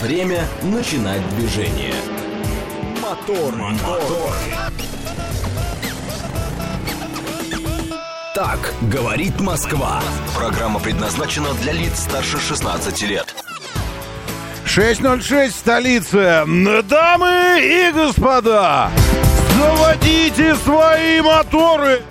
Время 0.00 0.44
начинать 0.62 1.20
движение. 1.36 1.94
Мотор, 3.00 3.54
мотор. 3.54 4.32
Так 8.34 8.74
говорит 8.82 9.40
Москва. 9.40 10.00
Программа 10.34 10.80
предназначена 10.80 11.52
для 11.54 11.72
лиц 11.72 12.00
старше 12.00 12.40
16 12.40 13.02
лет. 13.02 13.34
606 14.64 15.54
столица. 15.54 16.44
Дамы 16.84 17.60
и 17.60 17.92
господа, 17.92 18.90
заводите 19.58 20.54
свои 20.56 21.20
моторы. 21.20 22.02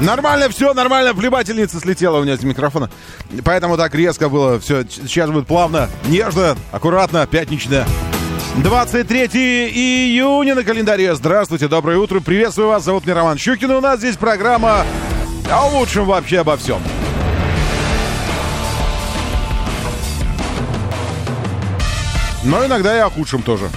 Нормально 0.00 0.48
все, 0.50 0.74
нормально. 0.74 1.14
Плевательница 1.14 1.80
слетела 1.80 2.18
у 2.18 2.22
меня 2.22 2.36
с 2.36 2.42
микрофона. 2.42 2.90
Поэтому 3.44 3.76
так 3.76 3.94
резко 3.94 4.28
было. 4.28 4.60
Все, 4.60 4.84
сейчас 4.84 5.30
будет 5.30 5.46
плавно, 5.46 5.88
нежно, 6.06 6.56
аккуратно, 6.70 7.26
пятнично. 7.26 7.86
23 8.56 9.26
июня 9.68 10.54
на 10.54 10.64
календаре. 10.64 11.14
Здравствуйте, 11.14 11.68
доброе 11.68 11.98
утро. 11.98 12.20
Приветствую 12.20 12.68
вас. 12.68 12.84
Зовут 12.84 13.04
меня 13.04 13.14
Роман 13.16 13.38
Щукин. 13.38 13.70
У 13.70 13.80
нас 13.80 13.98
здесь 13.98 14.16
программа 14.16 14.84
о 15.50 15.66
лучшем 15.68 16.06
вообще 16.06 16.40
обо 16.40 16.56
всем. 16.56 16.80
Но 22.44 22.64
иногда 22.64 22.96
и 22.96 23.00
о 23.00 23.10
худшем 23.10 23.42
тоже. 23.42 23.68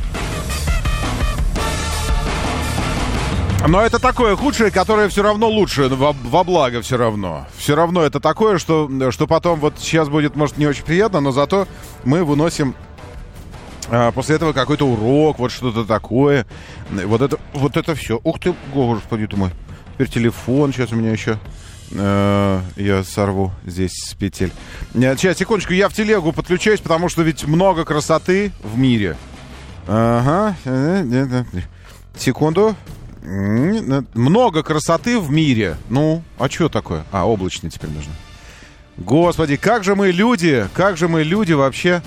Но 3.67 3.81
это 3.81 3.99
такое 3.99 4.35
худшее, 4.35 4.71
которое 4.71 5.09
все 5.09 5.21
равно 5.21 5.47
лучше, 5.47 5.89
во, 5.89 6.13
во 6.13 6.43
благо 6.43 6.81
все 6.81 6.97
равно. 6.97 7.45
Все 7.57 7.75
равно 7.75 8.03
это 8.03 8.19
такое, 8.19 8.57
что, 8.57 8.89
что 9.11 9.27
потом 9.27 9.59
вот 9.59 9.75
сейчас 9.77 10.09
будет, 10.09 10.35
может, 10.35 10.57
не 10.57 10.65
очень 10.65 10.83
приятно, 10.83 11.19
но 11.19 11.31
зато 11.31 11.67
мы 12.03 12.23
выносим 12.23 12.73
а, 13.89 14.11
после 14.11 14.35
этого 14.35 14.53
какой-то 14.53 14.87
урок, 14.87 15.39
вот 15.39 15.51
что-то 15.51 15.83
такое. 15.85 16.45
Вот 16.89 17.21
это, 17.21 17.37
вот 17.53 17.75
это 17.75 17.95
все. 17.95 18.19
Ух 18.23 18.39
ты, 18.39 18.53
господи 18.73 19.27
ты 19.27 19.35
мой. 19.35 19.51
Теперь 19.93 20.09
телефон 20.09 20.71
сейчас 20.71 20.91
у 20.91 20.95
меня 20.95 21.11
еще. 21.11 21.37
Э, 21.91 22.61
я 22.75 23.03
сорву 23.03 23.51
здесь 23.65 23.91
с 23.93 24.13
петель. 24.13 24.51
Сейчас, 24.93 25.37
секундочку, 25.37 25.73
я 25.73 25.89
в 25.89 25.93
телегу 25.93 26.31
подключаюсь, 26.31 26.79
потому 26.79 27.09
что 27.09 27.23
ведь 27.23 27.45
много 27.45 27.83
красоты 27.83 28.51
в 28.63 28.77
мире. 28.77 29.17
Ага. 29.87 30.55
Секунду. 32.15 32.75
Много 33.29 34.63
красоты 34.63 35.19
в 35.19 35.29
мире. 35.29 35.77
Ну, 35.89 36.23
а 36.37 36.49
что 36.49 36.69
такое? 36.69 37.05
А, 37.11 37.27
облачный 37.27 37.69
теперь 37.69 37.91
нужно. 37.91 38.13
Господи, 38.97 39.55
как 39.55 39.83
же 39.83 39.95
мы 39.95 40.11
люди, 40.11 40.67
как 40.73 40.97
же 40.97 41.07
мы 41.07 41.23
люди 41.23 41.53
вообще... 41.53 42.01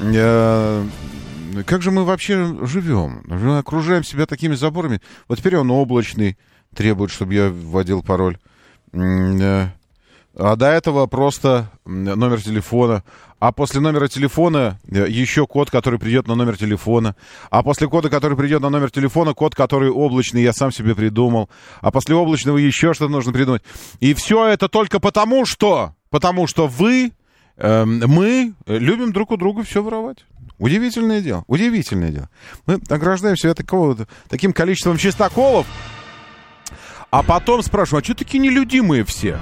Э, 0.00 0.86
как 1.66 1.82
же 1.82 1.90
мы 1.90 2.04
вообще 2.04 2.56
живем? 2.66 3.22
Мы 3.26 3.58
окружаем 3.58 4.02
себя 4.02 4.26
такими 4.26 4.54
заборами. 4.54 5.00
Вот 5.28 5.38
теперь 5.38 5.56
он 5.56 5.70
облачный, 5.70 6.36
требует, 6.74 7.12
чтобы 7.12 7.34
я 7.34 7.48
вводил 7.48 8.02
пароль. 8.02 8.38
Э, 8.92 9.68
а 10.36 10.56
до 10.56 10.66
этого 10.66 11.06
просто 11.06 11.70
номер 11.84 12.42
телефона. 12.42 13.04
А 13.38 13.52
после 13.52 13.80
номера 13.80 14.08
телефона 14.08 14.80
э, 14.90 15.06
еще 15.08 15.46
код, 15.46 15.70
который 15.70 15.98
придет 15.98 16.26
на 16.26 16.34
номер 16.34 16.56
телефона. 16.56 17.14
А 17.50 17.62
после 17.62 17.88
кода, 17.88 18.08
который 18.08 18.36
придет 18.36 18.62
на 18.62 18.70
номер 18.70 18.90
телефона, 18.90 19.34
код, 19.34 19.54
который 19.54 19.90
облачный, 19.90 20.42
я 20.42 20.52
сам 20.52 20.72
себе 20.72 20.94
придумал. 20.94 21.50
А 21.80 21.90
после 21.90 22.14
облачного 22.14 22.56
еще 22.56 22.94
что-то 22.94 23.12
нужно 23.12 23.32
придумать. 23.32 23.62
И 24.00 24.14
все 24.14 24.46
это 24.46 24.68
только 24.68 24.98
потому, 24.98 25.46
что... 25.46 25.94
Потому 26.10 26.46
что 26.46 26.68
вы, 26.68 27.12
э, 27.56 27.84
мы 27.84 28.54
любим 28.66 29.12
друг 29.12 29.32
у 29.32 29.36
друга 29.36 29.62
все 29.62 29.82
воровать. 29.82 30.24
Удивительное 30.58 31.20
дело, 31.20 31.44
удивительное 31.48 32.10
дело. 32.10 32.30
Мы 32.66 32.80
ограждаем 32.88 33.36
себя 33.36 33.54
такого, 33.54 34.06
таким 34.28 34.52
количеством 34.52 34.96
чистоколов, 34.96 35.66
а 37.10 37.22
потом 37.22 37.62
спрашиваем, 37.62 38.02
а 38.02 38.04
что 38.04 38.14
такие 38.14 38.38
нелюдимые 38.38 39.04
все? 39.04 39.38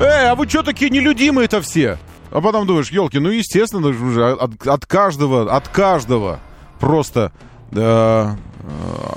Эй, 0.00 0.30
а 0.30 0.34
вы 0.36 0.48
что 0.48 0.62
такие 0.62 0.90
нелюдимые-то 0.90 1.60
все? 1.60 1.98
А 2.30 2.40
потом 2.40 2.66
думаешь, 2.66 2.90
елки, 2.90 3.18
ну 3.18 3.30
естественно, 3.30 3.88
от, 4.34 4.66
от 4.66 4.86
каждого, 4.86 5.54
от 5.54 5.68
каждого 5.68 6.40
просто 6.78 7.32
э, 7.72 8.30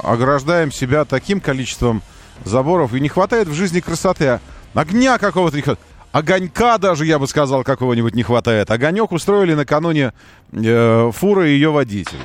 ограждаем 0.04 0.72
себя 0.72 1.06
таким 1.06 1.40
количеством 1.40 2.02
заборов, 2.46 2.94
и 2.94 3.00
не 3.00 3.10
хватает 3.10 3.48
в 3.48 3.54
жизни 3.54 3.80
красоты, 3.80 4.26
а 4.26 4.40
огня 4.74 5.18
какого-то 5.18 5.56
не 5.56 5.62
хватает. 5.62 5.86
Огонька 6.12 6.78
даже, 6.78 7.06
я 7.06 7.20
бы 7.20 7.28
сказал, 7.28 7.64
какого-нибудь 7.64 8.16
не 8.16 8.24
хватает. 8.24 8.70
Огонек 8.70 9.12
устроили 9.12 9.54
накануне 9.54 10.14
э, 10.52 11.12
фуры 11.14 11.52
и 11.52 11.54
ее 11.54 11.72
водитель. 11.72 12.20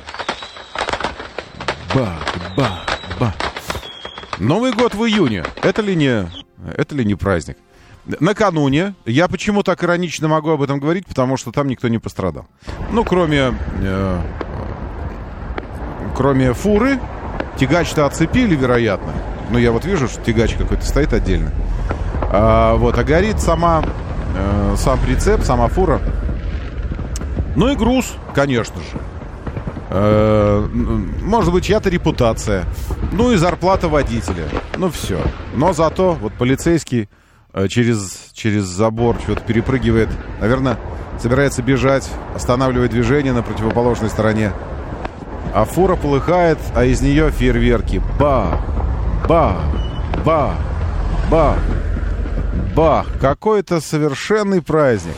Бах, 1.93 2.21
бах, 2.57 2.85
бах. 3.19 3.33
Новый 4.39 4.73
год 4.73 4.93
в 4.93 5.05
июне. 5.05 5.45
Это 5.61 5.81
ли 5.81 5.95
не, 5.95 6.29
это 6.75 6.95
ли 6.95 7.05
не 7.05 7.15
праздник? 7.15 7.57
Накануне, 8.19 8.95
я 9.05 9.27
почему 9.27 9.63
так 9.63 9.83
иронично 9.83 10.27
могу 10.27 10.51
об 10.51 10.61
этом 10.61 10.79
говорить, 10.79 11.05
потому 11.05 11.37
что 11.37 11.51
там 11.51 11.67
никто 11.67 11.87
не 11.87 11.97
пострадал. 11.97 12.47
Ну, 12.91 13.03
кроме, 13.03 13.53
э, 13.81 14.21
кроме 16.15 16.53
фуры, 16.53 16.99
тягач-то 17.57 18.05
оцепили, 18.05 18.55
вероятно. 18.55 19.13
Ну, 19.49 19.57
я 19.57 19.71
вот 19.71 19.85
вижу, 19.85 20.07
что 20.07 20.21
тягач 20.21 20.53
какой-то 20.55 20.85
стоит 20.85 21.13
отдельно. 21.13 21.51
А, 22.31 22.75
вот, 22.75 22.97
а 22.97 23.03
горит 23.03 23.39
сама, 23.39 23.83
э, 24.35 24.75
сам 24.77 24.99
прицеп, 24.99 25.43
сама 25.43 25.67
фура. 25.67 26.01
Ну 27.55 27.69
и 27.69 27.75
груз, 27.75 28.13
конечно 28.33 28.75
же. 28.75 28.99
Э, 29.89 30.67
может 31.21 31.51
быть, 31.51 31.65
чья-то 31.65 31.89
репутация. 31.89 32.65
Ну 33.11 33.31
и 33.31 33.37
зарплата 33.37 33.87
водителя. 33.87 34.45
Ну 34.77 34.89
все. 34.89 35.21
Но 35.55 35.73
зато 35.73 36.13
вот 36.13 36.33
полицейский 36.33 37.09
через, 37.67 38.29
через 38.33 38.65
забор 38.65 39.17
что-то 39.23 39.41
перепрыгивает. 39.41 40.09
Наверное, 40.39 40.77
собирается 41.19 41.63
бежать, 41.63 42.09
останавливает 42.35 42.91
движение 42.91 43.33
на 43.33 43.41
противоположной 43.41 44.09
стороне. 44.09 44.51
А 45.53 45.65
фура 45.65 45.95
полыхает, 45.95 46.59
а 46.75 46.85
из 46.85 47.01
нее 47.01 47.31
фейерверки. 47.31 48.01
Бах! 48.19 48.59
Бах! 49.27 49.57
Бах! 50.23 50.55
Бах! 51.31 51.57
Бах! 52.75 53.07
Какой-то 53.19 53.81
совершенный 53.81 54.61
праздник. 54.61 55.15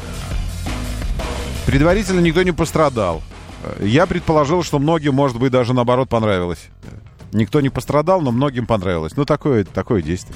Предварительно 1.66 2.22
никто 2.22 2.42
не 2.44 2.52
пострадал. 2.52 3.22
Я 3.82 4.08
предположил, 4.08 4.64
что 4.64 4.80
многим, 4.80 5.14
может 5.14 5.38
быть, 5.38 5.52
даже 5.52 5.74
наоборот 5.74 6.08
понравилось. 6.10 6.70
Никто 7.32 7.62
не 7.62 7.70
пострадал, 7.70 8.22
но 8.22 8.32
многим 8.32 8.66
понравилось. 8.66 9.14
Ну, 9.16 9.26
такое, 9.26 9.66
такое 9.66 10.02
действие. 10.02 10.36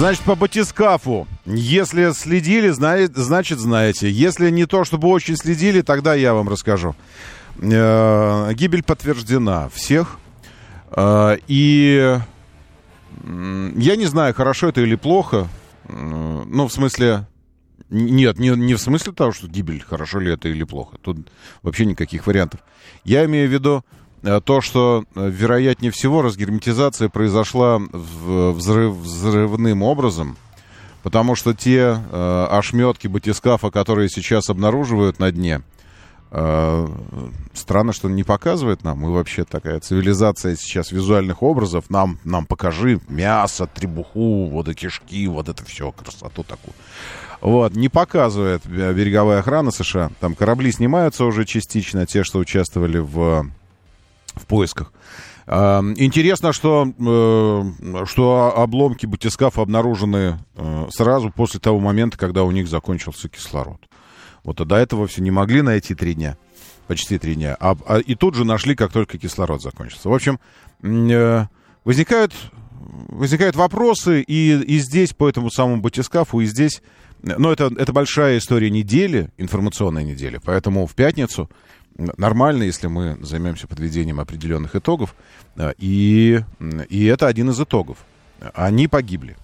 Значит, 0.00 0.22
по 0.22 0.34
батискафу. 0.34 1.28
Если 1.44 2.12
следили, 2.12 2.70
значит, 2.70 3.58
знаете. 3.58 4.10
Если 4.10 4.48
не 4.48 4.64
то, 4.64 4.84
чтобы 4.84 5.08
очень 5.08 5.36
следили, 5.36 5.82
тогда 5.82 6.14
я 6.14 6.32
вам 6.32 6.48
расскажу. 6.48 6.96
Э, 7.58 8.50
гибель 8.54 8.82
подтверждена 8.82 9.68
всех. 9.68 10.18
Э, 10.92 11.36
и 11.48 12.18
я 13.22 13.96
не 13.96 14.06
знаю, 14.06 14.32
хорошо 14.32 14.70
это 14.70 14.80
или 14.80 14.94
плохо. 14.94 15.48
Ну, 15.86 16.66
в 16.66 16.72
смысле... 16.72 17.26
Нет, 17.90 18.38
не, 18.38 18.56
не 18.56 18.76
в 18.76 18.80
смысле 18.80 19.12
того, 19.12 19.32
что 19.32 19.48
гибель, 19.48 19.84
хорошо 19.86 20.18
ли 20.18 20.32
это 20.32 20.48
или 20.48 20.64
плохо. 20.64 20.96
Тут 21.02 21.30
вообще 21.60 21.84
никаких 21.84 22.26
вариантов. 22.26 22.60
Я 23.04 23.26
имею 23.26 23.50
в 23.50 23.52
виду 23.52 23.84
то, 24.22 24.60
что, 24.60 25.04
э, 25.14 25.30
вероятнее 25.30 25.90
всего, 25.90 26.22
разгерметизация 26.22 27.08
произошла 27.08 27.78
взрыв, 27.78 28.94
взрывным 28.94 29.82
образом, 29.82 30.36
потому 31.02 31.34
что 31.34 31.54
те 31.54 31.96
э, 31.98 32.46
ошметки 32.50 33.06
батискафа, 33.06 33.70
которые 33.70 34.08
сейчас 34.10 34.50
обнаруживают 34.50 35.18
на 35.20 35.32
дне, 35.32 35.62
э, 36.32 36.88
странно, 37.54 37.94
что 37.94 38.10
не 38.10 38.22
показывает 38.22 38.84
нам. 38.84 38.98
Мы 38.98 39.12
вообще 39.12 39.44
такая 39.44 39.80
цивилизация 39.80 40.54
сейчас 40.56 40.92
визуальных 40.92 41.42
образов. 41.42 41.88
Нам, 41.88 42.18
нам 42.24 42.44
покажи 42.44 43.00
мясо, 43.08 43.66
требуху, 43.66 44.48
вот 44.48 44.68
и 44.68 44.74
кишки, 44.74 45.26
вот 45.28 45.48
это 45.48 45.64
все, 45.64 45.92
красоту 45.92 46.42
такую. 46.42 46.74
Вот, 47.40 47.74
не 47.74 47.88
показывает 47.88 48.66
береговая 48.66 49.38
охрана 49.38 49.70
США. 49.70 50.10
Там 50.20 50.34
корабли 50.34 50.70
снимаются 50.70 51.24
уже 51.24 51.46
частично, 51.46 52.04
те, 52.04 52.22
что 52.22 52.38
участвовали 52.38 52.98
в 52.98 53.46
в 54.40 54.46
поисках. 54.46 54.92
Интересно, 55.46 56.52
что, 56.52 56.86
э, 56.96 58.04
что 58.06 58.54
обломки 58.56 59.04
батискафа 59.06 59.62
обнаружены 59.62 60.38
э, 60.54 60.86
сразу 60.90 61.32
после 61.32 61.58
того 61.58 61.80
момента, 61.80 62.16
когда 62.16 62.44
у 62.44 62.52
них 62.52 62.68
закончился 62.68 63.28
кислород. 63.28 63.80
Вот 64.44 64.64
до 64.64 64.76
этого 64.76 65.06
все 65.08 65.22
не 65.22 65.32
могли 65.32 65.62
найти 65.62 65.94
три 65.94 66.14
дня, 66.14 66.36
почти 66.86 67.18
три 67.18 67.34
дня, 67.34 67.56
а, 67.58 67.76
а, 67.86 67.98
и 67.98 68.14
тут 68.14 68.36
же 68.36 68.44
нашли, 68.44 68.74
как 68.74 68.92
только 68.92 69.18
кислород 69.18 69.60
закончился. 69.60 70.08
В 70.08 70.14
общем, 70.14 70.38
э, 70.82 71.46
возникают, 71.84 72.32
возникают 73.08 73.56
вопросы, 73.56 74.22
и, 74.22 74.52
и 74.52 74.78
здесь 74.78 75.12
по 75.12 75.28
этому 75.28 75.50
самому 75.50 75.80
батискафу, 75.80 76.40
и 76.40 76.46
здесь... 76.46 76.82
Но 77.22 77.52
это, 77.52 77.70
это 77.76 77.92
большая 77.92 78.38
история 78.38 78.70
недели, 78.70 79.30
информационная 79.36 80.04
неделя, 80.04 80.40
поэтому 80.42 80.86
в 80.86 80.94
пятницу 80.94 81.50
нормально, 82.16 82.64
если 82.64 82.86
мы 82.86 83.18
займемся 83.20 83.66
подведением 83.66 84.20
определенных 84.20 84.76
итогов, 84.76 85.14
и, 85.78 86.40
и 86.88 87.04
это 87.06 87.26
один 87.26 87.50
из 87.50 87.60
итогов. 87.60 87.98
Они 88.54 88.88
погибли. 88.88 89.36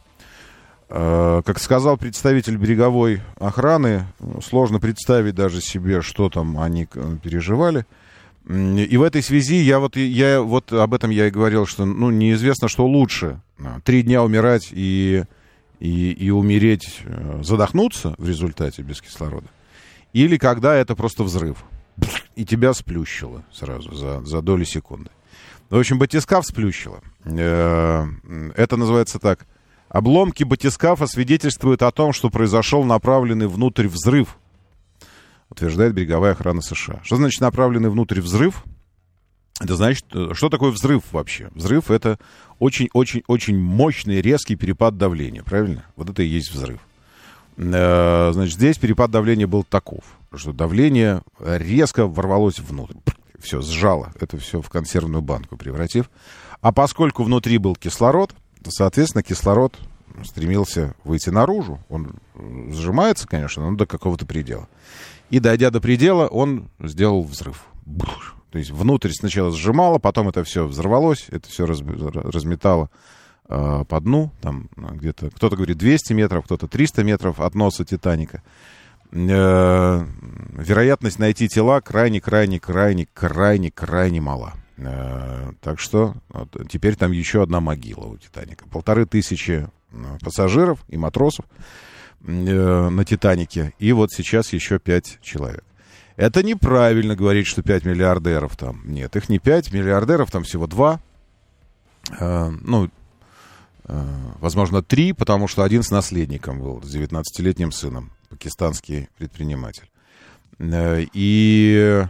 Э, 0.89 1.43
как 1.45 1.59
сказал 1.59 1.97
представитель 1.97 2.57
береговой 2.57 3.21
охраны, 3.39 4.07
сложно 4.43 4.79
представить 4.79 5.35
даже 5.35 5.61
себе, 5.61 6.01
что 6.01 6.31
там 6.31 6.59
они 6.61 6.87
переживали. 6.87 7.87
И 8.49 8.97
в 8.97 9.03
этой 9.03 9.23
связи 9.25 9.57
я 9.57 9.81
вот, 9.81 9.97
я 9.97 10.41
вот 10.41 10.73
об 10.73 10.95
этом 10.95 11.11
я 11.11 11.27
и 11.27 11.31
говорил, 11.31 11.67
что 11.67 11.85
ну, 11.85 12.11
неизвестно, 12.11 12.69
что 12.69 12.87
лучше. 12.87 13.41
Три 13.83 14.03
дня 14.03 14.23
умирать 14.23 14.69
и, 14.71 15.25
и, 15.81 16.13
и 16.13 16.31
умереть, 16.31 17.01
э, 17.05 17.41
задохнуться 17.43 18.15
в 18.19 18.29
результате 18.29 18.83
без 18.83 19.01
кислорода. 19.01 19.49
Или 20.13 20.37
когда 20.37 20.77
это 20.77 20.95
просто 20.95 21.25
взрыв. 21.25 21.65
И 22.35 22.45
тебя 22.45 22.75
сплющило 22.75 23.45
сразу 23.53 23.95
за, 23.95 24.23
за 24.25 24.43
доли 24.43 24.65
секунды. 24.65 25.11
В 25.71 25.79
общем, 25.79 25.99
батискаф 25.99 26.45
сплющило. 26.47 27.01
Э, 27.25 28.07
это 28.55 28.77
называется 28.77 29.19
так– 29.19 29.47
Обломки 29.89 30.43
батискафа 30.43 31.07
свидетельствуют 31.07 31.83
о 31.83 31.93
том, 31.93 32.13
что 32.13 32.29
произошел 32.29 32.85
направленный 32.85 33.47
внутрь 33.47 33.87
взрыв, 33.87 34.37
утверждает 35.49 35.95
береговая 35.95 36.33
охрана 36.33 36.61
США. 36.61 37.01
Что 37.05 37.17
значит 37.17 37.41
направленный 37.41 37.89
внутрь 37.89 38.21
взрыв? 38.21 38.65
Это 39.61 39.77
значит, 39.77 40.05
э, 40.13 40.35
что 40.35 40.51
такое 40.51 40.71
взрыв 40.71 41.05
вообще? 41.13 41.51
Взрыв 41.55 41.91
это 41.91 42.19
очень-очень-очень 42.59 43.59
мощный 43.59 44.21
резкий 44.21 44.57
перепад 44.57 44.99
давления, 44.99 45.43
правильно? 45.43 45.87
Вот 45.95 46.11
это 46.11 46.23
и 46.23 46.27
есть 46.27 46.53
взрыв. 46.53 46.81
Э, 47.57 48.31
значит, 48.33 48.55
здесь 48.55 48.79
перепад 48.79 49.11
давления 49.11 49.47
был 49.47 49.65
таков, 49.65 50.05
что 50.35 50.53
давление 50.53 51.23
резко 51.41 52.07
ворвалось 52.07 52.59
внутрь. 52.59 52.97
Все, 53.39 53.63
сжало. 53.63 54.13
Это 54.19 54.39
все 54.39 54.61
в 54.61 54.69
консервную 54.69 55.23
банку 55.23 55.57
превратив. 55.57 56.11
А 56.61 56.73
поскольку 56.73 57.23
внутри 57.23 57.59
был 57.59 57.77
кислород, 57.77 58.35
соответственно, 58.69 59.23
кислород 59.23 59.79
стремился 60.25 60.95
выйти 61.05 61.31
наружу. 61.31 61.81
Он 61.89 62.15
сжимается, 62.71 63.27
конечно, 63.27 63.69
но 63.69 63.77
до 63.77 63.87
какого-то 63.87 64.27
предела. 64.27 64.69
И 65.31 65.41
дойдя 65.41 65.71
до 65.71 65.81
предела, 65.81 66.27
он 66.27 66.69
сделал 66.81 67.23
взрыв. 67.23 67.67
То 68.51 68.59
есть 68.59 68.71
внутрь 68.71 69.11
сначала 69.11 69.51
сжимало, 69.53 69.99
потом 69.99 70.29
это 70.29 70.45
все 70.45 70.67
взорвалось, 70.67 71.27
это 71.29 71.49
все 71.49 71.67
раз, 71.67 71.81
разметало 71.81 72.91
э, 73.49 73.85
по 73.89 74.01
дну, 74.01 74.31
там 74.41 74.69
где-то, 74.77 75.31
кто-то 75.31 75.57
говорит 75.57 75.79
200 75.79 76.13
метров, 76.13 76.45
кто-то 76.45 76.69
300 76.69 77.03
метров 77.05 77.41
от 77.41 77.55
носа 77.55 77.85
Титаника. 77.85 78.43
Э, 79.13 80.05
вероятность 80.53 81.19
найти 81.19 81.49
тела 81.49 81.81
крайне-крайне-крайне-крайне-крайне 81.81 84.21
мала. 84.21 84.55
Э, 84.79 85.53
так 85.61 85.81
что 85.81 86.15
вот, 86.29 86.55
теперь 86.69 86.97
там 86.97 87.13
еще 87.13 87.43
одна 87.43 87.61
могила 87.61 88.07
у 88.07 88.17
Титаника. 88.17 88.67
Полторы 88.69 89.07
тысячи 89.07 89.69
э, 89.93 90.19
пассажиров 90.23 90.85
и 90.89 90.97
матросов 90.97 91.45
э, 92.25 92.89
на 92.89 93.05
Титанике. 93.05 93.73
И 93.79 93.93
вот 93.93 94.13
сейчас 94.13 94.53
еще 94.53 94.79
пять 94.79 95.19
человек. 95.23 95.65
Это 96.17 96.43
неправильно 96.43 97.15
говорить, 97.15 97.47
что 97.47 97.63
5 97.63 97.85
миллиардеров 97.85 98.57
там. 98.57 98.81
Нет, 98.85 99.15
их 99.17 99.29
не 99.29 99.39
5, 99.39 99.73
миллиардеров 99.73 100.31
там 100.31 100.45
всего 100.45 100.67
2. 100.67 101.01
Э, 102.19 102.51
ну, 102.63 102.91
возможно, 103.87 104.83
3, 104.83 105.13
потому 105.13 105.49
что 105.49 105.63
один 105.63 105.83
с 105.83 105.91
наследником 105.91 106.61
был, 106.61 106.83
с 106.83 106.95
19-летним 106.95 107.73
сыном, 107.73 108.11
пакистанский 108.29 109.09
предприниматель. 109.17 109.91
Э, 110.59 111.05
и 111.13 112.05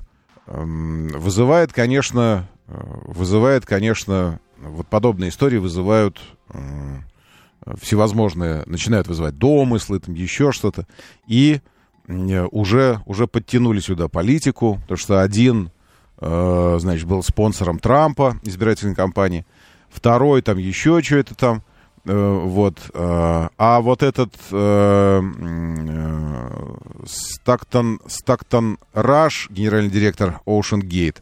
э, 0.47 0.65
вызывает, 0.65 1.73
конечно, 1.73 2.49
вызывает, 2.67 3.65
конечно, 3.65 4.41
вот 4.59 4.89
подобные 4.89 5.31
истории 5.31 5.59
вызывают 5.59 6.21
всевозможные, 7.81 8.63
начинают 8.67 9.09
вызывать 9.09 9.39
домыслы, 9.39 10.01
там 10.01 10.15
еще 10.15 10.53
что-то. 10.53 10.87
И 11.27 11.61
уже, 12.09 13.01
уже 13.07 13.27
подтянули 13.27 13.81
сюда 13.81 14.09
политику, 14.09 14.79
потому 14.83 14.99
что 14.99 15.23
один, 15.23 15.71
э, 16.21 16.77
значит, 16.79 17.07
был 17.07 17.23
спонсором 17.23 17.81
Трампа, 17.81 18.39
избирательной 18.43 18.95
кампании, 18.95 19.45
второй 19.91 20.43
там 20.43 20.59
еще 20.59 21.03
что-то 21.03 21.35
там, 21.35 21.63
э, 22.05 22.41
вот. 22.45 22.79
Э, 22.95 23.49
а 23.57 23.81
вот 23.81 24.03
этот 24.03 24.35
э, 24.51 25.23
э, 25.23 26.77
Стактон, 27.07 28.01
Стактон 28.07 28.79
Раш, 28.93 29.49
генеральный 29.51 29.91
директор 29.91 30.41
Ocean 30.47 30.83
Gate, 30.83 31.19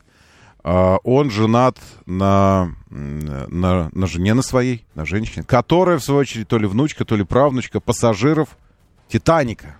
а, 0.66 0.96
он 1.04 1.30
женат 1.30 1.78
на, 2.06 2.74
на, 2.88 3.90
на 3.92 4.06
жене 4.06 4.32
на 4.32 4.40
своей, 4.40 4.86
на 4.94 5.04
женщине, 5.04 5.44
которая, 5.46 5.98
в 5.98 6.02
свою 6.02 6.20
очередь, 6.20 6.48
то 6.48 6.56
ли 6.56 6.66
внучка, 6.66 7.04
то 7.04 7.16
ли 7.16 7.24
правнучка 7.24 7.80
пассажиров 7.80 8.56
Титаника. 9.08 9.76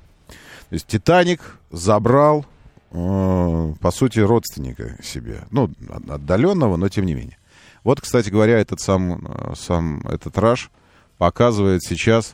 То 0.69 0.75
есть 0.75 0.87
Титаник 0.87 1.59
забрал, 1.71 2.45
э, 2.91 3.75
по 3.81 3.91
сути, 3.91 4.19
родственника 4.19 5.03
себе. 5.03 5.45
Ну, 5.51 5.71
отдаленного, 6.07 6.77
но 6.77 6.91
тем 6.91 7.07
не 7.07 7.15
менее. 7.15 7.39
Вот, 7.85 8.01
кстати 8.01 8.31
говоря, 8.31 8.59
этот 8.59 8.81
сам, 8.81 9.27
э, 9.27 9.55
сам 9.57 10.01
этот 10.09 10.37
Раш 10.39 10.71
показывает 11.19 11.83
сейчас, 11.85 12.33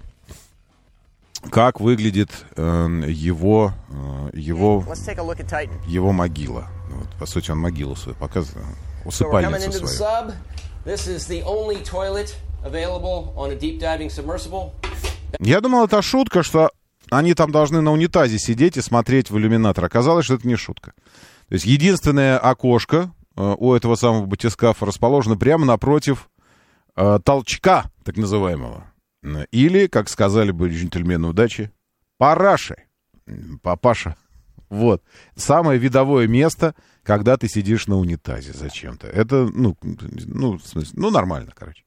как 1.50 1.81
выглядит 1.81 2.31
э, 2.56 3.05
его, 3.08 3.73
э, 3.91 4.31
его, 4.32 4.81
его 5.87 6.12
могила. 6.12 6.69
Вот, 6.91 7.08
по 7.19 7.26
сути, 7.26 7.50
он 7.50 7.58
могилу 7.58 7.97
свою 7.97 8.17
показывает, 8.17 8.67
усыпальницу 9.05 9.73
свою. 9.73 9.88
Я 15.38 15.61
думал, 15.61 15.85
это 15.85 16.00
шутка, 16.02 16.43
что 16.43 16.70
они 17.11 17.35
там 17.35 17.50
должны 17.50 17.81
на 17.81 17.93
унитазе 17.93 18.38
сидеть 18.38 18.76
и 18.76 18.82
смотреть 18.82 19.31
в 19.31 19.38
иллюминатор. 19.38 19.85
Оказалось, 19.85 20.25
что 20.26 20.35
это 20.35 20.47
не 20.47 20.56
шутка. 20.56 20.93
То 21.49 21.54
есть 21.54 21.64
единственное 21.64 22.38
окошко 22.38 22.97
э, 22.97 23.20
у 23.37 23.75
этого 23.75 23.95
самого 23.95 24.27
батискафа 24.27 24.87
расположено 24.87 25.37
прямо 25.37 25.65
напротив 25.65 26.31
э, 26.97 27.19
толчка, 27.25 27.91
так 28.05 28.17
называемого. 28.17 28.93
Или, 29.51 29.87
как 29.87 30.09
сказали 30.09 30.51
бы 30.51 30.69
джентльмены 30.69 31.29
удачи, 31.29 31.71
параши. 32.19 32.77
Папаша. 33.63 34.17
Вот. 34.71 35.03
Самое 35.37 35.79
видовое 35.79 36.27
место, 36.29 36.75
когда 37.03 37.37
ты 37.37 37.49
сидишь 37.49 37.87
на 37.87 37.97
унитазе 37.97 38.53
зачем-то. 38.53 39.09
Это, 39.09 39.49
ну, 39.53 39.77
ну, 39.83 40.59
в 40.59 40.67
смысле, 40.67 40.93
ну, 40.95 41.11
нормально, 41.11 41.53
короче. 41.55 41.85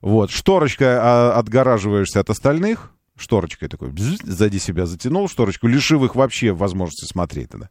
Вот. 0.00 0.30
Шторочка 0.30 1.36
отгораживаешься 1.36 2.20
от 2.20 2.30
остальных. 2.30 2.92
Шторочкой 3.16 3.68
такой, 3.68 3.90
бзз, 3.90 4.22
сзади 4.22 4.56
себя 4.56 4.86
затянул 4.86 5.28
шторочку, 5.28 5.66
лишив 5.66 6.02
их 6.02 6.14
вообще 6.14 6.52
возможности 6.52 7.04
смотреть 7.04 7.50
тогда. 7.50 7.68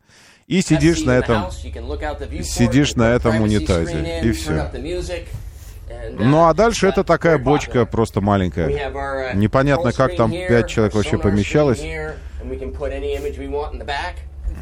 И 0.49 0.63
сидишь 0.63 1.03
на 1.03 1.11
этом, 1.11 1.51
сидишь 1.51 2.95
на 2.95 3.11
этом 3.11 3.39
унитазе, 3.39 4.21
и 4.23 4.31
все. 4.31 4.71
Ну 6.17 6.47
а 6.47 6.53
дальше 6.55 6.87
это 6.87 7.03
такая 7.03 7.37
бочка 7.37 7.85
просто 7.85 8.19
маленькая. 8.19 9.35
Непонятно, 9.35 9.93
как 9.93 10.15
там 10.15 10.31
пять 10.31 10.67
человек 10.67 10.95
вообще 10.95 11.19
помещалось. 11.19 11.83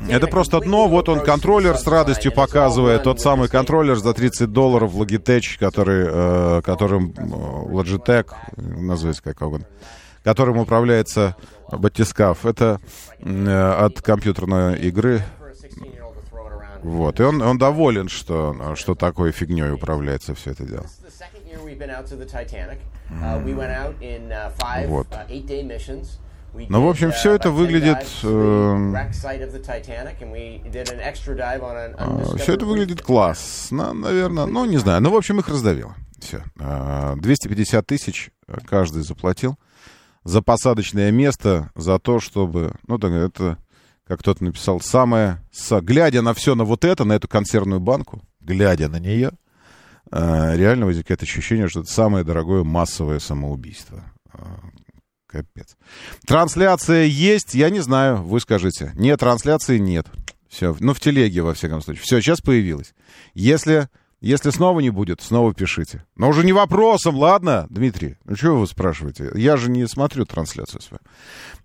Это 0.09 0.27
просто 0.27 0.59
дно, 0.59 0.89
вот 0.89 1.07
он 1.07 1.21
контроллер 1.21 1.77
с 1.77 1.87
радостью 1.87 2.33
показывает, 2.33 3.03
тот 3.03 3.21
самый 3.21 3.47
контроллер 3.47 3.95
за 3.95 4.13
30 4.13 4.51
долларов 4.51 4.93
Logitech, 4.93 5.57
который, 5.57 6.05
э, 6.07 6.61
которым 6.63 7.13
э, 7.17 7.21
Logitech, 7.21 8.27
называется 8.57 9.23
как 9.23 9.41
угодно, 9.41 9.65
которым 10.23 10.57
управляется 10.57 11.35
батискаф. 11.71 12.45
Это 12.45 12.79
э, 13.19 13.71
от 13.79 14.01
компьютерной 14.01 14.77
игры. 14.81 15.23
Вот, 16.83 17.19
и 17.19 17.23
он, 17.23 17.41
он 17.41 17.57
доволен, 17.57 18.07
что, 18.07 18.75
что 18.75 18.95
такой 18.95 19.31
фигней 19.31 19.71
управляется 19.71 20.35
все 20.35 20.51
это 20.51 20.63
дело. 20.63 20.85
Вот. 24.87 25.07
Ну, 26.69 26.85
в 26.85 26.89
общем, 26.89 27.11
все 27.11 27.33
это 27.33 27.51
выглядит... 27.51 28.07
Э, 28.23 29.11
все 32.37 32.53
это 32.53 32.65
выглядит 32.65 33.01
классно, 33.01 33.93
наверное. 33.93 34.45
Ну, 34.45 34.65
не 34.65 34.77
знаю. 34.77 35.01
Ну, 35.01 35.11
в 35.11 35.15
общем, 35.15 35.39
их 35.39 35.47
раздавило. 35.49 35.95
Все. 36.19 36.43
250 37.17 37.85
тысяч 37.85 38.31
каждый 38.65 39.03
заплатил 39.03 39.57
за 40.23 40.41
посадочное 40.41 41.11
место, 41.11 41.69
за 41.75 41.99
то, 41.99 42.19
чтобы... 42.19 42.73
Ну, 42.87 42.97
так, 42.97 43.11
это 43.11 43.57
как 44.07 44.19
кто-то 44.19 44.43
написал, 44.43 44.79
самое, 44.79 45.41
глядя 45.81 46.21
на 46.21 46.33
все, 46.33 46.55
на 46.55 46.63
вот 46.63 46.85
это, 46.85 47.03
на 47.03 47.13
эту 47.13 47.27
консервную 47.27 47.81
банку, 47.81 48.21
глядя 48.39 48.87
на 48.87 48.99
нее, 48.99 49.31
э, 50.11 50.55
реально 50.55 50.85
возникает 50.85 51.23
ощущение, 51.23 51.67
что 51.67 51.81
это 51.81 51.91
самое 51.91 52.23
дорогое 52.23 52.63
массовое 52.63 53.19
самоубийство. 53.19 54.03
Э, 54.33 54.39
капец. 55.27 55.75
Трансляция 56.25 57.03
есть, 57.03 57.53
я 57.53 57.69
не 57.69 57.81
знаю, 57.81 58.23
вы 58.23 58.39
скажите. 58.39 58.93
Нет, 58.95 59.19
трансляции 59.19 59.77
нет. 59.77 60.07
Все, 60.47 60.75
ну 60.79 60.93
в 60.93 61.01
телеге, 61.01 61.41
во 61.41 61.53
всяком 61.53 61.81
случае. 61.81 62.03
Все, 62.03 62.21
сейчас 62.21 62.39
появилось. 62.39 62.93
Если 63.33 63.89
если 64.19 64.49
снова 64.49 64.79
не 64.79 64.89
будет, 64.89 65.21
снова 65.21 65.53
пишите. 65.53 66.03
Но 66.15 66.29
уже 66.29 66.43
не 66.43 66.51
вопросом, 66.51 67.15
ладно, 67.15 67.67
Дмитрий? 67.69 68.17
Ну, 68.25 68.35
что 68.35 68.59
вы 68.59 68.65
спрашиваете? 68.65 69.31
Я 69.35 69.57
же 69.57 69.69
не 69.69 69.87
смотрю 69.87 70.25
трансляцию 70.25 70.81
свою. 70.81 71.01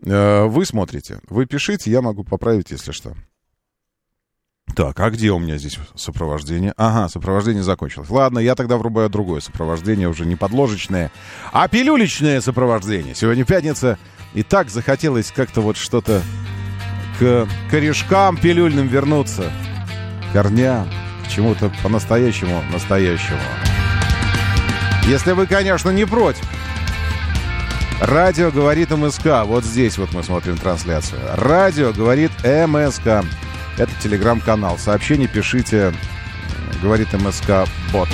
Э, 0.04 0.44
вы 0.44 0.66
смотрите, 0.66 1.20
вы 1.30 1.46
пишите, 1.46 1.90
я 1.90 2.02
могу 2.02 2.24
поправить, 2.24 2.70
если 2.70 2.92
что. 2.92 3.14
Так, 4.76 5.00
а 5.00 5.10
где 5.10 5.30
у 5.30 5.38
меня 5.38 5.56
здесь 5.56 5.78
сопровождение? 5.94 6.74
Ага, 6.76 7.08
сопровождение 7.08 7.62
закончилось. 7.62 8.10
Ладно, 8.10 8.38
я 8.38 8.54
тогда 8.54 8.76
врубаю 8.76 9.08
другое 9.08 9.40
сопровождение, 9.40 10.08
уже 10.08 10.26
не 10.26 10.36
подложечное, 10.36 11.10
а 11.52 11.68
пилюлечное 11.68 12.40
сопровождение. 12.40 13.14
Сегодня 13.14 13.44
пятница, 13.44 13.98
и 14.34 14.42
так 14.42 14.70
захотелось 14.70 15.32
как-то 15.32 15.62
вот 15.62 15.76
что-то 15.76 16.22
к 17.18 17.48
корешкам 17.70 18.36
пилюльным 18.36 18.88
вернуться, 18.88 19.50
корням 20.32 20.88
чему-то 21.28 21.70
по-настоящему 21.82 22.62
настоящему. 22.72 23.38
Если 25.06 25.32
вы, 25.32 25.46
конечно, 25.46 25.90
не 25.90 26.04
против. 26.04 26.44
Радио 28.00 28.50
говорит 28.50 28.90
МСК. 28.90 29.44
Вот 29.44 29.64
здесь 29.64 29.98
вот 29.98 30.12
мы 30.12 30.22
смотрим 30.22 30.56
трансляцию. 30.56 31.20
Радио 31.34 31.92
говорит 31.92 32.32
МСК. 32.44 33.24
Это 33.78 33.90
телеграм-канал. 34.02 34.78
Сообщение 34.78 35.28
пишите. 35.28 35.92
Говорит 36.82 37.12
МСК 37.12 37.68
бот. 37.92 38.08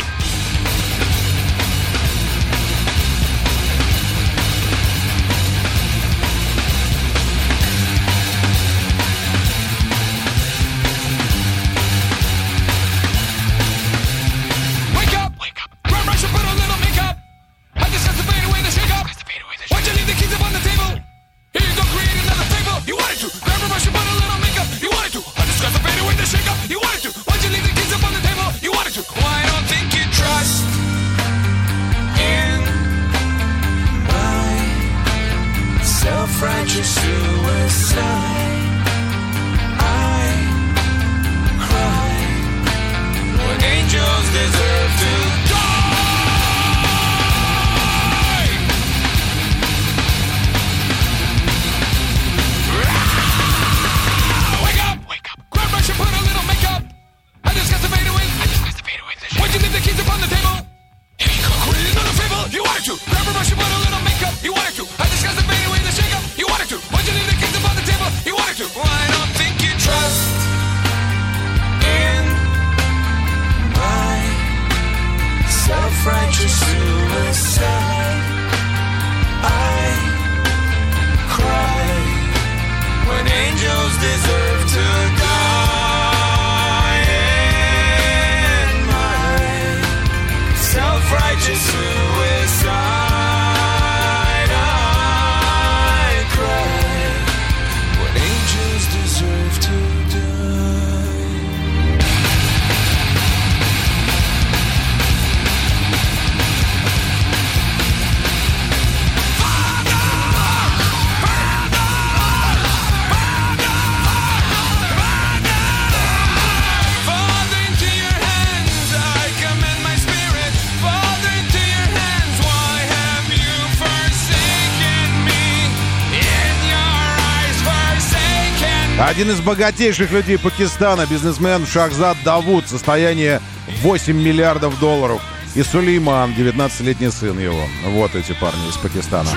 Один 129.18 129.32
из 129.32 129.40
богатейших 129.40 130.12
людей 130.12 130.38
Пакистана, 130.38 131.04
бизнесмен 131.04 131.66
Шахзад 131.66 132.16
Давуд, 132.24 132.68
состояние 132.68 133.40
8 133.82 134.16
миллиардов 134.16 134.78
долларов. 134.78 135.20
И 135.56 135.64
Сулейман, 135.64 136.34
19-летний 136.34 137.10
сын 137.10 137.36
его. 137.36 137.64
Вот 137.86 138.14
эти 138.14 138.32
парни 138.34 138.68
из 138.68 138.76
Пакистана. 138.76 139.28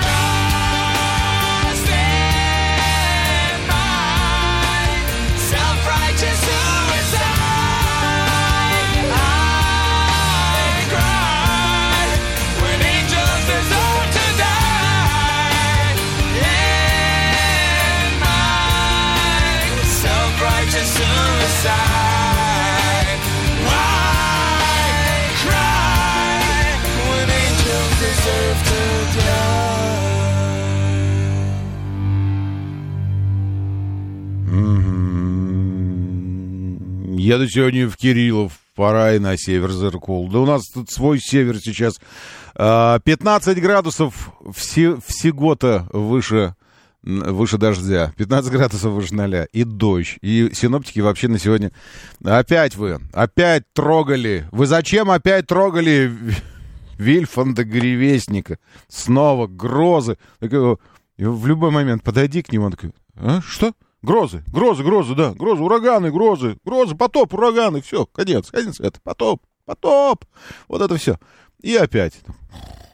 Еду 37.22 37.48
сегодня 37.48 37.88
в 37.88 37.96
Кириллов, 37.96 38.58
пора 38.74 39.12
и 39.12 39.20
на 39.20 39.36
север 39.36 39.70
Зеркул. 39.70 40.28
Да 40.28 40.40
у 40.40 40.44
нас 40.44 40.66
тут 40.66 40.90
свой 40.90 41.20
север 41.20 41.58
сейчас. 41.60 42.00
15 42.54 42.56
а, 42.56 43.60
градусов 43.60 44.32
все, 44.52 44.98
всего-то 45.06 45.86
выше, 45.92 46.56
выше 47.04 47.58
дождя. 47.58 48.12
15 48.16 48.50
градусов 48.50 48.92
выше 48.92 49.14
ноля. 49.14 49.44
И 49.52 49.62
дождь. 49.62 50.18
И 50.20 50.50
синоптики 50.52 50.98
вообще 50.98 51.28
на 51.28 51.38
сегодня... 51.38 51.70
Опять 52.24 52.74
вы, 52.74 52.98
опять 53.12 53.72
трогали. 53.72 54.48
Вы 54.50 54.66
зачем 54.66 55.08
опять 55.08 55.46
трогали 55.46 56.12
Вильфанда 56.98 57.62
Гревестника? 57.62 58.58
Снова 58.88 59.46
грозы. 59.46 60.18
В 60.40 61.46
любой 61.46 61.70
момент 61.70 62.02
подойди 62.02 62.42
к 62.42 62.50
нему, 62.50 62.64
он 62.64 62.72
такой, 62.72 62.90
а, 63.14 63.40
что? 63.46 63.74
Грозы, 64.02 64.42
грозы, 64.48 64.82
грозы, 64.82 65.14
да, 65.14 65.32
грозы, 65.32 65.62
ураганы, 65.62 66.10
грозы, 66.10 66.56
грозы, 66.64 66.96
потоп, 66.96 67.34
ураганы, 67.34 67.80
все, 67.82 68.06
конец, 68.06 68.50
конец, 68.50 68.80
это 68.80 69.00
потоп, 69.00 69.42
потоп, 69.64 70.24
вот 70.68 70.82
это 70.82 70.96
все. 70.96 71.18
И 71.60 71.76
опять. 71.76 72.14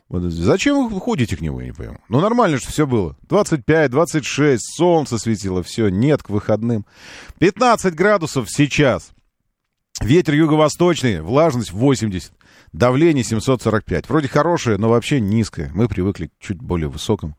Вот, 0.08 0.22
зачем 0.22 0.88
вы 0.88 1.00
ходите 1.00 1.36
к 1.36 1.40
нему, 1.40 1.60
я 1.60 1.66
не 1.66 1.72
пойму. 1.72 1.98
Ну, 2.08 2.20
нормально, 2.20 2.58
что 2.58 2.70
все 2.70 2.86
было. 2.86 3.16
25, 3.28 3.90
26, 3.90 4.62
солнце 4.76 5.18
светило, 5.18 5.62
все, 5.62 5.88
нет 5.88 6.22
к 6.22 6.30
выходным. 6.30 6.86
15 7.38 7.94
градусов 7.94 8.50
сейчас. 8.50 9.10
Ветер 10.00 10.34
юго-восточный, 10.34 11.20
влажность 11.20 11.72
80, 11.72 12.32
давление 12.72 13.24
745. 13.24 14.08
Вроде 14.08 14.28
хорошее, 14.28 14.78
но 14.78 14.88
вообще 14.88 15.20
низкое. 15.20 15.70
Мы 15.74 15.88
привыкли 15.88 16.26
к 16.26 16.32
чуть 16.38 16.58
более 16.58 16.88
высокому. 16.88 17.36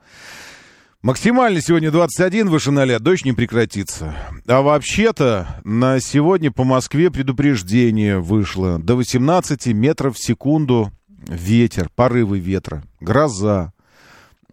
Максимально 1.01 1.61
сегодня 1.61 1.91
21, 1.91 2.49
выше 2.49 2.71
0, 2.71 2.99
дождь 2.99 3.23
не 3.23 3.31
прекратится. 3.31 4.17
А 4.45 4.61
вообще-то 4.61 5.61
на 5.63 6.01
сегодня 6.01 6.51
по 6.51 6.65
Москве 6.65 7.09
предупреждение 7.09 8.19
вышло. 8.19 8.79
До 8.79 8.97
18 8.97 9.67
метров 9.67 10.17
в 10.17 10.21
секунду 10.21 10.91
ветер, 11.29 11.89
порывы 11.95 12.39
ветра, 12.39 12.83
гроза, 12.99 13.71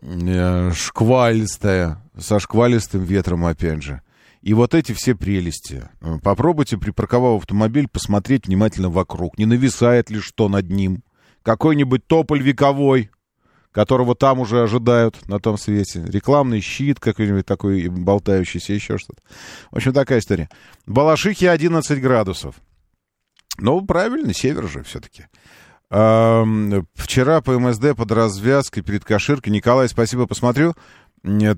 э, 0.00 0.70
шквалистая, 0.72 2.00
со 2.16 2.38
шквалистым 2.38 3.02
ветром 3.02 3.44
опять 3.44 3.82
же. 3.82 4.02
И 4.40 4.54
вот 4.54 4.72
эти 4.74 4.92
все 4.92 5.16
прелести. 5.16 5.88
Попробуйте, 6.22 6.78
припарковав 6.78 7.40
автомобиль, 7.40 7.88
посмотреть 7.88 8.46
внимательно 8.46 8.88
вокруг. 8.88 9.36
Не 9.36 9.46
нависает 9.46 10.10
ли 10.10 10.20
что 10.20 10.48
над 10.48 10.70
ним? 10.70 11.02
Какой-нибудь 11.42 12.06
тополь 12.06 12.40
вековой, 12.40 13.10
которого 13.76 14.14
там 14.14 14.40
уже 14.40 14.62
ожидают 14.62 15.28
на 15.28 15.38
том 15.38 15.58
свете. 15.58 16.02
Рекламный 16.06 16.62
щит 16.62 16.98
какой-нибудь 16.98 17.44
такой 17.44 17.88
болтающийся, 17.88 18.72
еще 18.72 18.96
что-то. 18.96 19.20
В 19.70 19.76
общем, 19.76 19.92
такая 19.92 20.20
история. 20.20 20.48
Балашихи 20.86 21.44
11 21.44 22.00
градусов. 22.00 22.54
Ну, 23.58 23.84
правильно, 23.84 24.32
север 24.32 24.66
же 24.66 24.82
все-таки. 24.82 25.26
Вчера 25.90 27.42
по 27.42 27.58
МСД 27.58 27.94
под 27.94 28.10
развязкой 28.12 28.82
перед 28.82 29.04
Каширкой. 29.04 29.52
Николай, 29.52 29.90
спасибо, 29.90 30.26
посмотрю. 30.26 30.74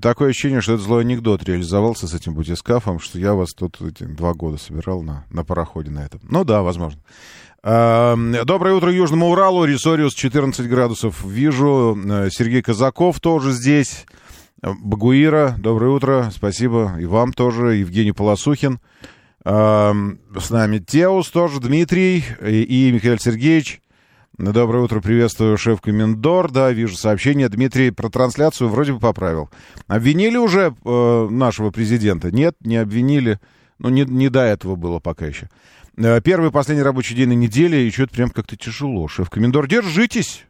Такое 0.01 0.29
ощущение, 0.29 0.61
что 0.61 0.73
это 0.73 0.83
злой 0.83 1.01
анекдот 1.01 1.43
реализовался 1.43 2.07
с 2.07 2.13
этим 2.15 2.33
бутискафом, 2.33 2.99
что 2.99 3.19
я 3.19 3.35
вас 3.35 3.53
тут 3.53 3.79
эти, 3.81 4.03
два 4.03 4.33
года 4.33 4.57
собирал 4.57 5.03
на, 5.03 5.25
на 5.29 5.43
пароходе 5.43 5.91
на 5.91 5.99
этом. 5.99 6.19
Ну 6.23 6.43
да, 6.43 6.63
возможно. 6.63 6.99
Доброе 7.61 8.73
утро 8.73 8.91
Южному 8.91 9.29
Уралу. 9.29 9.65
Ресориус 9.65 10.13
14 10.13 10.67
градусов. 10.67 11.23
Вижу. 11.23 11.97
Э, 12.03 12.29
Сергей 12.31 12.61
Казаков 12.61 13.19
тоже 13.19 13.51
здесь. 13.51 14.05
Багуира, 14.61 15.55
доброе 15.57 15.91
утро. 15.91 16.31
Спасибо. 16.33 16.95
И 16.99 17.05
вам 17.05 17.33
тоже. 17.33 17.75
Евгений 17.75 18.13
Полосухин. 18.13 18.79
С 19.43 20.49
нами 20.49 20.79
Теус 20.79 21.29
тоже. 21.29 21.59
Дмитрий 21.59 22.23
и 22.41 22.91
Михаил 22.91 23.19
Сергеевич. 23.19 23.81
Доброе 24.39 24.85
утро, 24.85 25.01
приветствую, 25.01 25.57
шеф 25.57 25.81
Комендор. 25.81 26.49
Да, 26.49 26.71
вижу 26.71 26.95
сообщение. 26.95 27.49
Дмитрий 27.49 27.91
про 27.91 28.09
трансляцию 28.09 28.69
вроде 28.69 28.93
бы 28.93 28.99
поправил. 28.99 29.49
Обвинили 29.87 30.37
уже 30.37 30.73
э, 30.85 31.27
нашего 31.29 31.71
президента? 31.71 32.31
Нет, 32.31 32.55
не 32.61 32.77
обвинили. 32.77 33.41
Ну, 33.79 33.89
не, 33.89 34.03
не 34.03 34.29
до 34.29 34.39
этого 34.39 34.77
было 34.77 34.99
пока 34.99 35.25
еще. 35.25 35.49
Э, 35.97 36.21
первый 36.21 36.51
последний 36.51 36.83
рабочий 36.83 37.15
день 37.15 37.27
на 37.27 37.33
неделе, 37.33 37.85
и 37.85 37.91
что-то 37.91 38.13
прям 38.13 38.29
как-то 38.29 38.55
тяжело. 38.55 39.09
Шеф-комендор, 39.09 39.67
держитесь. 39.67 40.45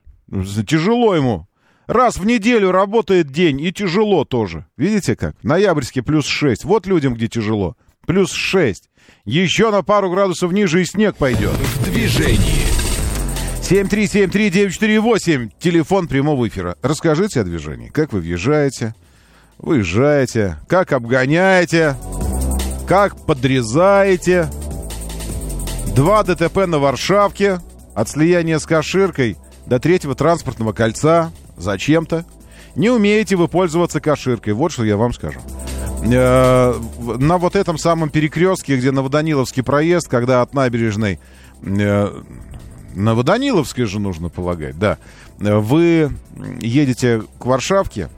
Тяжело 0.67 1.15
ему. 1.15 1.47
Раз 1.87 2.17
в 2.17 2.25
неделю 2.27 2.69
работает 2.69 3.31
день, 3.31 3.59
и 3.59 3.73
тяжело 3.73 4.23
тоже. 4.23 4.67
Видите 4.77 5.15
как? 5.15 5.35
Ноябрьский 5.41 6.03
плюс 6.03 6.27
6. 6.27 6.63
Вот 6.63 6.85
людям, 6.85 7.15
где 7.15 7.27
тяжело. 7.27 7.75
Плюс 8.05 8.33
6. 8.33 8.87
Еще 9.25 9.71
на 9.71 9.81
пару 9.81 10.11
градусов 10.11 10.51
ниже 10.51 10.83
и 10.83 10.85
снег 10.85 11.15
пойдет. 11.15 11.53
В 11.53 11.85
движении. 11.85 12.68
7373948, 13.61 15.51
телефон 15.59 16.07
прямого 16.07 16.47
эфира. 16.47 16.75
Расскажите 16.81 17.41
о 17.41 17.43
движении. 17.43 17.89
Как 17.89 18.13
вы 18.13 18.19
въезжаете, 18.21 18.95
выезжаете, 19.57 20.57
как 20.67 20.91
обгоняете, 20.91 21.95
как 22.87 23.25
подрезаете. 23.25 24.49
Два 25.95 26.23
ДТП 26.23 26.65
на 26.65 26.79
Варшавке, 26.79 27.59
от 27.93 28.09
слияния 28.09 28.59
с 28.59 28.65
Каширкой 28.65 29.37
до 29.65 29.79
третьего 29.79 30.15
транспортного 30.15 30.73
кольца. 30.73 31.31
Зачем-то. 31.57 32.25
Не 32.75 32.89
умеете 32.89 33.35
вы 33.35 33.47
пользоваться 33.47 33.99
Каширкой. 33.99 34.53
Вот 34.53 34.71
что 34.71 34.83
я 34.85 34.97
вам 34.97 35.13
скажу. 35.13 35.39
Э, 36.03 36.73
на 36.99 37.37
вот 37.37 37.55
этом 37.55 37.77
самом 37.77 38.09
перекрестке, 38.09 38.77
где 38.77 38.91
Новоданиловский 38.91 39.63
проезд, 39.63 40.07
когда 40.07 40.41
от 40.41 40.53
набережной 40.53 41.19
на 42.95 43.15
Водониловской 43.15 43.85
же 43.85 43.99
нужно 43.99 44.29
полагать, 44.29 44.77
да. 44.77 44.97
Вы 45.37 46.11
едете 46.61 47.23
к 47.39 47.45
Варшавке 47.45 48.09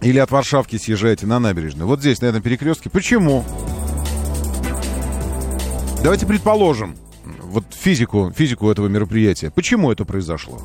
или 0.00 0.18
от 0.18 0.30
Варшавки 0.30 0.76
съезжаете 0.76 1.26
на 1.26 1.38
набережную. 1.38 1.86
Вот 1.86 2.00
здесь, 2.00 2.20
на 2.20 2.26
этом 2.26 2.40
перекрестке. 2.40 2.88
Почему? 2.88 3.44
Давайте 6.02 6.26
предположим, 6.26 6.96
вот 7.42 7.64
физику, 7.72 8.32
физику 8.34 8.70
этого 8.70 8.86
мероприятия. 8.86 9.50
Почему 9.50 9.90
это 9.90 10.04
произошло? 10.04 10.60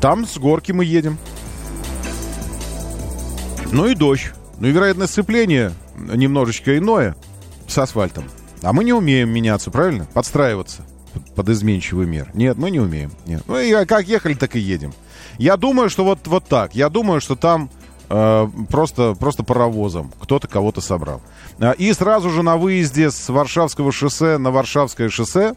Там 0.00 0.26
с 0.26 0.38
горки 0.38 0.72
мы 0.72 0.84
едем. 0.84 1.18
Ну 3.72 3.86
и 3.86 3.94
дождь. 3.94 4.32
Ну 4.58 4.68
и 4.68 4.70
вероятное 4.70 5.08
сцепление 5.08 5.72
немножечко 5.96 6.78
иное 6.78 7.16
с 7.66 7.76
асфальтом. 7.76 8.24
А 8.62 8.72
мы 8.72 8.84
не 8.84 8.92
умеем 8.92 9.30
меняться, 9.30 9.70
правильно? 9.70 10.06
Подстраиваться 10.14 10.82
под 11.34 11.48
изменчивый 11.48 12.06
мир. 12.06 12.30
Нет, 12.34 12.56
мы 12.56 12.70
не 12.70 12.80
умеем. 12.80 13.12
Нет. 13.26 13.42
Ну 13.46 13.58
и 13.58 13.84
как 13.84 14.06
ехали, 14.06 14.34
так 14.34 14.56
и 14.56 14.60
едем. 14.60 14.92
Я 15.38 15.56
думаю, 15.56 15.90
что 15.90 16.04
вот, 16.04 16.26
вот 16.26 16.44
так. 16.44 16.74
Я 16.74 16.88
думаю, 16.88 17.20
что 17.20 17.36
там 17.36 17.70
э, 18.08 18.48
просто, 18.68 19.14
просто 19.14 19.42
паровозом 19.42 20.12
кто-то 20.20 20.48
кого-то 20.48 20.80
собрал. 20.80 21.20
А, 21.58 21.72
и 21.72 21.92
сразу 21.92 22.30
же 22.30 22.42
на 22.42 22.56
выезде 22.56 23.10
с 23.10 23.28
Варшавского 23.28 23.92
шоссе 23.92 24.38
на 24.38 24.50
Варшавское 24.50 25.08
шоссе 25.08 25.54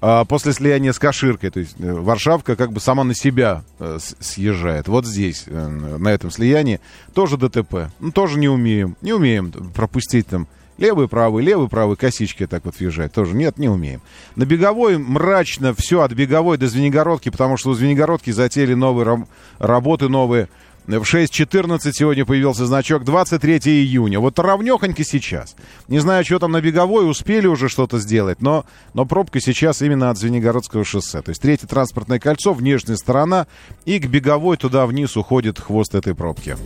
э, 0.00 0.24
после 0.28 0.52
слияния 0.52 0.92
с 0.92 0.98
Каширкой, 0.98 1.50
то 1.50 1.60
есть 1.60 1.76
э, 1.78 1.92
Варшавка 1.92 2.56
как 2.56 2.72
бы 2.72 2.80
сама 2.80 3.04
на 3.04 3.14
себя 3.14 3.64
э, 3.78 3.98
съезжает. 4.20 4.88
Вот 4.88 5.06
здесь, 5.06 5.44
э, 5.46 5.68
на 5.68 6.08
этом 6.08 6.30
слиянии, 6.30 6.80
тоже 7.14 7.36
ДТП. 7.36 7.90
Ну, 7.98 8.12
тоже 8.12 8.38
не 8.38 8.48
умеем. 8.48 8.96
Не 9.00 9.12
умеем 9.12 9.50
пропустить 9.50 10.28
там 10.28 10.46
Левый, 10.80 11.08
правый, 11.08 11.44
левый, 11.44 11.68
правый, 11.68 11.96
косички 11.96 12.46
так 12.46 12.64
вот 12.64 12.74
въезжать 12.80 13.12
тоже. 13.12 13.36
Нет, 13.36 13.58
не 13.58 13.68
умеем. 13.68 14.00
На 14.34 14.46
беговой 14.46 14.96
мрачно 14.96 15.74
все 15.76 16.00
от 16.00 16.12
беговой 16.12 16.56
до 16.56 16.68
Звенигородки, 16.68 17.28
потому 17.28 17.58
что 17.58 17.70
у 17.70 17.74
Звенигородки 17.74 18.30
затеяли 18.30 18.72
новые 18.72 19.04
раб- 19.04 19.28
работы, 19.58 20.08
новые. 20.08 20.48
В 20.86 21.02
6.14 21.02 21.92
сегодня 21.92 22.24
появился 22.24 22.64
значок 22.64 23.04
23 23.04 23.58
июня. 23.58 24.20
Вот 24.20 24.38
равнехонько 24.38 25.04
сейчас. 25.04 25.54
Не 25.86 25.98
знаю, 25.98 26.24
что 26.24 26.38
там 26.38 26.52
на 26.52 26.62
беговой, 26.62 27.08
успели 27.08 27.46
уже 27.46 27.68
что-то 27.68 27.98
сделать, 27.98 28.40
но, 28.40 28.64
но 28.94 29.04
пробка 29.04 29.38
сейчас 29.38 29.82
именно 29.82 30.08
от 30.08 30.16
Звенигородского 30.16 30.84
шоссе. 30.84 31.20
То 31.20 31.28
есть 31.28 31.42
третье 31.42 31.66
транспортное 31.66 32.18
кольцо, 32.18 32.54
внешняя 32.54 32.96
сторона, 32.96 33.46
и 33.84 33.98
к 33.98 34.06
беговой 34.06 34.56
туда 34.56 34.86
вниз 34.86 35.14
уходит 35.16 35.60
хвост 35.60 35.94
этой 35.94 36.14
пробки. 36.14 36.56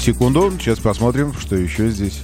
Секунду, 0.00 0.52
сейчас 0.60 0.78
посмотрим, 0.78 1.34
что 1.34 1.56
еще 1.56 1.88
здесь. 1.88 2.20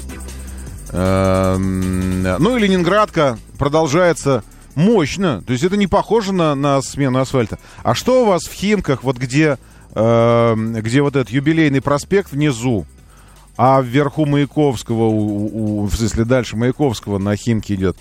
Эм, 0.93 2.23
ну 2.23 2.57
и 2.57 2.61
Ленинградка 2.61 3.37
продолжается 3.59 4.45
мощно. 4.77 5.43
То 5.43 5.53
есть 5.53 5.65
это 5.65 5.77
не 5.77 5.88
похоже 5.88 6.33
на, 6.33 6.55
на 6.55 6.81
смену 6.83 7.19
асфальта. 7.19 7.59
А 7.83 7.97
что 7.97 8.23
у 8.23 8.27
вас 8.27 8.45
в 8.45 8.53
Химках, 8.53 9.03
вот 9.03 9.17
где, 9.17 9.59
э, 9.95 10.55
где 10.57 11.03
вот 11.03 11.17
этот 11.17 11.31
юбилейный 11.31 11.81
проспект 11.81 12.31
внизу, 12.31 12.87
а 13.57 13.81
вверху 13.81 14.25
Маяковского, 14.25 15.07
у, 15.07 15.83
у, 15.83 15.87
в 15.87 15.97
смысле 15.97 16.25
дальше 16.25 16.57
Маяковского 16.57 17.19
на 17.19 17.35
Химке 17.37 17.75
идет, 17.75 17.97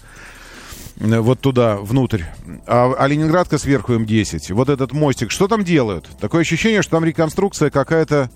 вот 1.02 1.40
туда, 1.40 1.78
внутрь. 1.78 2.24
А, 2.68 2.94
а 2.98 3.08
Ленинградка 3.08 3.58
сверху 3.58 3.94
М10. 3.94 4.54
Вот 4.54 4.70
этот 4.70 4.94
мостик. 4.94 5.32
Что 5.32 5.48
там 5.48 5.64
делают? 5.64 6.08
Такое 6.20 6.42
ощущение, 6.42 6.82
что 6.82 6.92
там 6.92 7.06
реконструкция 7.06 7.70
какая-то... 7.70 8.30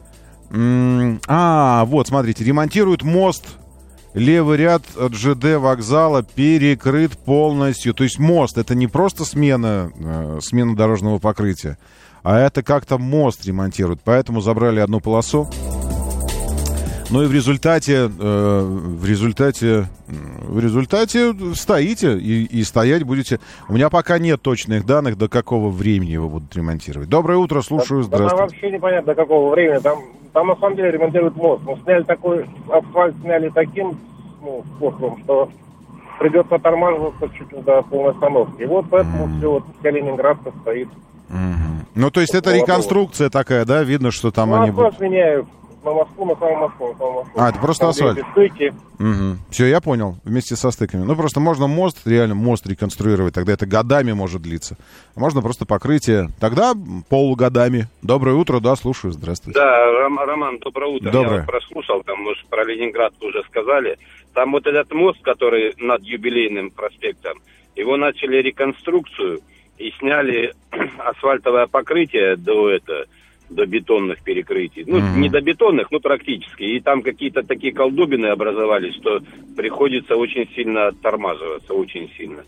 А, 0.51 1.85
вот, 1.85 2.07
смотрите, 2.07 2.43
ремонтируют 2.43 3.03
мост. 3.03 3.43
Левый 4.13 4.57
ряд 4.57 4.83
ЖД 5.11 5.57
вокзала 5.57 6.23
перекрыт 6.23 7.17
полностью. 7.17 7.93
То 7.93 8.03
есть 8.03 8.17
мост, 8.17 8.57
это 8.57 8.73
не 8.73 8.87
просто 8.87 9.25
смена, 9.25 9.91
э, 9.93 10.39
смена 10.41 10.73
дорожного 10.73 11.19
покрытия, 11.19 11.77
а 12.23 12.39
это 12.39 12.63
как-то 12.63 12.97
мост 12.97 13.45
ремонтируют. 13.45 13.99
Поэтому 14.05 14.39
забрали 14.39 14.79
одну 14.79 15.01
полосу. 15.01 15.49
Ну 17.11 17.21
и 17.21 17.27
в 17.27 17.33
результате, 17.33 18.09
э, 18.19 18.61
в 18.61 19.05
результате, 19.05 19.87
в 20.07 20.59
результате 20.59 21.33
стоите 21.53 22.17
и, 22.17 22.45
и 22.45 22.63
стоять 22.63 23.03
будете. 23.03 23.39
У 23.69 23.73
меня 23.73 23.89
пока 23.89 24.17
нет 24.17 24.41
точных 24.41 24.85
данных, 24.85 25.17
до 25.17 25.29
какого 25.29 25.69
времени 25.69 26.11
его 26.11 26.29
будут 26.29 26.55
ремонтировать. 26.55 27.07
Доброе 27.07 27.37
утро, 27.37 27.61
слушаю, 27.61 28.01
да, 28.01 28.07
здравствуйте. 28.07 28.35
Там 28.35 28.39
вообще 28.39 28.71
непонятно, 28.71 29.13
до 29.13 29.21
какого 29.21 29.51
времени. 29.51 29.79
Там, 29.79 29.99
там 30.33 30.47
на 30.47 30.55
самом 30.55 30.75
деле 30.75 30.91
ремонтируют 30.91 31.35
мост. 31.35 31.61
Мы 31.63 31.77
сняли 31.83 32.03
такой, 32.03 32.45
асфальт 32.69 33.15
сняли 33.21 33.49
таким 33.49 33.97
ну, 34.41 34.63
способом, 34.75 35.21
что 35.23 35.49
придется 36.19 36.57
тормаживаться 36.57 37.29
чуть 37.37 37.51
ли 37.51 37.61
до 37.61 37.83
полной 37.83 38.13
остановки. 38.13 38.63
И 38.63 38.65
вот 38.65 38.85
поэтому 38.89 39.27
mm. 39.27 39.37
все, 39.37 39.51
вот 39.51 39.63
вся 39.79 39.91
Ленинградка 39.91 40.51
стоит. 40.61 40.87
Mm-hmm. 41.29 41.85
Ну, 41.95 42.11
то 42.11 42.21
есть 42.21 42.33
это 42.33 42.55
реконструкция 42.55 43.29
такая, 43.29 43.65
да? 43.65 43.83
Видно, 43.83 44.11
что 44.11 44.31
там 44.31 44.49
ну, 44.49 44.61
они 44.61 44.71
будут... 44.71 44.99
меняют 44.99 45.47
на 45.85 45.93
Москву, 45.93 46.25
на 46.25 46.35
саму 46.35 46.55
Москву, 46.57 46.87
на 46.93 46.97
саму 46.97 47.13
Москву. 47.21 47.41
А, 47.41 47.49
это 47.49 47.59
просто 47.59 47.81
Там, 47.81 47.89
асфальт. 47.91 48.19
стыки. 48.31 48.73
Угу. 48.99 49.37
Все, 49.51 49.65
я 49.67 49.79
понял. 49.81 50.15
Вместе 50.25 50.55
со 50.55 50.71
стыками. 50.71 51.03
Ну, 51.03 51.15
просто 51.15 51.39
можно 51.39 51.67
мост, 51.67 52.05
реально 52.05 52.35
мост 52.35 52.67
реконструировать. 52.67 53.33
Тогда 53.33 53.53
это 53.53 53.65
годами 53.65 54.11
может 54.11 54.41
длиться. 54.41 54.77
А 55.15 55.19
можно 55.19 55.41
просто 55.41 55.65
покрытие. 55.65 56.29
Тогда 56.39 56.73
полугодами. 57.09 57.87
Доброе 58.01 58.35
утро, 58.35 58.59
да, 58.59 58.75
слушаю. 58.75 59.11
Здравствуйте. 59.13 59.59
Да, 59.59 59.91
Ром- 60.01 60.19
Роман, 60.25 60.59
доброе 60.59 60.91
утро. 60.91 61.11
Доброе. 61.11 61.39
Я 61.41 61.45
прослушал, 61.45 62.03
там, 62.03 62.19
мы 62.19 62.35
же 62.35 62.41
про 62.49 62.63
Ленинград 62.65 63.13
уже 63.21 63.43
сказали. 63.49 63.97
Там 64.33 64.51
вот 64.51 64.67
этот 64.67 64.91
мост, 64.93 65.21
который 65.21 65.73
над 65.77 66.01
юбилейным 66.03 66.71
проспектом, 66.71 67.37
его 67.75 67.95
начали 67.97 68.37
реконструкцию 68.41 69.41
и 69.77 69.91
сняли 69.99 70.53
асфальтовое 70.97 71.67
покрытие 71.67 72.35
до 72.37 72.69
это 72.69 73.05
до 73.49 73.65
бетонных 73.65 74.21
перекрытий. 74.23 74.83
Ну, 74.87 74.97
Мгм. 74.99 75.21
не 75.21 75.29
до 75.29 75.41
бетонных, 75.41 75.91
но 75.91 75.99
практически. 75.99 76.63
И 76.63 76.79
там 76.79 77.01
какие-то 77.01 77.43
такие 77.43 77.73
колдобины 77.73 78.27
образовались, 78.27 78.95
что 78.95 79.21
приходится 79.55 80.15
очень 80.15 80.49
сильно 80.55 80.87
оттормаживаться, 80.87 81.73
очень 81.73 82.09
сильно. 82.17 82.43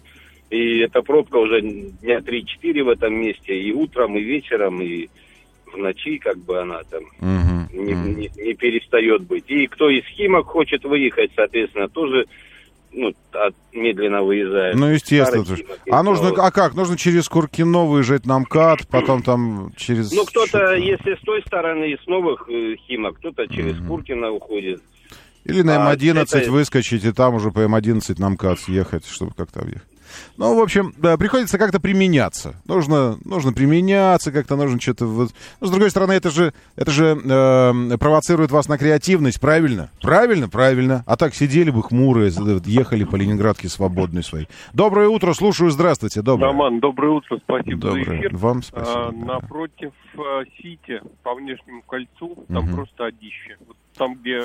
И 0.50 0.80
эта 0.80 1.02
пробка 1.02 1.38
уже 1.38 1.62
дня 1.62 2.22
3-4 2.22 2.84
в 2.84 2.90
этом 2.90 3.14
месте, 3.14 3.60
и 3.60 3.72
утром, 3.74 4.18
и 4.18 4.22
вечером, 4.22 4.82
и 4.82 5.10
в 5.66 5.78
ночи, 5.78 6.18
как 6.18 6.38
бы 6.38 6.60
она 6.60 6.84
там 6.90 7.04
Мгм. 7.20 7.68
не, 7.74 7.94
не- 7.94 8.32
не 8.36 8.54
перестает 8.54 9.24
быть. 9.24 9.50
И 9.50 9.68
кто 9.68 9.90
из 9.90 10.06
Химок 10.06 10.48
хочет 10.48 10.84
выехать, 10.86 11.32
соответственно, 11.36 11.90
тоже 11.90 12.26
ну, 12.92 13.14
от- 13.32 13.56
медленно 13.74 14.24
выезжает. 14.24 14.76
Ну, 14.76 14.88
естественно. 14.88 15.44
Старый 15.46 15.66
А 15.92 16.04
нужно, 16.04 16.30
а 16.30 16.52
как? 16.52 16.76
Нужно 16.76 16.98
через 16.98 17.28
Куркино 17.30 17.86
выезжать 17.86 18.26
на 18.26 18.40
МКАД, 18.40 18.88
потом 18.88 19.22
там 19.24 19.72
через... 19.78 20.12
Ну, 20.12 20.26
кто-то, 20.26 20.76
если 20.76 21.16
с 21.16 21.22
той 21.22 21.42
стороны, 21.46 21.98
с 22.04 22.08
новых 22.08 22.50
э, 22.50 22.76
Химок, 22.88 23.18
кто-то 23.18 23.48
через 23.48 23.78
Куркина 23.88 24.32
уходит. 24.32 24.82
Или 25.46 25.62
на 25.62 25.90
а, 25.90 25.96
М11 25.96 26.26
это- 26.38 26.52
выскочить, 26.52 27.06
и 27.06 27.12
там 27.12 27.36
уже 27.36 27.52
по 27.52 27.60
М11 27.60 28.20
на 28.20 28.30
МКАД 28.30 28.60
съехать, 28.60 29.06
чтобы 29.06 29.32
как-то 29.36 29.62
объехать. 29.62 29.88
Ну, 30.38 30.56
в 30.56 30.60
общем, 30.62 30.94
да, 30.98 31.18
приходится 31.18 31.58
как-то 31.58 31.80
применяться. 31.80 32.56
Нужно, 32.66 33.18
нужно 33.26 33.54
применяться, 33.54 34.32
как-то 34.32 34.56
нужно 34.56 34.80
что-то... 34.80 35.06
Вот. 35.06 35.32
Ну, 35.60 35.68
с 35.68 35.70
другой 35.72 35.90
стороны, 35.90 36.14
это 36.14 36.30
же, 36.30 36.54
это 36.76 36.92
же 36.92 37.20
э, 37.24 37.98
провоцирует 37.98 38.52
вас 38.52 38.68
на 38.68 38.78
креативность, 38.78 39.40
правильно? 39.40 39.90
Правильно, 40.02 40.50
правильно. 40.50 41.04
А 41.08 41.16
так 41.18 41.34
сидели 41.36 41.70
бы 41.72 41.82
хмурые, 41.84 42.32
ехали 42.66 43.04
по 43.04 43.16
Ленинградке 43.16 43.70
свободной 43.70 44.24
своей. 44.24 44.48
Доброе 44.74 45.08
утро, 45.10 45.34
слушаю, 45.34 45.72
здравствуйте, 45.72 46.22
доброе. 46.22 46.48
Роман, 46.52 46.80
доброе 46.80 47.12
утро, 47.14 47.40
спасибо 47.44 47.82
Доброе. 47.82 48.06
за 48.06 48.16
эфир. 48.18 48.36
Вам 48.38 48.58
А, 48.60 48.62
спасибо. 48.62 49.12
да. 49.12 49.26
напротив 49.34 49.92
а, 50.18 50.44
Сити, 50.62 51.02
по 51.24 51.34
внешнему 51.36 51.82
кольцу, 51.84 52.46
там 52.48 52.66
Мгм. 52.66 52.76
просто 52.76 53.06
одище. 53.06 53.58
Вот 53.68 53.78
там, 53.98 54.16
где 54.16 54.42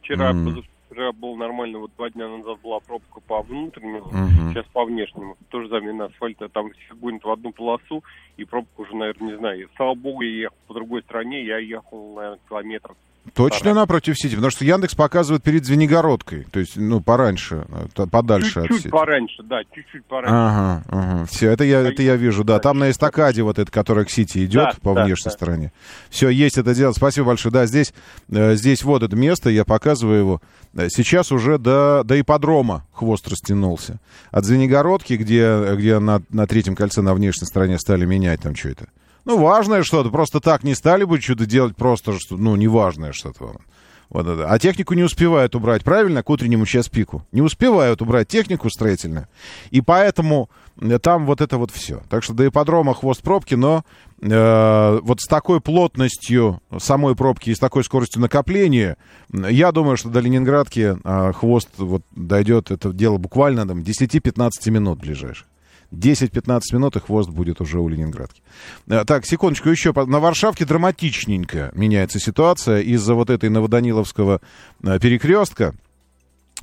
вчера, 0.00 0.32
Мгм. 0.32 0.62
Позавчера 0.90 1.12
было 1.12 1.36
нормально, 1.36 1.78
вот 1.78 1.90
два 1.96 2.10
дня 2.10 2.28
назад 2.28 2.60
была 2.62 2.80
пробка 2.80 3.20
по 3.26 3.42
внутреннему, 3.42 4.10
Мгм. 4.10 4.52
сейчас 4.52 4.66
по 4.72 4.84
внешнему. 4.84 5.36
Тоже 5.48 5.68
замена 5.68 6.06
асфальта, 6.06 6.48
там 6.48 6.70
все 6.72 6.94
гонят 6.94 7.24
в 7.24 7.30
одну 7.30 7.52
полосу, 7.52 8.04
и 8.36 8.44
пробка 8.44 8.80
уже, 8.80 8.94
наверное, 8.96 9.32
не 9.32 9.38
знаю. 9.38 9.68
Слава 9.76 9.94
богу, 9.94 10.22
я 10.22 10.30
ехал 10.42 10.56
по 10.66 10.74
другой 10.74 11.02
стороне, 11.02 11.44
я 11.44 11.58
ехал, 11.58 12.14
наверное, 12.14 12.40
километр. 12.48 12.94
Точно 13.34 13.74
напротив 13.74 14.16
Сити, 14.18 14.34
потому 14.34 14.50
что 14.50 14.64
Яндекс 14.64 14.94
показывает 14.94 15.42
перед 15.42 15.64
Звенигородкой, 15.64 16.46
то 16.50 16.58
есть, 16.58 16.76
ну, 16.76 17.00
пораньше, 17.00 17.64
э, 17.96 18.06
подальше 18.06 18.60
от 18.60 18.66
Чуть-чуть 18.66 18.82
Сити. 18.84 18.90
пораньше, 18.90 19.42
да, 19.44 19.60
чуть-чуть 19.72 20.04
пораньше. 20.06 20.34
Ага, 20.34 20.84
ага. 20.88 21.26
Все, 21.26 21.50
это 21.50 21.64
я, 21.64 21.80
это 21.80 22.02
я 22.02 22.16
вижу, 22.16 22.44
да. 22.44 22.58
Там 22.58 22.78
на 22.78 22.90
эстакаде 22.90 23.42
вот 23.42 23.58
это, 23.58 23.70
которая 23.70 24.04
к 24.04 24.10
Сити 24.10 24.44
идет 24.44 24.64
Да, 24.64 24.74
по 24.82 24.94
да, 24.94 25.04
внешней 25.04 25.30
да. 25.30 25.36
стороне. 25.36 25.72
Все, 26.08 26.28
есть 26.30 26.58
это 26.58 26.74
дело. 26.74 26.92
Спасибо 26.92 27.28
большое. 27.28 27.52
Да, 27.52 27.66
здесь, 27.66 27.92
э, 28.30 28.54
здесь 28.56 28.82
вот 28.82 29.02
это 29.02 29.14
место, 29.14 29.50
я 29.50 29.64
показываю 29.64 30.18
его. 30.18 30.42
Э, 30.74 30.88
Сейчас 30.88 31.30
уже 31.30 31.58
до, 31.58 32.02
до 32.04 32.20
ипподрома 32.20 32.84
хвост 32.92 33.28
растянулся. 33.28 34.00
От 34.30 34.44
Звенигородки, 34.44 35.12
где, 35.14 35.74
где 35.76 35.98
на, 35.98 36.22
на 36.30 36.46
третьем 36.46 36.74
кольце 36.74 37.00
на 37.02 37.14
внешней 37.14 37.46
стороне 37.46 37.78
стали 37.78 38.06
менять 38.06 38.40
там 38.42 38.56
что-то. 38.56 38.86
Ну, 39.30 39.38
важное 39.38 39.84
что-то. 39.84 40.10
Просто 40.10 40.40
так 40.40 40.64
не 40.64 40.74
стали 40.74 41.04
бы 41.04 41.20
что-то 41.20 41.46
делать, 41.46 41.76
просто, 41.76 42.18
что, 42.18 42.36
ну, 42.36 42.56
неважное 42.56 43.12
что-то. 43.12 43.60
Вот 44.08 44.26
это. 44.26 44.48
А 44.48 44.58
технику 44.58 44.94
не 44.94 45.04
успевают 45.04 45.54
убрать, 45.54 45.84
правильно, 45.84 46.24
к 46.24 46.30
утреннему 46.30 46.66
час 46.66 46.88
пику. 46.88 47.24
Не 47.30 47.40
успевают 47.40 48.02
убрать 48.02 48.26
технику 48.26 48.68
строительную. 48.68 49.28
И 49.70 49.82
поэтому 49.82 50.50
э, 50.80 50.98
там 50.98 51.26
вот 51.26 51.40
это 51.40 51.58
вот 51.58 51.70
все. 51.70 52.02
Так 52.08 52.24
что 52.24 52.34
до 52.34 52.48
ипподрома 52.48 52.92
хвост 52.92 53.22
пробки, 53.22 53.54
но 53.54 53.84
э, 54.20 54.98
вот 55.00 55.20
с 55.20 55.28
такой 55.28 55.60
плотностью 55.60 56.60
самой 56.80 57.14
пробки 57.14 57.50
и 57.50 57.54
с 57.54 57.60
такой 57.60 57.84
скоростью 57.84 58.20
накопления, 58.20 58.96
я 59.32 59.70
думаю, 59.70 59.96
что 59.96 60.08
до 60.08 60.18
Ленинградки 60.18 60.96
э, 61.04 61.32
хвост 61.34 61.68
вот 61.78 62.02
дойдет, 62.10 62.72
это 62.72 62.92
дело 62.92 63.18
буквально 63.18 63.64
там 63.64 63.82
10-15 63.82 64.50
минут 64.72 64.98
ближайших. 64.98 65.46
10-15 65.92 66.60
минут, 66.72 66.96
и 66.96 67.00
хвост 67.00 67.30
будет 67.30 67.60
уже 67.60 67.80
у 67.80 67.88
Ленинградки. 67.88 68.42
Э, 68.88 69.04
Так, 69.04 69.26
секундочку, 69.26 69.68
еще. 69.68 69.92
На 69.92 70.20
Варшавке 70.20 70.64
драматичненько 70.64 71.70
меняется 71.74 72.18
ситуация 72.18 72.80
из-за 72.80 73.14
вот 73.14 73.30
этой 73.30 73.50
Новоданиловского 73.50 74.40
э, 74.82 74.98
перекрестка 75.00 75.74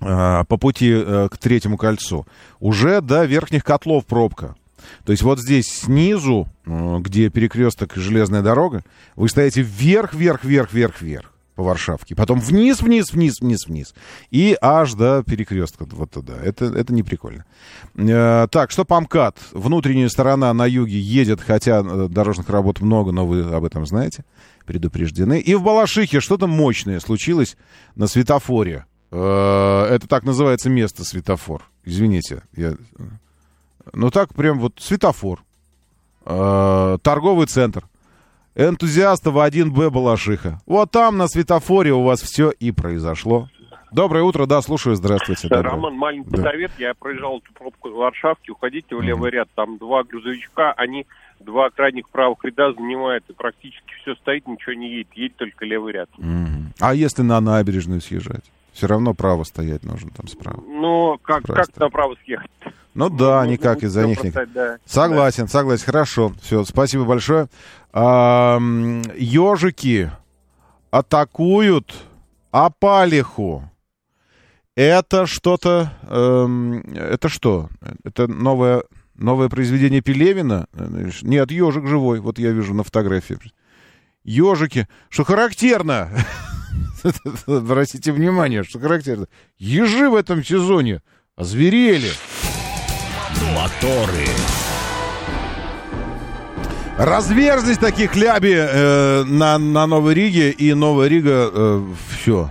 э, 0.01 0.43
по 0.47 0.57
пути 0.57 0.93
к 0.93 1.37
третьему 1.39 1.77
кольцу. 1.77 2.25
Уже 2.59 3.01
до 3.01 3.25
верхних 3.25 3.63
котлов 3.63 4.05
пробка. 4.05 4.55
То 5.03 5.11
есть 5.11 5.23
вот 5.23 5.39
здесь 5.39 5.65
снизу, 5.67 6.47
где 6.65 7.29
перекресток 7.29 7.95
железная 7.95 8.41
дорога, 8.41 8.83
вы 9.15 9.27
стоите 9.27 9.61
вверх, 9.61 10.13
вверх, 10.13 10.43
вверх, 10.43 10.71
вверх, 10.71 11.01
вверх 11.01 11.33
по 11.57 11.63
Варшавке. 11.63 12.15
Потом 12.15 12.39
вниз, 12.39 12.81
вниз, 12.81 13.11
вниз, 13.11 13.41
вниз, 13.41 13.65
вниз. 13.65 13.95
И 14.29 14.55
аж 14.61 14.93
до 14.93 15.23
перекрестка 15.23 15.87
вот 15.89 16.11
туда. 16.11 16.35
Это, 16.37 16.65
это 16.65 16.93
не 16.93 17.01
прикольно. 17.01 17.45
Э, 17.95 18.47
так, 18.51 18.69
что 18.69 18.85
по 18.85 19.01
МКАД? 19.01 19.39
Внутренняя 19.53 20.07
сторона 20.07 20.53
на 20.53 20.67
юге 20.67 20.99
едет, 20.99 21.41
хотя 21.41 21.79
э, 21.79 22.07
дорожных 22.09 22.47
работ 22.49 22.79
много, 22.79 23.11
но 23.11 23.25
вы 23.25 23.41
об 23.41 23.65
этом 23.65 23.87
знаете, 23.87 24.23
предупреждены. 24.67 25.39
И 25.39 25.55
в 25.55 25.63
Балашихе 25.63 26.19
что-то 26.19 26.45
мощное 26.45 26.99
случилось 26.99 27.57
на 27.95 28.05
светофоре. 28.05 28.85
Э, 29.09 29.87
это 29.89 30.07
так 30.07 30.25
называется 30.25 30.69
место 30.69 31.03
светофор. 31.03 31.63
Извините. 31.83 32.43
Я... 32.55 32.75
Ну 33.93 34.11
так 34.11 34.35
прям 34.35 34.59
вот 34.59 34.73
светофор. 34.79 35.43
Торговый 36.23 37.47
центр. 37.47 37.87
Энтузиастов 38.57 39.35
1Б 39.35 39.91
Балашиха. 39.91 40.59
Вот 40.65 40.89
там 40.89 41.15
на 41.17 41.27
светофоре 41.27 41.93
у 41.93 42.01
вас 42.01 42.21
все 42.23 42.49
и 42.49 42.71
произошло. 42.71 43.49
Доброе 43.91 44.23
утро, 44.23 44.47
да, 44.47 44.61
слушаю, 44.63 44.95
здравствуйте. 44.95 45.47
доброе. 45.47 45.71
Роман, 45.73 45.93
маленький 45.95 46.31
Да. 46.31 46.41
совет. 46.41 46.71
Я 46.79 46.93
проезжал 46.95 47.37
эту 47.37 47.53
пробку 47.53 47.89
в 47.89 47.93
Варшавке, 47.93 48.51
уходите 48.51 48.95
в 48.95 49.01
левый 49.01 49.29
ряд. 49.31 49.47
Там 49.55 49.77
два 49.77 50.03
грузовичка, 50.03 50.73
они 50.73 51.05
два 51.39 51.69
крайних 51.69 52.09
правых 52.09 52.43
ряда 52.43 52.73
занимают, 52.73 53.23
и 53.29 53.33
практически 53.33 53.93
все 54.01 54.15
стоит, 54.15 54.47
ничего 54.47 54.73
не 54.73 54.89
едет. 54.89 55.07
Едет 55.13 55.37
только 55.37 55.63
левый 55.63 55.93
ряд. 55.93 56.09
А 56.79 56.93
если 56.95 57.21
на 57.21 57.39
набережную 57.39 58.01
съезжать? 58.01 58.43
Все 58.77 58.85
равно 58.85 59.15
право 59.15 59.43
стоять 59.43 59.83
нужно 59.83 60.11
там 60.11 60.27
справа. 60.27 60.61
Ну, 60.61 61.17
как, 61.23 61.41
Просто. 61.41 61.73
как 61.73 61.81
направо 61.81 62.15
съехать? 62.23 62.51
Ну 62.93 63.09
да, 63.09 63.39
Нужно 63.39 63.51
никак 63.53 63.73
будет 63.77 63.85
из-за 63.85 64.05
них 64.05 64.23
не... 64.23 64.29
бросать, 64.29 64.53
да. 64.53 64.77
Согласен, 64.85 65.47
согласен, 65.47 65.85
хорошо. 65.85 66.31
Все, 66.43 66.63
спасибо 66.63 67.03
большое. 67.05 67.47
ежики 69.15 70.11
атакуют 70.91 71.95
Апалиху. 72.51 73.67
Это 74.75 75.25
что-то... 75.25 75.91
эм, 76.03 76.81
это 76.93 77.29
что? 77.29 77.69
Это 78.03 78.27
новое, 78.27 78.83
новое 79.15 79.49
произведение 79.49 80.01
Пелевина? 80.01 80.67
Нет, 81.23 81.49
ежик 81.49 81.87
живой. 81.87 82.19
Вот 82.19 82.37
я 82.37 82.51
вижу 82.51 82.75
на 82.75 82.83
фотографии. 82.83 83.39
Ежики. 84.23 84.87
Что 85.09 85.23
характерно. 85.23 86.11
Обратите 87.47 88.11
внимание, 88.11 88.63
что 88.63 88.79
характерно. 88.79 89.27
Ежи 89.57 90.09
в 90.09 90.15
этом 90.15 90.43
сезоне 90.43 91.01
озверели. 91.35 92.11
Моторы. 93.55 94.25
Разверзлись 96.97 97.77
такие 97.77 98.07
хляби 98.07 98.55
э, 98.57 99.23
на, 99.23 99.59
на 99.59 99.85
Новой 99.85 100.15
Риге, 100.15 100.49
и 100.49 100.73
Новая 100.73 101.07
Рига, 101.07 101.83
все, 102.09 102.49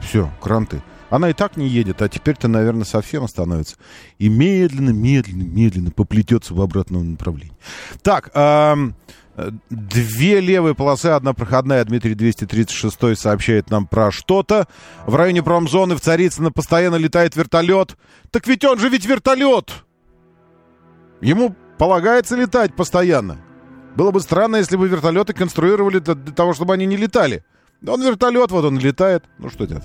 все, 0.00 0.28
кранты. 0.40 0.82
Она 1.10 1.30
и 1.30 1.32
так 1.32 1.56
не 1.56 1.68
едет, 1.68 2.02
а 2.02 2.08
теперь-то, 2.08 2.48
наверное, 2.48 2.84
совсем 2.84 3.24
остановится. 3.24 3.76
И 4.18 4.28
медленно, 4.28 4.90
медленно, 4.90 5.44
медленно 5.44 5.90
поплетется 5.90 6.54
в 6.54 6.60
обратном 6.60 7.12
направлении. 7.12 7.56
Так, 8.02 8.30
э, 8.34 8.90
две 9.70 10.40
левые 10.40 10.74
полосы, 10.74 11.06
одна 11.06 11.32
проходная. 11.32 11.84
Дмитрий 11.84 12.14
236 12.14 13.18
сообщает 13.18 13.70
нам 13.70 13.86
про 13.86 14.10
что-то. 14.10 14.66
В 15.06 15.14
районе 15.14 15.42
промзоны 15.42 15.96
в 15.96 16.00
Царицыно 16.00 16.50
постоянно 16.50 16.96
летает 16.96 17.36
вертолет. 17.36 17.96
Так 18.30 18.46
ведь 18.46 18.64
он 18.64 18.78
же 18.78 18.88
ведь 18.88 19.06
вертолет! 19.06 19.84
Ему 21.20 21.54
полагается 21.78 22.36
летать 22.36 22.74
постоянно. 22.74 23.38
Было 23.96 24.10
бы 24.10 24.20
странно, 24.20 24.56
если 24.56 24.76
бы 24.76 24.88
вертолеты 24.88 25.32
конструировали 25.32 25.98
для 25.98 26.14
того, 26.14 26.54
чтобы 26.54 26.74
они 26.74 26.86
не 26.86 26.96
летали. 26.96 27.44
Он 27.86 28.02
вертолет, 28.02 28.50
вот 28.50 28.64
он 28.64 28.78
летает. 28.78 29.24
Ну, 29.38 29.50
что 29.50 29.66
делать? 29.66 29.84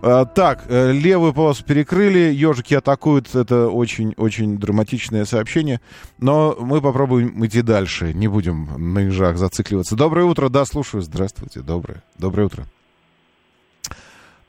А, 0.00 0.24
так, 0.24 0.64
э, 0.68 0.92
левую 0.92 1.32
полосу 1.32 1.64
перекрыли, 1.64 2.32
ежики 2.32 2.74
атакуют. 2.74 3.34
Это 3.34 3.68
очень-очень 3.68 4.58
драматичное 4.58 5.24
сообщение. 5.24 5.80
Но 6.18 6.56
мы 6.60 6.80
попробуем 6.80 7.44
идти 7.44 7.62
дальше. 7.62 8.12
Не 8.14 8.28
будем 8.28 8.92
на 8.92 9.00
ежах 9.00 9.38
зацикливаться. 9.38 9.96
Доброе 9.96 10.24
утро, 10.26 10.48
да, 10.48 10.64
слушаю. 10.64 11.02
Здравствуйте, 11.02 11.60
доброе. 11.60 12.04
Доброе 12.16 12.46
утро. 12.46 12.66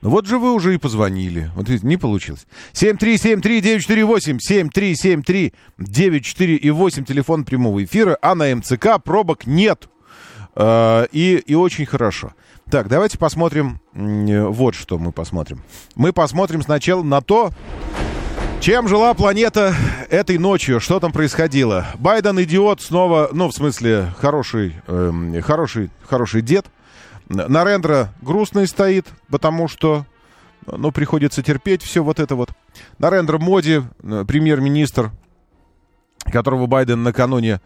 Ну 0.03 0.09
вот 0.09 0.27
же 0.27 0.37
вы 0.37 0.53
уже 0.53 0.75
и 0.75 0.77
позвонили. 0.77 1.49
Вот 1.55 1.69
видите, 1.69 1.87
не 1.87 1.95
получилось. 1.95 2.45
7373948, 2.73 4.37
7373948, 5.79 7.05
телефон 7.05 7.45
прямого 7.45 7.81
эфира, 7.83 8.17
а 8.21 8.35
на 8.35 8.53
МЦК 8.53 9.01
пробок 9.01 9.47
нет. 9.47 9.87
Э, 10.55 11.05
и, 11.11 11.35
и 11.45 11.55
очень 11.55 11.85
хорошо. 11.85 12.33
Так, 12.69 12.87
давайте 12.87 13.17
посмотрим, 13.17 13.79
вот 13.93 14.73
что 14.73 14.97
мы 14.97 15.11
посмотрим. 15.11 15.61
Мы 15.95 16.13
посмотрим 16.13 16.61
сначала 16.61 17.03
на 17.03 17.21
то, 17.21 17.51
чем 18.63 18.87
жила 18.87 19.13
планета 19.13 19.75
этой 20.09 20.37
ночью? 20.37 20.79
Что 20.79 21.01
там 21.01 21.11
происходило? 21.11 21.85
Байден 21.95 22.41
идиот 22.41 22.81
снова, 22.81 23.29
ну, 23.33 23.49
в 23.49 23.53
смысле, 23.53 24.13
хороший, 24.17 24.75
э, 24.87 25.41
хороший, 25.41 25.89
хороший 26.07 26.41
дед. 26.41 26.67
Нарендра 27.27 28.13
грустный 28.21 28.65
стоит, 28.65 29.07
потому 29.29 29.67
что, 29.67 30.05
ну, 30.65 30.91
приходится 30.91 31.43
терпеть 31.43 31.83
все 31.83 32.03
вот 32.03 32.21
это 32.21 32.35
вот. 32.35 32.51
Нарендра 32.99 33.37
Моди, 33.37 33.81
э, 34.01 34.25
премьер-министр, 34.25 35.11
которого 36.31 36.65
Байден 36.65 37.03
накануне... 37.03 37.59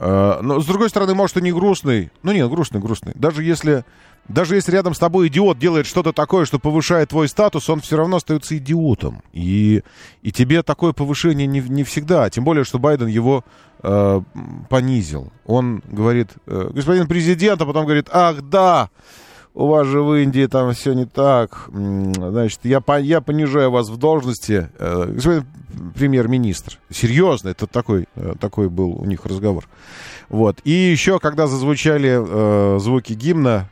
Э, 0.00 0.38
но, 0.40 0.60
с 0.60 0.66
другой 0.66 0.88
стороны, 0.88 1.14
может, 1.14 1.36
и 1.36 1.42
не 1.42 1.52
грустный. 1.52 2.10
Ну, 2.22 2.32
нет, 2.32 2.48
грустный, 2.48 2.80
грустный. 2.80 3.12
Даже 3.14 3.44
если, 3.44 3.84
даже 4.28 4.54
если 4.54 4.72
рядом 4.72 4.94
с 4.94 4.98
тобой 4.98 5.28
идиот 5.28 5.58
делает 5.58 5.86
что-то 5.86 6.14
такое, 6.14 6.46
что 6.46 6.58
повышает 6.58 7.10
твой 7.10 7.28
статус, 7.28 7.68
он 7.68 7.80
все 7.80 7.98
равно 7.98 8.16
остается 8.16 8.56
идиотом. 8.56 9.22
И, 9.34 9.82
и 10.22 10.32
тебе 10.32 10.62
такое 10.62 10.94
повышение 10.94 11.46
не, 11.46 11.60
не 11.60 11.84
всегда. 11.84 12.30
Тем 12.30 12.44
более, 12.44 12.64
что 12.64 12.78
Байден 12.78 13.08
его 13.08 13.44
э, 13.82 14.22
понизил. 14.70 15.30
Он 15.44 15.82
говорит, 15.86 16.30
э, 16.46 16.70
господин 16.72 17.06
президент, 17.06 17.60
а 17.60 17.66
потом 17.66 17.84
говорит, 17.84 18.08
ах 18.10 18.40
да, 18.40 18.88
у 19.54 19.66
вас 19.66 19.86
же 19.86 20.00
в 20.00 20.14
Индии 20.14 20.46
там 20.46 20.72
все 20.72 20.92
не 20.92 21.06
так. 21.06 21.68
Значит, 21.72 22.60
я, 22.62 22.82
я 22.98 23.20
понижаю 23.20 23.70
вас 23.70 23.88
в 23.88 23.96
должности. 23.96 24.70
Э, 24.78 25.10
господин 25.12 25.46
премьер-министр. 25.94 26.78
Серьезно, 26.90 27.48
это 27.48 27.66
такой, 27.66 28.06
э, 28.14 28.34
такой 28.40 28.68
был 28.68 28.90
у 28.92 29.04
них 29.04 29.24
разговор. 29.26 29.68
Вот. 30.28 30.58
И 30.64 30.70
еще, 30.70 31.18
когда 31.18 31.46
зазвучали 31.46 32.18
э, 32.18 32.78
звуки 32.78 33.12
гимна... 33.12 33.68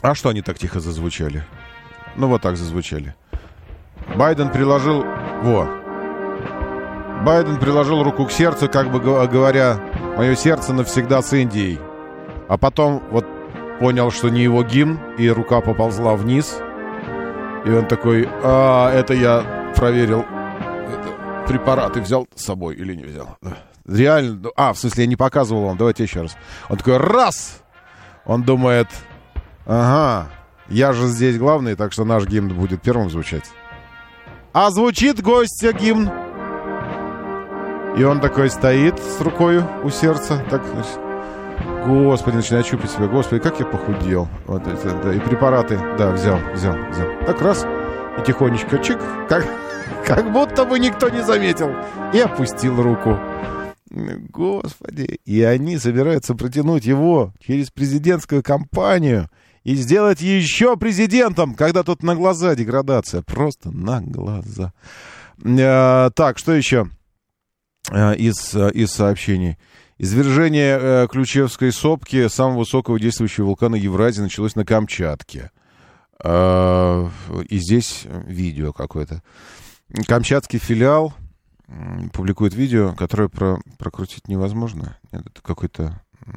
А 0.00 0.14
что 0.14 0.30
они 0.30 0.42
так 0.42 0.58
тихо 0.58 0.80
зазвучали? 0.80 1.44
Ну, 2.16 2.28
вот 2.28 2.42
так 2.42 2.56
зазвучали. 2.56 3.14
Байден 4.16 4.50
приложил... 4.50 5.04
Во, 5.42 5.68
Байден 7.24 7.58
приложил 7.58 8.02
руку 8.02 8.26
к 8.26 8.32
сердцу, 8.32 8.68
как 8.68 8.90
бы 8.90 9.00
говоря, 9.00 9.80
мое 10.16 10.34
сердце 10.34 10.72
навсегда 10.72 11.22
с 11.22 11.32
Индией. 11.32 11.78
А 12.52 12.58
потом 12.58 13.02
вот 13.10 13.24
понял, 13.80 14.10
что 14.10 14.28
не 14.28 14.42
его 14.42 14.62
гимн, 14.62 15.00
и 15.16 15.26
рука 15.30 15.62
поползла 15.62 16.16
вниз. 16.16 16.58
И 17.64 17.70
он 17.70 17.88
такой, 17.88 18.28
а, 18.42 18.92
это 18.92 19.14
я 19.14 19.72
проверил. 19.74 20.20
Это 20.20 21.48
препараты 21.48 22.02
взял 22.02 22.28
с 22.34 22.44
собой 22.44 22.74
или 22.74 22.94
не 22.94 23.04
взял? 23.04 23.38
Реально, 23.86 24.34
ну, 24.42 24.52
а, 24.54 24.74
в 24.74 24.78
смысле, 24.78 25.04
я 25.04 25.08
не 25.08 25.16
показывал 25.16 25.64
вам, 25.64 25.78
давайте 25.78 26.02
еще 26.02 26.20
раз. 26.20 26.36
Он 26.68 26.76
такой, 26.76 26.98
раз! 26.98 27.62
Он 28.26 28.42
думает, 28.42 28.88
ага, 29.64 30.28
я 30.68 30.92
же 30.92 31.06
здесь 31.06 31.38
главный, 31.38 31.74
так 31.74 31.94
что 31.94 32.04
наш 32.04 32.26
гимн 32.26 32.52
будет 32.52 32.82
первым 32.82 33.08
звучать. 33.08 33.50
А 34.52 34.68
звучит 34.68 35.22
гостя 35.22 35.72
гимн. 35.72 36.10
И 37.96 38.04
он 38.04 38.20
такой 38.20 38.50
стоит 38.50 38.98
с 38.98 39.22
рукой 39.22 39.64
у 39.82 39.88
сердца. 39.88 40.44
Так, 40.50 40.62
Господи, 41.86 42.36
начинаю 42.36 42.64
чупить 42.64 42.90
себя. 42.90 43.06
Господи, 43.06 43.42
как 43.42 43.58
я 43.58 43.66
похудел. 43.66 44.28
Вот 44.46 44.66
это, 44.66 45.00
да. 45.02 45.14
И 45.14 45.18
препараты, 45.18 45.78
да, 45.98 46.12
взял, 46.12 46.38
взял, 46.54 46.76
взял. 46.90 47.08
Так 47.26 47.40
раз, 47.42 47.66
и 48.18 48.24
тихонечко 48.24 48.78
чик, 48.78 48.98
как, 49.28 49.46
как 50.06 50.32
будто 50.32 50.64
бы 50.64 50.78
никто 50.78 51.08
не 51.08 51.22
заметил. 51.22 51.70
И 52.12 52.20
опустил 52.20 52.80
руку. 52.82 53.18
Господи. 53.90 55.18
И 55.24 55.42
они 55.42 55.78
собираются 55.78 56.34
протянуть 56.34 56.84
его 56.84 57.32
через 57.38 57.70
президентскую 57.70 58.42
кампанию 58.42 59.28
и 59.64 59.74
сделать 59.74 60.20
еще 60.20 60.76
президентом, 60.76 61.54
когда 61.54 61.82
тут 61.82 62.02
на 62.02 62.14
глаза 62.14 62.54
деградация. 62.54 63.22
Просто 63.22 63.70
на 63.70 64.00
глаза. 64.00 64.72
А, 65.44 66.10
так, 66.10 66.38
что 66.38 66.52
еще? 66.52 66.88
Э, 67.90 68.14
из, 68.14 68.54
э, 68.54 68.70
из 68.72 68.90
сообщений. 68.92 69.58
Извержение 70.02 70.78
э, 70.80 71.06
Ключевской 71.08 71.70
сопки, 71.70 72.26
самого 72.26 72.58
высокого 72.58 72.98
действующего 72.98 73.46
вулкана 73.46 73.76
Евразии, 73.76 74.20
началось 74.20 74.56
на 74.56 74.64
Камчатке. 74.64 75.52
Э, 76.24 77.08
и 77.48 77.58
здесь 77.58 78.02
видео 78.26 78.72
какое-то. 78.72 79.22
Камчатский 80.08 80.58
филиал 80.58 81.14
публикует 82.12 82.52
видео, 82.52 82.94
которое 82.94 83.28
про, 83.28 83.60
прокрутить 83.78 84.26
невозможно. 84.26 84.98
Нет, 85.12 85.22
это 85.24 85.40
какой-то 85.40 86.02
э, 86.26 86.32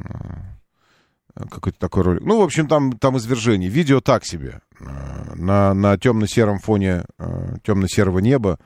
какой-то 1.49 1.79
такой 1.79 2.03
ролик. 2.03 2.21
Ну, 2.23 2.41
в 2.41 2.43
общем, 2.43 2.67
там, 2.67 2.91
там 2.99 3.17
извержение. 3.17 3.67
Видео 3.67 3.99
так 3.99 4.25
себе. 4.25 4.59
Э, 4.79 5.33
на, 5.33 5.73
на 5.73 5.97
темно-сером 5.97 6.59
фоне 6.59 7.05
э, 7.17 7.55
темно-серого 7.63 8.19
неба 8.19 8.59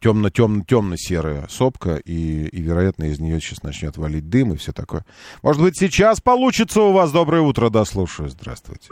темно-темно-темно-серая 0.00 1.46
сопка, 1.48 1.96
и, 1.96 2.46
и, 2.46 2.60
вероятно, 2.60 3.04
из 3.04 3.20
нее 3.20 3.40
сейчас 3.40 3.62
начнет 3.62 3.96
валить 3.96 4.28
дым 4.28 4.54
и 4.54 4.56
все 4.56 4.72
такое. 4.72 5.04
Может 5.42 5.62
быть, 5.62 5.78
сейчас 5.78 6.20
получится 6.20 6.80
у 6.82 6.92
вас. 6.92 7.12
Доброе 7.12 7.42
утро, 7.42 7.68
да, 7.70 7.84
слушаю. 7.84 8.28
Здравствуйте. 8.28 8.88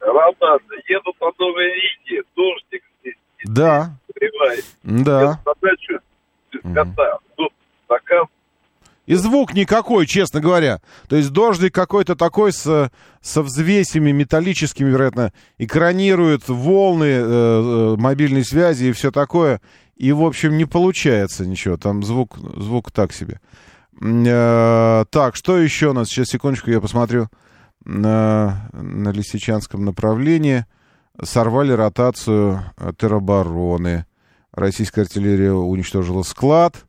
Роман, 0.00 0.60
еду 0.88 1.12
по 1.18 1.32
новой 1.38 1.66
линии, 1.66 2.22
дождик 2.36 2.82
здесь. 3.00 3.16
Да. 3.44 3.96
Да. 4.82 5.40
Задачу 5.44 6.00
кота. 6.74 7.18
Тут 7.36 7.52
стакан 7.84 8.26
и 9.06 9.14
звук 9.14 9.54
никакой, 9.54 10.06
честно 10.06 10.40
говоря. 10.40 10.80
То 11.08 11.16
есть 11.16 11.30
дождик 11.30 11.74
какой-то 11.74 12.14
такой 12.14 12.52
с, 12.52 12.90
со 13.20 13.42
взвесями 13.42 14.12
металлическими, 14.12 14.90
вероятно, 14.90 15.32
экранирует 15.58 16.48
волны 16.48 17.04
э, 17.04 17.18
э, 17.18 17.96
мобильной 17.98 18.44
связи 18.44 18.86
и 18.86 18.92
все 18.92 19.10
такое. 19.10 19.60
И, 19.96 20.12
в 20.12 20.22
общем, 20.22 20.56
не 20.56 20.64
получается 20.64 21.46
ничего. 21.46 21.76
Там 21.76 22.02
звук, 22.02 22.38
звук 22.38 22.90
так 22.90 23.12
себе. 23.12 23.40
Э, 24.00 25.04
так, 25.10 25.36
что 25.36 25.58
еще 25.58 25.90
у 25.90 25.92
нас? 25.92 26.08
Сейчас, 26.08 26.28
секундочку, 26.28 26.70
я 26.70 26.80
посмотрю 26.80 27.28
на, 27.84 28.68
на 28.72 29.10
Лисичанском 29.10 29.84
направлении. 29.84 30.66
Сорвали 31.22 31.72
ротацию 31.72 32.64
теробороны. 32.98 34.06
Российская 34.52 35.02
артиллерия 35.02 35.52
уничтожила 35.52 36.22
склад. 36.22 36.84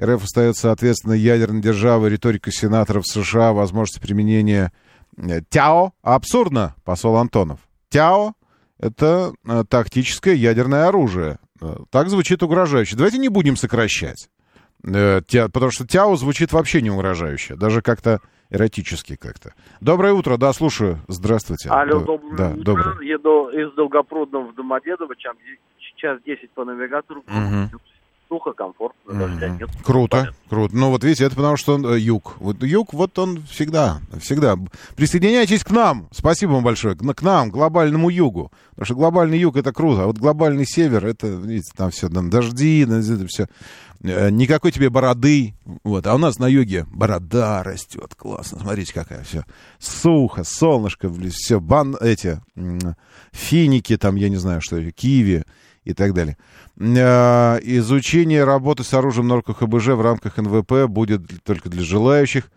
РФ 0.00 0.22
остается, 0.22 0.62
соответственно, 0.62 1.14
ядерной 1.14 1.60
державой, 1.60 2.10
риторика 2.10 2.52
сенаторов 2.52 3.06
США, 3.06 3.52
возможность 3.52 4.00
применения 4.00 4.72
э, 5.16 5.40
ТЯО. 5.48 5.92
Абсурдно, 6.02 6.74
посол 6.84 7.16
Антонов. 7.16 7.60
ТЯО— 7.88 8.34
это 8.78 9.32
э, 9.44 9.64
тактическое 9.68 10.34
ядерное 10.34 10.86
оружие. 10.86 11.38
Э, 11.60 11.76
так 11.90 12.08
звучит 12.08 12.42
угрожающе. 12.42 12.96
Давайте 12.96 13.18
не 13.18 13.28
будем 13.28 13.56
сокращать. 13.56 14.28
Потому 14.82 15.70
что 15.70 15.86
ТЯО 15.86 16.16
звучит 16.16 16.52
вообще 16.52 16.80
не 16.82 16.90
угрожающе. 16.90 17.56
Даже 17.56 17.82
как-то 17.82 18.20
эротически 18.50 19.16
как-то. 19.16 19.54
Доброе 19.80 20.12
утро, 20.12 20.36
да, 20.36 20.52
слушаю. 20.52 21.00
Здравствуйте. 21.08 21.68
Алло, 21.68 22.00
доброе 22.00 22.36
да, 22.36 22.50
утро. 22.50 22.62
Доброе. 22.62 23.04
Еду 23.04 23.48
из 23.48 23.74
Долгопрудного 23.74 24.52
в 24.52 24.54
Домодедово, 24.54 25.14
час 25.16 26.18
10 26.24 26.50
по 26.52 26.64
навигатору. 26.64 27.20
Угу 27.20 27.80
сухо, 28.28 28.52
комфортно, 28.52 29.12
mm-hmm. 29.12 29.58
нет. 29.58 29.70
Круто, 29.84 30.16
Понятно. 30.18 30.36
круто. 30.48 30.76
Ну 30.76 30.90
вот 30.90 31.04
видите, 31.04 31.24
это 31.24 31.36
потому 31.36 31.56
что 31.56 31.74
он 31.74 31.86
э, 31.86 31.98
юг. 31.98 32.36
Вот 32.38 32.62
юг, 32.62 32.92
вот 32.92 33.18
он 33.18 33.42
всегда, 33.50 34.00
всегда. 34.20 34.56
Присоединяйтесь 34.96 35.64
к 35.64 35.70
нам. 35.70 36.08
Спасибо 36.12 36.52
вам 36.52 36.64
большое. 36.64 36.94
К, 36.94 37.14
к 37.14 37.22
нам, 37.22 37.50
глобальному 37.50 38.10
югу. 38.10 38.52
Потому 38.70 38.86
что 38.86 38.94
глобальный 38.94 39.38
юг 39.38 39.56
это 39.56 39.72
круто, 39.72 40.04
а 40.04 40.06
вот 40.06 40.18
глобальный 40.18 40.66
север, 40.66 41.04
это, 41.06 41.26
видите, 41.26 41.72
там 41.76 41.90
все, 41.90 42.08
там 42.08 42.30
дожди, 42.30 42.82
это 42.82 43.26
все. 43.26 43.46
Э, 44.02 44.30
никакой 44.30 44.70
тебе 44.72 44.90
бороды. 44.90 45.54
Вот. 45.82 46.06
А 46.06 46.14
у 46.14 46.18
нас 46.18 46.38
на 46.38 46.46
юге 46.46 46.86
борода 46.90 47.62
растет. 47.62 48.14
Классно. 48.16 48.60
Смотрите, 48.60 48.92
какая 48.94 49.24
все. 49.24 49.44
Сухо, 49.78 50.44
солнышко, 50.44 51.10
все, 51.30 51.60
бан, 51.60 51.96
эти, 52.00 52.40
финики 53.32 53.96
там, 53.96 54.16
я 54.16 54.28
не 54.28 54.36
знаю, 54.36 54.60
что, 54.60 54.80
киви 54.92 55.44
и 55.88 55.94
так 55.94 56.12
далее. 56.12 56.36
Э, 56.78 57.58
изучение 57.62 58.44
работы 58.44 58.84
с 58.84 58.92
оружием 58.92 59.26
НОРК 59.26 59.56
ХБЖ 59.56 59.88
в 59.88 60.02
рамках 60.02 60.36
НВП 60.36 60.86
будет 60.86 61.22
только 61.44 61.70
для 61.70 61.82
желающих. 61.82 62.50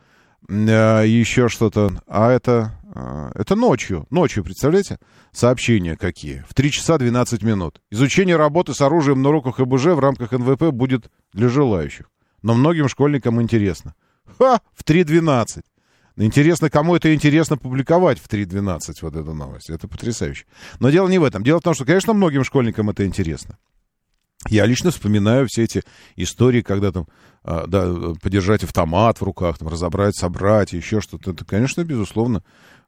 э, 0.50 1.04
еще 1.08 1.48
что-то. 1.48 1.92
А 2.08 2.30
это, 2.30 2.78
э, 2.94 3.32
это 3.36 3.56
ночью. 3.56 4.06
Ночью, 4.10 4.44
представляете? 4.44 5.00
Сообщения 5.32 5.96
какие. 5.96 6.44
В 6.50 6.54
3 6.54 6.72
часа 6.72 6.98
12 6.98 7.42
минут. 7.44 7.82
Изучение 7.90 8.36
работы 8.36 8.74
с 8.74 8.82
оружием 8.82 9.22
на 9.22 9.32
руках 9.32 9.62
ИБЖ 9.62 9.96
в 9.96 10.00
рамках 10.00 10.34
НВП 10.34 10.72
будет 10.72 11.10
для 11.34 11.48
желающих. 11.48 12.08
Но 12.42 12.54
многим 12.54 12.90
школьникам 12.90 13.42
интересно. 13.42 13.96
Ха! 14.38 14.60
В 14.74 14.84
3.12. 14.84 15.62
Интересно, 16.18 16.70
кому 16.70 16.96
это 16.96 17.14
интересно 17.14 17.58
публиковать 17.58 18.20
в 18.20 18.28
3.12, 18.28 18.96
вот 19.02 19.16
эту 19.16 19.34
новость. 19.34 19.70
Это 19.70 19.88
потрясающе. 19.88 20.46
Но 20.80 20.90
дело 20.90 21.08
не 21.08 21.20
в 21.20 21.24
этом. 21.24 21.44
Дело 21.44 21.60
в 21.60 21.64
том, 21.64 21.74
что, 21.74 21.86
конечно, 21.86 22.14
многим 22.14 22.44
школьникам 22.44 22.90
это 22.90 23.06
интересно. 23.06 23.58
Я 24.50 24.66
лично 24.66 24.92
вспоминаю 24.92 25.48
все 25.48 25.64
эти 25.64 25.84
истории, 26.16 26.62
когда 26.62 26.92
там 26.92 27.08
а, 27.44 27.66
да, 27.68 28.14
подержать 28.22 28.64
автомат 28.64 29.20
в 29.20 29.24
руках, 29.24 29.58
там, 29.58 29.68
разобрать, 29.68 30.16
собрать, 30.16 30.74
еще 30.74 31.00
что-то. 31.00 31.32
Это, 31.32 31.46
конечно, 31.46 31.84
безусловно, 31.84 32.44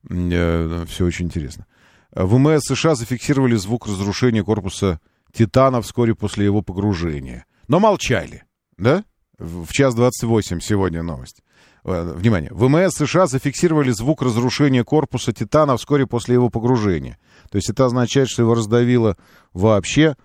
э, 0.09 0.85
все 0.87 1.05
очень 1.05 1.25
интересно. 1.25 1.65
ВМС 2.11 2.63
США 2.65 2.95
зафиксировали 2.95 3.55
звук 3.55 3.87
разрушения 3.87 4.43
корпуса 4.43 4.99
«Титана» 5.31 5.81
вскоре 5.81 6.13
после 6.13 6.45
его 6.45 6.61
погружения. 6.61 7.45
Но 7.67 7.79
молчали, 7.79 8.43
да? 8.77 9.03
В 9.39 9.71
час 9.71 9.95
28 9.95 10.59
сегодня 10.59 11.01
новость. 11.01 11.41
Э, 11.85 12.13
внимание. 12.15 12.49
ВМС 12.53 12.95
США 12.95 13.27
зафиксировали 13.27 13.91
звук 13.91 14.21
разрушения 14.21 14.83
корпуса 14.83 15.33
«Титана» 15.33 15.75
вскоре 15.75 16.07
после 16.07 16.35
его 16.35 16.49
погружения. 16.49 17.17
То 17.51 17.57
есть 17.57 17.69
это 17.69 17.85
означает, 17.85 18.29
что 18.29 18.41
его 18.41 18.53
раздавило 18.55 19.17
вообще 19.51 20.15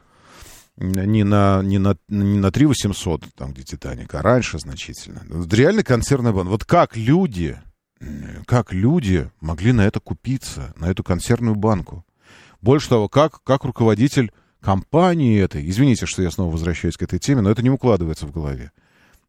не 0.77 1.25
на, 1.25 1.61
не 1.63 1.79
на, 1.79 1.97
не 2.09 2.39
на 2.39 2.53
3 2.53 2.67
800, 2.67 3.25
там, 3.35 3.53
где 3.53 3.65
«Титаник», 3.65 4.15
а 4.15 4.23
раньше 4.23 4.61
значительно. 4.61 5.23
Реально 5.51 5.83
консервная 5.83 6.33
банка. 6.33 6.51
Вот 6.51 6.65
как 6.65 6.97
люди, 6.97 7.59
как 8.47 8.73
люди 8.73 9.29
могли 9.41 9.73
на 9.73 9.85
это 9.85 9.99
купиться, 9.99 10.73
на 10.77 10.89
эту 10.89 11.03
консервную 11.03 11.57
банку? 11.57 12.07
Больше 12.61 12.89
того, 12.89 13.09
как, 13.09 13.43
как 13.43 13.65
руководитель 13.65 14.31
компании 14.61 15.41
этой, 15.41 15.69
извините, 15.69 16.07
что 16.07 16.23
я 16.23 16.31
снова 16.31 16.53
возвращаюсь 16.53 16.97
к 16.97 17.03
этой 17.03 17.19
теме, 17.19 17.41
но 17.41 17.51
это 17.51 17.63
не 17.63 17.71
укладывается 17.71 18.27
в 18.27 18.33
голове 18.33 18.71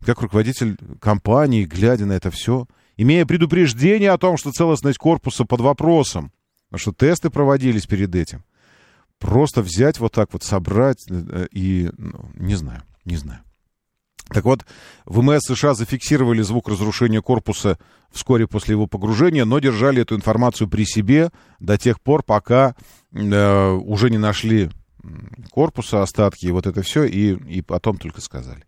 как 0.05 0.21
руководитель 0.21 0.77
компании, 0.99 1.65
глядя 1.65 2.05
на 2.05 2.13
это 2.13 2.31
все, 2.31 2.67
имея 2.97 3.25
предупреждение 3.25 4.11
о 4.11 4.17
том, 4.17 4.37
что 4.37 4.51
целостность 4.51 4.97
корпуса 4.97 5.45
под 5.45 5.61
вопросом, 5.61 6.31
что 6.75 6.91
тесты 6.93 7.29
проводились 7.29 7.85
перед 7.85 8.13
этим, 8.15 8.43
просто 9.17 9.61
взять 9.61 9.99
вот 9.99 10.13
так 10.13 10.33
вот, 10.33 10.43
собрать 10.43 11.05
э, 11.09 11.47
и, 11.51 11.89
ну, 11.97 12.29
не 12.35 12.55
знаю, 12.55 12.83
не 13.05 13.17
знаю. 13.17 13.41
Так 14.29 14.45
вот, 14.45 14.65
ВМС 15.05 15.41
США 15.41 15.73
зафиксировали 15.73 16.43
звук 16.43 16.69
разрушения 16.69 17.21
корпуса 17.21 17.79
вскоре 18.11 18.47
после 18.47 18.73
его 18.73 18.85
погружения, 18.85 19.43
но 19.43 19.57
держали 19.59 20.03
эту 20.03 20.15
информацию 20.15 20.69
при 20.69 20.85
себе 20.85 21.31
до 21.59 21.77
тех 21.77 21.99
пор, 21.99 22.23
пока 22.23 22.75
э, 23.11 23.71
уже 23.71 24.11
не 24.11 24.19
нашли 24.19 24.69
корпуса, 25.49 26.03
остатки, 26.03 26.45
и 26.45 26.51
вот 26.51 26.67
это 26.67 26.81
все, 26.83 27.05
и, 27.05 27.35
и 27.47 27.61
потом 27.61 27.97
только 27.97 28.21
сказали. 28.21 28.63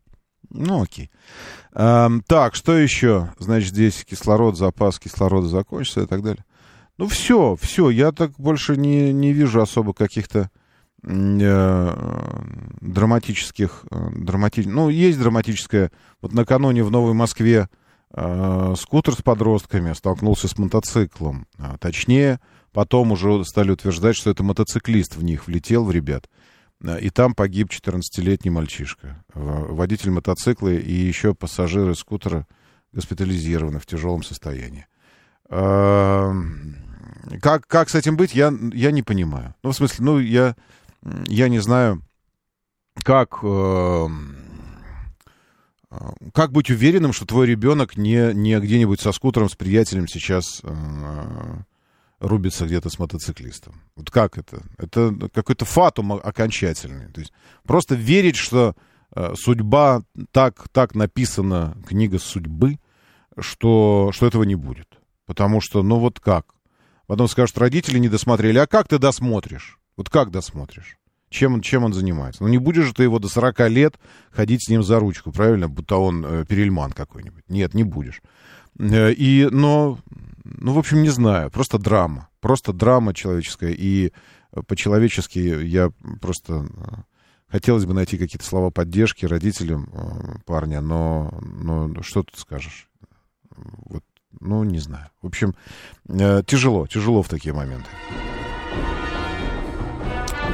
Ну, 0.53 0.83
окей. 0.83 1.09
А, 1.73 2.09
так, 2.27 2.55
что 2.55 2.77
еще? 2.77 3.31
Значит, 3.39 3.69
здесь 3.69 4.05
кислород, 4.05 4.57
запас 4.57 4.99
кислорода 4.99 5.47
закончится 5.47 6.01
и 6.01 6.05
так 6.05 6.21
далее. 6.21 6.43
Ну, 6.97 7.07
все, 7.07 7.55
все. 7.59 7.89
Я 7.89 8.11
так 8.11 8.33
больше 8.37 8.77
не, 8.77 9.13
не 9.13 9.33
вижу 9.33 9.61
особо 9.61 9.93
каких-то 9.93 10.49
э, 11.03 11.95
драматических... 12.81 13.85
Э, 13.89 14.09
драмати... 14.13 14.61
Ну, 14.65 14.89
есть 14.89 15.19
драматическое. 15.19 15.91
Вот 16.21 16.33
накануне 16.33 16.83
в 16.83 16.91
Новой 16.91 17.13
Москве 17.13 17.69
э, 18.13 18.75
скутер 18.77 19.13
с 19.13 19.21
подростками 19.21 19.93
столкнулся 19.93 20.47
с 20.47 20.57
мотоциклом. 20.57 21.47
А, 21.57 21.77
точнее, 21.77 22.39
потом 22.73 23.13
уже 23.13 23.43
стали 23.45 23.71
утверждать, 23.71 24.17
что 24.17 24.29
это 24.29 24.43
мотоциклист 24.43 25.15
в 25.15 25.23
них 25.23 25.47
влетел, 25.47 25.85
в 25.85 25.91
ребят. 25.91 26.29
И 26.99 27.09
там 27.09 27.35
погиб 27.35 27.69
14-летний 27.69 28.49
мальчишка. 28.49 29.23
Водитель 29.33 30.11
мотоцикла 30.11 30.69
и 30.69 30.93
еще 30.93 31.35
пассажиры 31.35 31.95
скутера 31.95 32.47
госпитализированы 32.91 33.79
в 33.79 33.85
тяжелом 33.85 34.23
состоянии. 34.23 34.87
Как, 37.41 37.67
как 37.67 37.89
с 37.89 37.95
этим 37.95 38.17
быть, 38.17 38.33
я, 38.33 38.53
я 38.73 38.91
не 38.91 39.03
понимаю. 39.03 39.53
Ну, 39.63 39.71
в 39.71 39.75
смысле, 39.75 40.05
ну, 40.05 40.19
я, 40.19 40.55
я 41.27 41.49
не 41.49 41.59
знаю, 41.59 42.01
как, 43.03 43.39
э, 43.43 44.07
как 46.33 46.51
быть 46.51 46.69
уверенным, 46.69 47.13
что 47.13 47.25
твой 47.25 47.47
ребенок 47.47 47.97
не, 47.97 48.33
не 48.33 48.59
где-нибудь 48.59 48.99
со 48.99 49.11
скутером, 49.11 49.49
с 49.49 49.55
приятелем 49.55 50.07
сейчас 50.07 50.61
э, 50.63 50.69
рубится 52.21 52.65
где-то 52.65 52.89
с 52.89 52.99
мотоциклистом. 52.99 53.81
Вот 53.95 54.11
как 54.11 54.37
это? 54.37 54.61
Это 54.77 55.13
какой-то 55.33 55.65
фатум 55.65 56.13
окончательный. 56.13 57.11
То 57.11 57.19
есть 57.19 57.33
просто 57.63 57.95
верить, 57.95 58.35
что 58.35 58.75
э, 59.13 59.33
судьба 59.35 60.03
так, 60.31 60.69
так 60.69 60.95
написана, 60.95 61.75
книга 61.87 62.19
судьбы, 62.19 62.79
что, 63.37 64.11
что 64.13 64.27
этого 64.27 64.43
не 64.43 64.55
будет. 64.55 64.87
Потому 65.25 65.61
что, 65.61 65.81
ну 65.81 65.97
вот 65.97 66.19
как? 66.19 66.53
Потом 67.07 67.27
скажут, 67.27 67.57
родители 67.57 67.97
не 67.97 68.07
досмотрели. 68.07 68.59
А 68.59 68.67
как 68.67 68.87
ты 68.87 68.99
досмотришь? 68.99 69.79
Вот 69.97 70.09
как 70.09 70.31
досмотришь? 70.31 70.97
Чем, 71.29 71.61
чем 71.61 71.85
он 71.85 71.93
занимается? 71.93 72.43
Ну, 72.43 72.49
не 72.49 72.57
будешь 72.57 72.85
же 72.85 72.93
ты 72.93 73.03
его 73.03 73.17
до 73.17 73.29
40 73.29 73.69
лет 73.69 73.99
ходить 74.31 74.65
с 74.65 74.69
ним 74.69 74.83
за 74.83 74.99
ручку, 74.99 75.31
правильно? 75.31 75.69
Будто 75.69 75.95
он 75.95 76.23
э, 76.25 76.45
перельман 76.45 76.91
какой-нибудь. 76.91 77.45
Нет, 77.49 77.73
не 77.73 77.83
будешь. 77.83 78.21
Э, 78.77 79.11
и, 79.11 79.47
но 79.49 79.97
ну, 80.43 80.73
в 80.73 80.79
общем, 80.79 81.01
не 81.01 81.09
знаю. 81.09 81.51
Просто 81.51 81.77
драма. 81.77 82.29
Просто 82.39 82.73
драма 82.73 83.13
человеческая. 83.13 83.71
И 83.71 84.11
э, 84.51 84.61
по-человечески 84.65 85.39
я 85.39 85.91
просто... 86.21 86.65
Э, 86.77 87.01
хотелось 87.47 87.85
бы 87.85 87.93
найти 87.93 88.17
какие-то 88.17 88.45
слова 88.45 88.69
поддержки 88.69 89.25
родителям 89.25 89.89
э, 89.93 90.39
парня, 90.45 90.81
но, 90.81 91.37
но 91.41 92.01
что 92.01 92.23
тут 92.23 92.39
скажешь? 92.39 92.89
Вот, 93.55 94.03
ну, 94.39 94.63
не 94.63 94.79
знаю. 94.79 95.09
В 95.21 95.27
общем, 95.27 95.53
тяжело, 96.07 96.87
тяжело 96.87 97.21
в 97.21 97.29
такие 97.29 97.53
моменты. 97.53 97.87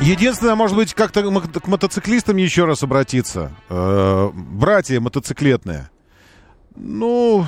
Единственное, 0.02 0.56
может 0.56 0.76
быть, 0.76 0.93
как-то 0.93 1.23
к 1.23 1.67
мотоциклистам 1.67 2.38
еще 2.38 2.65
раз 2.65 2.84
обратиться. 2.84 3.52
Братья 3.69 5.00
мотоциклетные. 5.00 5.89
Ну, 6.76 7.47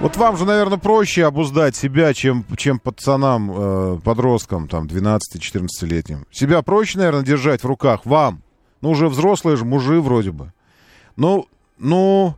вот 0.00 0.16
вам 0.16 0.36
же, 0.36 0.46
наверное, 0.46 0.78
проще 0.78 1.26
обуздать 1.26 1.76
себя, 1.76 2.14
чем, 2.14 2.44
чем 2.56 2.78
пацанам, 2.78 3.50
э, 3.52 4.00
подросткам, 4.02 4.66
там, 4.66 4.86
12-14-летним. 4.86 6.26
Себя 6.30 6.62
проще, 6.62 6.98
наверное, 6.98 7.22
держать 7.22 7.62
в 7.62 7.66
руках 7.66 8.06
вам. 8.06 8.42
Ну, 8.80 8.90
уже 8.90 9.08
взрослые 9.08 9.58
же 9.58 9.66
мужи 9.66 10.00
вроде 10.00 10.30
бы. 10.30 10.52
Ну, 11.16 11.46
ну, 11.78 12.34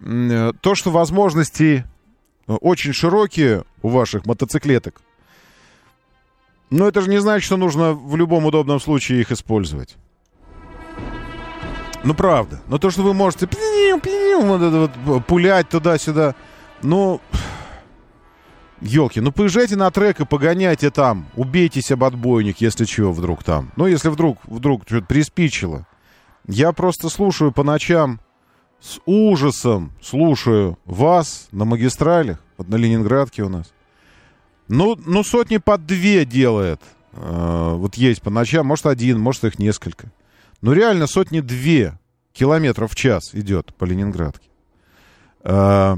э, 0.00 0.52
то, 0.60 0.74
что 0.76 0.90
возможности 0.92 1.84
э, 2.46 2.52
очень 2.52 2.92
широкие 2.92 3.64
у 3.82 3.88
ваших 3.88 4.24
мотоциклеток, 4.24 5.02
но 6.70 6.86
это 6.86 7.00
же 7.02 7.10
не 7.10 7.18
значит, 7.18 7.44
что 7.44 7.56
нужно 7.56 7.92
в 7.92 8.14
любом 8.14 8.46
удобном 8.46 8.78
случае 8.78 9.20
их 9.20 9.32
использовать. 9.32 9.96
Ну, 12.04 12.14
правда. 12.14 12.60
Но 12.68 12.78
то, 12.78 12.90
что 12.90 13.02
вы 13.02 13.14
можете 13.14 13.48
пулять 15.26 15.68
туда-сюда... 15.68 16.36
Ну, 16.82 17.20
елки, 18.80 19.20
ну 19.20 19.32
поезжайте 19.32 19.76
на 19.76 19.90
трек 19.90 20.20
и 20.20 20.26
погоняйте 20.26 20.90
там. 20.90 21.28
Убейтесь 21.36 21.90
об 21.90 22.04
отбойник, 22.04 22.60
если 22.60 22.84
чего 22.84 23.12
вдруг 23.12 23.44
там. 23.44 23.72
Ну, 23.76 23.86
если 23.86 24.08
вдруг, 24.08 24.38
вдруг 24.44 24.84
что-то 24.86 25.06
приспичило. 25.06 25.86
Я 26.46 26.72
просто 26.72 27.08
слушаю 27.08 27.52
по 27.52 27.62
ночам, 27.62 28.20
с 28.80 28.98
ужасом 29.04 29.92
слушаю 30.02 30.78
вас 30.84 31.48
на 31.52 31.64
магистралях, 31.64 32.38
вот 32.56 32.68
на 32.68 32.76
Ленинградке 32.76 33.42
у 33.42 33.48
нас. 33.48 33.72
Ну, 34.68 34.96
ну 35.04 35.22
сотни 35.22 35.58
по 35.58 35.76
две 35.76 36.24
делает. 36.24 36.80
Э, 37.12 37.74
вот 37.74 37.96
есть 37.96 38.22
по 38.22 38.30
ночам, 38.30 38.66
может 38.66 38.86
один, 38.86 39.20
может 39.20 39.44
их 39.44 39.58
несколько. 39.58 40.10
Ну 40.62 40.72
реально 40.72 41.06
сотни 41.06 41.40
две 41.40 41.98
километров 42.32 42.92
в 42.92 42.94
час 42.94 43.34
идет 43.34 43.74
по 43.74 43.84
Ленинградке. 43.84 44.48
Э, 45.42 45.96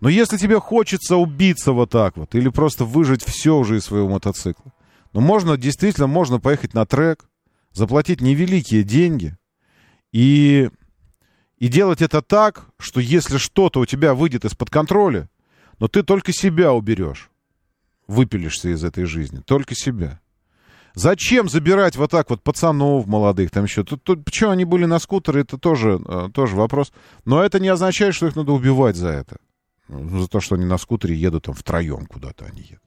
но 0.00 0.08
если 0.08 0.36
тебе 0.36 0.60
хочется 0.60 1.16
убиться 1.16 1.72
вот 1.72 1.90
так 1.90 2.16
вот, 2.16 2.34
или 2.34 2.48
просто 2.48 2.84
выжить 2.84 3.24
все 3.24 3.56
уже 3.56 3.76
из 3.76 3.84
своего 3.84 4.08
мотоцикла, 4.08 4.72
ну, 5.12 5.20
можно, 5.20 5.56
действительно, 5.56 6.06
можно 6.06 6.38
поехать 6.38 6.74
на 6.74 6.86
трек, 6.86 7.24
заплатить 7.72 8.20
невеликие 8.20 8.82
деньги 8.82 9.36
и, 10.12 10.70
и 11.58 11.68
делать 11.68 12.02
это 12.02 12.22
так, 12.22 12.66
что 12.78 13.00
если 13.00 13.38
что-то 13.38 13.80
у 13.80 13.86
тебя 13.86 14.14
выйдет 14.14 14.44
из-под 14.44 14.70
контроля, 14.70 15.28
но 15.78 15.88
ты 15.88 16.02
только 16.02 16.32
себя 16.32 16.72
уберешь, 16.72 17.30
выпилишься 18.06 18.68
из 18.70 18.84
этой 18.84 19.04
жизни, 19.04 19.40
только 19.40 19.74
себя. 19.74 20.20
Зачем 20.94 21.48
забирать 21.48 21.96
вот 21.96 22.10
так 22.10 22.30
вот 22.30 22.42
пацанов 22.42 23.06
молодых, 23.06 23.50
там 23.50 23.64
еще? 23.64 23.84
Тут, 23.84 24.02
тут, 24.02 24.24
почему 24.24 24.50
они 24.50 24.64
были 24.64 24.84
на 24.84 24.98
скутере, 24.98 25.42
это 25.42 25.56
тоже, 25.56 26.00
э, 26.04 26.28
тоже 26.34 26.56
вопрос. 26.56 26.92
Но 27.24 27.42
это 27.42 27.60
не 27.60 27.68
означает, 27.68 28.14
что 28.14 28.26
их 28.26 28.34
надо 28.34 28.52
убивать 28.52 28.96
за 28.96 29.08
это. 29.08 29.36
За 29.88 30.28
то, 30.28 30.40
что 30.40 30.54
они 30.54 30.64
на 30.64 30.78
скутере 30.78 31.16
едут 31.16 31.44
там 31.44 31.54
втроем 31.54 32.06
куда-то 32.06 32.44
они 32.44 32.62
едут. 32.62 32.82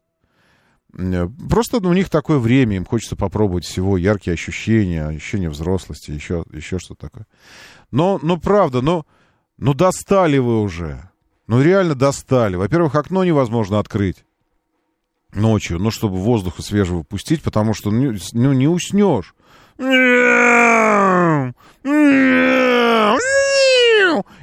Э, 0.97 1.27
Просто 1.49 1.77
у 1.77 1.93
них 1.93 2.09
такое 2.09 2.37
время, 2.37 2.75
им 2.77 2.85
хочется 2.85 3.15
попробовать 3.15 3.65
всего, 3.65 3.97
яркие 3.97 4.33
ощущения, 4.33 5.07
ощущения 5.07 5.49
взрослости, 5.49 6.11
еще, 6.11 6.43
еще 6.51 6.79
что-то 6.79 7.07
такое. 7.09 7.27
Но, 7.91 8.19
но 8.21 8.37
правда, 8.37 8.81
но, 8.81 9.05
ну 9.57 9.73
достали 9.73 10.37
вы 10.37 10.61
уже. 10.61 11.09
Ну 11.47 11.61
реально 11.61 11.95
достали. 11.95 12.55
Во-первых, 12.55 12.95
окно 12.95 13.23
невозможно 13.23 13.79
открыть 13.79 14.23
ночью, 15.33 15.79
ну, 15.79 15.91
чтобы 15.91 16.17
воздуха 16.17 16.61
свежего 16.61 17.03
пустить, 17.03 17.41
потому 17.41 17.73
что 17.73 17.89
ну, 17.91 18.13
ну, 18.33 18.53
не 18.53 18.67
уснешь. 18.67 19.33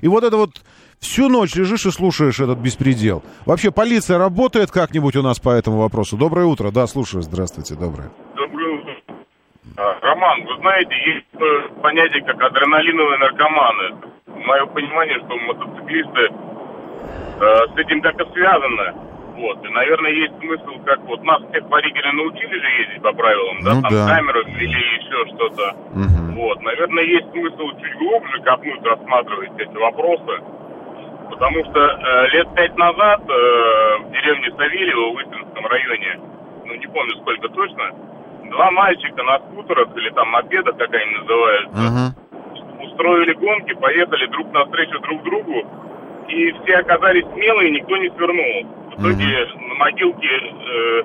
И 0.01 0.09
вот 0.09 0.25
это 0.25 0.37
вот 0.37 0.63
всю 1.01 1.29
ночь 1.29 1.55
лежишь 1.55 1.87
и 1.87 1.91
слушаешь 1.91 2.41
этот 2.41 2.59
беспредел. 2.59 3.23
Вообще, 3.47 3.71
полиция 3.71 4.19
работает 4.19 4.71
как-нибудь 4.71 5.17
у 5.17 5.23
нас 5.23 5.39
по 5.39 5.51
этому 5.51 5.79
вопросу? 5.79 6.17
Доброе 6.17 6.47
утро. 6.47 6.71
Да, 6.71 6.87
слушаю. 6.87 7.23
Здравствуйте. 7.23 7.75
Доброе. 7.75 8.11
Доброе 8.37 8.79
утро. 8.81 8.93
А, 9.77 9.99
Роман, 10.03 10.45
вы 10.45 10.57
знаете, 10.61 10.91
есть 11.07 11.27
э, 11.35 11.81
понятие 11.83 12.23
как 12.25 12.41
адреналиновые 12.43 13.19
наркоманы. 13.19 13.97
Мое 14.27 14.67
понимание, 14.67 15.19
что 15.19 15.37
мотоциклисты 15.37 16.21
э, 17.41 17.67
с 17.75 17.79
этим 17.79 18.01
как-то 18.03 18.25
связаны. 18.33 18.95
Вот. 19.37 19.65
И, 19.65 19.69
наверное, 19.69 20.11
есть 20.11 20.35
смысл, 20.41 20.83
как 20.85 20.99
вот 21.07 21.23
нас 21.23 21.41
всех 21.51 21.63
водителей 21.71 22.11
научили 22.13 22.59
же 22.59 22.69
ездить 22.83 23.03
по 23.03 23.13
правилам, 23.13 23.63
да, 23.63 23.75
Ну 23.75 23.83
там 23.83 23.93
да. 23.93 24.07
камеры 24.09 24.43
или 24.51 24.67
еще 24.99 25.27
что-то. 25.37 25.77
Мгм. 25.95 26.35
Вот. 26.35 26.61
Наверное, 26.63 27.05
есть 27.05 27.31
смысл 27.31 27.71
чуть 27.81 27.95
глубже 27.99 28.43
копнуть, 28.43 28.83
рассматривать 28.83 29.53
эти 29.59 29.77
вопросы. 29.77 30.43
Потому 31.31 31.65
что 31.65 31.81
э, 31.81 32.29
лет 32.31 32.49
пять 32.55 32.77
назад 32.77 33.21
э, 33.23 33.99
в 34.03 34.11
деревне 34.13 34.51
Савельево 34.57 35.13
в 35.15 35.21
Истинском 35.21 35.67
районе, 35.67 36.21
ну 36.67 36.75
не 36.75 36.87
помню 36.87 37.15
сколько 37.21 37.49
точно, 37.49 37.91
два 38.51 38.71
мальчика 38.71 39.23
на 39.23 39.39
скутерах 39.39 39.89
или 39.97 40.11
там 40.11 40.29
мопедах, 40.29 40.77
как 40.77 40.93
они 40.93 41.13
называются, 41.21 41.77
Мгм. 41.77 42.85
устроили 42.87 43.35
гонки, 43.35 43.75
поехали 43.75 44.27
друг 44.27 44.53
навстречу 44.53 44.99
друг 45.01 45.23
другу, 45.25 45.67
и 46.29 46.53
все 46.63 46.77
оказались 46.77 47.25
смелые, 47.35 47.71
никто 47.71 47.97
не 47.97 48.09
свернул. 48.11 48.73
В 48.97 49.01
итоге 49.01 49.47
на 49.69 49.75
могилке, 49.75 50.29
э, 50.29 51.03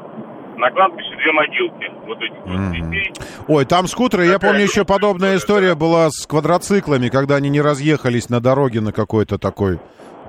на 0.57 0.71
кладбище 0.71 1.15
две 1.17 1.31
могилки 1.31 1.91
вот 2.07 2.17
Мгм. 2.45 2.71
детей. 2.71 3.13
Ой, 3.47 3.65
там 3.65 3.87
скутеры, 3.87 4.25
я 4.25 4.33
Такая 4.33 4.51
помню, 4.51 4.63
еще 4.63 4.85
подобная 4.85 5.35
история 5.35 5.75
была 5.75 6.09
с 6.09 6.25
квадроциклами, 6.25 7.09
когда 7.09 7.35
они 7.35 7.49
не 7.49 7.61
разъехались 7.61 8.29
на 8.29 8.39
дороге 8.39 8.81
на 8.81 8.91
какой-то 8.93 9.37
такой 9.37 9.79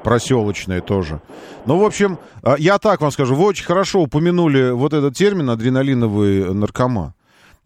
проселочной 0.05 0.81
тоже. 0.81 1.21
Ну, 1.67 1.79
в 1.79 1.85
общем, 1.85 2.19
а, 2.43 2.55
я 2.59 2.79
так 2.79 3.01
вам 3.01 3.11
скажу, 3.11 3.35
вы 3.35 3.45
очень 3.45 3.65
хорошо 3.65 4.03
упомянули 4.03 4.71
вот 4.71 4.93
этот 4.93 5.17
термин 5.17 5.51
адреналиновый 5.51 6.55
наркоман. 6.55 7.15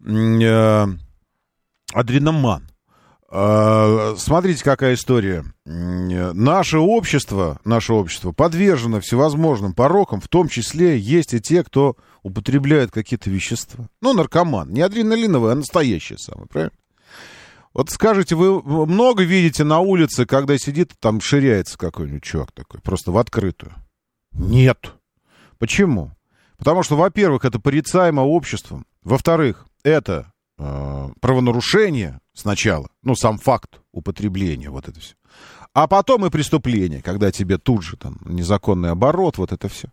Э, 0.05 0.85
Адреноман. 1.93 2.69
Э, 3.31 4.15
Смотрите, 4.17 4.63
какая 4.63 4.95
история. 4.95 5.43
Э, 5.65 6.31
Наше 6.33 6.79
общество, 6.79 7.59
наше 7.65 7.93
общество 7.93 8.31
подвержено 8.31 8.99
всевозможным 9.01 9.73
порокам, 9.73 10.21
в 10.21 10.27
том 10.27 10.47
числе 10.47 10.97
есть 10.97 11.33
и 11.33 11.39
те, 11.41 11.63
кто 11.63 11.95
употребляет 12.23 12.91
какие-то 12.91 13.29
вещества. 13.29 13.85
Ну, 14.01 14.13
наркоман. 14.13 14.69
Не 14.69 14.81
адреналиновый, 14.81 15.51
а 15.51 15.55
настоящий 15.55 16.17
самый, 16.17 16.47
правильно? 16.47 16.71
Вот 17.73 17.89
скажите, 17.91 18.35
вы 18.35 18.61
много 18.87 19.23
видите 19.23 19.63
на 19.63 19.79
улице, 19.79 20.25
когда 20.25 20.57
сидит, 20.57 20.93
там 20.99 21.21
ширяется 21.21 21.77
какой-нибудь 21.77 22.23
чувак 22.23 22.51
такой, 22.51 22.81
просто 22.81 23.11
в 23.11 23.17
открытую? 23.17 23.73
Нет. 24.31 24.93
Почему? 25.59 26.11
Потому 26.57 26.83
что, 26.83 26.95
во-первых, 26.97 27.45
это 27.45 27.59
порицаемо 27.59 28.21
обществом. 28.21 28.85
Во-вторых, 29.03 29.65
это 29.83 30.31
э, 30.57 31.09
правонарушение 31.21 32.19
сначала, 32.33 32.89
ну, 33.03 33.15
сам 33.15 33.37
факт 33.37 33.81
употребления, 33.91 34.69
вот 34.69 34.87
это 34.87 34.99
все. 34.99 35.15
А 35.73 35.87
потом 35.87 36.25
и 36.25 36.29
преступление, 36.29 37.01
когда 37.01 37.31
тебе 37.31 37.57
тут 37.57 37.83
же 37.83 37.95
там 37.95 38.17
незаконный 38.25 38.89
оборот, 38.91 39.37
вот 39.37 39.51
это 39.51 39.69
все. 39.69 39.89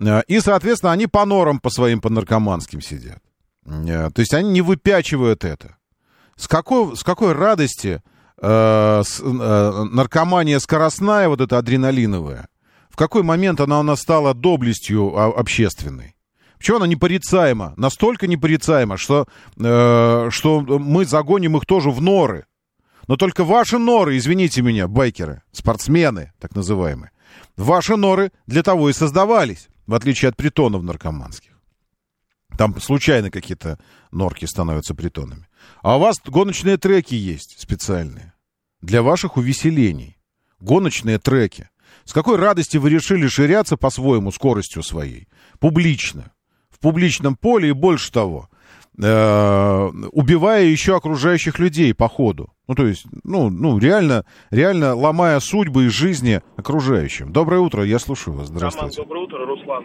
Э, 0.00 0.22
И, 0.26 0.40
соответственно, 0.40 0.92
они 0.92 1.06
по 1.06 1.24
норам 1.24 1.60
по 1.60 1.70
своим, 1.70 2.00
по 2.00 2.08
наркоманским 2.10 2.80
сидят. 2.80 3.22
Э, 3.66 4.10
То 4.12 4.20
есть 4.20 4.34
они 4.34 4.50
не 4.50 4.62
выпячивают 4.62 5.44
это. 5.44 5.76
С 6.36 6.48
какой, 6.48 6.96
с 6.96 7.02
какой 7.02 7.32
радости 7.32 8.02
э, 8.42 9.02
с- 9.04 9.20
э, 9.20 9.84
наркомания 9.90 10.58
скоростная, 10.58 11.28
вот 11.28 11.40
эта 11.40 11.58
адреналиновая, 11.58 12.48
в 12.90 12.96
какой 12.96 13.22
момент 13.22 13.60
она 13.60 13.80
у 13.80 13.82
нас 13.82 14.00
стала 14.00 14.34
доблестью 14.34 15.16
а, 15.16 15.26
общественной? 15.26 16.14
Почему 16.58 16.78
она 16.78 16.86
непорицаема? 16.86 17.74
Настолько 17.76 18.26
непорицаема, 18.26 18.96
что, 18.96 19.26
э, 19.56 20.28
что 20.30 20.60
мы 20.60 21.04
загоним 21.04 21.56
их 21.56 21.66
тоже 21.66 21.90
в 21.90 22.00
норы. 22.00 22.46
Но 23.06 23.16
только 23.16 23.44
ваши 23.44 23.78
норы, 23.78 24.16
извините 24.16 24.62
меня, 24.62 24.88
байкеры, 24.88 25.42
спортсмены, 25.52 26.32
так 26.40 26.54
называемые, 26.54 27.10
ваши 27.56 27.96
норы 27.96 28.32
для 28.46 28.62
того 28.62 28.88
и 28.88 28.92
создавались, 28.94 29.68
в 29.86 29.94
отличие 29.94 30.30
от 30.30 30.36
притонов 30.36 30.82
наркоманских. 30.82 31.50
Там 32.56 32.80
случайно 32.80 33.30
какие-то 33.30 33.78
норки 34.10 34.46
становятся 34.46 34.94
притонами. 34.94 35.48
А 35.82 35.96
у 35.96 36.00
вас 36.00 36.16
гоночные 36.24 36.76
треки 36.76 37.14
есть 37.14 37.60
специальные. 37.60 38.32
Для 38.80 39.02
ваших 39.02 39.36
увеселений. 39.36 40.18
Гоночные 40.60 41.18
треки. 41.18 41.68
С 42.04 42.12
какой 42.12 42.36
радости 42.36 42.76
вы 42.76 42.90
решили 42.90 43.26
ширяться 43.28 43.76
по-своему 43.76 44.30
скоростью 44.30 44.82
своей? 44.82 45.28
Публично. 45.58 46.32
В 46.70 46.78
публичном 46.78 47.36
поле 47.36 47.70
и 47.70 47.72
больше 47.72 48.12
того. 48.12 48.48
Э, 49.02 49.90
убивая 50.12 50.64
еще 50.64 50.96
окружающих 50.96 51.58
людей 51.58 51.94
по 51.94 52.08
ходу. 52.08 52.48
Ну, 52.66 52.74
то 52.74 52.86
есть, 52.86 53.04
ну, 53.24 53.50
ну 53.50 53.78
реально, 53.78 54.24
реально 54.50 54.94
ломая 54.94 55.38
судьбы 55.40 55.84
и 55.84 55.88
жизни 55.88 56.40
окружающим. 56.56 57.30
Доброе 57.30 57.60
утро, 57.60 57.84
я 57.84 57.98
слушаю 57.98 58.36
вас. 58.36 58.48
Здравствуйте. 58.48 59.02
Роман, 59.02 59.08
доброе 59.08 59.24
утро, 59.24 59.46
Руслан. 59.46 59.84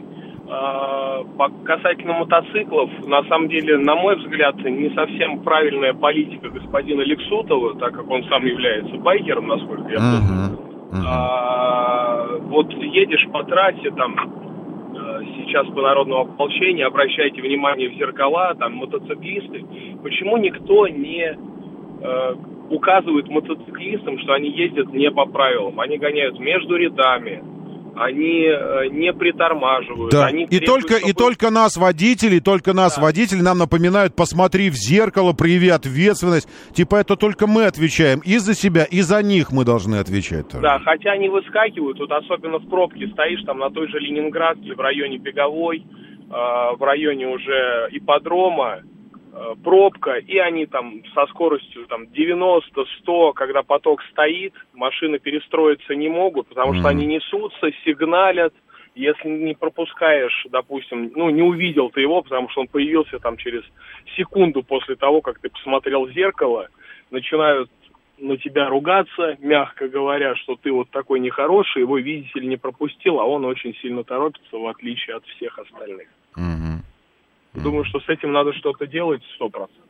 А, 0.49 1.23
по 1.37 1.49
касательно 1.65 2.13
мотоциклов, 2.13 2.89
на 3.05 3.21
самом 3.23 3.49
деле, 3.49 3.77
на 3.77 3.95
мой 3.95 4.15
взгляд, 4.15 4.55
не 4.57 4.89
совсем 4.95 5.43
правильная 5.43 5.93
политика 5.93 6.49
господина 6.49 7.01
Лексутова, 7.01 7.77
так 7.79 7.93
как 7.93 8.09
он 8.09 8.23
сам 8.29 8.45
является 8.45 8.95
байкером, 8.95 9.47
насколько 9.47 9.89
я 9.91 9.97
помню. 9.97 10.19
Мгм. 10.21 10.69
Мгм. 10.91 11.05
А, 11.05 12.37
вот 12.43 12.71
едешь 12.71 13.27
по 13.31 13.43
трассе, 13.43 13.91
там, 13.91 14.15
сейчас 15.37 15.67
по 15.67 15.81
народному 15.81 16.21
ополчению, 16.21 16.87
обращайте 16.87 17.41
внимание 17.41 17.89
в 17.89 17.93
зеркала, 17.93 18.55
там, 18.55 18.75
мотоциклисты. 18.75 19.65
Почему 20.03 20.37
никто 20.37 20.87
не 20.87 21.35
э, 22.01 22.35
указывает 22.69 23.27
мотоциклистам, 23.27 24.19
что 24.19 24.33
они 24.33 24.49
ездят 24.49 24.91
не 24.93 25.09
по 25.11 25.25
правилам? 25.25 25.79
Они 25.79 25.97
гоняют 25.97 26.39
между 26.39 26.75
рядами, 26.75 27.43
они 27.95 28.45
э, 28.45 28.87
не 28.91 29.11
притормаживают. 29.13 30.11
Да, 30.11 30.25
они 30.27 30.43
и 30.43 30.47
требуют, 30.47 30.65
только, 30.65 30.93
и 30.95 30.99
чтобы- 30.99 31.13
только 31.13 31.49
нас, 31.49 31.77
водители, 31.77 32.39
только 32.39 32.73
нас, 32.73 32.95
Да. 32.95 33.01
водители, 33.03 33.41
нам 33.41 33.57
напоминают, 33.57 34.15
посмотри 34.15 34.69
в 34.69 34.75
зеркало, 34.75 35.33
прояви 35.33 35.69
ответственность. 35.69 36.47
Типа 36.73 36.95
это 36.97 37.15
только 37.15 37.47
мы 37.47 37.65
отвечаем. 37.65 38.19
И 38.25 38.37
за 38.37 38.53
себя, 38.53 38.83
и 38.83 39.01
за 39.01 39.21
них 39.23 39.51
мы 39.51 39.65
должны 39.65 39.95
отвечать 39.97 40.47
тоже. 40.49 40.61
Да, 40.61 40.79
хотя 40.79 41.11
они 41.11 41.29
выскакивают, 41.29 41.99
вот 41.99 42.11
особенно 42.11 42.57
в 42.59 42.69
пробке 42.69 43.07
стоишь, 43.07 43.41
там 43.45 43.59
на 43.59 43.69
той 43.69 43.87
же 43.89 43.99
Ленинградке, 43.99 44.73
в 44.73 44.79
районе 44.79 45.17
Беговой, 45.17 45.79
э, 45.79 46.31
в 46.31 46.81
районе 46.81 47.27
уже 47.27 47.89
ипподрома, 47.91 48.79
пробка, 49.63 50.15
и 50.15 50.37
они 50.37 50.65
там 50.65 51.01
со 51.13 51.25
скоростью 51.27 51.85
там 51.87 52.03
90-100, 52.03 53.33
когда 53.33 53.63
поток 53.63 54.01
стоит, 54.11 54.53
машины 54.73 55.19
перестроиться 55.19 55.95
не 55.95 56.09
могут, 56.09 56.47
потому 56.47 56.73
что 56.73 56.89
они 56.89 57.05
несутся, 57.05 57.71
сигналят, 57.85 58.53
если 58.95 59.29
не 59.29 59.55
пропускаешь, 59.55 60.45
допустим, 60.49 61.11
ну, 61.15 61.29
не 61.29 61.41
увидел 61.41 61.89
ты 61.89 62.01
его, 62.01 62.21
потому 62.21 62.49
что 62.49 62.61
он 62.61 62.67
появился 62.67 63.19
там 63.19 63.37
через 63.37 63.63
секунду 64.17 64.63
после 64.63 64.95
того, 64.95 65.21
как 65.21 65.39
ты 65.39 65.49
посмотрел 65.49 66.05
в 66.05 66.11
зеркало, 66.11 66.67
начинают 67.11 67.69
на 68.17 68.37
тебя 68.37 68.67
ругаться, 68.67 69.37
мягко 69.39 69.87
говоря, 69.87 70.35
что 70.35 70.55
ты 70.55 70.71
вот 70.71 70.89
такой 70.89 71.19
нехороший, 71.19 71.81
его 71.81 71.97
видитель 71.97 72.47
не 72.47 72.57
пропустил, 72.57 73.19
а 73.19 73.25
он 73.25 73.45
очень 73.45 73.73
сильно 73.75 74.03
торопится, 74.03 74.57
в 74.57 74.67
отличие 74.67 75.15
от 75.15 75.25
всех 75.25 75.57
остальных. 75.57 76.07
Мгм. 76.35 76.83
Думаю, 77.53 77.83
что 77.85 77.99
с 77.99 78.09
этим 78.09 78.31
надо 78.31 78.53
что-то 78.53 78.87
делать 78.87 79.21
сто 79.35 79.49
процентов. 79.49 79.85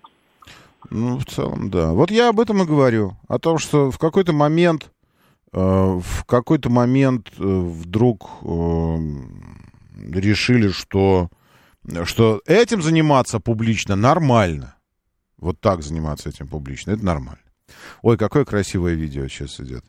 Ну, 0.89 1.17
в 1.17 1.25
целом, 1.25 1.69
да. 1.69 1.91
Вот 1.91 2.09
я 2.09 2.29
об 2.29 2.39
этом 2.39 2.61
и 2.61 2.65
говорю. 2.65 3.17
О 3.27 3.37
том, 3.37 3.57
что 3.57 3.91
в 3.91 3.97
какой-то 3.97 4.31
момент, 4.31 4.91
э, 5.51 5.59
в 5.59 6.25
какой-то 6.25 6.69
момент 6.69 7.31
э, 7.37 7.43
вдруг 7.43 8.29
э, 8.41 8.97
решили, 10.09 10.69
что, 10.69 11.29
что 12.05 12.41
этим 12.45 12.81
заниматься 12.81 13.39
публично 13.39 13.95
нормально. 13.95 14.75
Вот 15.37 15.59
так 15.59 15.83
заниматься 15.83 16.29
этим 16.29 16.47
публично, 16.47 16.91
это 16.91 17.05
нормально. 17.05 17.41
Ой, 18.01 18.17
какое 18.17 18.45
красивое 18.45 18.93
видео 18.93 19.27
сейчас 19.27 19.59
идет. 19.59 19.83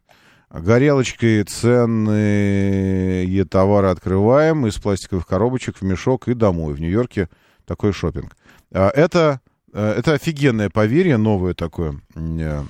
Горелочкой 0.51 1.45
ценные 1.45 3.45
товары 3.45 3.89
открываем 3.89 4.66
из 4.66 4.79
пластиковых 4.79 5.27
коробочек 5.27 5.77
в 5.77 5.83
мешок 5.83 6.29
и 6.29 6.35
домой. 6.35 6.75
В 6.75 6.81
Нью-Йорке 6.81 7.29
такой 7.71 7.93
шопинг. 7.93 8.37
А, 8.73 8.91
Это, 8.91 9.41
э, 9.73 9.95
это 9.99 10.14
офигенное 10.14 10.71
поверье, 10.71 11.16
новое 11.16 11.55
такое 11.55 12.01
э, 12.16 12.62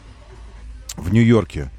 в 0.96 1.10
Нью-Йорке. 1.10 1.70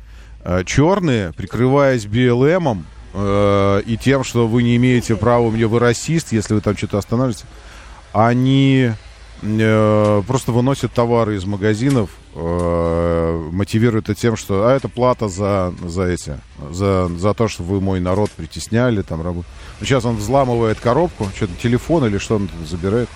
Э, 0.43 0.63
Черные, 0.65 1.31
прикрываясь 1.33 2.05
BLM 2.05 2.83
э, 3.13 3.81
и 3.85 3.95
тем, 3.97 4.23
что 4.23 4.47
вы 4.47 4.63
не 4.63 4.75
имеете 4.77 5.15
права, 5.15 5.43
у 5.43 5.51
меня 5.51 5.67
вы 5.67 5.77
расист, 5.77 6.31
если 6.31 6.55
вы 6.55 6.61
там 6.61 6.75
что-то 6.75 6.97
останавливаете, 6.97 7.45
они 8.11 8.93
э, 9.41 10.21
просто 10.27 10.51
выносят 10.51 10.93
товары 10.93 11.35
из 11.35 11.45
магазинов, 11.45 12.09
э, 12.35 13.49
мотивируют 13.51 14.09
это 14.09 14.19
тем, 14.19 14.35
что 14.35 14.67
а 14.67 14.73
это 14.73 14.87
плата 14.87 15.27
за, 15.27 15.73
за 15.85 16.03
эти, 16.03 16.39
за, 16.71 17.07
за 17.07 17.33
то, 17.33 17.47
что 17.47 17.63
вы 17.63 17.81
мой 17.81 17.99
народ 17.99 18.31
притесняли, 18.31 19.01
там 19.01 19.21
работ... 19.21 19.45
Сейчас 19.79 20.05
он 20.05 20.15
взламывает 20.15 20.79
коробку, 20.79 21.27
что-то 21.35 21.53
телефон 21.61 22.05
или 22.05 22.17
что 22.17 22.35
он 22.35 22.49
забирает. 22.65 23.09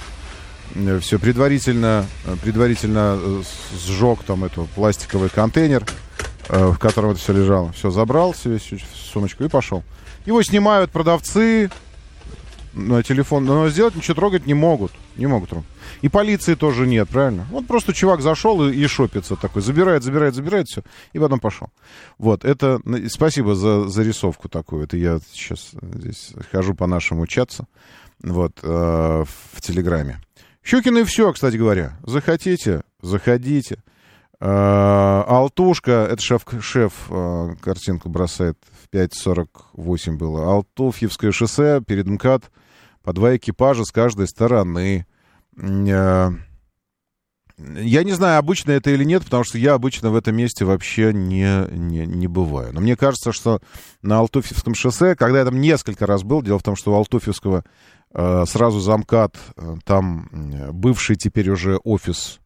Все 1.01 1.19
предварительно, 1.19 2.05
э, 2.25 2.35
предварительно 2.41 3.17
э, 3.17 3.43
сжег 3.77 4.23
там 4.23 4.43
эту 4.43 4.67
пластиковый 4.75 5.29
контейнер, 5.29 5.85
э, 6.49 6.67
в 6.67 6.77
котором 6.77 7.11
это 7.11 7.19
все 7.19 7.33
лежало. 7.33 7.71
Все, 7.71 7.91
забрал 7.91 8.33
себе 8.33 8.59
сумочку 9.13 9.43
и 9.43 9.47
пошел. 9.47 9.83
Его 10.25 10.41
снимают 10.41 10.91
продавцы 10.91 11.69
телефон, 13.03 13.45
но 13.45 13.69
сделать 13.69 13.95
ничего 13.95 14.15
трогать 14.15 14.45
не 14.45 14.53
могут. 14.53 14.91
Не 15.15 15.27
могут. 15.27 15.51
И 16.01 16.09
полиции 16.09 16.55
тоже 16.55 16.85
нет, 16.85 17.09
правильно? 17.09 17.47
Вот 17.49 17.67
просто 17.67 17.93
чувак 17.93 18.21
зашел 18.21 18.67
и, 18.67 18.75
и 18.75 18.85
шопится 18.87 19.35
такой. 19.35 19.61
Забирает, 19.61 20.03
забирает, 20.03 20.35
забирает 20.35 20.67
все. 20.67 20.83
И 21.13 21.19
потом 21.19 21.39
пошел. 21.39 21.69
Вот, 22.17 22.43
это... 22.43 22.79
Спасибо 23.09 23.55
за 23.55 23.87
зарисовку 23.87 24.49
такую. 24.49 24.83
Это 24.83 24.97
я 24.97 25.19
сейчас 25.31 25.71
здесь 25.81 26.33
хожу 26.51 26.75
по 26.75 26.85
нашему 26.85 27.27
чату. 27.27 27.67
Вот, 28.21 28.59
э, 28.61 29.23
в 29.53 29.61
Телеграме. 29.61 30.19
Щукин 30.63 30.97
и 30.97 31.03
все, 31.03 31.31
кстати 31.31 31.57
говоря. 31.57 31.97
Захотите, 32.03 32.83
заходите. 33.01 33.77
Э, 34.39 35.23
Алтушка, 35.27 36.07
это 36.09 36.21
шеф, 36.21 36.43
шеф 36.59 37.07
э, 37.09 37.55
картинку 37.61 38.09
бросает 38.09 38.57
в 38.71 38.93
5.48 38.93 40.17
было. 40.17 40.51
Алтуфьевское 40.51 41.31
шоссе 41.31 41.81
перед 41.85 42.07
МКАД 42.07 42.51
по 43.05 43.13
два 43.13 43.35
экипажа 43.37 43.85
с 43.85 43.91
каждой 43.91 44.27
стороны. 44.27 45.05
Э, 45.57 46.31
Я 47.57 48.03
не 48.03 48.11
знаю, 48.11 48.39
обычно 48.39 48.71
это 48.71 48.89
или 48.89 49.05
нет, 49.05 49.23
потому 49.23 49.45
что 49.45 49.57
я 49.57 49.75
обычно 49.75 50.09
в 50.09 50.15
этом 50.17 50.35
месте 50.35 50.65
вообще 50.65 51.13
не, 51.13 51.65
не, 51.71 52.05
не 52.05 52.27
бываю. 52.27 52.73
Но 52.73 52.81
мне 52.81 52.97
кажется, 52.97 53.31
что 53.31 53.61
на 54.01 54.17
Алтуфьевском 54.17 54.75
шоссе, 54.75 55.15
когда 55.15 55.39
я 55.39 55.45
там 55.45 55.61
несколько 55.61 56.05
раз 56.05 56.23
был, 56.23 56.41
дело 56.41 56.59
в 56.59 56.63
том, 56.63 56.75
что 56.75 56.91
у 56.91 56.95
Алтуфьевского 56.95 57.63
э, 58.13 58.43
сразу 58.45 58.79
замкат, 58.81 59.37
э, 59.55 59.75
там 59.85 60.27
э, 60.33 60.71
бывший 60.73 61.15
теперь 61.15 61.49
уже 61.49 61.77
офис 61.77 62.41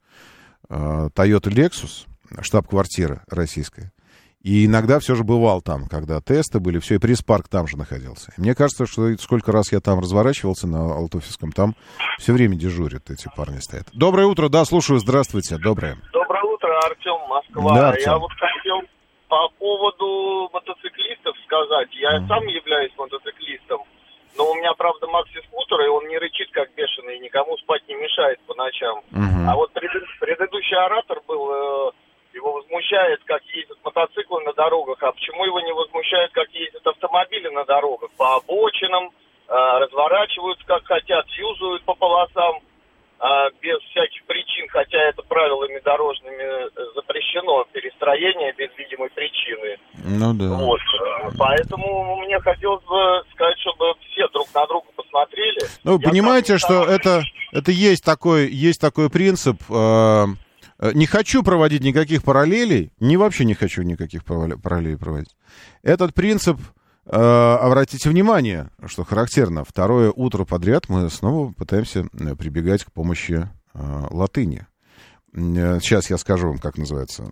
э, 0.69 1.09
Toyota 1.15 1.49
Lexus, 1.49 2.05
штаб-квартира 2.41 3.23
российская. 3.29 3.91
И 4.41 4.65
иногда 4.67 4.99
все 4.99 5.15
же 5.15 5.23
бывал 5.25 5.61
там, 5.61 5.87
когда 5.89 6.21
тесты 6.21 6.59
были, 6.61 6.79
все, 6.79 6.95
и 6.95 6.97
пресс-парк 6.97 7.49
там 7.49 7.67
же 7.67 7.75
находился. 7.77 8.31
Мне 8.37 8.55
кажется, 8.55 8.85
что 8.85 9.17
сколько 9.17 9.51
раз 9.51 9.71
я 9.73 9.81
там 9.81 9.99
разворачивался 9.99 10.65
на 10.65 10.95
Алтуфьевском, 10.95 11.51
там 11.51 11.75
все 12.19 12.31
время 12.31 12.55
дежурят 12.55 13.09
эти 13.11 13.27
парни 13.35 13.59
стоят. 13.59 13.87
Доброе 13.91 14.27
утро, 14.27 14.47
да, 14.47 14.63
слушаю, 14.63 14.99
здравствуйте, 14.99 15.57
доброе. 15.57 15.97
Доброе 16.13 16.43
утро, 16.43 16.69
Артем, 16.85 17.19
Москва. 17.27 17.75
Да, 17.75 17.89
Артем. 17.89 18.11
Я 18.11 18.17
вот 18.17 18.31
хотел 18.31 18.81
по 19.27 19.49
поводу 19.59 20.49
мотоциклистов 20.53 21.35
сказать. 21.45 21.89
Я 21.99 22.25
сам 22.27 22.47
являюсь 22.47 22.93
мотоциклистом, 22.97 23.81
но 24.37 24.49
у 24.49 24.55
меня, 24.55 24.71
правда, 24.77 25.05
макси-скутер, 25.07 25.81
и 25.83 25.89
он 25.89 26.07
не 26.07 26.17
рычит 26.17 26.49
как 26.53 26.73
бешеный, 26.75 27.17
и 27.17 27.19
никому 27.19 27.57
спать 27.57 27.83
не 27.89 27.95
мешает 27.95 28.39
по 28.47 28.55
ночам. 28.55 29.01
Мгм. 29.11 29.49
А 29.49 29.55
вот 29.55 29.73
пред- 29.73 29.91
предыдущий 30.21 30.77
оратор 30.77 31.19
был, 31.27 31.51
э, 31.51 31.91
его 32.33 32.53
возмущает, 32.53 33.21
как 33.25 33.43
ездят 33.53 33.77
мотоциклы 33.83 34.41
на 34.43 34.53
дорогах, 34.53 35.01
а 35.01 35.11
почему 35.11 35.45
его 35.45 35.59
не 35.61 35.73
возмущает, 35.73 36.31
как 36.31 36.49
ездят 36.51 36.85
автомобили 36.85 37.49
на 37.49 37.65
дорогах? 37.65 38.09
По 38.17 38.35
обочинам, 38.35 39.09
э, 39.47 39.53
разворачиваются 39.53 40.65
как 40.65 40.85
хотят, 40.85 41.25
юзают 41.29 41.83
по 41.83 41.95
полосам 41.95 42.61
а, 43.21 43.49
без 43.61 43.79
всяких 43.91 44.23
причин, 44.27 44.65
хотя 44.69 44.97
это 45.09 45.21
правилами 45.23 45.81
дорожными 45.83 46.41
э, 46.41 46.69
запрещено, 46.95 47.65
перестроение 47.73 48.53
без 48.57 48.69
видимой 48.77 49.09
причины. 49.09 49.77
Ну 50.05 50.33
да. 50.35 50.45
Вот. 50.55 50.79
э, 50.79 51.29
Поэтому 51.37 52.15
мне 52.15 52.39
хотелось 52.39 52.83
бы 52.85 53.23
сказать, 53.33 53.59
чтобы 53.59 53.93
все 54.09 54.25
друг 54.29 54.47
на 54.55 54.65
друга 54.67 54.87
посмотрели. 54.95 55.59
Ну, 55.83 55.97
вы 55.97 56.01
Я 56.01 56.09
понимаете, 56.09 56.57
что 56.57 56.85
это, 56.85 57.23
это 57.51 57.71
есть, 57.71 58.05
такой, 58.05 58.47
есть 58.47 58.79
такой 58.79 59.09
принцип. 59.09 59.57
э, 59.69 59.73
э, 59.73 60.25
не 60.93 61.05
хочу 61.05 61.43
проводить 61.43 61.83
никаких 61.83 62.23
параллелей, 62.23 62.91
не 62.99 63.17
вообще 63.17 63.45
не 63.45 63.53
хочу 63.53 63.81
никаких 63.83 64.23
паралле- 64.23 64.57
параллелей 64.59 64.97
проводить. 64.97 65.35
Этот 65.83 66.13
принцип, 66.13 66.59
э, 67.05 67.11
обратите 67.15 68.09
внимание, 68.09 68.69
что 68.85 69.03
характерно, 69.03 69.63
второе 69.65 70.11
утро 70.11 70.45
подряд 70.45 70.87
мы 70.89 71.09
снова 71.09 71.51
пытаемся 71.53 72.07
э, 72.13 72.35
прибегать 72.35 72.83
к 72.85 72.91
помощи 72.91 73.49
э, 73.73 74.07
латыни. 74.11 74.65
Э, 75.33 75.79
Сейчас 75.81 76.09
я 76.09 76.17
скажу 76.17 76.47
вам, 76.47 76.59
как 76.59 76.77
называется 76.77 77.23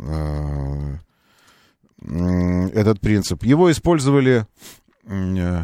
э, 2.01 2.69
этот 2.73 2.99
принцип. 2.99 3.43
Его 3.43 3.71
использовали... 3.71 4.45
э, 5.05 5.63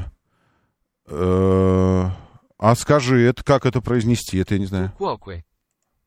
э, 1.07 2.09
а 2.57 2.75
скажи, 2.75 3.21
это 3.23 3.43
как 3.43 3.65
это 3.65 3.81
произнести? 3.81 4.37
Это 4.37 4.55
я 4.55 4.59
не 4.61 4.65
знаю. 4.67 4.93
Quoque. 4.97 5.41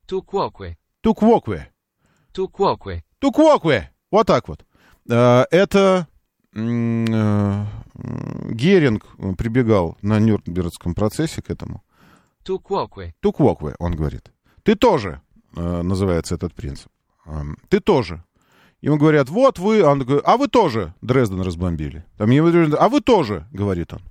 Tu 0.07 0.23
Туквокве. 1.07 1.71
Quoque. 2.33 3.01
Туквокве. 3.19 3.91
Вот 4.11 4.27
так 4.27 4.49
вот. 4.49 4.65
Э, 5.09 5.45
Это 5.51 6.05
э, 6.53 7.65
Геринг 8.51 9.05
прибегал 9.37 9.97
на 10.01 10.19
Нюрнбергском 10.19 10.93
процессе 10.93 11.41
к 11.41 11.49
этому. 11.49 11.81
Quoque. 12.45 13.13
Туквокве, 13.21 13.75
он 13.79 13.95
говорит. 13.95 14.33
Ты 14.63 14.75
тоже, 14.75 15.21
э, 15.55 15.81
называется 15.81 16.35
этот 16.35 16.53
принцип. 16.53 16.91
Эм, 17.25 17.57
Ты 17.69 17.79
тоже. 17.79 18.25
Ему 18.81 18.97
говорят, 18.97 19.29
вот 19.29 19.59
вы, 19.59 19.83
он 19.83 19.99
говорит, 19.99 20.25
а 20.25 20.35
вы 20.35 20.49
тоже 20.49 20.93
Дрезден 20.99 21.39
разбомбили. 21.39 22.03
Там 22.17 22.31
ему 22.31 22.51
говорят, 22.51 22.73
а 22.77 22.89
вы 22.89 22.99
тоже, 22.99 23.47
говорит 23.53 23.93
он. 23.93 24.01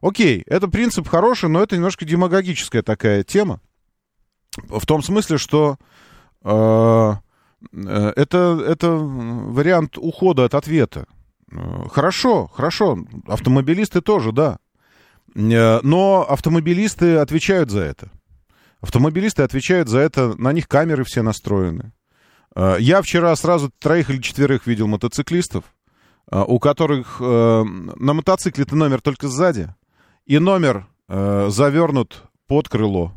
Окей, 0.00 0.44
это 0.46 0.68
принцип 0.68 1.08
хороший, 1.08 1.48
но 1.48 1.60
это 1.60 1.74
немножко 1.74 2.04
демагогическая 2.04 2.82
такая 2.82 3.24
тема. 3.24 3.60
В 4.56 4.86
том 4.86 5.02
смысле, 5.02 5.36
что 5.36 5.78
это, 7.72 8.64
это 8.66 8.90
вариант 8.90 9.96
ухода 9.98 10.44
от 10.44 10.54
ответа. 10.54 11.06
Э, 11.50 11.88
Хорошо, 11.90 12.46
хорошо, 12.52 12.98
автомобилисты 13.26 14.00
тоже, 14.00 14.32
да. 14.32 14.58
Э, 15.34 15.80
Но 15.82 16.26
автомобилисты 16.28 17.16
отвечают 17.16 17.70
за 17.70 17.80
это. 17.80 18.10
Автомобилисты 18.80 19.42
отвечают 19.42 19.88
за 19.88 20.00
это, 20.00 20.34
на 20.40 20.52
них 20.52 20.68
камеры 20.68 21.04
все 21.04 21.22
настроены. 21.22 21.92
Э, 22.54 22.76
Я 22.78 23.02
вчера 23.02 23.34
сразу 23.36 23.70
троих 23.78 24.10
или 24.10 24.20
четверых 24.20 24.66
видел 24.66 24.86
мотоциклистов, 24.86 25.64
э, 26.30 26.42
у 26.46 26.58
которых 26.58 27.18
э, 27.20 27.64
на 27.64 28.12
мотоцикле-то 28.14 28.76
номер 28.76 29.00
только 29.00 29.28
сзади, 29.28 29.74
и 30.26 30.38
номер 30.38 30.86
э, 31.08 31.48
завернут 31.50 32.24
под 32.46 32.68
крыло. 32.68 33.12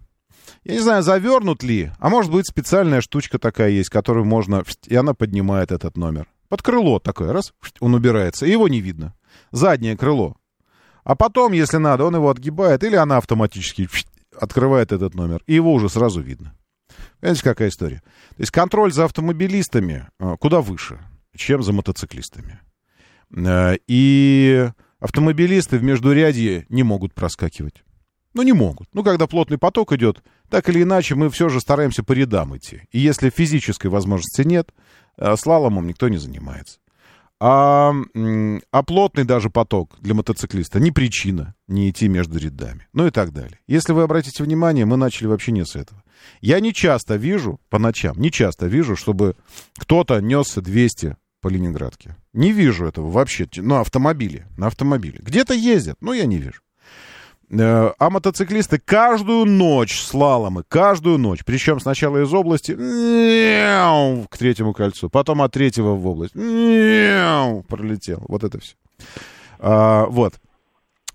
Я 0.67 0.73
не 0.73 0.79
знаю, 0.81 1.01
завернут 1.01 1.63
ли, 1.63 1.91
а 1.97 2.09
может 2.09 2.29
быть 2.29 2.45
специальная 2.45 2.99
штучка 2.99 3.39
такая 3.39 3.69
есть, 3.69 3.87
которую 3.87 4.25
можно, 4.25 4.65
и 4.85 4.95
она 4.97 5.13
поднимает 5.13 5.71
этот 5.71 5.95
номер. 5.95 6.27
Под 6.49 6.61
крыло 6.61 6.99
такое, 6.99 7.31
раз, 7.31 7.53
он 7.79 7.93
убирается, 7.93 8.45
и 8.45 8.51
его 8.51 8.67
не 8.67 8.81
видно. 8.81 9.15
Заднее 9.51 9.95
крыло. 9.95 10.35
А 11.05 11.15
потом, 11.15 11.53
если 11.53 11.77
надо, 11.77 12.03
он 12.03 12.15
его 12.15 12.29
отгибает, 12.29 12.83
или 12.83 12.97
она 12.97 13.15
автоматически 13.15 13.87
открывает 14.37 14.91
этот 14.91 15.15
номер, 15.15 15.41
и 15.47 15.53
его 15.53 15.71
уже 15.71 15.87
сразу 15.87 16.19
видно. 16.19 16.53
Понимаете, 17.21 17.43
какая 17.43 17.69
история? 17.69 18.01
То 18.31 18.39
есть 18.39 18.51
контроль 18.51 18.91
за 18.91 19.05
автомобилистами 19.05 20.09
э, 20.19 20.35
куда 20.37 20.59
выше, 20.59 20.99
чем 21.33 21.63
за 21.63 21.71
мотоциклистами. 21.71 22.59
Э, 23.33 23.77
И 23.87 24.69
автомобилисты 24.99 25.77
в 25.77 25.83
междурядье 25.83 26.65
не 26.67 26.83
могут 26.83 27.13
проскакивать. 27.13 27.85
Ну, 28.37 28.43
не 28.43 28.53
могут. 28.53 28.87
Ну, 28.93 29.03
когда 29.03 29.25
плотный 29.25 29.57
поток 29.57 29.93
идет, 29.93 30.21
так 30.47 30.69
или 30.69 30.83
иначе, 30.83 31.15
мы 31.15 31.31
все 31.31 31.49
же 31.49 31.59
стараемся 31.59 32.03
по 32.03 32.11
рядам 32.11 32.55
идти. 32.55 32.83
И 32.91 32.99
если 32.99 33.31
физической 33.31 33.87
возможности 33.87 34.43
нет, 34.43 34.69
э, 35.17 35.35
слаломом 35.37 35.87
никто 35.87 36.07
не 36.07 36.17
занимается. 36.17 36.77
А, 37.39 37.95
а 38.71 38.83
плотный 38.83 39.23
даже 39.23 39.49
поток 39.49 39.95
для 40.01 40.13
мотоциклиста 40.13 40.79
не 40.79 40.91
причина 40.91 41.55
не 41.67 41.89
идти 41.89 42.07
между 42.07 42.37
рядами. 42.37 42.87
Ну 42.93 43.07
и 43.07 43.09
так 43.09 43.33
далее. 43.33 43.59
Если 43.65 43.91
вы 43.91 44.03
обратите 44.03 44.43
внимание, 44.43 44.85
мы 44.85 44.97
начали 44.97 45.25
вообще 45.25 45.51
не 45.51 45.65
с 45.65 45.75
этого. 45.75 46.03
Я 46.39 46.59
не 46.59 46.75
часто 46.75 47.15
вижу 47.15 47.59
по 47.69 47.79
ночам, 47.79 48.19
не 48.19 48.29
часто 48.31 48.67
вижу, 48.67 48.95
чтобы 48.95 49.35
кто-то 49.79 50.19
несся 50.19 50.61
200 50.61 51.17
по 51.41 51.47
Ленинградке. 51.47 52.15
Не 52.33 52.51
вижу 52.51 52.85
этого 52.85 53.09
вообще. 53.09 53.47
На 53.55 53.81
автомобиле. 53.81 54.45
На 54.57 54.67
автомобиле. 54.67 55.19
Где-то 55.23 55.55
ездят, 55.55 55.97
но 56.01 56.13
я 56.13 56.27
не 56.27 56.37
вижу. 56.37 56.61
Э, 57.49 57.91
А 57.97 58.09
мотоциклисты 58.09 58.77
каждую 58.77 59.45
ночь 59.45 60.01
слаломы, 60.01 60.63
каждую 60.67 61.17
ночь. 61.17 61.43
Причем 61.45 61.79
сначала 61.79 62.21
из 62.23 62.33
области 62.33 62.73
к 62.73 64.37
третьему 64.37 64.73
кольцу, 64.73 65.09
потом 65.09 65.41
от 65.41 65.53
третьего 65.53 65.95
в 65.95 66.05
область 66.07 66.33
пролетел. 66.33 68.23
Вот 68.27 68.43
это 68.43 68.59
все. 68.59 68.75
А, 69.59 70.05
вот. 70.07 70.35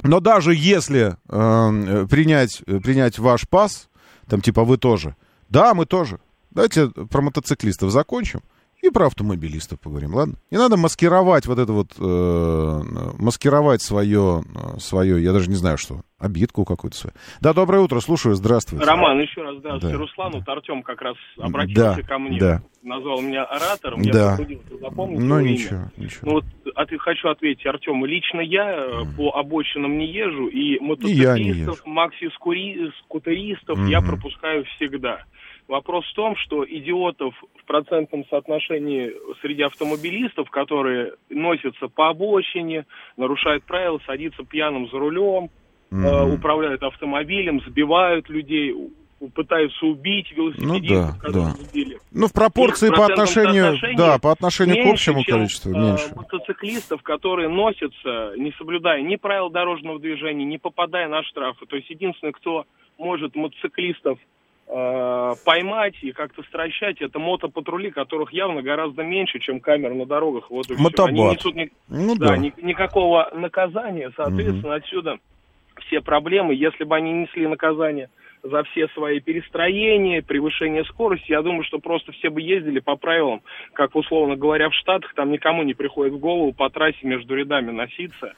Но 0.03 0.20
даже 0.20 0.55
если 0.55 1.16
э, 1.28 2.07
принять, 2.09 2.62
принять 2.64 3.18
ваш 3.18 3.49
пас, 3.49 3.89
там 4.26 4.41
типа 4.41 4.64
вы 4.64 4.78
тоже, 4.78 5.14
да, 5.49 5.74
мы 5.74 5.87
тоже. 5.87 6.18
Давайте 6.51 6.89
про 6.89 7.22
мотоциклистов 7.22 7.93
закончим 7.93 8.43
и 8.83 8.91
про 8.91 9.07
автомобилистов 9.07 9.78
поговорим, 9.80 10.14
ладно? 10.14 10.35
Не 10.51 10.59
надо 10.59 10.76
маскировать 10.76 11.47
вот 11.47 11.59
это 11.59 11.72
вот, 11.72 11.93
э, 11.99 12.80
маскировать 13.18 13.80
свое, 13.80 14.43
э, 14.55 14.78
свое, 14.80 15.22
я 15.22 15.33
даже 15.33 15.49
не 15.49 15.55
знаю 15.55 15.78
что, 15.78 16.01
обидку 16.18 16.64
какую-то 16.64 16.97
свою. 16.97 17.14
Да, 17.41 17.53
доброе 17.55 17.80
утро, 17.80 18.01
слушаю, 18.01 18.35
здравствуйте. 18.35 18.85
Роман, 18.85 19.20
еще 19.20 19.41
раз 19.43 19.57
здравствуйте, 19.59 19.97
Да. 19.97 20.03
Руслан. 20.03 20.33
Вот 20.33 20.49
Артем 20.49 20.83
как 20.83 21.01
раз 21.01 21.16
обратился 21.39 21.97
Да, 21.97 22.03
ко 22.03 22.18
мне, 22.18 22.39
да. 22.41 22.62
назвал 22.83 23.20
меня 23.20 23.45
оратором, 23.45 24.03
я 24.03 24.12
Да. 24.12 24.30
потрудился 24.37 24.76
запомнить 24.80 25.20
Ну, 25.20 25.39
его 25.39 25.47
имя. 25.47 25.51
ничего, 25.53 25.80
ничего. 25.97 26.20
Ну 26.22 26.33
вот 26.33 26.45
от- 26.74 27.01
хочу 27.01 27.28
ответить 27.28 27.64
Артему. 27.66 28.05
Лично 28.07 28.41
я 28.41 28.68
э, 28.68 29.03
по 29.16 29.30
обочинам 29.39 29.97
не 29.97 30.07
езжу, 30.12 30.49
и 30.49 30.74
я 30.74 30.80
мотоциклистов, 30.83 31.87
макси-скутеристов 31.87 33.78
я 33.89 34.01
Мгм. 34.01 34.09
пропускаю 34.11 34.64
всегда. 34.76 35.22
Вопрос 35.73 36.05
в 36.05 36.12
том, 36.14 36.37
что 36.37 36.66
идиотов 36.68 37.35
в 37.57 37.64
процентном 37.64 38.27
соотношении 38.29 39.11
среди 39.41 39.62
автомобилистов, 39.62 40.51
которые 40.51 41.14
носятся 41.31 41.89
по 41.89 42.11
обочине, 42.11 42.85
нарушают 43.16 43.64
правила, 43.64 43.99
садятся 44.05 44.45
пьяным 44.45 44.91
за 44.91 44.99
рулем, 44.99 45.49
э, 45.91 45.95
Мгм. 45.95 46.35
управляют 46.35 46.83
автомобилем, 46.83 47.62
сбивают 47.66 48.29
людей, 48.29 48.75
пытаются 49.35 49.87
убить 49.87 50.31
велосипедистов, 50.33 51.16
Ну 51.25 51.33
да, 51.33 51.33
да. 51.33 51.51
сбили. 51.62 51.99
Ну, 52.12 52.27
в 52.27 52.35
пропорции 52.35 52.91
по 52.91 53.07
отношению, 53.07 53.75
да, 53.97 54.18
по 54.18 54.31
отношению 54.31 54.85
к 54.85 54.93
общему 54.93 55.25
чем, 55.25 55.39
количеству, 55.39 55.70
э, 55.73 55.79
меньше. 55.79 56.12
мотоциклистов, 56.14 57.03
которые 57.03 57.49
носятся, 57.49 58.35
не 58.37 58.53
соблюдая 58.59 59.01
ни 59.01 59.16
правил 59.16 59.49
дорожного 59.49 59.99
движения, 59.99 60.45
не 60.45 60.59
попадая 60.59 61.09
на 61.09 61.23
штрафы. 61.23 61.64
То 61.64 61.77
есть 61.77 61.89
единственный, 61.89 62.33
кто 62.33 62.66
может 62.99 63.35
мотоциклистов 63.35 64.18
э, 64.69 65.33
поймать 65.45 65.95
и 66.03 66.13
как-то 66.13 66.43
стращать, 66.45 67.01
это 67.01 67.19
мотопатрули, 67.19 67.91
которых 67.91 68.33
явно 68.33 68.63
гораздо 68.63 69.03
меньше, 69.03 69.39
чем 69.39 69.61
камер 69.61 69.95
на 69.95 70.07
дорогах. 70.07 70.51
Вот 70.51 70.71
и. 70.71 70.75
Мотобат. 70.75 71.11
Они 71.11 71.21
несут 71.35 71.55
ни- 71.55 71.71
Ну 71.89 72.15
да, 72.17 72.29
да. 72.29 72.37
ни- 72.37 72.53
никакого 72.63 73.31
наказания, 73.35 74.11
соответственно, 74.17 74.75
отсюда 74.75 75.19
все 75.87 76.01
проблемы. 76.01 76.55
Если 76.55 76.85
бы 76.85 76.97
они 76.97 77.13
несли 77.13 77.47
наказание 77.47 78.09
за 78.43 78.65
все 78.65 78.89
свои 78.89 79.21
перестроения, 79.21 80.21
превышение 80.21 80.85
скорости, 80.85 81.31
я 81.31 81.43
думаю, 81.43 81.63
что 81.65 81.79
просто 81.79 82.11
все 82.13 82.29
бы 82.29 82.41
ездили 82.41 82.81
по 82.81 82.97
правилам, 82.97 83.41
как 83.73 83.95
условно 83.95 84.35
говоря 84.37 84.69
в 84.69 84.75
Штатах, 84.75 85.15
там 85.15 85.31
никому 85.31 85.63
не 85.63 85.75
приходит 85.75 86.15
в 86.15 86.19
голову 86.19 86.53
по 86.53 86.69
трассе 86.69 86.99
между 87.03 87.37
рядами 87.37 87.71
носиться. 87.71 88.35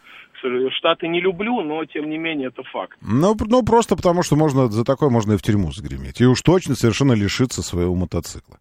Штаты 0.79 1.09
не 1.09 1.21
люблю, 1.21 1.63
но 1.63 1.85
тем 1.85 2.09
не 2.09 2.19
менее 2.19 2.49
это 2.49 2.63
факт. 2.73 2.97
Ну, 3.01 3.37
ну, 3.47 3.63
просто 3.63 3.97
потому, 3.97 4.23
что 4.23 4.37
можно 4.37 4.69
за 4.69 4.85
такое 4.85 5.11
можно 5.11 5.33
и 5.33 5.37
в 5.37 5.43
тюрьму 5.43 5.73
загреметь. 5.73 6.21
И 6.21 6.27
уж 6.27 6.43
точно 6.43 6.75
совершенно 6.75 7.13
лишиться 7.13 7.63
своего 7.63 7.95
мотоцикла. 7.95 8.59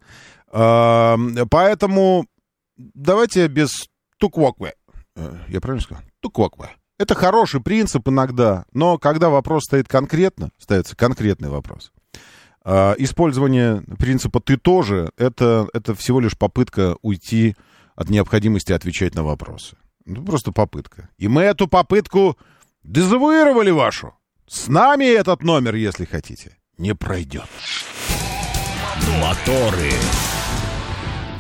А, 0.51 1.17
поэтому 1.49 2.25
давайте 2.77 3.47
без 3.47 3.89
туквокве. 4.17 4.73
Э, 5.15 5.35
Я 5.47 5.61
правильно 5.61 5.83
сказал? 5.83 6.03
Туквокве. 6.21 6.69
Это 6.99 7.15
хороший 7.15 7.61
принцип 7.61 8.07
иногда, 8.07 8.65
но 8.71 8.97
когда 8.97 9.29
вопрос 9.29 9.63
стоит 9.63 9.87
конкретно, 9.87 10.51
ставится 10.57 10.95
конкретный 10.95 11.49
вопрос, 11.49 11.91
а, 12.63 12.93
использование 12.97 13.83
принципа 13.99 14.39
«ты 14.39 14.57
тоже» 14.57 15.11
это, 15.17 15.67
это 15.73 15.95
всего 15.95 16.19
лишь 16.19 16.37
попытка 16.37 16.95
уйти 17.01 17.55
от 17.95 18.09
необходимости 18.09 18.71
отвечать 18.71 19.15
на 19.15 19.23
вопросы. 19.23 19.75
Ну, 20.05 20.23
просто 20.23 20.51
попытка. 20.51 21.09
И 21.17 21.27
мы 21.27 21.41
эту 21.43 21.67
попытку 21.67 22.37
дезавуировали 22.83 23.71
вашу. 23.71 24.13
С 24.47 24.67
нами 24.67 25.05
этот 25.05 25.43
номер, 25.43 25.75
если 25.75 26.05
хотите, 26.05 26.57
не 26.77 26.93
пройдет. 26.93 27.45
Моторы. 29.21 29.91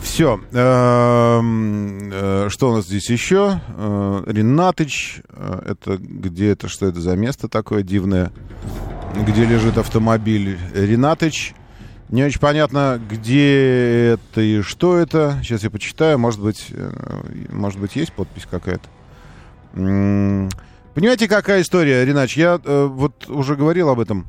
Все. 0.01 0.39
эм, 0.51 2.09
э, 2.11 2.47
Что 2.49 2.69
у 2.71 2.75
нас 2.75 2.85
здесь 2.85 3.09
еще? 3.09 3.59
Э, 3.69 4.23
Ренатыч. 4.27 5.21
э, 5.29 5.61
Это 5.65 5.97
где 5.97 6.51
это? 6.51 6.67
Что 6.67 6.85
это 6.87 6.99
за 7.01 7.15
место 7.15 7.47
такое 7.49 7.83
дивное? 7.83 8.31
Где 9.27 9.45
лежит 9.45 9.77
автомобиль? 9.77 10.57
Ренатыч. 10.73 11.53
Не 12.13 12.23
очень 12.25 12.39
понятно, 12.39 13.01
где 13.09 14.11
это 14.13 14.39
и 14.39 14.61
что 14.61 14.97
это. 14.97 15.39
Сейчас 15.41 15.63
я 15.63 15.71
почитаю. 15.71 16.19
Может 16.19 16.41
быть, 16.41 16.67
э, 16.69 16.91
может 17.49 17.79
быть 17.79 17.95
есть 17.95 18.13
подпись 18.13 18.45
какая-то. 18.45 18.87
Понимаете, 19.73 21.27
какая 21.27 21.63
история, 21.63 22.05
Ренач? 22.05 22.37
Я 22.37 22.61
э, 22.63 22.85
вот 22.85 23.27
уже 23.31 23.55
говорил 23.55 23.89
об 23.89 23.99
этом. 23.99 24.27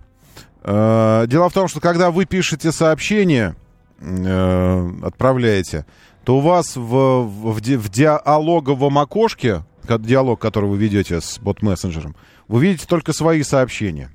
Э, 0.63 1.27
дело 1.27 1.51
в 1.51 1.53
том, 1.53 1.69
что 1.69 1.81
когда 1.81 2.11
вы 2.11 2.25
пишете 2.25 2.73
сообщение, 2.73 3.55
э, 4.01 4.91
отправляете, 5.03 5.85
то 6.25 6.39
у 6.39 6.41
вас 6.41 6.77
в, 6.77 6.81
в, 6.81 7.53
в 7.53 7.61
ди- 7.61 7.77
в 7.77 7.91
диалоговом 7.91 8.99
окошке, 8.99 9.63
диалог, 9.87 10.41
который 10.41 10.71
вы 10.71 10.79
ведете 10.79 11.21
с 11.21 11.39
бот-мессенджером, 11.39 12.17
вы 12.49 12.63
видите 12.63 12.87
только 12.87 13.13
свои 13.13 13.43
сообщения. 13.43 14.11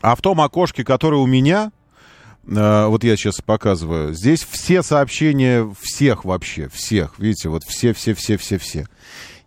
А 0.00 0.16
в 0.16 0.20
том 0.20 0.40
окошке, 0.40 0.82
которое 0.82 1.18
у 1.18 1.26
меня, 1.26 1.70
вот 2.44 3.04
я 3.04 3.16
сейчас 3.16 3.36
показываю, 3.40 4.14
здесь 4.14 4.42
все 4.48 4.82
сообщения 4.82 5.68
всех 5.80 6.24
вообще, 6.24 6.68
всех, 6.68 7.18
видите, 7.18 7.48
вот 7.48 7.62
все-все-все-все-все. 7.64 8.86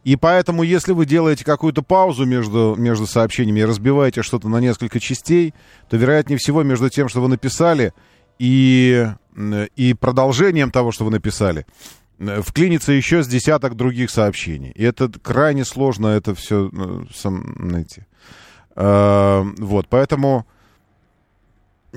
И 0.05 0.15
поэтому, 0.15 0.61
если 0.61 0.93
вы 0.93 1.07
делаете 1.07 1.43
какую-то 1.43 1.81
паузу 1.81 2.25
между, 2.25 2.75
между 2.77 3.07
сообщениями 3.07 3.61
и 3.61 3.65
разбиваете 3.65 4.21
что-то 4.21 4.47
на 4.47 4.59
несколько 4.59 4.99
частей, 4.99 5.55
то, 5.89 5.97
вероятнее 5.97 6.37
всего, 6.37 6.61
между 6.61 6.89
тем, 6.89 7.09
что 7.09 7.21
вы 7.21 7.27
написали, 7.27 7.91
и, 8.37 9.07
м, 9.35 9.67
и 9.75 9.93
продолжением 9.95 10.69
того, 10.69 10.91
что 10.91 11.05
вы 11.05 11.11
написали, 11.11 11.65
э, 12.19 12.41
вклинится 12.45 12.91
еще 12.91 13.23
с 13.23 13.27
десяток 13.27 13.75
других 13.75 14.11
сообщений. 14.11 14.71
И 14.75 14.83
это 14.83 15.09
крайне 15.09 15.65
сложно 15.65 16.07
это 16.07 16.35
все 16.35 16.69
сам 17.13 17.55
найти. 17.57 18.03
Э, 18.75 19.43
Вот, 19.57 19.87
поэтому 19.89 20.45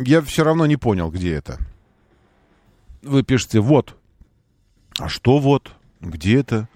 я 0.04 0.20
все 0.22 0.44
равно 0.44 0.66
не 0.66 0.76
понял, 0.76 1.10
где 1.10 1.34
это. 1.34 1.58
Вы 3.02 3.22
пишете 3.22 3.60
«вот». 3.60 3.96
А 4.98 5.08
что 5.08 5.38
«вот»? 5.38 5.72
Где 6.00 6.40
это? 6.40 6.68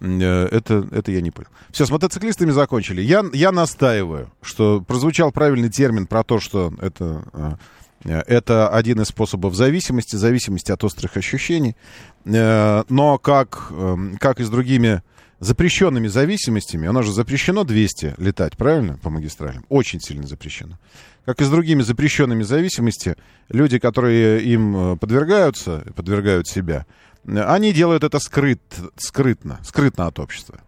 Э, 0.00 0.46
Это, 0.50 0.86
это 0.90 1.12
я 1.12 1.20
не 1.20 1.30
понял. 1.30 1.48
Все, 1.70 1.86
с 1.86 1.90
мотоциклистами 1.90 2.50
закончили. 2.50 3.00
Я, 3.02 3.24
я 3.32 3.52
настаиваю, 3.52 4.30
что 4.42 4.80
прозвучал 4.80 5.32
правильный 5.32 5.70
термин 5.70 6.06
про 6.06 6.24
то, 6.24 6.40
что 6.40 6.72
это, 6.80 7.58
э, 8.04 8.22
это 8.26 8.68
один 8.68 9.00
из 9.00 9.08
способов 9.08 9.54
зависимости, 9.54 10.16
зависимости 10.16 10.72
от 10.72 10.82
острых 10.84 11.16
ощущений. 11.16 11.76
Э, 12.24 12.82
Но 12.88 13.18
как, 13.18 13.68
э, 13.70 13.96
как 14.18 14.40
и 14.40 14.44
с 14.44 14.50
другими 14.50 15.02
запрещенными 15.40 16.06
зависимостями, 16.08 16.86
у 16.88 16.92
нас 16.92 17.04
же 17.04 17.12
запрещено 17.12 17.64
200 17.64 18.14
летать, 18.18 18.56
правильно, 18.56 18.98
по 18.98 19.10
магистралям? 19.10 19.64
Очень 19.68 20.00
сильно 20.00 20.26
запрещено. 20.26 20.78
Как 21.24 21.40
и 21.40 21.44
с 21.44 21.50
другими 21.50 21.82
запрещенными 21.82 22.42
зависимостями, 22.42 23.16
люди, 23.48 23.78
которые 23.78 24.42
им 24.42 24.94
э, 24.94 24.96
подвергаются, 24.96 25.84
подвергают 25.94 26.48
себя, 26.48 26.86
э, 27.24 27.40
они 27.42 27.72
делают 27.72 28.02
это 28.02 28.18
скрыт, 28.18 28.60
скрытно, 28.96 29.60
скрытно 29.64 30.06
от 30.06 30.18
общества. 30.18 30.60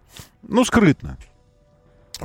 Ну, 0.43 0.65
скрытно. 0.65 1.19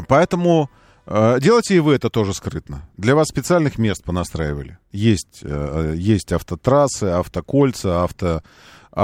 Поэтому 0.07 0.69
э, 1.07 1.39
делайте 1.41 1.75
и 1.75 1.79
вы 1.79 1.95
это 1.95 2.09
тоже 2.09 2.33
скрытно. 2.33 2.87
Для 2.97 3.15
вас 3.15 3.27
специальных 3.29 3.77
мест 3.77 4.03
понастраивали. 4.03 4.77
Есть, 4.91 5.39
э, 5.41 5.95
есть 5.97 6.31
автотрассы, 6.31 7.05
автокольца, 7.05 8.03
авто, 8.03 8.43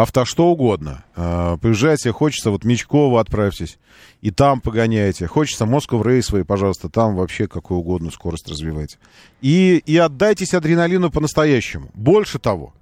авто 0.02 0.26
что 0.26 0.48
угодно. 0.48 1.04
Э, 1.16 1.58
поезжайте, 1.62 2.12
хочется, 2.12 2.52
вот 2.52 2.64
Мечково 2.64 3.20
отправьтесь, 3.20 3.78
и 4.22 4.32
там 4.32 4.62
погоняйте. 4.62 5.28
Хочется 5.28 5.66
Москву 5.66 6.04
рейсовый, 6.04 6.46
пожалуйста, 6.46 6.90
там 6.90 7.16
вообще 7.16 7.48
какую 7.48 7.80
угодно 7.80 8.12
скорость 8.12 8.48
развивайте. 8.50 8.98
И, 9.42 9.82
и 9.86 9.98
отдайтесь 9.98 10.54
адреналину 10.54 11.12
по-настоящему. 11.12 11.90
Больше 11.94 12.40
того, 12.40 12.74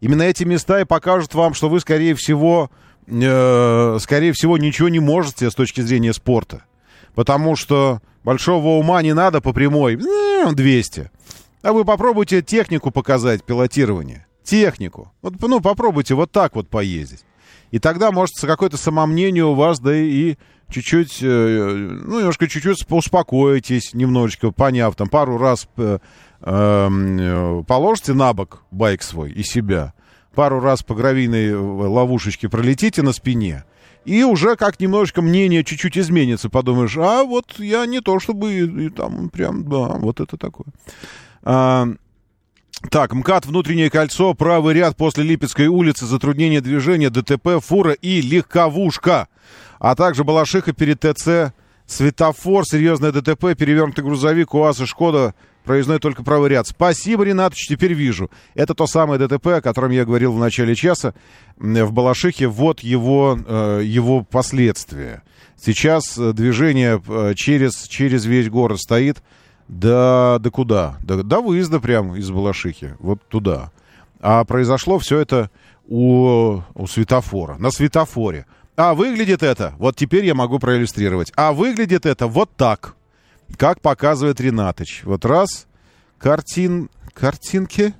именно 0.00 0.22
эти 0.22 0.44
места 0.44 0.80
и 0.80 0.84
покажут 0.84 1.34
вам, 1.34 1.54
что 1.54 1.68
вы, 1.68 1.80
скорее 1.80 2.14
всего, 2.14 2.70
э, 3.06 3.98
скорее 4.00 4.32
всего, 4.32 4.58
ничего 4.58 4.88
не 4.88 5.00
можете 5.00 5.50
с 5.50 5.54
точки 5.54 5.80
зрения 5.80 6.12
спорта. 6.12 6.64
Потому 7.14 7.56
что 7.56 8.00
большого 8.22 8.78
ума 8.78 9.02
не 9.02 9.14
надо 9.14 9.40
по 9.40 9.52
прямой 9.52 9.94
э, 9.94 10.52
200. 10.52 11.10
А 11.62 11.72
вы 11.72 11.84
попробуйте 11.84 12.42
технику 12.42 12.90
показать, 12.90 13.44
пилотирование. 13.44 14.26
Технику. 14.42 15.12
Вот, 15.22 15.34
ну, 15.40 15.60
попробуйте 15.60 16.14
вот 16.14 16.32
так 16.32 16.56
вот 16.56 16.68
поездить. 16.68 17.24
И 17.70 17.78
тогда, 17.78 18.10
может, 18.10 18.34
какое-то 18.40 18.76
самомнение 18.76 19.44
у 19.44 19.54
вас, 19.54 19.78
да 19.78 19.94
и 19.94 20.36
чуть-чуть, 20.70 21.18
э, 21.22 21.98
ну, 22.04 22.18
немножко 22.18 22.48
чуть-чуть 22.48 22.84
успокоитесь, 22.90 23.94
немножечко 23.94 24.50
поняв, 24.50 24.94
там, 24.96 25.08
пару 25.08 25.38
раз 25.38 25.68
э, 25.76 25.98
э, 26.40 27.62
положите 27.66 28.14
на 28.14 28.32
бок 28.32 28.62
байк 28.70 29.02
свой 29.02 29.30
и 29.32 29.42
себя, 29.42 29.94
пару 30.34 30.60
раз 30.60 30.82
по 30.82 30.94
гравийной 30.94 31.54
ловушечке 31.54 32.48
пролетите 32.48 33.02
на 33.02 33.12
спине, 33.12 33.64
и 34.04 34.22
уже 34.24 34.56
как 34.56 34.80
немножечко 34.80 35.22
мнение 35.22 35.62
чуть-чуть 35.62 35.98
изменится, 35.98 36.48
подумаешь, 36.48 36.96
а 36.96 37.24
вот 37.24 37.58
я 37.58 37.86
не 37.86 38.00
то 38.00 38.18
чтобы 38.18 38.52
и, 38.52 38.86
и 38.86 38.90
там 38.90 39.28
прям, 39.28 39.68
да, 39.68 39.96
вот 39.98 40.20
это 40.20 40.36
такое. 40.36 40.68
Так, 42.88 43.12
МКАД, 43.12 43.46
внутреннее 43.46 43.90
кольцо, 43.90 44.32
правый 44.32 44.74
ряд 44.74 44.96
после 44.96 45.22
Липецкой 45.22 45.66
улицы, 45.66 46.06
затруднение 46.06 46.62
движения, 46.62 47.10
ДТП, 47.10 47.62
фура 47.62 47.92
и 47.92 48.22
легковушка. 48.22 49.28
А 49.78 49.94
также 49.94 50.24
Балашиха 50.24 50.72
перед 50.72 51.00
ТЦ, 51.00 51.52
светофор, 51.86 52.64
серьезное 52.64 53.12
ДТП, 53.12 53.54
перевернутый 53.56 54.02
грузовик, 54.02 54.54
УАЗ 54.54 54.80
и 54.80 54.86
Шкода, 54.86 55.34
проездной 55.64 55.98
только 55.98 56.22
правый 56.22 56.48
ряд. 56.48 56.68
Спасибо, 56.68 57.24
Ренатович, 57.24 57.68
теперь 57.68 57.92
вижу. 57.92 58.30
Это 58.54 58.74
то 58.74 58.86
самое 58.86 59.20
ДТП, 59.20 59.48
о 59.48 59.60
котором 59.60 59.90
я 59.90 60.06
говорил 60.06 60.32
в 60.32 60.38
начале 60.38 60.74
часа 60.74 61.12
в 61.58 61.92
Балашихе. 61.92 62.46
Вот 62.48 62.80
его, 62.80 63.38
э, 63.46 63.82
его 63.84 64.22
последствия. 64.24 65.22
Сейчас 65.62 66.16
э, 66.16 66.32
движение 66.32 67.00
э, 67.06 67.34
через, 67.36 67.82
через 67.88 68.24
весь 68.24 68.48
город 68.48 68.80
стоит. 68.80 69.22
Да, 69.70 70.38
да 70.40 70.50
куда? 70.50 70.96
Да, 71.00 71.22
до 71.22 71.40
выезда 71.40 71.78
прям 71.78 72.16
из 72.16 72.28
Балашихи. 72.28 72.96
Вот 72.98 73.22
туда. 73.28 73.70
А 74.18 74.44
произошло 74.44 74.98
все 74.98 75.20
это 75.20 75.48
у, 75.86 76.60
у 76.74 76.86
светофора. 76.88 77.56
На 77.56 77.70
светофоре. 77.70 78.46
А 78.74 78.94
выглядит 78.94 79.44
это, 79.44 79.74
вот 79.78 79.94
теперь 79.94 80.24
я 80.24 80.34
могу 80.34 80.58
проиллюстрировать. 80.58 81.32
А 81.36 81.52
выглядит 81.52 82.04
это 82.04 82.26
вот 82.26 82.50
так, 82.56 82.96
как 83.56 83.80
показывает 83.80 84.40
Ренатыч. 84.40 85.02
Вот 85.04 85.24
раз, 85.24 85.68
картин, 86.18 86.90
картинки, 87.14 87.94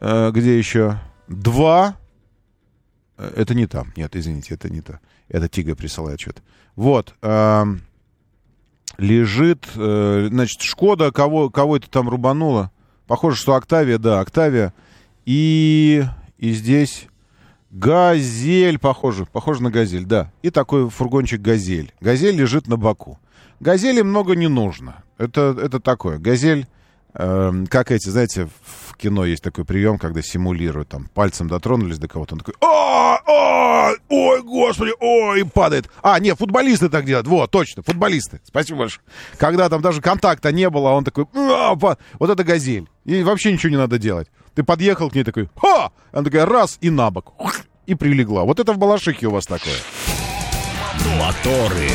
э, 0.00 0.30
где 0.30 0.58
еще? 0.58 0.98
Два, 1.26 1.96
э, 3.16 3.32
это 3.34 3.54
не 3.54 3.66
там, 3.66 3.94
нет, 3.96 4.14
извините, 4.14 4.54
это 4.54 4.68
не 4.68 4.82
то. 4.82 5.00
Это 5.28 5.48
Тига 5.48 5.74
присылает 5.74 6.20
что-то. 6.20 6.42
Вот, 6.76 7.14
э, 7.22 7.64
лежит, 8.98 9.66
э, 9.74 10.28
значит, 10.30 10.60
Шкода, 10.62 11.12
кого, 11.12 11.50
кого 11.50 11.76
это 11.76 11.88
там 11.90 12.08
рубануло? 12.08 12.70
Похоже, 13.06 13.36
что 13.36 13.54
Октавия, 13.54 13.98
да, 13.98 14.20
Октавия. 14.20 14.72
И, 15.24 16.04
и 16.38 16.52
здесь 16.52 17.08
Газель, 17.72 18.78
похоже, 18.78 19.24
похоже 19.24 19.62
на 19.62 19.70
газель, 19.70 20.04
да. 20.04 20.30
И 20.42 20.50
такой 20.50 20.90
фургончик 20.90 21.40
газель. 21.40 21.94
Газель 22.02 22.36
лежит 22.36 22.68
на 22.68 22.76
боку. 22.76 23.18
Газели 23.60 24.02
много 24.02 24.36
не 24.36 24.46
нужно. 24.46 25.02
Это, 25.16 25.56
это 25.58 25.80
такое. 25.80 26.18
Газель, 26.18 26.66
как 27.14 27.90
эти, 27.90 28.08
знаете, 28.08 28.48
в 28.64 28.96
кино 28.96 29.24
есть 29.24 29.42
такой 29.42 29.64
прием, 29.64 29.98
когда 29.98 30.22
симулируют, 30.22 30.88
там, 30.88 31.08
пальцем 31.12 31.48
дотронулись 31.48 31.98
до 31.98 32.08
кого-то, 32.08 32.34
он 32.34 32.38
такой, 32.40 32.54
а, 32.60 33.18
а, 33.26 33.92
ой, 34.08 34.42
господи, 34.42 34.92
ой, 35.00 35.44
падает. 35.44 35.90
А, 36.02 36.18
нет, 36.18 36.38
футболисты 36.38 36.88
так 36.88 37.04
делают, 37.04 37.26
вот, 37.26 37.50
точно, 37.50 37.82
футболисты, 37.82 38.40
спасибо 38.44 38.80
большое. 38.80 39.04
Когда 39.38 39.68
там 39.68 39.82
даже 39.82 40.00
контакта 40.00 40.52
не 40.52 40.70
было, 40.70 40.90
он 40.90 41.04
такой, 41.04 41.26
а, 41.34 41.74
вот 41.74 41.98
это 42.20 42.44
газель. 42.44 42.88
И 43.04 43.22
вообще 43.22 43.52
ничего 43.52 43.70
не 43.70 43.76
надо 43.76 43.98
делать. 43.98 44.28
Ты 44.54 44.62
подъехал 44.62 45.10
к 45.10 45.14
ней 45.14 45.24
такой, 45.24 45.48
ха! 45.56 45.90
Она 46.12 46.24
такая, 46.24 46.46
раз, 46.46 46.78
и 46.80 46.90
на 46.90 47.10
бок. 47.10 47.34
И 47.86 47.94
прилегла. 47.94 48.44
Вот 48.44 48.60
это 48.60 48.72
в 48.72 48.78
Балашихе 48.78 49.26
у 49.26 49.30
вас 49.32 49.46
такое. 49.46 49.74
Моторы. 51.18 51.90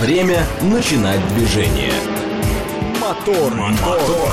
Время 0.00 0.44
начинать 0.62 1.20
движение. 1.34 1.92
Мотор, 3.02 3.52
мотор. 3.52 4.32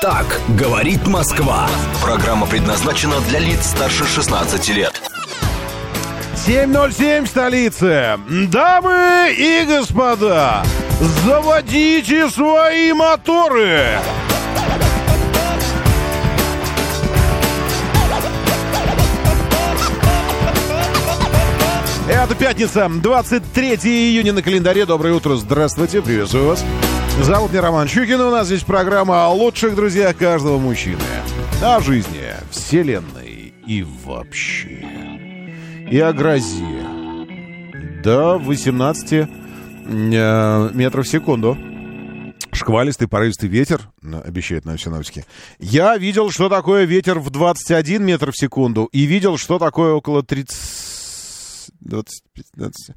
Так 0.00 0.40
говорит 0.50 1.04
Москва. 1.08 1.68
Программа 2.00 2.46
предназначена 2.46 3.20
для 3.28 3.40
лиц 3.40 3.66
старше 3.66 4.06
16 4.06 4.68
лет. 4.68 4.92
7.07 6.46 7.26
столицы. 7.26 8.16
Дамы 8.48 9.34
и 9.36 9.64
господа, 9.66 10.62
заводите 11.24 12.30
свои 12.30 12.92
моторы. 12.92 13.98
Это 22.12 22.34
пятница, 22.34 22.88
23 22.88 23.76
июня 23.84 24.32
на 24.32 24.42
календаре. 24.42 24.84
Доброе 24.84 25.14
утро, 25.14 25.36
здравствуйте, 25.36 26.02
приветствую 26.02 26.46
вас. 26.46 26.64
Зовут 27.22 27.52
меня 27.52 27.62
Роман 27.62 27.86
Щукин, 27.86 28.20
у 28.20 28.32
нас 28.32 28.48
здесь 28.48 28.64
программа 28.64 29.26
о 29.26 29.32
лучших 29.32 29.76
друзьях 29.76 30.16
каждого 30.16 30.58
мужчины. 30.58 30.98
О 31.62 31.78
жизни, 31.78 32.32
вселенной 32.50 33.54
и 33.64 33.86
вообще. 34.04 34.84
И 35.88 36.00
о 36.00 36.12
грозе. 36.12 36.82
До 38.02 38.38
18 38.38 39.12
э, 39.12 40.70
метров 40.74 41.06
в 41.06 41.08
секунду. 41.08 41.56
Шквалистый, 42.52 43.06
порывистый 43.06 43.48
ветер, 43.48 43.82
обещают 44.24 44.64
нам 44.64 44.76
синоптики. 44.76 45.24
Я 45.60 45.96
видел, 45.96 46.30
что 46.30 46.48
такое 46.48 46.86
ветер 46.86 47.20
в 47.20 47.30
21 47.30 48.04
метр 48.04 48.32
в 48.32 48.36
секунду, 48.36 48.86
и 48.86 49.02
видел, 49.02 49.36
что 49.36 49.60
такое 49.60 49.92
около 49.92 50.24
30 50.24 50.79
20, 51.80 52.24
15. 52.32 52.96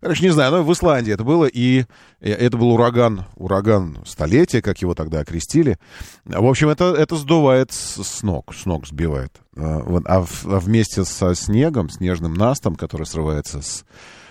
Короче, 0.00 0.22
не 0.24 0.30
знаю, 0.30 0.52
но 0.52 0.62
в 0.62 0.72
Исландии 0.72 1.12
это 1.12 1.24
было, 1.24 1.46
и 1.46 1.84
это 2.20 2.56
был 2.56 2.70
ураган, 2.70 3.24
ураган 3.36 3.98
столетия, 4.04 4.62
как 4.62 4.82
его 4.82 4.94
тогда 4.94 5.20
окрестили. 5.20 5.78
В 6.24 6.46
общем, 6.46 6.68
это, 6.68 6.94
это 6.94 7.16
сдувает 7.16 7.72
с, 7.72 8.22
ног, 8.22 8.54
с 8.54 8.66
ног 8.66 8.86
сбивает. 8.86 9.40
А, 9.56 10.02
а, 10.06 10.26
а 10.44 10.60
вместе 10.60 11.04
со 11.04 11.34
снегом, 11.34 11.88
снежным 11.88 12.34
настом, 12.34 12.76
который 12.76 13.06
срывается 13.06 13.62
с 13.62 13.84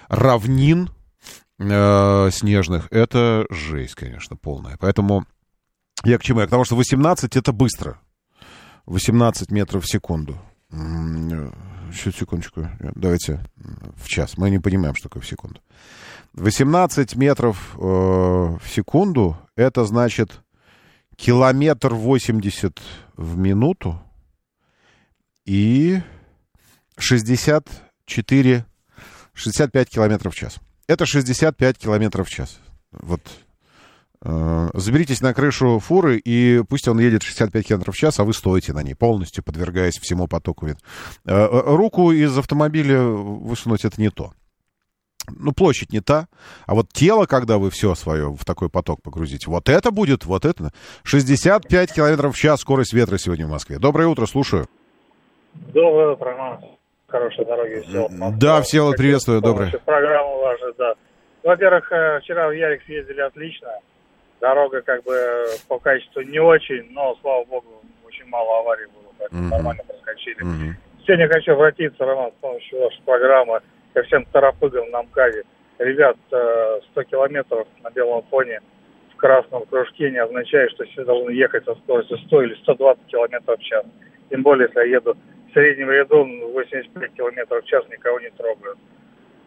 равнин 0.08 0.90
э, 1.60 2.30
снежных, 2.32 2.88
это 2.92 3.46
жесть, 3.50 3.96
конечно, 3.96 4.36
полная. 4.36 4.78
Поэтому 4.78 5.26
я 6.04 6.18
к 6.18 6.24
чему? 6.24 6.42
Я 6.42 6.48
к 6.48 6.52
тому, 6.52 6.66
что 6.66 6.76
18 6.76 7.36
это 7.36 7.52
быстро. 7.52 8.00
18 8.86 9.52
метров 9.52 9.84
в 9.84 9.90
секунду. 9.90 10.38
Сейчас, 11.94 12.16
секундочку. 12.16 12.70
Давайте 12.96 13.44
в 13.96 14.08
час. 14.08 14.38
Мы 14.38 14.50
не 14.50 14.60
понимаем, 14.60 14.96
что 14.96 15.10
такое 15.10 15.24
в 15.24 15.28
секунду. 15.28 15.62
18 16.34 17.16
метров 17.16 17.76
э, 17.76 17.80
в 17.80 18.62
секунду, 18.68 19.38
это 19.56 19.86
значит 19.86 20.42
километр 21.16 21.94
80 21.94 22.82
в 23.16 23.38
минуту 23.38 24.02
и 25.46 26.02
64, 26.98 28.66
65 29.34 29.90
километров 29.90 30.34
в 30.34 30.38
час. 30.38 30.58
Это 30.88 31.06
65 31.06 31.78
километров 31.78 32.28
в 32.28 32.32
час. 32.32 32.60
Вот 32.92 33.22
заберитесь 34.22 35.22
на 35.22 35.34
крышу 35.34 35.80
фуры, 35.80 36.18
и 36.18 36.62
пусть 36.68 36.88
он 36.88 37.00
едет 37.00 37.24
65 37.24 37.68
км 37.68 37.92
в 37.92 37.96
час, 37.96 38.20
а 38.20 38.24
вы 38.24 38.34
стоите 38.34 38.74
на 38.74 38.84
ней, 38.84 38.96
полностью 38.96 39.44
подвергаясь 39.44 40.00
всему 40.00 40.28
потоку. 40.28 40.68
Э, 40.68 40.74
э, 41.26 41.48
руку 41.66 42.12
из 42.12 42.38
автомобиля 42.38 43.02
высунуть— 43.02 43.86
это 43.86 44.00
не 44.02 44.10
то. 44.10 44.32
Ну, 45.28 45.54
площадь 45.54 45.92
не 45.92 46.02
та. 46.02 46.28
А 46.68 46.76
вот 46.76 46.90
тело, 46.94 47.26
когда 47.26 47.58
вы 47.58 47.72
все 47.72 47.96
свое 47.96 48.30
в 48.30 48.46
такой 48.46 48.70
поток 48.70 49.02
погрузите, 49.02 49.50
вот 49.50 49.70
это 49.70 49.92
будет, 49.92 50.26
вот 50.26 50.46
это. 50.46 50.72
65 51.04 51.94
километров 51.94 52.36
в 52.36 52.38
час 52.38 52.62
скорость 52.62 52.94
ветра 52.94 53.18
сегодня 53.18 53.48
в 53.48 53.50
Москве. 53.50 53.80
Доброе 53.80 54.08
утро, 54.08 54.28
слушаю. 54.28 54.68
Доброе 55.54 56.14
утро, 56.14 56.32
Роман. 56.32 56.60
Хорошей 57.08 57.46
дороги, 57.46 57.82
Всеволод. 57.82 58.38
Да, 58.38 58.62
Всеволод, 58.62 58.98
приветствую, 58.98 59.42
доброе. 59.42 59.72
Программу 59.86 60.38
вашу, 60.40 60.74
да. 60.78 60.94
Во-первых, 61.44 61.86
вчера 62.22 62.48
в 62.50 62.52
Ярик 62.52 62.84
съездили 62.84 63.22
отлично. 63.22 63.70
Дорога 64.46 64.84
как 64.84 65.04
бы 65.04 65.48
по 65.68 65.80
качеству 65.80 66.22
не 66.22 66.38
очень, 66.38 66.86
но, 66.92 67.18
слава 67.22 67.44
богу, 67.46 67.82
очень 68.06 68.28
мало 68.28 68.60
аварий 68.60 68.86
было, 68.94 69.12
поэтому 69.18 69.42
mm-hmm. 69.42 69.50
нормально 69.50 69.84
проскочили. 69.88 70.38
Mm-hmm. 70.38 70.74
Сегодня 71.04 71.28
хочу 71.30 71.54
обратиться, 71.54 72.06
Роман, 72.06 72.30
с 72.30 72.42
помощью 72.42 72.80
вашей 72.80 73.02
программы 73.02 73.62
ко 73.96 74.04
всем 74.04 74.24
торопыгам 74.26 74.92
на 74.92 75.02
МКАДе. 75.02 75.46
Ребят, 75.80 76.18
100 76.28 76.82
э, 76.94 77.04
километров 77.06 77.68
на 77.82 77.90
белом 77.90 78.24
фоне 78.30 78.62
в 79.14 79.16
красном 79.16 79.66
кружке 79.66 80.12
не 80.12 80.20
означает, 80.20 80.70
что 80.74 80.86
все 80.86 81.04
должны 81.04 81.32
ехать 81.32 81.66
со 81.66 81.74
скоростью 81.74 82.20
100 82.20 82.42
или 82.44 82.54
120 82.62 83.08
километров 83.08 83.60
в 83.60 83.64
час. 83.64 83.84
Тем 84.30 84.44
более, 84.44 84.68
если 84.68 84.80
я 84.82 84.98
еду 84.98 85.18
в 85.50 85.54
среднем 85.54 85.90
ряду 85.90 86.24
85 86.54 87.14
километров 87.14 87.64
в 87.64 87.68
час, 87.68 87.84
никого 87.90 88.20
не 88.20 88.30
трогают. 88.30 88.78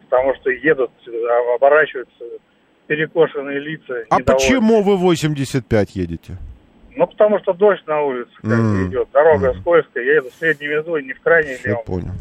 Потому 0.09 0.35
что 0.35 0.49
едут, 0.49 0.91
а, 1.07 1.55
оборачиваются 1.55 2.25
перекошенные 2.89 3.59
лица. 3.59 3.93
А 4.09 4.17
почему 4.19 4.81
вы 4.81 4.97
85 4.97 5.95
едете? 5.95 6.37
Ну, 6.95 7.05
потому 7.05 7.39
что 7.39 7.53
дождь 7.53 7.85
на 7.85 8.01
улице 8.01 8.31
как 8.41 8.51
М. 8.51 8.89
идет, 8.89 9.07
дорога 9.13 9.53
скользкая, 9.61 10.03
я 10.03 10.15
еду 10.15 10.29
в 10.31 10.33
средней 10.33 10.67
везу, 10.67 10.97
не 10.97 11.13
в 11.13 11.21
крайней 11.21 11.51
Я 11.63 11.69
левом. 11.69 11.83
понял. 11.85 12.11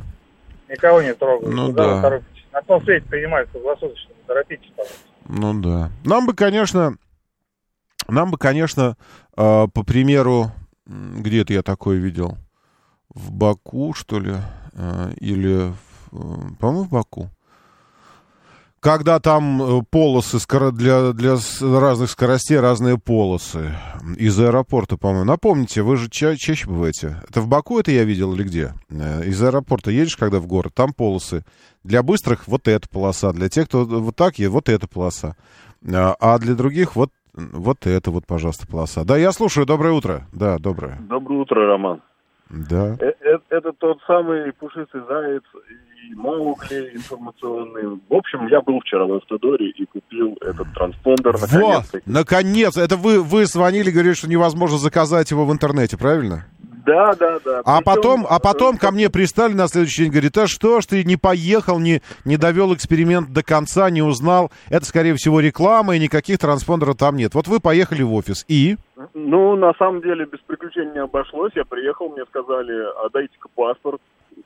Никого 0.68 1.00
не 1.02 1.14
трогаю. 1.14 1.50
Ну 1.52 1.72
да. 1.72 2.02
торопитесь? 2.02 2.44
На 2.52 2.60
том 2.62 2.82
свете 2.84 3.06
принимают 3.06 3.48
круглосуточно, 3.50 4.10
торопитесь, 4.26 4.70
пожалуйста. 4.76 4.98
Ну 5.26 5.60
да. 5.62 5.90
Нам 6.04 6.26
бы, 6.26 6.34
конечно, 6.34 6.96
нам 8.08 8.30
бы, 8.30 8.36
конечно, 8.36 8.96
э, 9.38 9.66
по 9.72 9.82
примеру, 9.84 10.50
м, 10.86 11.22
где 11.22 11.40
это 11.42 11.54
я 11.54 11.62
такое 11.62 11.96
видел? 11.96 12.36
В 13.08 13.32
Баку, 13.32 13.94
что 13.94 14.20
ли? 14.20 14.34
Э, 14.74 15.12
или, 15.18 15.70
в, 15.70 16.12
э, 16.12 16.54
по-моему, 16.60 16.84
в 16.84 16.90
Баку. 16.90 17.30
Когда 18.88 19.20
там 19.20 19.60
э, 19.62 19.82
полосы 19.90 20.38
для, 20.72 21.12
для 21.12 21.36
разных 21.60 22.08
скоростей, 22.08 22.58
разные 22.58 22.96
полосы 22.96 23.74
из 24.16 24.40
аэропорта, 24.40 24.96
по-моему. 24.96 25.26
Напомните, 25.26 25.82
вы 25.82 25.98
же 25.98 26.08
ча- 26.08 26.36
чаще 26.36 26.66
бываете. 26.66 27.20
Это 27.28 27.42
в 27.42 27.48
Баку 27.48 27.78
это 27.78 27.90
я 27.90 28.04
видел 28.04 28.32
или 28.32 28.44
где? 28.44 28.72
Э, 28.88 29.26
Из 29.26 29.42
аэропорта 29.42 29.90
едешь, 29.90 30.16
когда 30.16 30.40
в 30.40 30.46
город, 30.46 30.72
там 30.74 30.94
полосы. 30.94 31.44
Для 31.84 32.02
быстрых 32.02 32.48
вот 32.48 32.66
эта 32.66 32.88
полоса, 32.88 33.34
для 33.34 33.50
тех, 33.50 33.68
кто 33.68 33.84
вот 33.84 34.16
так 34.16 34.38
едет, 34.38 34.52
вот 34.52 34.70
эта 34.70 34.88
полоса. 34.88 35.36
А 35.86 36.16
а 36.18 36.38
для 36.38 36.54
других 36.54 36.96
вот, 36.96 37.10
вот 37.34 37.86
это 37.86 38.10
вот, 38.10 38.26
пожалуйста, 38.26 38.66
полоса. 38.66 39.04
Да, 39.04 39.18
я 39.18 39.32
слушаю, 39.32 39.66
доброе 39.66 39.92
утро. 39.92 40.26
Да, 40.32 40.56
доброе. 40.56 40.98
Доброе 41.10 41.40
утро, 41.40 41.66
Роман. 41.66 42.00
Да. 42.50 42.96
Э- 43.00 43.12
э- 43.20 43.38
Это 43.50 43.72
тот 43.72 43.98
самый 44.06 44.52
пушистый 44.52 45.02
заяц 45.06 45.42
и 46.10 46.14
Маугли 46.14 46.92
информационный. 46.94 48.00
В 48.08 48.14
общем, 48.14 48.46
я 48.46 48.60
был 48.60 48.80
вчера 48.80 49.04
в 49.04 49.12
Автодоре 49.14 49.70
и 49.70 49.84
купил 49.84 50.38
этот 50.40 50.72
транспондер. 50.74 51.36
Вот, 51.36 51.50
наконец-таки. 51.52 52.10
наконец, 52.10 52.76
это 52.76 52.96
вы, 52.96 53.22
вы 53.22 53.44
звонили, 53.46 53.90
говорили, 53.90 54.14
что 54.14 54.28
невозможно 54.28 54.78
заказать 54.78 55.30
его 55.30 55.44
в 55.44 55.52
интернете, 55.52 55.96
правильно? 55.98 56.46
Да, 56.88 57.14
да, 57.14 57.38
да. 57.44 57.60
А 57.64 57.78
Причем, 57.80 57.84
потом, 57.84 58.26
а 58.28 58.38
потом 58.38 58.76
э, 58.76 58.78
ко 58.78 58.90
мне 58.90 59.10
пристали 59.10 59.52
на 59.52 59.68
следующий 59.68 60.02
день, 60.04 60.12
говорит, 60.12 60.36
а 60.38 60.46
что 60.46 60.80
ж 60.80 60.86
ты 60.86 61.04
не 61.04 61.16
поехал, 61.16 61.78
не, 61.78 62.00
не 62.24 62.36
довел 62.36 62.74
эксперимент 62.74 63.32
до 63.32 63.42
конца, 63.42 63.90
не 63.90 64.02
узнал. 64.02 64.50
Это, 64.70 64.84
скорее 64.86 65.14
всего, 65.14 65.40
реклама, 65.40 65.96
и 65.96 66.00
никаких 66.00 66.38
транспондеров 66.38 66.96
там 66.96 67.16
нет. 67.16 67.34
Вот 67.34 67.46
вы 67.46 67.60
поехали 67.60 68.02
в 68.02 68.12
офис, 68.14 68.44
и... 68.48 68.76
Ну, 69.14 69.54
на 69.56 69.72
самом 69.78 70.00
деле, 70.02 70.26
без 70.26 70.40
приключений 70.40 70.92
не 70.92 71.00
обошлось. 71.00 71.52
Я 71.54 71.64
приехал, 71.64 72.08
мне 72.08 72.24
сказали, 72.28 72.72
а 73.04 73.08
дайте-ка 73.12 73.48
паспорт. 73.54 74.00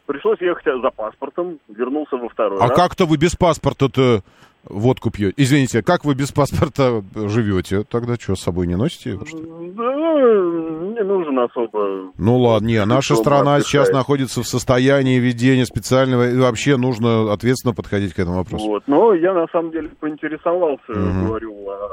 Пришлось 0.07 0.41
ехать 0.41 0.65
за 0.83 0.91
паспортом, 0.91 1.59
вернулся 1.69 2.17
во 2.17 2.29
второй 2.29 2.59
А 2.59 2.69
раз. 2.69 2.77
как-то 2.77 3.07
вы 3.07 3.19
без 3.19 3.37
паспорта-то 3.37 4.23
водку 4.65 5.11
пьете? 5.11 5.35
Извините, 5.37 5.83
как 5.83 6.05
вы 6.05 6.15
без 6.15 6.33
паспорта 6.33 7.03
живете? 7.15 7.85
Тогда 7.85 8.15
что, 8.17 8.35
с 8.37 8.41
собой 8.41 8.67
не 8.67 8.77
носите? 8.77 9.15
Да, 9.17 9.23
не 9.83 11.03
нужен 11.05 11.39
особо. 11.39 12.13
Ну 12.19 12.39
ладно, 12.39 12.67
не, 12.67 12.85
наша 12.85 13.17
страна 13.17 13.61
сейчас 13.61 13.91
находится 13.91 14.43
в 14.43 14.47
состоянии 14.47 15.19
ведения 15.19 15.65
специального, 15.67 16.31
и 16.31 16.37
вообще 16.39 16.77
нужно 16.77 17.33
ответственно 17.33 17.75
подходить 17.75 18.15
к 18.15 18.19
этому 18.19 18.37
вопросу. 18.39 18.67
Вот. 18.67 18.83
Но 18.87 19.15
я 19.15 19.33
на 19.35 19.47
самом 19.49 19.71
деле 19.73 19.89
поинтересовался, 20.01 20.83
Мгм. 20.93 21.27
говорю, 21.27 21.55
а 21.71 21.89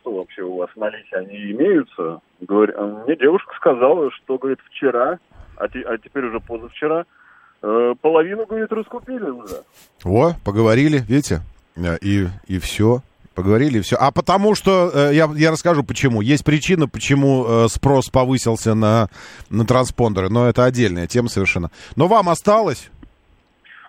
что 0.00 0.12
вообще 0.14 0.42
у 0.42 0.56
вас 0.56 0.70
в 0.74 0.78
наличии 0.78 1.14
они 1.14 1.52
имеются? 1.52 2.20
Говорю, 2.40 2.72
а 2.76 3.04
мне 3.06 3.16
девушка 3.16 3.54
сказала, 3.56 4.10
что, 4.12 4.36
говорит, 4.38 4.58
вчера, 4.70 5.18
а, 5.56 5.68
те- 5.68 5.82
а 5.86 5.96
теперь 5.98 6.24
уже 6.26 6.40
позавчера, 6.40 7.04
э, 7.62 7.94
половину, 8.00 8.44
говорит, 8.46 8.72
раскупили 8.72 9.30
уже. 9.30 9.62
О, 10.04 10.32
поговорили, 10.44 10.98
видите? 11.08 11.40
Э, 11.76 11.96
И, 12.00 12.28
и 12.46 12.58
все. 12.58 13.00
Поговорили, 13.34 13.78
и 13.78 13.80
все. 13.80 13.96
А 13.96 14.10
потому 14.10 14.54
что, 14.54 14.90
э, 14.92 15.14
я, 15.14 15.30
я 15.36 15.50
расскажу 15.52 15.82
почему. 15.82 16.20
Есть 16.20 16.44
причина, 16.44 16.86
почему 16.86 17.46
э, 17.48 17.68
спрос 17.68 18.10
повысился 18.10 18.74
на, 18.74 19.08
на 19.48 19.64
транспондеры, 19.64 20.28
но 20.28 20.48
это 20.48 20.64
отдельная 20.64 21.06
тема 21.06 21.28
совершенно. 21.28 21.70
Но 21.96 22.08
вам 22.08 22.28
осталось? 22.28 22.90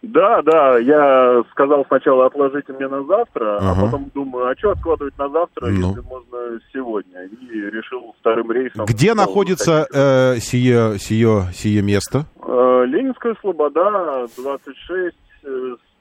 Да, 0.01 0.41
да, 0.41 0.77
я 0.79 1.43
сказал 1.51 1.85
сначала 1.87 2.25
отложите 2.25 2.73
мне 2.73 2.89
на 2.89 3.03
завтра, 3.05 3.57
Ага. 3.57 3.71
а 3.71 3.85
потом 3.85 4.11
думаю, 4.13 4.47
а 4.51 4.55
что 4.57 4.71
откладывать 4.71 5.17
на 5.17 5.29
завтра, 5.29 5.67
Ну. 5.67 5.89
если 5.89 6.01
можно 6.01 6.59
сегодня? 6.73 7.23
И 7.23 7.57
решил 7.71 8.13
вторым 8.19 8.51
рейсом. 8.51 8.85
Где 8.85 9.13
находится 9.13 9.87
э, 9.93 10.39
сие, 10.39 10.99
сие, 10.99 11.49
сие 11.53 11.81
место? 11.81 12.25
Э, 12.45 12.83
Ленинская 12.85 13.33
Слобода, 13.39 14.27
26, 14.37 15.15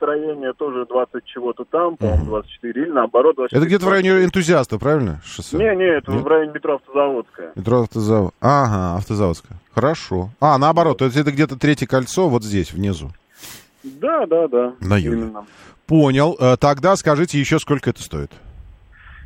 строение 0.02 0.52
тоже 0.52 0.84
20 0.86 1.24
чего-то 1.26 1.64
там, 1.64 1.96
по-моему, 1.96 2.24
24, 2.26 2.82
или 2.82 2.90
наоборот 2.90 3.36
24. 3.36 3.58
Это 3.60 3.66
где-то 3.68 3.86
в 3.86 3.88
районе 3.88 4.24
энтузиаста, 4.24 4.78
правильно? 4.78 5.20
Шоссе? 5.24 5.56
Не, 5.56 5.76
не, 5.76 5.84
это 5.98 6.10
Нет? 6.10 6.22
в 6.22 6.26
районе 6.26 6.52
метро 6.52 6.74
Автозаводская. 6.74 7.52
Метро 7.54 7.82
автозавод. 7.82 8.34
Ага, 8.40 8.96
автозаводская. 8.98 9.58
Хорошо. 9.74 10.30
А, 10.40 10.58
наоборот, 10.58 10.98
то 10.98 11.04
есть 11.04 11.16
это 11.16 11.30
где-то 11.30 11.56
третье 11.56 11.86
кольцо 11.86 12.28
вот 12.28 12.42
здесь, 12.42 12.72
внизу. 12.72 13.10
Да, 13.84 14.26
да, 14.26 14.48
да. 14.48 14.74
На 14.80 14.96
юге. 14.98 15.18
именно. 15.18 15.46
Понял. 15.86 16.36
Э, 16.40 16.56
Тогда 16.56 16.96
скажите 16.96 17.38
еще, 17.38 17.58
сколько 17.58 17.90
это 17.90 18.02
стоит. 18.02 18.30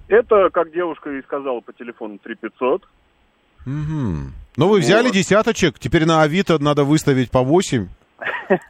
Это, 0.08 0.50
как 0.52 0.72
девушка 0.72 1.10
и 1.10 1.22
сказала 1.22 1.60
по 1.60 1.72
телефону, 1.72 2.18
3500. 2.22 2.82
Мгм. 3.64 4.32
Ну, 4.56 4.68
вы 4.68 4.80
взяли 4.80 5.06
Вот. 5.06 5.14
десяточек, 5.14 5.78
теперь 5.78 6.06
на 6.06 6.22
Авито 6.22 6.62
надо 6.62 6.84
выставить 6.84 7.30
по 7.30 7.42
8, 7.42 7.88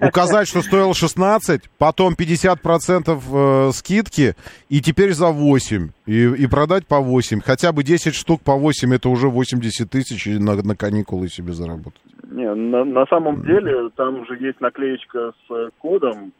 указать, 0.00 0.48
что 0.48 0.62
стоил 0.62 0.94
16, 0.94 1.62
потом 1.78 2.14
50% 2.14 3.68
э, 3.68 3.72
скидки, 3.72 4.34
и 4.68 4.80
теперь 4.80 5.12
за 5.12 5.28
8, 5.28 5.88
и, 6.06 6.24
и 6.24 6.46
продать 6.46 6.86
по 6.86 7.00
8. 7.00 7.40
Хотя 7.40 7.72
бы 7.72 7.82
10 7.84 8.14
штук 8.14 8.42
по 8.42 8.54
8, 8.54 8.94
это 8.94 9.08
уже 9.08 9.28
80 9.28 9.88
тысяч, 9.90 10.26
и 10.26 10.38
на, 10.38 10.54
на 10.56 10.76
каникулы 10.76 11.28
себе 11.28 11.52
заработать. 11.52 12.00
Не, 12.30 12.52
на, 12.54 12.84
на 12.84 13.06
самом 13.06 13.42
деле, 13.44 13.90
там 13.96 14.26
же 14.26 14.36
есть 14.38 14.60
наклеечка 14.60 15.32
с 15.46 15.50
э, 15.54 15.68
кодом. 15.78 16.32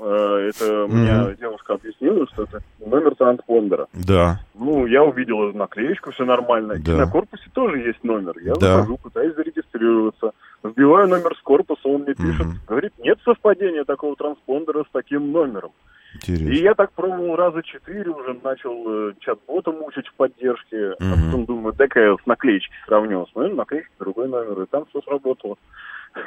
Э, 0.00 0.50
Это 0.50 0.86
мне 0.88 1.36
девушка 1.38 1.74
объяснила, 1.74 2.26
что 2.32 2.44
это 2.44 2.60
номер 2.84 3.14
транспондера. 3.16 3.86
Да. 3.92 4.40
Ну, 4.54 4.86
я 4.86 5.02
увидел 5.02 5.48
эту 5.48 5.58
наклеечку, 5.58 6.12
все 6.12 6.24
нормально. 6.24 6.74
И 6.74 6.82
Да. 6.82 6.96
на 6.96 7.06
корпусе 7.10 7.44
тоже 7.52 7.78
есть 7.78 8.02
номер. 8.04 8.34
Я 8.42 8.54
Да. 8.54 8.76
захожу, 8.76 8.96
пытаюсь 8.98 9.34
зарегистрироваться. 9.34 10.30
Вбиваю 10.64 11.06
номер 11.08 11.36
с 11.36 11.42
корпуса, 11.42 11.86
он 11.88 12.02
мне 12.02 12.14
пишет. 12.14 12.46
Говорит, 12.66 12.92
нет 12.98 13.18
совпадения 13.24 13.84
такого 13.84 14.16
транспондера 14.16 14.84
с 14.84 14.90
таким 14.92 15.30
номером. 15.30 15.72
Интересно. 16.14 16.48
И 16.48 16.62
я 16.62 16.74
так 16.74 16.92
пробовал 16.92 17.36
раза 17.36 17.62
четыре, 17.62 18.08
уже 18.10 18.38
начал 18.42 19.10
э, 19.10 19.12
чат-бота 19.20 19.72
мучить 19.72 20.06
в 20.06 20.14
поддержке. 20.14 20.92
А 21.00 21.04
Мгм. 21.04 21.24
потом 21.26 21.44
думаю, 21.44 21.74
дай-ка 21.74 22.00
я 22.00 22.14
с 22.16 22.24
наклеечки 22.26 22.72
сравню. 22.86 23.26
Смотрю, 23.32 23.54
наклеечка, 23.56 23.90
другой 23.98 24.28
номер, 24.28 24.62
и 24.62 24.66
там 24.66 24.86
все 24.86 25.02
сработало. 25.02 25.56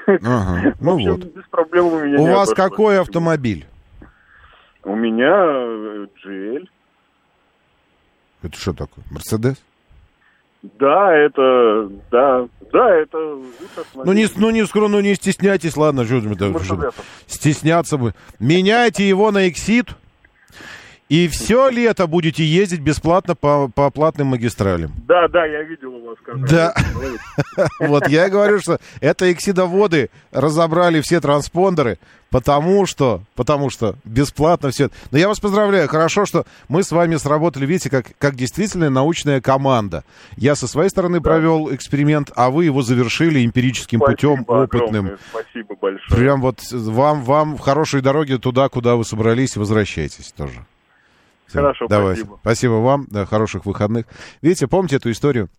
Ага, 0.06 0.76
В 0.80 0.84
ну 0.84 0.94
общем, 0.96 1.12
вот. 1.14 1.24
без 1.34 1.48
проблем 1.50 1.86
у 1.86 2.00
меня 2.04 2.20
У 2.20 2.26
вас 2.26 2.50
обошлось. 2.50 2.56
какой 2.70 3.00
автомобиль? 3.00 3.66
У 4.84 4.94
меня 4.96 5.34
э, 5.46 6.08
GL. 6.26 6.68
Это 8.44 8.58
что 8.58 8.74
такое? 8.74 9.04
Мерседес? 9.10 9.64
Да, 10.80 11.16
это, 11.16 11.90
да, 12.12 12.48
да, 12.72 12.96
это... 12.96 13.18
Ну 13.96 14.14
не, 14.14 14.28
ну, 14.36 14.50
не, 14.50 14.66
скоро, 14.66 14.88
ну 14.88 15.00
не 15.00 15.16
стесняйтесь, 15.16 15.78
ладно, 15.78 16.06
что 16.06 16.16
мы 16.16 16.36
стесняться 17.28 17.98
бы. 17.98 18.14
Меняйте 18.40 19.08
его 19.08 19.32
на 19.32 19.48
Exit, 19.48 19.90
и 21.10 21.28
все 21.30 21.70
лето 21.70 22.06
будете 22.08 22.44
ездить 22.44 22.82
бесплатно 22.82 23.36
по, 23.36 23.70
по 23.74 23.90
платным 23.90 24.28
магистралям. 24.28 24.92
Да, 25.08 25.28
да, 25.30 25.46
я 25.46 25.64
видел 25.64 25.96
у 25.96 26.06
вас 26.08 26.18
как 26.24 26.46
Да. 26.46 26.74
Вот 27.80 28.08
я 28.08 28.28
и 28.28 28.30
говорю, 28.30 28.60
что 28.60 28.80
это 29.00 29.32
эксидоводы 29.32 30.10
разобрали 30.32 31.02
все 31.02 31.22
транспондеры, 31.22 31.98
потому 32.30 32.86
что, 32.86 33.22
потому 33.36 33.70
что 33.70 33.96
бесплатно 34.04 34.70
все. 34.72 34.90
Но 35.12 35.18
я 35.18 35.28
вас 35.28 35.40
поздравляю, 35.40 35.88
хорошо, 35.88 36.26
что 36.26 36.46
мы 36.68 36.84
с 36.84 36.92
вами 36.92 37.16
сработали, 37.16 37.66
видите, 37.66 37.90
как, 37.90 38.08
как 38.18 38.36
действительно 38.36 38.90
научная 38.90 39.40
команда. 39.40 40.04
Я 40.36 40.56
со 40.56 40.68
своей 40.68 40.90
стороны 40.90 41.22
провел 41.22 41.74
эксперимент, 41.74 42.32
а 42.36 42.50
вы 42.50 42.66
его 42.66 42.82
завершили 42.82 43.46
эмпирическим 43.46 44.00
путем, 44.00 44.44
опытным. 44.48 45.18
Спасибо 45.30 45.76
большое. 45.80 46.20
Прям 46.20 46.42
вот 46.42 46.60
вам, 46.72 47.24
вам 47.24 47.58
хорошей 47.58 48.02
дороги 48.02 48.36
туда, 48.36 48.68
куда 48.70 48.96
вы 48.96 49.06
собрались, 49.06 49.56
возвращайтесь 49.56 50.34
тоже. 50.34 50.66
Всё, 51.48 51.60
Хорошо, 51.62 51.88
давайте. 51.88 52.22
спасибо. 52.22 52.40
Спасибо 52.42 52.72
вам, 52.74 53.08
да, 53.10 53.26
хороших 53.26 53.66
выходных. 53.66 54.06
Видите, 54.42 54.68
помните 54.68 54.98
эту 54.98 55.12
историю? 55.12 55.50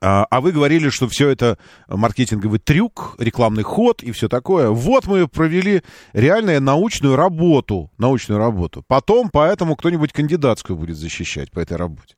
А, 0.00 0.24
а 0.30 0.40
вы 0.40 0.50
говорили, 0.50 0.88
что 0.88 1.06
все 1.08 1.28
это 1.28 1.58
маркетинговый 1.88 2.58
трюк, 2.58 3.14
рекламный 3.18 3.62
ход 3.62 4.02
и 4.02 4.10
все 4.10 4.28
такое. 4.28 4.68
Вот 4.70 5.06
мы 5.06 5.28
провели 5.28 5.82
реальную 6.12 6.60
научную 6.60 7.14
работу, 7.14 7.90
научную 7.96 8.38
работу. 8.38 8.82
Потом 8.88 9.30
поэтому 9.30 9.76
кто-нибудь 9.76 10.12
кандидатскую 10.12 10.76
будет 10.76 10.96
защищать 10.96 11.52
по 11.52 11.60
этой 11.60 11.76
работе. 11.76 12.16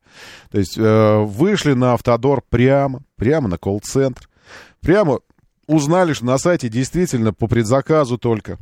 То 0.50 0.58
есть 0.58 0.78
э, 0.78 1.18
вышли 1.18 1.74
на 1.74 1.92
автодор 1.92 2.42
прямо, 2.48 3.02
прямо 3.16 3.48
на 3.48 3.58
колл-центр, 3.58 4.28
прямо 4.80 5.20
узнали, 5.66 6.14
что 6.14 6.24
на 6.24 6.38
сайте 6.38 6.70
действительно 6.70 7.34
по 7.34 7.46
предзаказу 7.48 8.16
только. 8.16 8.56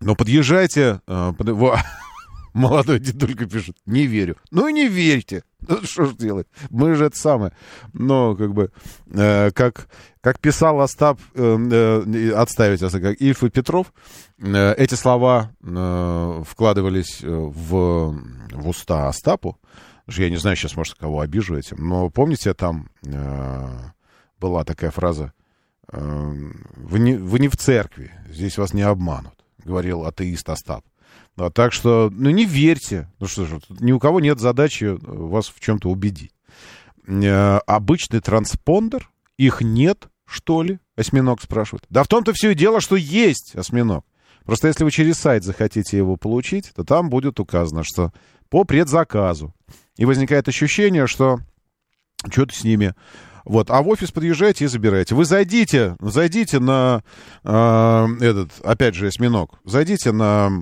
Но 0.00 0.16
подъезжайте, 0.16 1.00
э, 1.06 1.32
под- 1.38 1.48
Молодой 2.52 2.98
дедулька 2.98 3.46
пишет, 3.46 3.76
не 3.86 4.06
верю. 4.06 4.36
Ну 4.50 4.68
и 4.68 4.72
не 4.72 4.88
верьте. 4.88 5.44
Ну, 5.68 5.82
что 5.82 6.06
ж 6.06 6.14
делать? 6.14 6.46
Мы 6.70 6.94
же 6.94 7.04
это 7.04 7.16
самое. 7.16 7.52
Но, 7.92 8.34
как 8.34 8.52
бы, 8.54 8.70
э, 9.12 9.50
как, 9.52 9.88
как 10.20 10.40
писал 10.40 10.80
Остап, 10.80 11.20
э, 11.34 11.58
э, 11.70 12.32
отставить, 12.32 12.80
как 12.80 13.20
Ильф 13.20 13.44
и 13.44 13.50
Петров, 13.50 13.92
э, 14.38 14.74
эти 14.74 14.94
слова 14.94 15.52
э, 15.62 16.42
вкладывались 16.46 17.20
в, 17.22 18.18
в 18.52 18.68
уста 18.68 19.08
Остапу. 19.08 19.58
Я 20.08 20.30
не 20.30 20.36
знаю 20.36 20.56
сейчас, 20.56 20.76
может, 20.76 20.94
кого 20.94 21.20
обижу 21.20 21.56
этим, 21.56 21.76
но 21.88 22.10
помните, 22.10 22.52
там 22.54 22.88
э, 23.06 23.68
была 24.40 24.64
такая 24.64 24.90
фраза 24.90 25.32
э, 25.92 26.34
вы, 26.76 26.98
не, 26.98 27.14
«Вы 27.14 27.38
не 27.38 27.48
в 27.48 27.56
церкви, 27.56 28.10
здесь 28.28 28.58
вас 28.58 28.74
не 28.74 28.82
обманут»,— 28.82 29.34
говорил 29.64 30.04
атеист 30.04 30.48
Остап. 30.48 30.84
А, 31.36 31.50
так 31.50 31.72
что, 31.72 32.10
ну, 32.12 32.30
не 32.30 32.44
верьте. 32.44 33.08
Ну 33.18 33.26
что 33.26 33.46
же, 33.46 33.60
ни 33.80 33.92
у 33.92 33.98
кого 33.98 34.20
нет 34.20 34.40
задачи 34.40 34.84
э, 34.84 34.98
вас 35.00 35.48
в 35.48 35.60
чем-то 35.60 35.88
убедить. 35.88 36.32
Э, 37.06 37.58
обычный 37.66 38.20
транспондер, 38.20 39.10
их 39.36 39.60
нет, 39.62 40.08
что 40.26 40.62
ли? 40.62 40.78
Осьминог 40.96 41.40
спрашивает. 41.42 41.84
Да 41.88 42.02
в 42.04 42.08
том-то 42.08 42.32
все 42.32 42.50
и 42.50 42.54
дело, 42.54 42.80
что 42.80 42.96
есть 42.96 43.56
осьминог. 43.56 44.04
Просто 44.44 44.68
если 44.68 44.84
вы 44.84 44.90
через 44.90 45.16
сайт 45.16 45.44
захотите 45.44 45.96
его 45.96 46.16
получить, 46.16 46.72
то 46.74 46.84
там 46.84 47.10
будет 47.10 47.40
указано, 47.40 47.82
что 47.84 48.12
по 48.48 48.64
предзаказу. 48.64 49.54
И 49.96 50.04
возникает 50.04 50.48
ощущение, 50.48 51.06
что 51.06 51.40
что-то 52.30 52.54
с 52.54 52.64
ними 52.64 52.94
вот, 53.50 53.68
а 53.68 53.82
в 53.82 53.88
офис 53.88 54.12
подъезжайте 54.12 54.64
и 54.64 54.68
забирайте. 54.68 55.16
Вы 55.16 55.24
зайдите, 55.24 55.96
зайдите 56.00 56.60
на 56.60 57.02
э, 57.42 58.06
этот, 58.20 58.52
опять 58.62 58.94
же, 58.94 59.08
осьминог. 59.08 59.58
Зайдите 59.64 60.12
на 60.12 60.52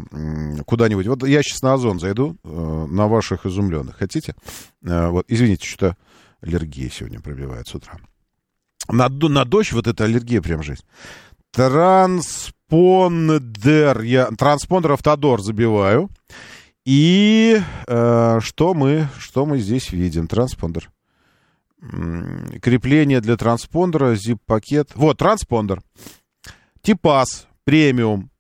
куда-нибудь. 0.65 1.07
Вот 1.07 1.29
я 1.29 1.43
сейчас 1.43 1.61
на 1.61 1.75
Озон 1.75 2.01
зайду, 2.01 2.39
э, 2.43 2.87
на 2.89 3.07
ваших 3.07 3.45
изумленных. 3.45 3.99
Хотите? 3.99 4.35
Э, 4.83 5.09
вот, 5.09 5.27
извините, 5.29 5.67
что-то 5.67 5.99
аллергия 6.41 6.89
сегодня 6.89 7.21
пробивает 7.21 7.69
с 7.69 7.75
утра. 7.75 7.99
На, 8.91 9.11
на 9.11 9.45
дождь 9.45 9.73
вот 9.73 9.87
эта 9.87 10.05
аллергия 10.05 10.41
прям 10.41 10.63
жесть. 10.63 10.87
Транспондер. 11.53 14.01
Я 14.01 14.29
транспондер 14.29 14.93
автодор 14.93 15.43
забиваю. 15.43 16.09
И 16.87 17.61
э, 17.87 18.39
что 18.41 18.73
мы, 18.73 19.09
что 19.19 19.45
мы 19.45 19.59
здесь 19.59 19.93
видим? 19.93 20.27
Транспондер 20.27 20.91
крепление 21.81 23.21
для 23.21 23.37
транспондера, 23.37 24.15
zip-пакет. 24.15 24.91
Вот, 24.95 25.19
транспондер. 25.19 25.83
Типас, 26.83 27.47
премиум. 27.65 28.31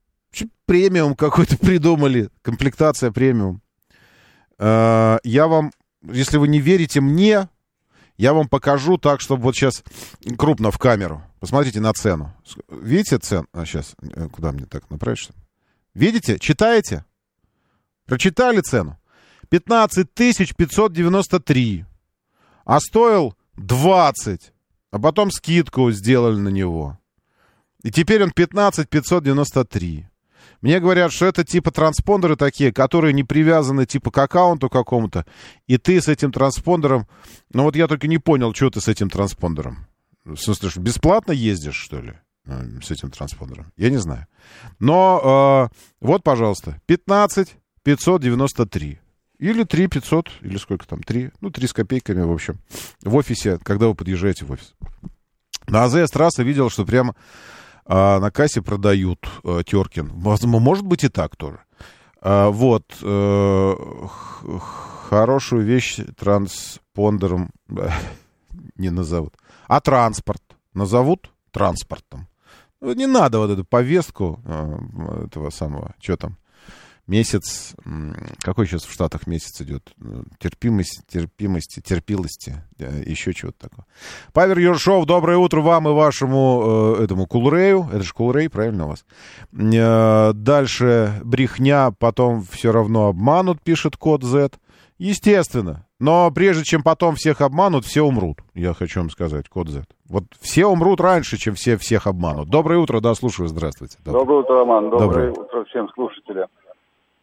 Премиум 0.67 1.15
какой-то 1.15 1.57
придумали. 1.59 2.31
Комплектация 2.43 3.11
премиум. 3.11 3.63
А, 4.59 5.19
я 5.23 5.47
вам, 5.47 5.73
если 6.03 6.37
вы 6.37 6.49
не 6.49 6.61
верите 6.61 7.01
мне, 7.01 7.49
я 8.17 8.33
вам 8.33 8.49
покажу 8.49 8.99
так, 8.99 9.21
чтобы 9.21 9.45
вот 9.45 9.55
сейчас 9.55 9.85
крупно 10.37 10.71
в 10.71 10.79
камеру. 10.79 11.23
Посмотрите 11.41 11.81
на 11.81 11.93
цену. 11.93 12.35
Видите 12.69 13.19
цену? 13.19 13.47
А, 13.53 13.65
сейчас, 13.65 13.95
э, 14.03 14.29
куда 14.29 14.51
мне 14.51 14.67
так 14.67 14.91
направить? 14.91 15.21
Что? 15.21 15.35
Видите? 15.95 16.39
Читаете? 16.39 17.05
Прочитали 18.07 18.61
цену? 18.61 18.99
15 19.51 20.09
593 20.13 21.85
а 22.69 22.81
стоил 22.81 23.35
20, 23.57 24.53
а 24.91 24.99
потом 24.99 25.31
скидку 25.31 25.91
сделали 25.91 26.39
на 26.39 26.51
него. 26.51 26.99
И 27.83 27.91
теперь 27.91 28.23
он 28.23 28.31
15 28.31 28.89
593. 28.91 30.07
Мне 30.61 30.79
говорят, 30.79 31.11
что 31.11 31.25
это 31.25 31.45
типа 31.45 31.71
транспондеры 31.71 32.37
такие, 32.37 32.71
которые 32.71 33.15
не 33.15 33.25
привязаны 33.25 33.87
типа 33.87 34.11
к 34.11 34.19
аккаунту 34.19 34.69
какому-то, 34.69 35.25
и 35.67 35.79
ты 35.79 35.99
с 35.99 36.09
этим 36.09 36.31
транспондером... 36.31 37.09
Ну 37.55 37.63
вот 37.63 37.75
я 37.75 37.87
только 37.87 38.07
не 38.07 38.19
понял, 38.19 38.53
что 38.55 38.69
ты 38.69 38.83
с 38.83 38.89
этим 38.89 39.09
транспондером. 39.09 39.87
В 40.25 40.37
смысле, 40.37 40.69
что 40.69 40.81
бесплатно 40.81 41.33
ездишь, 41.33 41.77
что 41.77 42.03
ли, 42.03 42.15
э, 42.45 42.81
с 42.83 42.91
этим 42.91 43.11
транспондером? 43.11 43.73
Я 43.79 43.89
не 43.89 43.97
знаю. 43.97 44.27
Но 44.79 45.71
э, 45.73 45.77
вот, 46.01 46.23
пожалуйста, 46.23 46.83
15 46.85 47.57
593. 47.83 49.01
Или 49.39 49.65
3 49.65 49.87
500, 49.87 50.31
или 50.43 50.57
сколько 50.57 50.87
там, 50.87 51.03
3, 51.03 51.31
ну, 51.41 51.51
3 51.51 51.67
с 51.69 51.73
копейками, 51.73 52.23
в 52.23 52.33
общем, 52.33 52.59
в 53.03 53.15
офисе, 53.15 53.59
когда 53.63 53.87
вы 53.87 53.95
подъезжаете 53.95 54.45
в 54.45 54.51
офис. 54.51 54.75
На 55.69 55.85
АЗС 55.85 56.11
трасса 56.11 56.43
видел, 56.43 56.71
что 56.71 56.85
прямо 56.85 57.15
а, 57.85 58.19
на 58.21 58.31
кассе 58.31 58.63
продают 58.63 59.29
а, 59.45 59.63
Теркин. 59.63 60.11
Может 60.15 60.85
быть 60.85 61.05
и 61.05 61.09
так 61.09 61.37
тоже. 61.37 61.61
А, 62.21 62.51
вот. 62.51 62.85
А, 63.03 63.77
хорошую 65.09 65.65
вещь 65.65 66.01
транспондером 66.17 67.51
не 68.77 68.91
назовут. 68.91 69.35
А 69.67 69.81
транспорт 69.81 70.43
назовут 70.75 71.31
транспортом. 71.51 72.29
Не 72.81 73.07
надо 73.07 73.39
вот 73.39 73.51
эту 73.51 73.65
повестку 73.65 74.41
а, 74.45 75.25
этого 75.25 75.51
самого, 75.51 75.95
что 76.01 76.17
там, 76.17 76.39
месяц, 77.09 77.75
какой 78.41 78.67
сейчас 78.67 78.85
в 78.85 78.93
Штатах 78.93 79.27
месяц 79.27 79.61
идет? 79.61 79.91
Терпимость, 80.39 81.03
терпимости, 81.09 81.81
терпилости, 81.81 82.63
еще 82.79 83.33
чего-то 83.33 83.69
такого. 83.69 83.87
Павер 84.33 84.59
Юршов, 84.59 85.07
доброе 85.07 85.39
утро 85.39 85.61
вам 85.61 85.89
и 85.89 85.93
вашему 85.93 86.97
э, 86.99 87.05
этому 87.05 87.27
Кулрею. 87.27 87.89
Это 87.91 88.03
же 88.03 88.13
Кулрей, 88.13 88.49
правильно 88.49 88.87
у 88.87 88.89
вас? 88.91 89.05
Э, 89.53 90.33
дальше 90.35 91.21
брехня, 91.25 91.91
потом 91.99 92.43
все 92.45 92.73
равно 92.73 93.09
обманут, 93.09 93.61
пишет 93.63 93.97
код 93.97 94.23
Z. 94.23 94.51
Естественно. 94.99 95.87
Но 96.01 96.31
прежде 96.31 96.65
чем 96.65 96.83
потом 96.83 97.15
всех 97.17 97.41
обманут, 97.41 97.85
все 97.85 98.03
умрут. 98.03 98.39
Я 98.55 98.75
хочу 98.75 99.01
вам 99.01 99.11
сказать, 99.11 99.49
код 99.49 99.69
Z. 99.69 99.85
Вот 100.09 100.25
все 100.41 100.67
умрут 100.67 101.01
раньше, 101.01 101.37
чем 101.37 101.55
все 101.55 101.77
всех 101.77 102.07
обманут. 102.07 102.49
Доброе 102.49 102.79
утро, 102.79 103.01
да, 103.01 103.15
слушаю, 103.15 103.49
здравствуйте. 103.49 103.99
Доброе, 104.05 104.21
Доброе 104.21 104.41
утро, 104.41 104.59
Роман. 104.59 104.91
Доброе, 104.91 105.07
Доброе 105.07 105.31
утро 105.33 105.65
всем 105.65 105.89
слушателям. 105.95 106.49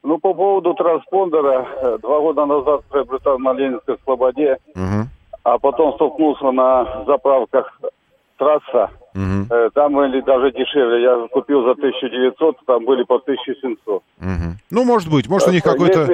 Ну, 0.06 0.20
по 0.20 0.36
поводу 0.36 0.76
транспондера, 0.76 1.68
э, 1.82 1.98
два 2.00 2.20
года 2.20 2.46
назад 2.46 2.84
приобретал 2.92 3.40
на 3.40 3.54
Ленинской 3.54 3.98
Слободе, 4.04 4.60
угу. 4.76 5.10
а 5.44 5.58
потом 5.58 5.94
столкнулся 5.96 6.52
на 6.52 7.04
заправках 7.08 7.82
трасса. 8.38 8.92
Угу. 9.16 9.70
Там 9.74 9.94
были 9.94 10.20
даже 10.22 10.52
дешевле. 10.52 11.04
Я 11.04 11.28
купил 11.32 11.64
за 11.64 11.72
1900, 11.72 12.58
там 12.66 12.84
были 12.84 13.04
по 13.04 13.16
1700. 13.16 13.80
Угу. 13.88 14.04
Ну, 14.72 14.84
может 14.84 15.10
быть. 15.10 15.30
Может, 15.30 15.48
у 15.48 15.52
них 15.52 15.64
какой-то 15.64 16.06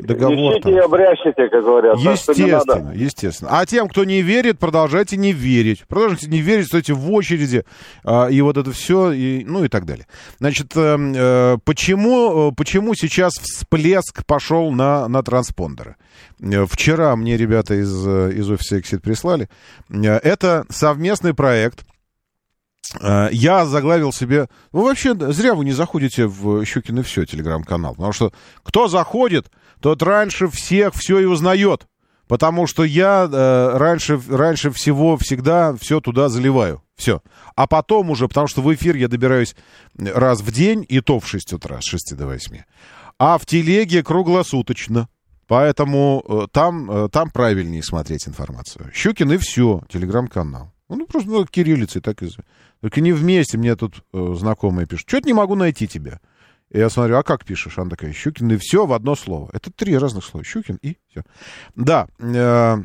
договор. 0.00 0.54
Ищите 0.54 0.70
и 0.70 0.78
обрящите, 0.78 1.48
как 1.48 1.62
говорят. 1.62 1.98
Естественно, 1.98 2.92
естественно. 2.94 3.50
А 3.52 3.64
тем, 3.64 3.88
кто 3.88 4.04
не 4.04 4.22
верит, 4.22 4.58
продолжайте 4.58 5.16
не 5.16 5.32
верить. 5.32 5.84
Продолжайте 5.86 6.26
не 6.26 6.40
верить, 6.40 6.66
стойте 6.66 6.94
в 6.94 7.12
очереди, 7.12 7.64
а, 8.04 8.26
и 8.26 8.40
вот 8.40 8.56
это 8.56 8.72
все, 8.72 9.12
и, 9.12 9.44
ну 9.44 9.64
и 9.64 9.68
так 9.68 9.84
далее. 9.84 10.06
Значит, 10.38 10.76
э, 10.76 10.96
э, 10.98 11.56
почему, 11.64 12.52
почему 12.52 12.94
сейчас 12.94 13.34
всплеск 13.34 14.26
пошел 14.26 14.72
на, 14.72 15.06
на 15.06 15.22
транспондеры? 15.22 15.96
Вчера 16.40 17.14
мне 17.16 17.36
ребята 17.36 17.74
из, 17.74 18.06
из 18.06 18.50
офиса 18.50 18.78
Exit 18.78 19.00
прислали. 19.00 19.48
Это 19.90 20.64
совместный 20.70 21.34
проект 21.34 21.84
Э, 21.88 21.97
я 23.32 23.66
заглавил 23.66 24.12
себе... 24.12 24.48
Вы 24.72 24.84
вообще 24.84 25.14
зря 25.32 25.54
вы 25.54 25.64
не 25.64 25.72
заходите 25.72 26.26
в 26.26 26.64
Щукин 26.64 27.00
и 27.00 27.02
все 27.02 27.26
телеграм-канал. 27.26 27.94
Потому 27.94 28.12
что 28.12 28.32
кто 28.62 28.88
заходит, 28.88 29.50
тот 29.80 30.02
раньше 30.02 30.48
всех 30.48 30.94
все 30.94 31.18
и 31.18 31.24
узнает. 31.24 31.86
Потому 32.28 32.66
что 32.66 32.84
я 32.84 33.28
э, 33.30 33.78
раньше, 33.78 34.20
раньше 34.28 34.70
всего 34.70 35.16
всегда 35.16 35.74
все 35.76 36.00
туда 36.00 36.28
заливаю. 36.28 36.82
Все. 36.94 37.22
А 37.56 37.66
потом 37.66 38.10
уже, 38.10 38.28
потому 38.28 38.46
что 38.48 38.60
в 38.60 38.72
эфир 38.74 38.96
я 38.96 39.08
добираюсь 39.08 39.56
раз 39.96 40.42
в 40.42 40.52
день, 40.52 40.84
и 40.86 41.00
то 41.00 41.20
в 41.20 41.26
6 41.26 41.54
утра, 41.54 41.80
с 41.80 41.84
6 41.84 42.16
до 42.16 42.26
8. 42.26 42.58
А 43.18 43.38
в 43.38 43.46
телеге 43.46 44.02
круглосуточно. 44.02 45.08
Поэтому 45.46 46.22
э, 46.28 46.46
там, 46.52 46.90
э, 46.90 47.08
там 47.08 47.30
правильнее 47.30 47.82
смотреть 47.82 48.28
информацию. 48.28 48.90
Щукин 48.92 49.32
и 49.32 49.38
все, 49.38 49.80
телеграм-канал. 49.88 50.70
Ну, 50.90 51.06
просто 51.06 51.30
ну, 51.30 51.46
кириллицей 51.46 52.02
так 52.02 52.22
и... 52.22 52.28
Только 52.80 53.00
не 53.00 53.12
вместе, 53.12 53.58
мне 53.58 53.74
тут 53.76 54.04
э, 54.12 54.34
знакомые 54.36 54.86
пишут. 54.86 55.08
Что-то 55.08 55.26
не 55.26 55.32
могу 55.34 55.54
найти 55.54 55.88
тебя. 55.88 56.20
И 56.70 56.78
я 56.78 56.90
смотрю, 56.90 57.16
а 57.16 57.22
как 57.22 57.44
пишешь? 57.44 57.78
Она 57.78 57.90
такая, 57.90 58.12
Щукин, 58.12 58.52
и 58.52 58.56
все 58.56 58.86
в 58.86 58.92
одно 58.92 59.16
слово. 59.16 59.50
Это 59.52 59.72
три 59.72 59.96
разных 59.96 60.24
слова. 60.24 60.44
Щукин 60.44 60.78
и 60.82 60.96
все. 61.08 61.22
Да, 61.74 62.08
э, 62.18 62.76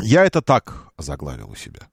я 0.00 0.24
это 0.24 0.42
так 0.42 0.92
заглавил 0.98 1.50
у 1.50 1.54
себя. 1.54 1.88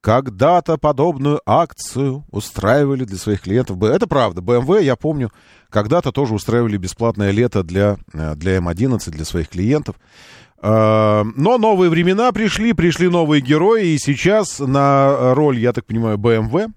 Когда-то 0.00 0.78
подобную 0.78 1.42
акцию 1.44 2.24
устраивали 2.30 3.04
для 3.04 3.18
своих 3.18 3.42
клиентов. 3.42 3.82
Это 3.82 4.06
правда. 4.06 4.40
BMW, 4.40 4.82
я 4.82 4.96
помню, 4.96 5.30
когда-то 5.68 6.10
тоже 6.10 6.32
устраивали 6.32 6.78
бесплатное 6.78 7.32
лето 7.32 7.62
для, 7.62 7.98
э, 8.14 8.34
для 8.34 8.56
М11, 8.56 9.10
для 9.10 9.24
своих 9.26 9.50
клиентов. 9.50 9.96
Э, 10.62 11.24
но 11.36 11.58
новые 11.58 11.90
времена 11.90 12.32
пришли, 12.32 12.72
пришли 12.72 13.08
новые 13.08 13.40
герои, 13.40 13.88
и 13.88 13.98
сейчас 13.98 14.58
на 14.58 15.34
роль, 15.34 15.58
я 15.58 15.72
так 15.72 15.86
понимаю, 15.86 16.18
BMW, 16.18 16.68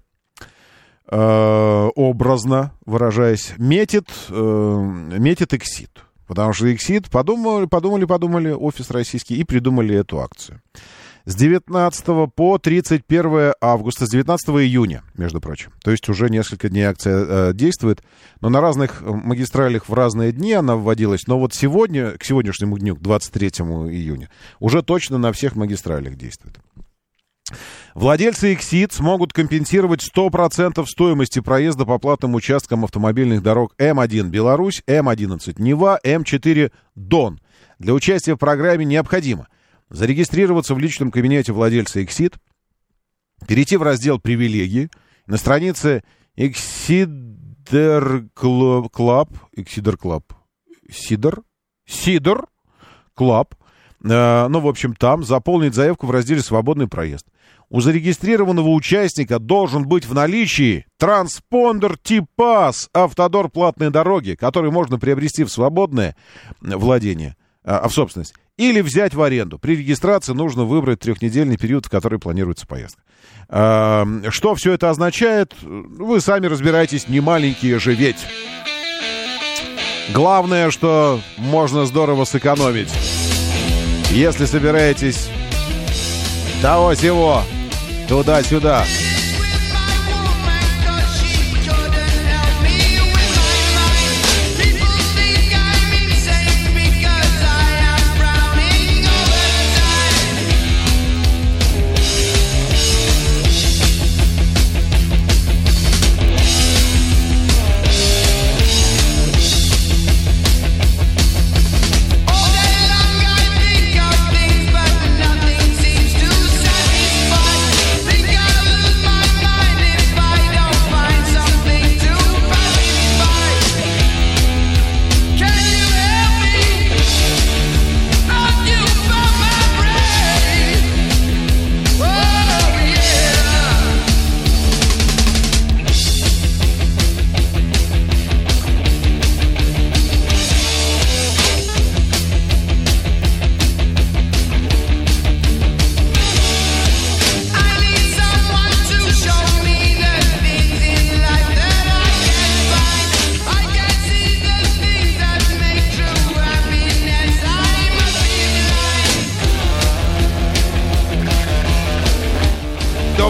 э, 1.10 1.90
образно 1.94 2.72
выражаясь, 2.86 3.54
метит, 3.58 4.08
э, 4.30 4.90
метит 5.18 5.52
Exit. 5.52 5.90
Потому 6.26 6.52
что 6.54 6.66
Exit 6.66 7.10
подумали, 7.10 7.66
подумали, 7.66 8.04
подумали, 8.06 8.50
офис 8.50 8.90
российский, 8.90 9.36
и 9.36 9.44
придумали 9.44 9.94
эту 9.94 10.20
акцию. 10.20 10.62
С 11.26 11.36
19 11.36 12.34
по 12.34 12.58
31 12.58 13.54
августа, 13.58 14.04
с 14.06 14.10
19 14.10 14.46
июня, 14.50 15.02
между 15.16 15.40
прочим. 15.40 15.72
То 15.82 15.90
есть 15.90 16.06
уже 16.10 16.28
несколько 16.28 16.68
дней 16.68 16.82
акция 16.82 17.24
э, 17.26 17.52
действует, 17.54 18.02
но 18.42 18.50
на 18.50 18.60
разных 18.60 19.00
магистралях 19.00 19.88
в 19.88 19.94
разные 19.94 20.32
дни 20.32 20.52
она 20.52 20.76
вводилась. 20.76 21.26
Но 21.26 21.38
вот 21.38 21.54
сегодня, 21.54 22.10
к 22.18 22.24
сегодняшнему 22.24 22.78
дню, 22.78 22.94
к 22.94 23.00
23 23.00 23.48
июня, 23.48 24.28
уже 24.60 24.82
точно 24.82 25.16
на 25.16 25.32
всех 25.32 25.56
магистралях 25.56 26.16
действует. 26.16 26.58
Владельцы 27.94 28.52
Exit 28.52 28.92
смогут 28.92 29.32
компенсировать 29.32 30.06
100% 30.14 30.84
стоимости 30.86 31.40
проезда 31.40 31.86
по 31.86 31.98
платным 31.98 32.34
участкам 32.34 32.84
автомобильных 32.84 33.42
дорог 33.42 33.74
М1 33.78 34.28
Беларусь, 34.28 34.82
М11 34.86 35.54
Нева, 35.56 35.98
М4 36.04 36.70
Дон. 36.94 37.40
Для 37.78 37.94
участия 37.94 38.34
в 38.34 38.38
программе 38.38 38.84
необходимо 38.84 39.48
зарегистрироваться 39.94 40.74
в 40.74 40.78
личном 40.78 41.10
кабинете 41.10 41.52
владельца 41.52 42.00
Exit, 42.00 42.34
перейти 43.46 43.76
в 43.76 43.82
раздел 43.82 44.18
«Привилегии», 44.18 44.90
на 45.26 45.36
странице 45.36 46.02
Exider 46.36 48.28
Club, 48.34 49.28
Exider 49.56 49.96
Club, 49.96 50.22
Сидор, 50.90 51.44
Сидор 51.86 52.48
Club, 53.16 53.52
э, 54.04 54.48
ну, 54.48 54.60
в 54.60 54.66
общем, 54.66 54.94
там 54.94 55.24
заполнить 55.24 55.74
заявку 55.74 56.06
в 56.06 56.10
разделе 56.10 56.42
«Свободный 56.42 56.88
проезд». 56.88 57.26
У 57.70 57.80
зарегистрированного 57.80 58.68
участника 58.68 59.38
должен 59.38 59.86
быть 59.88 60.04
в 60.04 60.12
наличии 60.12 60.86
транспондер 60.98 61.96
ТИПАС 61.96 62.90
«Автодор 62.92 63.48
платной 63.48 63.90
дороги», 63.90 64.34
который 64.34 64.70
можно 64.70 64.98
приобрести 64.98 65.44
в 65.44 65.50
свободное 65.50 66.14
владение, 66.60 67.36
а, 67.64 67.88
в 67.88 67.92
собственность, 67.94 68.34
или 68.56 68.80
взять 68.80 69.14
в 69.14 69.22
аренду. 69.22 69.58
При 69.58 69.76
регистрации 69.76 70.32
нужно 70.32 70.64
выбрать 70.64 71.00
трехнедельный 71.00 71.56
период, 71.56 71.86
в 71.86 71.90
который 71.90 72.18
планируется 72.18 72.66
поездка. 72.66 73.02
Что 73.48 74.54
все 74.54 74.72
это 74.72 74.90
означает, 74.90 75.54
вы 75.62 76.20
сами 76.20 76.46
разбираетесь, 76.46 77.08
не 77.08 77.20
маленькие 77.20 77.78
же 77.78 77.94
ведь. 77.94 78.24
Главное, 80.12 80.70
что 80.70 81.20
можно 81.36 81.86
здорово 81.86 82.24
сэкономить. 82.24 82.92
Если 84.10 84.44
собираетесь 84.44 85.28
того-сего, 86.62 87.42
туда-сюда. 88.08 88.84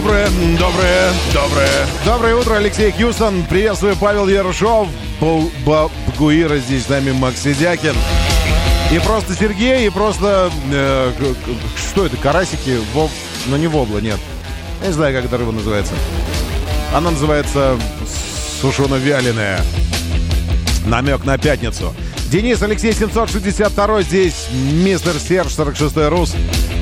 Доброе, 0.05 0.29
доброе, 0.59 1.13
доброе. 1.33 1.87
Доброе 2.05 2.35
утро, 2.35 2.53
Алексей 2.57 2.91
Хьюстон. 2.91 3.43
Приветствую, 3.49 3.95
Павел 3.95 4.27
Ершов. 4.27 4.87
Бабгуира 5.65 6.57
здесь 6.57 6.85
с 6.85 6.89
нами 6.89 7.11
Макс 7.11 7.41
Сидякин. 7.41 7.95
И 8.91 8.99
просто 8.99 9.33
Сергей, 9.33 9.87
и 9.87 9.89
просто... 9.89 10.51
Э, 10.71 11.11
что 11.89 12.05
это, 12.05 12.17
карасики? 12.17 12.79
Воб... 12.93 13.09
Ну, 13.47 13.57
не 13.57 13.65
вобла, 13.65 13.97
нет. 13.97 14.19
Я 14.81 14.89
не 14.89 14.93
знаю, 14.93 15.15
как 15.15 15.25
эта 15.25 15.39
рыба 15.39 15.51
называется. 15.51 15.93
Она 16.93 17.09
называется 17.09 17.75
сушено-вяленая. 18.61 19.59
Намек 20.85 21.25
на 21.25 21.39
пятницу. 21.39 21.95
Денис 22.35 22.61
Алексей 22.61 22.91
762 22.91 24.01
здесь, 24.01 24.49
мистер 24.51 25.13
Серж 25.13 25.53
46 25.53 25.95
Рус. 26.09 26.35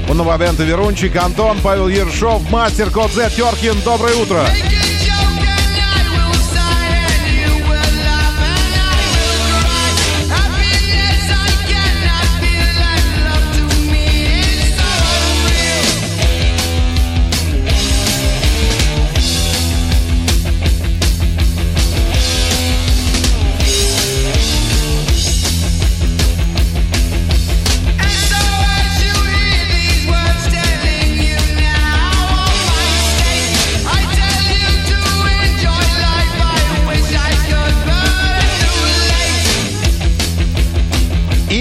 У 0.10 0.14
Нововента 0.16 0.64
Верунчик, 0.64 1.16
Антон, 1.16 1.60
Павел 1.62 1.90
Ершов, 1.90 2.50
мастер 2.50 2.90
Код 2.90 3.12
Z, 3.12 3.30
Теркин. 3.30 3.76
Доброе 3.86 4.16
утро. 4.16 4.44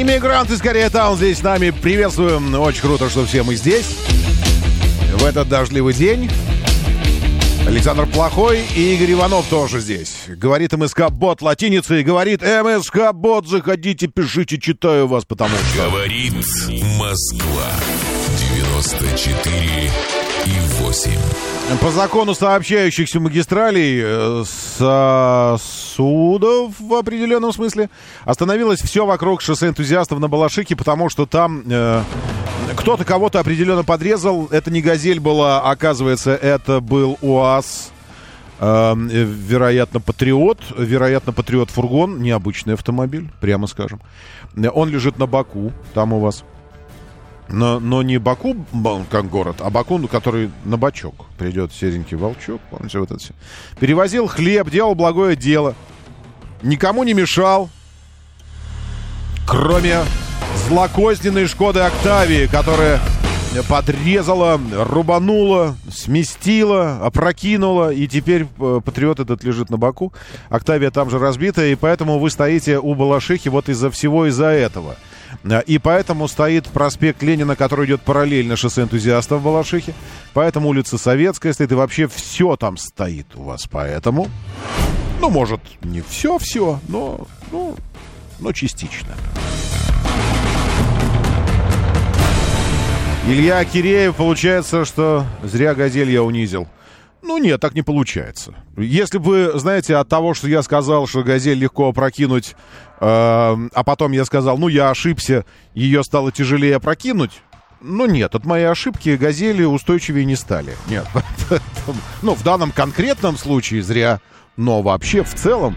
Иммигрант 0.02 0.50
из 0.50 0.60
Кореятаун 0.60 1.16
здесь 1.16 1.38
с 1.38 1.42
нами. 1.44 1.70
Приветствуем. 1.70 2.52
Очень 2.58 2.80
круто, 2.80 3.08
что 3.08 3.24
все 3.24 3.44
мы 3.44 3.54
здесь. 3.54 3.86
В 5.12 5.24
этот 5.24 5.48
дождливый 5.48 5.94
день. 5.94 6.28
Александр 7.68 8.06
Плохой 8.06 8.64
и 8.74 8.94
Игорь 8.94 9.12
Иванов 9.12 9.46
тоже 9.46 9.78
здесь. 9.78 10.24
Говорит 10.26 10.72
МСК-бот 10.72 11.40
латиницей. 11.40 12.02
Говорит 12.02 12.42
МСК-бот, 12.42 13.46
заходите, 13.46 14.08
пишите, 14.08 14.58
читаю 14.58 15.06
вас, 15.06 15.24
потому 15.24 15.54
что... 15.72 15.88
Говорит 15.88 16.34
Москва. 16.98 17.70
94 18.54 19.90
и 20.44 20.50
8. 20.82 21.10
По 21.80 21.90
закону 21.90 22.34
сообщающихся 22.34 23.18
магистралей 23.18 24.02
э, 24.04 24.44
сосудов 24.78 26.74
в 26.78 26.94
определенном 26.94 27.52
смысле 27.52 27.88
остановилось 28.24 28.82
все 28.82 29.06
вокруг 29.06 29.40
шоссе 29.40 29.68
энтузиастов 29.68 30.18
на 30.18 30.28
Балашике, 30.28 30.76
потому 30.76 31.08
что 31.08 31.24
там 31.24 31.62
э, 31.66 32.02
кто-то 32.76 33.06
кого-то 33.06 33.40
определенно 33.40 33.84
подрезал. 33.84 34.48
Это 34.50 34.70
не 34.70 34.82
«Газель» 34.82 35.20
была, 35.20 35.62
оказывается, 35.62 36.34
это 36.34 36.80
был 36.80 37.16
УАЗ. 37.22 37.90
Э, 38.60 38.94
вероятно, 38.94 40.00
«Патриот». 40.00 40.58
Вероятно, 40.76 41.32
«Патриот-фургон». 41.32 42.20
Необычный 42.20 42.74
автомобиль, 42.74 43.30
прямо 43.40 43.66
скажем. 43.66 44.02
Он 44.74 44.90
лежит 44.90 45.18
на 45.18 45.26
боку, 45.26 45.72
там 45.94 46.12
у 46.12 46.20
вас. 46.20 46.44
Но, 47.52 47.78
но 47.78 48.02
не 48.02 48.18
Баку, 48.18 48.56
как 49.10 49.28
город, 49.28 49.56
а 49.60 49.68
Баку, 49.68 49.98
который 50.08 50.50
на 50.64 50.78
бачок. 50.78 51.26
Придет 51.38 51.72
серенький 51.72 52.16
волчок, 52.16 52.60
помните 52.70 52.98
вот 52.98 53.10
это 53.10 53.20
все. 53.20 53.34
Перевозил 53.78 54.26
хлеб, 54.26 54.70
делал 54.70 54.94
благое 54.94 55.36
дело. 55.36 55.74
Никому 56.62 57.04
не 57.04 57.12
мешал. 57.12 57.68
Кроме 59.46 59.98
злокозненной 60.68 61.46
Шкоды 61.46 61.80
Октавии, 61.80 62.46
которая 62.46 63.00
подрезала, 63.68 64.58
рубанула, 64.72 65.76
сместила, 65.90 67.04
опрокинула, 67.04 67.92
и 67.92 68.06
теперь 68.06 68.46
э, 68.58 68.80
патриот 68.82 69.20
этот 69.20 69.44
лежит 69.44 69.68
на 69.68 69.76
боку. 69.76 70.14
Октавия 70.48 70.90
там 70.90 71.10
же 71.10 71.18
разбита, 71.18 71.66
и 71.66 71.74
поэтому 71.74 72.18
вы 72.18 72.30
стоите 72.30 72.78
у 72.78 72.94
Балашихи 72.94 73.50
вот 73.50 73.68
из-за 73.68 73.90
всего 73.90 74.26
из-за 74.26 74.46
этого. 74.46 74.96
Э, 75.44 75.62
И 75.66 75.78
поэтому 75.78 76.28
стоит 76.28 76.66
проспект 76.66 77.22
Ленина, 77.22 77.56
который 77.56 77.86
идет 77.86 78.02
параллельно 78.02 78.56
шоссе 78.56 78.82
энтузиастов 78.82 79.40
в 79.40 79.44
Балашихе. 79.44 79.94
Поэтому 80.34 80.68
улица 80.68 80.98
Советская 80.98 81.52
стоит, 81.52 81.72
и 81.72 81.74
вообще 81.74 82.06
все 82.08 82.56
там 82.56 82.76
стоит 82.76 83.26
у 83.34 83.42
вас. 83.44 83.66
Поэтому, 83.70 84.28
ну, 85.20 85.30
может, 85.30 85.60
не 85.82 86.00
все-все, 86.00 86.80
но, 86.88 87.26
ну, 87.50 87.76
но 88.40 88.52
частично. 88.52 89.14
Илья 93.26 93.64
Киреев, 93.64 94.16
получается, 94.16 94.84
что 94.84 95.24
зря 95.44 95.74
«Газель» 95.74 96.10
я 96.10 96.24
унизил. 96.24 96.66
Ну 97.22 97.38
нет, 97.38 97.60
так 97.60 97.74
не 97.74 97.82
получается. 97.82 98.54
Если 98.76 99.18
бы, 99.18 99.52
знаете, 99.54 99.96
от 99.96 100.08
того, 100.08 100.34
что 100.34 100.48
я 100.48 100.62
сказал, 100.62 101.06
что 101.06 101.22
«Газель» 101.22 101.58
легко 101.58 101.88
опрокинуть, 101.88 102.50
э, 102.50 102.54
а 103.00 103.84
потом 103.84 104.12
я 104.12 104.24
сказал, 104.24 104.58
ну 104.58 104.68
я 104.68 104.90
ошибся, 104.90 105.44
ее 105.74 106.02
стало 106.02 106.32
тяжелее 106.32 106.76
опрокинуть, 106.76 107.42
ну 107.80 108.06
нет, 108.06 108.34
от 108.34 108.44
моей 108.44 108.66
ошибки 108.66 109.16
«Газели» 109.16 109.64
устойчивее 109.64 110.24
не 110.24 110.36
стали. 110.36 110.76
Нет. 110.88 111.06
Ну, 112.22 112.34
в 112.36 112.44
данном 112.44 112.70
конкретном 112.70 113.36
случае 113.36 113.82
зря, 113.82 114.20
но 114.56 114.82
вообще 114.82 115.24
в 115.24 115.34
целом 115.34 115.76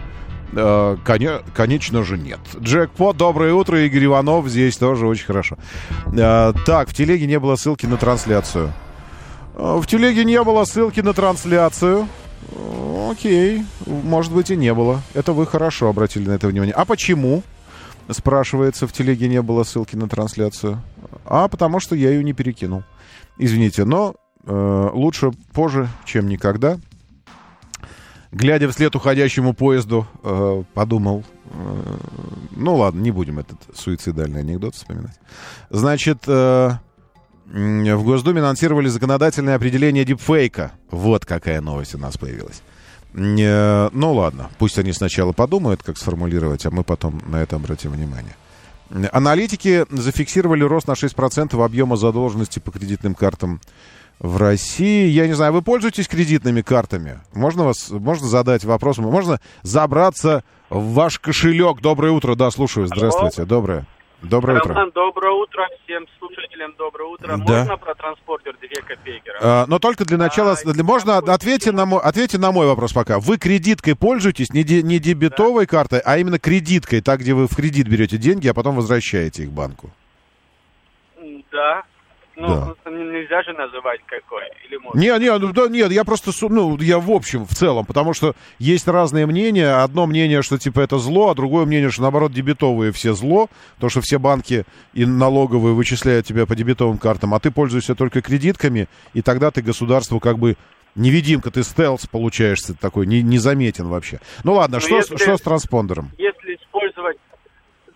Э, 0.52 0.96
коне- 1.04 1.42
конечно 1.54 2.04
же, 2.04 2.16
нет. 2.16 2.38
Джекпот, 2.58 3.16
доброе 3.16 3.52
утро, 3.52 3.80
Игорь 3.84 4.06
Иванов 4.06 4.48
здесь 4.48 4.76
тоже 4.76 5.06
очень 5.06 5.26
хорошо. 5.26 5.58
Э, 6.16 6.52
так, 6.64 6.88
в 6.88 6.94
телеге 6.94 7.26
не 7.26 7.38
было 7.38 7.56
ссылки 7.56 7.86
на 7.86 7.96
трансляцию. 7.96 8.72
Э, 9.56 9.78
В 9.80 9.86
телеге 9.86 10.24
не 10.24 10.42
было 10.42 10.64
ссылки 10.64 11.00
на 11.00 11.12
трансляцию. 11.12 12.08
Окей, 13.10 13.64
может 13.86 14.32
быть 14.32 14.50
и 14.50 14.56
не 14.56 14.72
было. 14.74 15.00
Это 15.14 15.32
вы 15.32 15.46
хорошо 15.46 15.88
обратили 15.88 16.28
на 16.28 16.32
это 16.32 16.48
внимание. 16.48 16.74
А 16.74 16.84
почему? 16.84 17.42
Спрашивается, 18.08 18.86
в 18.86 18.92
телеге 18.92 19.28
не 19.28 19.42
было 19.42 19.64
ссылки 19.64 19.96
на 19.96 20.08
трансляцию. 20.08 20.80
А 21.24 21.48
потому 21.48 21.80
что 21.80 21.96
я 21.96 22.10
ее 22.10 22.22
не 22.22 22.32
перекинул. 22.32 22.84
Извините, 23.38 23.84
но 23.84 24.14
э, 24.44 24.90
лучше 24.92 25.32
позже, 25.52 25.88
чем 26.04 26.28
никогда 26.28 26.78
глядя 28.36 28.68
вслед 28.68 28.94
уходящему 28.94 29.54
поезду, 29.54 30.06
э, 30.22 30.62
подумал, 30.74 31.24
э, 31.46 31.96
ну 32.50 32.76
ладно, 32.76 33.00
не 33.00 33.10
будем 33.10 33.38
этот 33.38 33.58
суицидальный 33.74 34.40
анекдот 34.40 34.74
вспоминать. 34.74 35.18
Значит, 35.70 36.24
э, 36.26 36.72
в 37.46 38.04
Госдуме 38.04 38.40
анонсировали 38.40 38.88
законодательное 38.88 39.54
определение 39.54 40.04
дипфейка. 40.04 40.72
Вот 40.90 41.24
какая 41.24 41.60
новость 41.60 41.94
у 41.94 41.98
нас 41.98 42.16
появилась. 42.18 42.62
Э, 43.14 43.88
ну 43.92 44.12
ладно, 44.12 44.50
пусть 44.58 44.78
они 44.78 44.92
сначала 44.92 45.32
подумают, 45.32 45.82
как 45.82 45.96
сформулировать, 45.96 46.66
а 46.66 46.70
мы 46.70 46.82
потом 46.84 47.22
на 47.26 47.36
это 47.36 47.56
обратим 47.56 47.92
внимание. 47.92 48.34
Аналитики 49.12 49.84
зафиксировали 49.90 50.62
рост 50.62 50.86
на 50.86 50.92
6% 50.92 51.64
объема 51.64 51.96
задолженности 51.96 52.58
по 52.58 52.70
кредитным 52.70 53.14
картам 53.14 53.60
в 54.18 54.36
России. 54.36 55.08
Я 55.08 55.26
не 55.26 55.34
знаю, 55.34 55.52
вы 55.52 55.62
пользуетесь 55.62 56.08
кредитными 56.08 56.62
картами? 56.62 57.20
Можно 57.32 57.64
вас, 57.64 57.90
можно 57.90 58.28
задать 58.28 58.64
вопрос? 58.64 58.98
Можно 58.98 59.40
забраться 59.62 60.44
в 60.70 60.94
ваш 60.94 61.18
кошелек? 61.18 61.80
Доброе 61.80 62.12
утро, 62.12 62.34
да, 62.34 62.50
слушаю. 62.50 62.86
Здравствуйте, 62.86 63.44
доброе. 63.44 63.86
Доброе 64.22 64.58
утро. 64.58 64.74
Роман, 64.74 64.90
доброе 64.94 65.32
утро. 65.32 65.66
Всем 65.84 66.06
слушателям 66.18 66.74
доброе 66.78 67.04
утро. 67.10 67.36
Да. 67.36 67.58
Можно 67.58 67.76
про 67.76 67.94
транспортер 67.94 68.56
2 68.60 68.82
копейки? 68.88 69.30
А, 69.40 69.66
но 69.68 69.78
только 69.78 70.04
для 70.04 70.16
начала, 70.16 70.56
для- 70.64 70.82
можно 70.84 71.18
ответьте 71.18 71.70
на, 71.70 71.84
мой, 71.86 72.00
ответьте 72.02 72.38
на 72.38 72.50
мой 72.50 72.66
вопрос 72.66 72.92
пока. 72.92 73.20
Вы 73.20 73.36
кредиткой 73.38 73.94
пользуетесь, 73.94 74.52
не, 74.52 74.64
де- 74.64 74.82
не 74.82 74.98
дебетовой 74.98 75.66
картой, 75.66 76.00
а 76.00 76.18
именно 76.18 76.38
кредиткой, 76.38 77.02
так, 77.02 77.20
где 77.20 77.34
вы 77.34 77.46
в 77.46 77.54
кредит 77.54 77.88
берете 77.88 78.16
деньги, 78.16 78.48
а 78.48 78.54
потом 78.54 78.76
возвращаете 78.76 79.44
их 79.44 79.52
банку? 79.52 79.90
Да. 81.52 81.82
Ну, 82.38 82.48
Да. 82.48 82.60
просто 82.66 82.90
нельзя 82.90 83.42
же 83.42 83.52
называть 83.54 84.00
какой. 84.06 84.42
Или 84.68 84.76
можно? 84.76 84.98
Не, 85.00 85.18
не, 85.18 85.38
ну, 85.38 85.52
да, 85.52 85.68
нет, 85.68 85.90
я 85.90 86.04
просто, 86.04 86.32
ну, 86.48 86.76
я 86.78 86.98
в 86.98 87.10
общем, 87.10 87.46
в 87.46 87.54
целом, 87.54 87.86
потому 87.86 88.12
что 88.12 88.34
есть 88.58 88.86
разные 88.88 89.24
мнения. 89.26 89.82
Одно 89.82 90.06
мнение, 90.06 90.42
что 90.42 90.58
типа 90.58 90.80
это 90.80 90.98
зло, 90.98 91.30
а 91.30 91.34
другое 91.34 91.64
мнение, 91.64 91.90
что 91.90 92.02
наоборот 92.02 92.32
дебетовые 92.32 92.92
все 92.92 93.14
зло, 93.14 93.48
то 93.80 93.88
что 93.88 94.02
все 94.02 94.18
банки 94.18 94.64
и 94.92 95.06
налоговые 95.06 95.74
вычисляют 95.74 96.26
тебя 96.26 96.44
по 96.46 96.54
дебетовым 96.54 96.98
картам, 96.98 97.32
а 97.32 97.40
ты 97.40 97.50
пользуешься 97.50 97.94
только 97.94 98.20
кредитками, 98.20 98.86
и 99.14 99.22
тогда 99.22 99.50
ты 99.50 99.62
государству 99.62 100.20
как 100.20 100.38
бы 100.38 100.56
невидимка, 100.94 101.50
ты 101.50 101.62
стелс 101.62 102.06
получаешься 102.06 102.74
такой, 102.74 103.06
не, 103.06 103.22
незаметен 103.22 103.86
вообще. 103.88 104.20
Ну 104.44 104.54
ладно, 104.54 104.76
Ну, 104.76 104.80
что, 104.80 105.00
с- 105.02 105.10
если- 105.10 105.16
что 105.16 105.36
с 105.36 105.40
транспондером? 105.40 106.10
Если. 106.18 106.35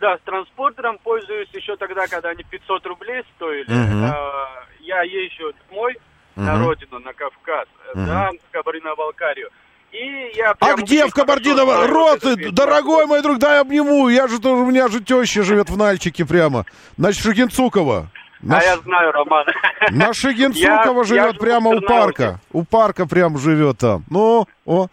Да, 0.00 0.16
с 0.16 0.20
транспортером 0.24 0.98
пользуюсь 1.04 1.48
еще 1.52 1.76
тогда, 1.76 2.06
когда 2.06 2.30
они 2.30 2.42
500 2.42 2.86
рублей 2.86 3.22
стоили. 3.36 3.66
А, 3.70 4.64
я 4.80 5.02
езжу 5.02 5.52
домой 5.68 5.98
на 6.36 6.54
Мгм. 6.56 6.64
родину, 6.66 6.98
на 7.00 7.12
Кавказ, 7.12 7.66
Мгм. 7.94 8.06
да, 8.06 8.30
в 8.48 8.52
Кабардино-Балкарию. 8.52 9.50
И 9.92 10.30
я 10.36 10.54
А 10.60 10.74
где 10.76 11.06
в 11.06 11.12
Кабардино? 11.12 11.66
хорошо 11.66 11.84
знаю 11.84 11.92
Рот, 11.92 12.54
дорогой 12.54 13.06
мой 13.06 13.22
друг, 13.22 13.38
дай 13.38 13.60
обниму. 13.60 14.08
Я 14.08 14.28
же 14.28 14.40
тоже, 14.40 14.62
у 14.62 14.66
меня 14.66 14.88
же 14.88 15.00
теща 15.02 15.42
живет 15.42 15.68
в 15.68 15.76
Нальчике 15.76 16.24
прямо. 16.24 16.64
На 16.96 17.12
Шагинцукова. 17.12 18.06
На, 18.40 18.58
А 18.58 18.62
я 18.62 18.76
знаю, 18.78 19.12
Роман. 19.12 19.44
на 19.90 20.14
Шагинцукова 20.14 21.00
Я- 21.00 21.04
живет 21.04 21.38
прямо 21.38 21.70
у 21.72 21.80
парка. 21.82 22.40
У 22.52 22.64
парка 22.64 23.06
прям 23.06 23.36
живет 23.36 23.78
там. 23.78 24.04
Ну, 24.08 24.46
о, 24.64 24.86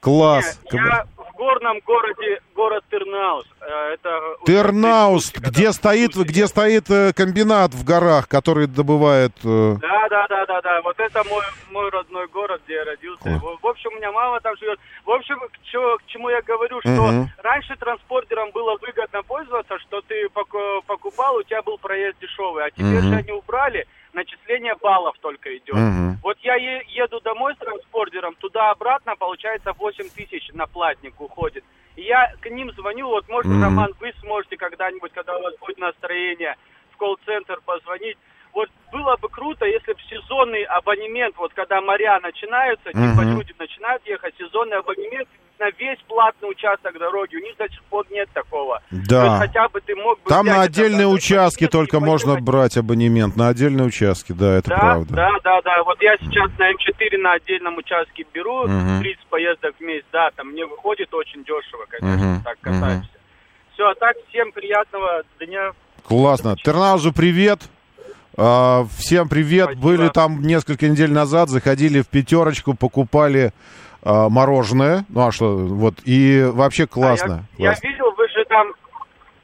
класс. 0.00 0.58
Я 0.72 1.04
в 1.34 1.36
горном 1.36 1.80
городе, 1.84 2.40
город 2.54 2.84
Тырнаус. 2.90 3.44
Э, 3.60 3.94
Это 3.94 4.10
Тернаус, 4.46 5.32
где 5.32 5.72
стоит, 5.72 6.14
где 6.16 6.46
стоит 6.46 6.90
э, 6.90 7.12
комбинат 7.12 7.74
в 7.74 7.84
горах, 7.84 8.28
который 8.28 8.66
добывает... 8.66 9.32
э, 9.44 9.76
Да, 9.80 10.08
да, 10.08 10.26
да, 10.28 10.46
да, 10.46 10.60
да. 10.62 10.82
Вот 10.82 10.98
это 10.98 11.22
мой, 11.28 11.42
мой 11.70 11.90
родной 11.90 12.26
город, 12.28 12.60
где 12.64 12.74
я 12.74 12.84
родился. 12.84 13.28
В, 13.40 13.58
в 13.62 13.66
общем, 13.66 13.90
у 13.92 13.96
меня 13.96 14.12
мама 14.12 14.40
там 14.40 14.56
живет. 14.56 14.78
В 15.04 15.10
общем, 15.10 15.38
к, 15.40 15.62
чё- 15.64 15.96
к 15.98 16.06
чему 16.06 16.28
я 16.30 16.40
говорю, 16.42 16.80
что 16.80 16.90
Мгм. 16.90 17.28
раньше 17.42 17.76
транспортером 17.76 18.50
было 18.52 18.76
выгодно 18.80 19.22
пользоваться, 19.22 19.78
что 19.80 20.00
ты 20.02 20.28
поку- 20.32 20.82
покупал, 20.86 21.36
у 21.36 21.42
тебя 21.42 21.62
был 21.62 21.78
проезд 21.78 22.16
дешевый. 22.20 22.64
А 22.64 22.70
теперь 22.70 23.00
Мгм. 23.00 23.08
же 23.10 23.14
они 23.16 23.32
убрали, 23.32 23.86
начисление 24.14 24.74
баллов 24.80 25.16
только 25.20 25.56
идет. 25.56 25.74
Мгм. 25.74 26.18
Вот 26.22 26.38
я 26.40 26.54
е- 26.54 26.84
еду 26.88 27.20
домой 27.20 27.54
с 27.54 27.58
транспортером, 27.58 28.34
туда-обратно, 28.36 29.16
получается, 29.16 29.72
8 29.78 30.08
тысяч 30.10 30.48
на 30.54 30.66
платник 30.66 31.20
уходит. 31.20 31.64
И 31.96 32.02
я 32.02 32.32
к 32.40 32.48
ним 32.50 32.72
звоню, 32.72 33.08
вот, 33.08 33.28
может, 33.28 33.50
Мгм. 33.50 33.62
Роман, 33.62 33.92
вы 34.00 34.12
сможете 34.20 34.56
когда-нибудь, 34.56 35.12
когда 35.12 35.36
у 35.36 35.42
вас 35.42 35.54
будет 35.58 35.78
настроение, 35.78 36.56
в 36.92 36.96
колл-центр 36.96 37.60
позвонить. 37.64 38.16
Вот 38.52 38.68
было 38.92 39.16
бы 39.16 39.28
круто, 39.28 39.66
если 39.66 39.92
бы 39.92 39.98
сезонный 40.08 40.62
абонемент, 40.62 41.36
вот 41.36 41.52
когда 41.54 41.80
моря 41.80 42.20
начинаются, 42.20 42.90
типа 42.90 43.22
Мгм. 43.22 43.38
люди 43.38 43.52
начинают 43.58 44.06
ехать, 44.06 44.34
сезонный 44.38 44.78
абонемент 44.78 45.28
на 45.64 45.70
весь 45.78 45.98
платный 46.06 46.50
участок 46.50 46.98
дороги. 46.98 47.36
У 47.36 47.40
них 47.40 47.56
до 47.56 47.68
сих 47.68 47.82
пор 47.84 48.04
нет 48.10 48.28
такого. 48.34 48.82
Да. 48.90 49.24
Есть 49.24 49.38
хотя 49.38 49.68
бы 49.68 49.80
ты 49.80 49.94
мог 49.96 50.20
бы 50.22 50.28
Там 50.28 50.46
на 50.46 50.52
это 50.52 50.60
отдельные 50.62 51.06
участки 51.06 51.66
только 51.66 52.00
можно 52.00 52.36
брать 52.40 52.76
абонемент. 52.76 53.36
На 53.36 53.48
отдельные 53.48 53.86
участки, 53.86 54.32
да, 54.32 54.58
это 54.58 54.70
да, 54.70 54.76
правда. 54.76 55.14
да, 55.14 55.30
да, 55.42 55.62
да. 55.62 55.82
Вот 55.84 56.00
я 56.02 56.16
сейчас 56.18 56.50
на 56.58 56.70
М4 56.70 57.18
на 57.18 57.32
отдельном 57.32 57.78
участке 57.78 58.26
беру, 58.32 58.66
Мгм. 58.66 59.00
30 59.00 59.26
поездок 59.26 59.74
в 59.78 59.80
месяц, 59.80 60.06
да, 60.12 60.30
там 60.36 60.48
мне 60.48 60.66
выходит 60.66 61.12
очень 61.14 61.42
дешево, 61.44 61.86
конечно, 61.88 62.26
Мгм, 62.26 62.42
так 62.42 62.58
мгм. 62.62 62.80
катаемся. 62.80 63.10
Все, 63.72 63.84
а 63.88 63.94
так 63.94 64.16
всем 64.28 64.52
приятного 64.52 65.22
дня. 65.40 65.72
Классно. 66.06 66.56
Тернаузу 66.62 67.12
привет. 67.12 67.60
А, 68.36 68.84
всем 68.98 69.28
привет. 69.28 69.76
Были 69.78 70.08
там 70.08 70.42
несколько 70.42 70.88
недель 70.88 71.12
назад, 71.12 71.48
заходили 71.48 72.02
в 72.02 72.08
пятерочку, 72.08 72.74
покупали 72.74 73.52
а, 74.04 74.28
мороженое. 74.28 75.04
Ну 75.08 75.26
а 75.26 75.32
что, 75.32 75.56
вот, 75.56 75.94
и 76.04 76.44
вообще 76.52 76.86
классно. 76.86 77.46
Я 77.58 77.70
классно. 77.70 77.88
видел, 77.88 78.12
вы 78.16 78.28
же 78.28 78.44
там 78.48 78.68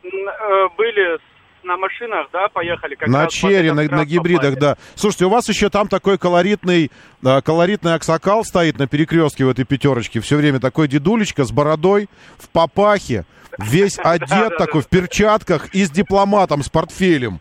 э, 0.05 0.69
были 0.77 1.17
с- 1.17 1.21
на 1.65 1.77
машинах, 1.77 2.29
да, 2.33 2.49
поехали? 2.49 2.95
Как 2.95 3.09
На 3.09 3.27
черри, 3.27 3.71
на, 3.71 3.83
на 3.83 4.05
гибридах, 4.05 4.57
да. 4.59 4.77
Слушайте, 4.95 5.27
у 5.27 5.29
вас 5.29 5.49
еще 5.49 5.69
там 5.69 5.89
такой 5.89 6.17
колоритный, 6.19 6.91
а, 7.25 7.43
колоритный 7.43 7.95
аксакал 7.95 8.45
стоит 8.45 8.79
на 8.79 8.87
перекрестке 8.87 9.45
в 9.45 9.49
этой 9.51 9.65
пятерочке. 9.65 10.21
Все 10.21 10.37
время 10.37 10.59
такой 10.61 10.89
дедулечка 10.89 11.45
с 11.45 11.53
бородой, 11.53 12.09
в 12.39 12.49
папахе, 12.49 13.25
весь 13.59 13.99
одет 14.03 14.57
такой, 14.57 14.81
в 14.83 14.89
перчатках 14.89 15.75
и 15.75 15.85
с 15.85 15.91
дипломатом, 15.91 16.63
с 16.63 16.69
портфелем. 16.69 17.41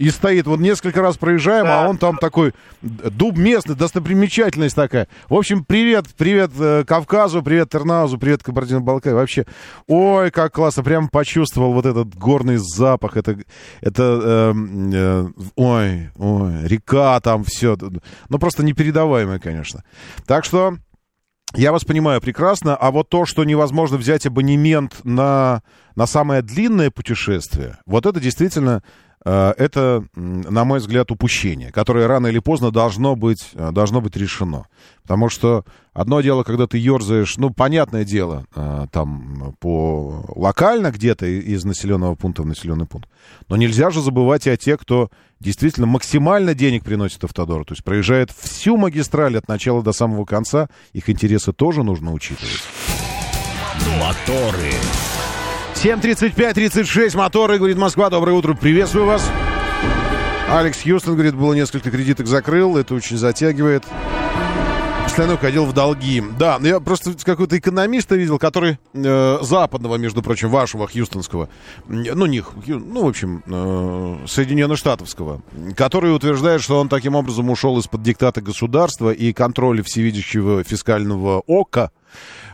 И 0.00 0.08
стоит. 0.08 0.46
Вот 0.46 0.60
несколько 0.60 1.02
раз 1.02 1.18
проезжаем, 1.18 1.66
а 1.68 1.86
он 1.86 1.98
там 1.98 2.16
такой 2.16 2.54
дуб 2.80 3.36
местный, 3.36 3.76
достопримечательность 3.76 4.74
такая. 4.74 5.08
В 5.28 5.34
общем, 5.34 5.62
привет, 5.62 6.06
привет 6.16 6.50
э, 6.58 6.84
Кавказу, 6.86 7.42
привет 7.42 7.68
Тернаузу, 7.68 8.16
привет 8.16 8.42
Кабардино-Балкарии. 8.42 9.14
Вообще, 9.14 9.44
ой, 9.86 10.30
как 10.30 10.54
классно, 10.54 10.82
прям 10.82 11.10
почувствовал 11.10 11.74
вот 11.74 11.84
этот 11.84 12.14
горный 12.14 12.56
запах. 12.56 13.18
Это, 13.18 13.40
это 13.82 14.54
э, 14.54 14.54
э, 14.94 15.28
ой, 15.56 16.10
ой, 16.16 16.66
река 16.66 17.20
там, 17.20 17.44
все. 17.44 17.76
Ну, 18.30 18.38
просто 18.38 18.64
непередаваемое, 18.64 19.38
конечно. 19.38 19.84
Так 20.26 20.44
что... 20.44 20.76
Я 21.56 21.72
вас 21.72 21.84
понимаю 21.84 22.20
прекрасно, 22.20 22.76
а 22.76 22.92
вот 22.92 23.08
то, 23.08 23.26
что 23.26 23.42
невозможно 23.42 23.96
взять 23.96 24.24
абонемент 24.24 25.00
на, 25.02 25.62
на 25.96 26.06
самое 26.06 26.42
длинное 26.42 26.92
путешествие, 26.92 27.78
вот 27.86 28.06
это 28.06 28.20
действительно 28.20 28.84
это, 29.24 30.04
на 30.14 30.64
мой 30.64 30.78
взгляд, 30.78 31.10
упущение, 31.10 31.70
которое 31.72 32.06
рано 32.06 32.28
или 32.28 32.38
поздно 32.38 32.70
должно 32.70 33.16
быть, 33.16 33.50
э, 33.54 33.70
должно 33.70 34.00
быть 34.00 34.16
решено. 34.16 34.66
Потому 35.02 35.28
что 35.28 35.64
одно 35.92 36.22
дело, 36.22 36.42
когда 36.42 36.66
ты 36.66 36.78
ерзаешь, 36.78 37.36
ну, 37.36 37.50
понятное 37.50 38.04
дело, 38.04 38.46
э, 38.54 38.86
там, 38.90 39.54
по 39.60 40.24
локально 40.28 40.90
где-то 40.90 41.26
из 41.26 41.64
населенного 41.64 42.14
пункта 42.14 42.42
в 42.42 42.46
населенный 42.46 42.86
пункт. 42.86 43.10
Но 43.48 43.56
нельзя 43.56 43.90
же 43.90 44.00
забывать 44.00 44.46
и 44.46 44.50
о 44.50 44.56
тех, 44.56 44.80
кто 44.80 45.10
действительно 45.38 45.86
максимально 45.86 46.54
денег 46.54 46.84
приносит 46.84 47.22
Автодору. 47.24 47.64
То 47.64 47.72
есть 47.72 47.84
проезжает 47.84 48.30
всю 48.30 48.76
магистраль 48.76 49.36
от 49.36 49.48
начала 49.48 49.82
до 49.82 49.92
самого 49.92 50.24
конца. 50.24 50.68
Их 50.92 51.10
интересы 51.10 51.52
тоже 51.52 51.82
нужно 51.82 52.12
учитывать. 52.12 52.62
Моторы. 53.98 54.72
7.35-36, 55.74 57.16
моторы, 57.16 57.56
говорит 57.56 57.78
Москва. 57.78 58.10
Доброе 58.10 58.32
утро, 58.32 58.54
приветствую 58.54 59.06
вас. 59.06 59.26
Алекс 60.50 60.82
Хьюстон, 60.82 61.14
говорит, 61.14 61.34
было 61.34 61.54
несколько 61.54 61.90
кредиток 61.90 62.26
закрыл, 62.26 62.76
это 62.76 62.94
очень 62.94 63.16
затягивает. 63.16 63.84
Постоянно 65.04 65.34
уходил 65.34 65.64
в 65.64 65.72
долги. 65.72 66.22
Да, 66.38 66.58
я 66.62 66.80
просто 66.80 67.14
какого-то 67.24 67.58
экономиста 67.58 68.14
видел, 68.14 68.38
который 68.38 68.78
э, 68.92 69.38
западного, 69.40 69.96
между 69.96 70.22
прочим, 70.22 70.50
вашего 70.50 70.86
хьюстонского, 70.86 71.48
ну, 71.88 72.26
них, 72.26 72.50
ну, 72.66 73.04
в 73.04 73.08
общем, 73.08 73.42
э, 73.46 74.26
Соединенно-Штатовского, 74.26 75.42
который 75.76 76.14
утверждает, 76.14 76.62
что 76.62 76.78
он 76.78 76.88
таким 76.88 77.14
образом 77.14 77.48
ушел 77.48 77.78
из-под 77.78 78.02
диктата 78.02 78.40
государства 78.40 79.10
и 79.10 79.32
контроля 79.32 79.82
всевидящего 79.82 80.62
фискального 80.62 81.42
ока 81.46 81.90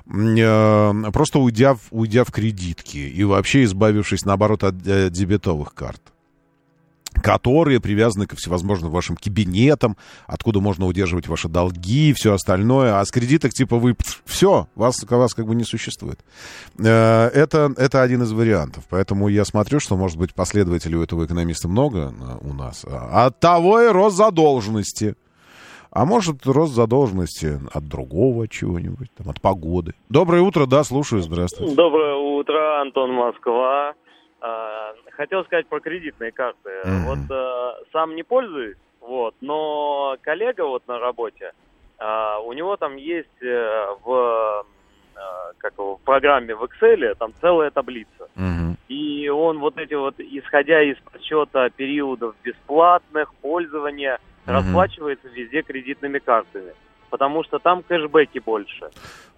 просто 0.06 1.38
уйдя, 1.38 1.76
уйдя 1.90 2.24
в 2.24 2.30
кредитки 2.30 2.98
и 2.98 3.24
вообще 3.24 3.64
избавившись, 3.64 4.24
наоборот, 4.24 4.64
от 4.64 4.86
э, 4.86 5.10
дебетовых 5.10 5.74
карт 5.74 6.00
которые 7.22 7.80
привязаны 7.80 8.26
ко 8.26 8.36
всевозможным 8.36 8.90
вашим 8.90 9.16
кабинетам, 9.16 9.96
откуда 10.26 10.60
можно 10.60 10.86
удерживать 10.86 11.28
ваши 11.28 11.48
долги 11.48 12.10
и 12.10 12.12
все 12.12 12.34
остальное. 12.34 13.00
А 13.00 13.04
с 13.04 13.10
кредиток 13.10 13.52
типа 13.52 13.78
вы... 13.78 13.96
Все, 14.24 14.68
вас, 14.74 15.02
вас 15.02 15.34
как 15.34 15.46
бы 15.46 15.54
не 15.54 15.64
существует. 15.64 16.20
Э, 16.78 17.28
это, 17.28 17.72
это 17.76 18.02
один 18.02 18.22
из 18.22 18.32
вариантов. 18.32 18.84
Поэтому 18.90 19.28
я 19.28 19.44
смотрю, 19.44 19.80
что, 19.80 19.96
может 19.96 20.18
быть, 20.18 20.34
последователей 20.34 20.96
у 20.96 21.02
этого 21.02 21.24
экономиста 21.24 21.68
много 21.68 22.12
у 22.42 22.52
нас. 22.52 22.84
А 22.84 23.26
от 23.26 23.40
того 23.40 23.80
и 23.80 23.88
рост 23.88 24.16
задолженности. 24.16 25.16
А 25.90 26.04
может, 26.04 26.46
рост 26.46 26.74
задолженности 26.74 27.58
от 27.72 27.88
другого 27.88 28.48
чего-нибудь, 28.48 29.08
там, 29.16 29.30
от 29.30 29.40
погоды. 29.40 29.92
Доброе 30.08 30.42
утро, 30.42 30.66
да, 30.66 30.84
слушаю, 30.84 31.22
здравствуйте. 31.22 31.74
Доброе 31.74 32.14
утро, 32.14 32.80
Антон 32.80 33.12
Москва. 33.12 33.94
А, 34.40 34.92
хотел 35.12 35.44
сказать 35.44 35.66
про 35.66 35.80
кредитные 35.80 36.32
карты. 36.32 36.70
Mm-hmm. 36.84 37.04
Вот 37.06 37.30
а, 37.30 37.74
сам 37.92 38.14
не 38.14 38.22
пользуюсь, 38.22 38.76
вот, 39.00 39.34
но 39.40 40.16
коллега 40.22 40.66
вот 40.66 40.86
на 40.86 40.98
работе, 40.98 41.52
а, 41.98 42.38
у 42.40 42.52
него 42.52 42.76
там 42.76 42.96
есть 42.96 43.42
э, 43.42 43.86
в 44.04 44.66
как 45.56 45.78
в 45.78 45.96
программе 46.04 46.54
в 46.54 46.62
Excel 46.64 47.14
там 47.14 47.32
целая 47.40 47.70
таблица. 47.70 48.28
Mm-hmm. 48.36 48.76
И 48.88 49.28
он 49.30 49.58
вот 49.60 49.78
эти 49.78 49.94
вот, 49.94 50.14
исходя 50.18 50.82
из 50.82 50.98
подсчета 50.98 51.70
периодов 51.70 52.34
бесплатных, 52.44 53.32
пользования, 53.36 54.18
угу. 54.46 54.56
расплачивается 54.56 55.28
везде 55.28 55.62
кредитными 55.62 56.18
картами. 56.18 56.72
Потому 57.10 57.44
что 57.44 57.58
там 57.58 57.82
кэшбэки 57.82 58.40
больше. 58.40 58.90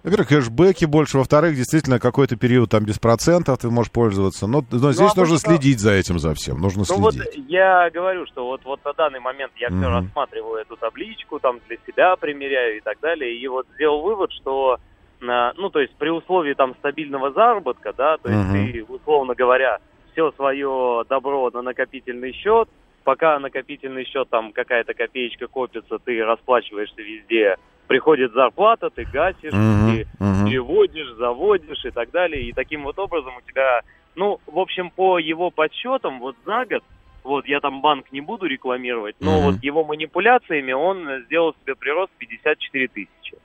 Во-первых, 0.02 0.28
кэшбэки 0.28 0.86
больше, 0.86 1.18
во-вторых, 1.18 1.54
действительно, 1.54 1.98
какой-то 2.00 2.36
период 2.36 2.70
там 2.70 2.84
без 2.84 2.98
процентов 2.98 3.58
ты 3.58 3.68
можешь 3.68 3.92
пользоваться. 3.92 4.46
Но, 4.46 4.64
но 4.70 4.92
здесь 4.92 5.14
ну, 5.14 5.20
а 5.20 5.20
нужно 5.20 5.38
что... 5.38 5.48
следить 5.48 5.80
за 5.80 5.92
этим, 5.92 6.18
за 6.18 6.34
всем. 6.34 6.60
Нужно 6.60 6.84
ну, 6.88 7.10
следить. 7.10 7.36
Вот 7.36 7.44
я 7.48 7.90
говорю, 7.90 8.26
что 8.26 8.46
вот, 8.46 8.64
вот 8.64 8.82
на 8.84 8.92
данный 8.94 9.20
момент 9.20 9.52
я 9.56 9.68
mm-hmm. 9.68 9.80
все 9.80 9.90
рассматриваю 9.90 10.62
эту 10.62 10.76
табличку, 10.76 11.38
там 11.40 11.60
для 11.68 11.76
себя 11.86 12.16
примеряю 12.16 12.78
и 12.78 12.80
так 12.80 12.98
далее. 13.00 13.36
И 13.36 13.46
вот 13.48 13.66
сделал 13.74 14.02
вывод, 14.02 14.32
что 14.32 14.78
ну, 15.20 15.70
то 15.70 15.80
есть 15.80 15.94
при 15.96 16.10
условии 16.10 16.54
там 16.54 16.74
стабильного 16.76 17.32
заработка, 17.32 17.92
да, 17.92 18.18
то 18.18 18.30
есть 18.30 18.48
mm-hmm. 18.50 18.72
ты, 18.72 18.84
условно 18.84 19.34
говоря, 19.34 19.78
все 20.12 20.30
свое 20.32 21.04
добро 21.08 21.50
на 21.52 21.62
накопительный 21.62 22.32
счет, 22.32 22.68
пока 23.08 23.38
накопительный 23.38 24.04
счет, 24.04 24.28
там 24.28 24.52
какая-то 24.52 24.92
копеечка 24.92 25.46
копится, 25.46 25.98
ты 25.98 26.22
расплачиваешься 26.22 27.00
везде, 27.00 27.56
приходит 27.86 28.34
зарплата, 28.34 28.90
ты 28.90 29.06
гасишь, 29.10 29.50
uh-huh, 29.50 29.90
ты 29.90 30.06
переводишь, 30.44 31.16
заводишь 31.16 31.86
и 31.86 31.90
так 31.90 32.10
далее. 32.10 32.42
И 32.42 32.52
таким 32.52 32.82
вот 32.82 32.98
образом 32.98 33.32
у 33.38 33.50
тебя, 33.50 33.80
ну, 34.14 34.40
в 34.46 34.58
общем, 34.58 34.90
по 34.90 35.18
его 35.18 35.50
подсчетам, 35.50 36.20
вот 36.20 36.36
за 36.44 36.66
год, 36.66 36.84
вот 37.24 37.46
я 37.46 37.60
там 37.60 37.80
банк 37.80 38.12
не 38.12 38.20
буду 38.20 38.44
рекламировать, 38.44 39.16
но 39.20 39.38
uh-huh. 39.38 39.44
вот 39.52 39.62
его 39.62 39.84
манипуляциями 39.84 40.72
он 40.72 41.08
сделал 41.24 41.54
себе 41.62 41.76
прирост 41.76 42.12
54 42.18 42.88
тысячи. 42.88 43.38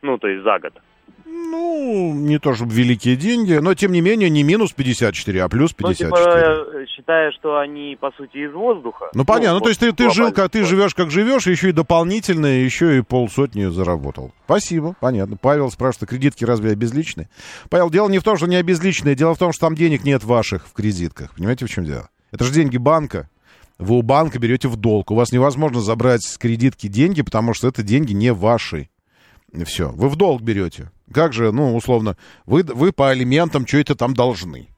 Ну, 0.00 0.16
то 0.16 0.28
есть 0.28 0.44
за 0.44 0.58
год. 0.60 0.72
Ну, 1.26 2.12
не 2.14 2.38
то 2.38 2.54
чтобы 2.54 2.72
великие 2.72 3.16
деньги, 3.16 3.54
но 3.54 3.74
тем 3.74 3.92
не 3.92 4.00
менее 4.00 4.30
не 4.30 4.42
минус 4.42 4.72
54, 4.72 5.42
а 5.42 5.48
плюс 5.48 5.72
54. 5.72 6.10
Ну, 6.10 6.64
типа, 6.64 6.86
считая, 6.86 7.32
что 7.32 7.58
они, 7.58 7.96
по 8.00 8.10
сути, 8.12 8.38
из 8.38 8.52
воздуха. 8.52 9.10
Ну, 9.14 9.24
понятно. 9.24 9.54
Ну, 9.54 9.58
ну 9.58 9.64
то 9.64 9.68
есть 9.68 9.80
ты, 9.80 9.92
ты 9.92 10.10
жил, 10.10 10.32
как 10.32 10.50
ты 10.50 10.64
живешь, 10.64 10.94
как 10.94 11.10
живешь, 11.10 11.46
еще 11.46 11.70
и 11.70 11.72
дополнительно, 11.72 12.46
еще 12.46 12.98
и 12.98 13.00
полсотни 13.02 13.66
заработал. 13.66 14.32
Спасибо, 14.44 14.94
понятно. 15.00 15.36
Павел 15.36 15.70
спрашивает, 15.70 16.04
а 16.04 16.06
кредитки 16.06 16.44
разве 16.44 16.72
обезличены? 16.72 17.28
Павел, 17.68 17.90
дело 17.90 18.08
не 18.08 18.18
в 18.18 18.22
том, 18.22 18.36
что 18.36 18.46
они 18.46 18.56
обезличенные, 18.56 19.14
дело 19.14 19.34
в 19.34 19.38
том, 19.38 19.52
что 19.52 19.66
там 19.66 19.74
денег 19.74 20.04
нет 20.04 20.22
ваших 20.24 20.66
в 20.66 20.72
кредитках. 20.72 21.34
Понимаете, 21.34 21.66
в 21.66 21.70
чем 21.70 21.84
дело? 21.84 22.08
Это 22.32 22.44
же 22.44 22.52
деньги 22.52 22.76
банка. 22.76 23.28
Вы 23.80 23.96
у 23.96 24.02
банка 24.02 24.38
берете 24.38 24.68
в 24.68 24.76
долг. 24.76 25.10
У 25.10 25.14
вас 25.14 25.32
невозможно 25.32 25.80
забрать 25.80 26.22
с 26.22 26.36
кредитки 26.36 26.86
деньги, 26.86 27.22
потому 27.22 27.54
что 27.54 27.66
это 27.66 27.82
деньги 27.82 28.12
не 28.12 28.30
ваши. 28.30 28.89
Все. 29.64 29.90
Вы 29.90 30.08
в 30.08 30.16
долг 30.16 30.42
берете. 30.42 30.90
Как 31.12 31.32
же, 31.32 31.50
ну, 31.52 31.74
условно, 31.74 32.16
вы, 32.46 32.62
вы 32.62 32.92
по 32.92 33.10
алиментам 33.10 33.66
что-то 33.66 33.94
там 33.94 34.14
должны. 34.14 34.68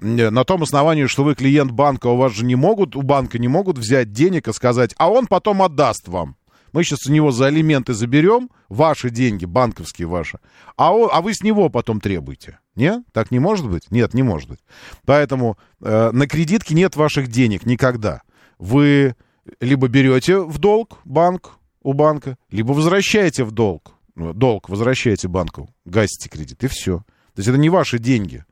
На 0.00 0.44
том 0.44 0.62
основании, 0.62 1.06
что 1.06 1.24
вы 1.24 1.34
клиент 1.34 1.72
банка, 1.72 2.06
у 2.06 2.16
вас 2.16 2.32
же 2.32 2.44
не 2.44 2.54
могут, 2.54 2.96
у 2.96 3.02
банка 3.02 3.38
не 3.38 3.48
могут 3.48 3.78
взять 3.78 4.12
денег 4.12 4.48
и 4.48 4.52
сказать, 4.52 4.94
а 4.96 5.10
он 5.10 5.26
потом 5.26 5.62
отдаст 5.62 6.08
вам. 6.08 6.36
Мы 6.72 6.84
сейчас 6.84 7.06
у 7.06 7.12
него 7.12 7.32
за 7.32 7.46
алименты 7.46 7.92
заберем, 7.92 8.48
ваши 8.68 9.10
деньги, 9.10 9.44
банковские 9.44 10.06
ваши, 10.06 10.38
а, 10.76 10.94
он, 10.94 11.10
а 11.12 11.20
вы 11.20 11.34
с 11.34 11.42
него 11.42 11.68
потом 11.68 12.00
требуете. 12.00 12.60
Нет? 12.76 13.02
Так 13.12 13.30
не 13.30 13.40
может 13.40 13.68
быть? 13.68 13.90
Нет, 13.90 14.14
не 14.14 14.22
может 14.22 14.48
быть. 14.48 14.60
Поэтому 15.04 15.58
э, 15.82 16.10
на 16.12 16.26
кредитке 16.26 16.74
нет 16.74 16.96
ваших 16.96 17.28
денег 17.28 17.66
никогда. 17.66 18.22
Вы 18.58 19.16
либо 19.60 19.88
берете 19.88 20.40
в 20.40 20.58
долг 20.58 20.98
банк 21.04 21.58
у 21.82 21.92
банка, 21.92 22.38
либо 22.50 22.72
возвращаете 22.72 23.44
в 23.44 23.50
долг 23.50 23.94
долг 24.16 24.68
возвращаете 24.68 25.28
банку, 25.28 25.68
гасите 25.84 26.28
кредит, 26.28 26.62
и 26.64 26.68
все. 26.68 26.98
То 27.34 27.38
есть 27.38 27.48
это 27.48 27.58
не 27.58 27.70
ваши 27.70 27.98
деньги. 27.98 28.44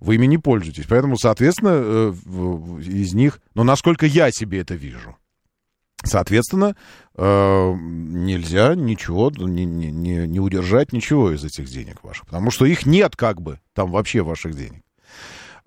Вы 0.00 0.16
ими 0.16 0.26
не 0.26 0.38
пользуетесь. 0.38 0.86
Поэтому, 0.88 1.16
соответственно, 1.16 1.72
э, 1.72 2.12
из 2.84 3.14
них... 3.14 3.40
Но 3.54 3.64
насколько 3.64 4.06
я 4.06 4.30
себе 4.30 4.60
это 4.60 4.74
вижу. 4.74 5.16
Соответственно, 6.04 6.76
э, 7.16 7.74
нельзя 7.74 8.74
ничего, 8.74 9.32
не, 9.34 9.64
не, 9.64 10.26
не 10.26 10.40
удержать 10.40 10.92
ничего 10.92 11.32
из 11.32 11.44
этих 11.44 11.66
денег 11.66 12.04
ваших. 12.04 12.26
Потому 12.26 12.50
что 12.50 12.66
их 12.66 12.84
нет 12.84 13.16
как 13.16 13.40
бы, 13.40 13.60
там 13.72 13.90
вообще 13.90 14.22
ваших 14.22 14.54
денег. 14.54 14.82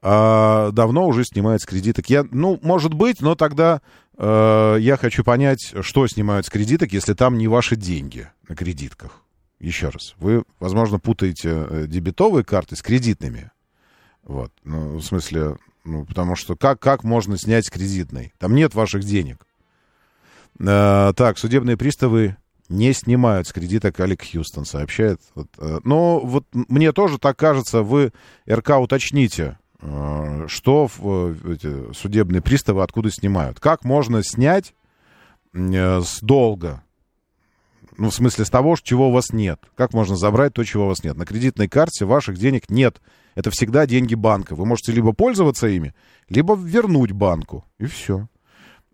А 0.01 0.71
давно 0.71 1.07
уже 1.07 1.25
снимают 1.25 1.61
с 1.61 1.65
кредиток. 1.65 2.09
Я, 2.09 2.23
ну, 2.31 2.59
может 2.61 2.93
быть, 2.93 3.21
но 3.21 3.35
тогда 3.35 3.81
э, 4.17 4.77
я 4.79 4.95
хочу 4.95 5.23
понять, 5.23 5.73
что 5.81 6.07
снимают 6.07 6.45
с 6.45 6.49
кредиток, 6.49 6.93
если 6.93 7.13
там 7.13 7.37
не 7.37 7.47
ваши 7.47 7.75
деньги 7.75 8.29
на 8.47 8.55
кредитках 8.55 9.23
еще 9.59 9.89
раз, 9.89 10.15
вы, 10.17 10.43
возможно, 10.59 10.99
путаете 10.99 11.49
э, 11.49 11.85
дебетовые 11.87 12.43
карты 12.43 12.75
с 12.75 12.81
кредитными. 12.81 13.51
Вот, 14.23 14.51
ну, 14.63 14.97
в 14.97 15.01
смысле, 15.01 15.57
ну, 15.83 16.05
потому 16.05 16.35
что 16.35 16.55
как, 16.55 16.79
как 16.79 17.03
можно 17.03 17.37
снять 17.37 17.65
с 17.65 17.69
кредитной? 17.69 18.33
Там 18.37 18.55
нет 18.55 18.73
ваших 18.73 19.03
денег. 19.03 19.45
Э, 20.59 21.13
так, 21.15 21.37
судебные 21.37 21.77
приставы 21.77 22.37
не 22.69 22.93
снимают 22.93 23.47
с 23.47 23.53
кредиток, 23.53 23.99
Алек 23.99 24.23
Хьюстон 24.23 24.65
сообщает. 24.65 25.19
Вот, 25.35 25.47
э, 25.57 25.79
но 25.83 26.19
вот 26.19 26.45
мне 26.53 26.91
тоже 26.91 27.17
так 27.17 27.37
кажется, 27.37 27.81
вы, 27.81 28.13
РК, 28.49 28.77
уточните, 28.79 29.57
э, 29.81 30.45
что 30.47 30.87
в, 30.87 30.99
э, 31.03 31.53
эти 31.53 31.93
судебные 31.93 32.41
приставы 32.41 32.83
откуда 32.83 33.11
снимают. 33.11 33.59
Как 33.59 33.83
можно 33.83 34.23
снять 34.23 34.73
э, 35.53 36.01
с 36.01 36.19
долга? 36.21 36.83
Ну, 37.99 38.09
в 38.09 38.15
смысле, 38.15 38.45
с 38.45 38.49
того, 38.49 38.77
чего 38.81 39.09
у 39.09 39.11
вас 39.11 39.33
нет. 39.33 39.59
Как 39.75 39.93
можно 39.93 40.15
забрать 40.15 40.53
то, 40.53 40.63
чего 40.63 40.85
у 40.85 40.87
вас 40.87 41.03
нет? 41.03 41.17
На 41.17 41.25
кредитной 41.25 41.67
карте 41.67 42.05
ваших 42.05 42.37
денег 42.37 42.69
нет. 42.69 43.01
Это 43.35 43.51
всегда 43.51 43.85
деньги 43.85 44.15
банка. 44.15 44.55
Вы 44.55 44.65
можете 44.65 44.93
либо 44.93 45.11
пользоваться 45.11 45.67
ими, 45.67 45.93
либо 46.29 46.55
вернуть 46.55 47.11
банку. 47.11 47.65
И 47.77 47.85
все. 47.87 48.27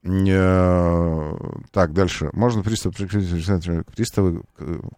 Так, 0.01 1.93
дальше. 1.93 2.31
Можно 2.33 2.63
пристав, 2.63 2.95
приставы, 2.95 4.41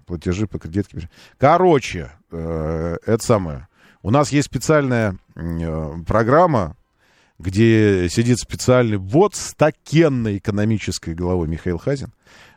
платежи 0.05 0.47
по 0.47 0.57
кредитке. 0.57 1.09
Короче, 1.37 2.13
это 2.31 3.19
самое. 3.19 3.67
У 4.03 4.09
нас 4.09 4.31
есть 4.31 4.47
специальная 4.47 5.17
программа, 6.05 6.77
где 7.39 8.07
сидит 8.09 8.39
специальный 8.39 8.97
вот 8.97 9.35
с 9.35 9.53
такенной 9.53 10.37
экономической 10.37 11.13
головой 11.13 11.49
Михаил 11.49 11.77
Хазин. 11.77 12.13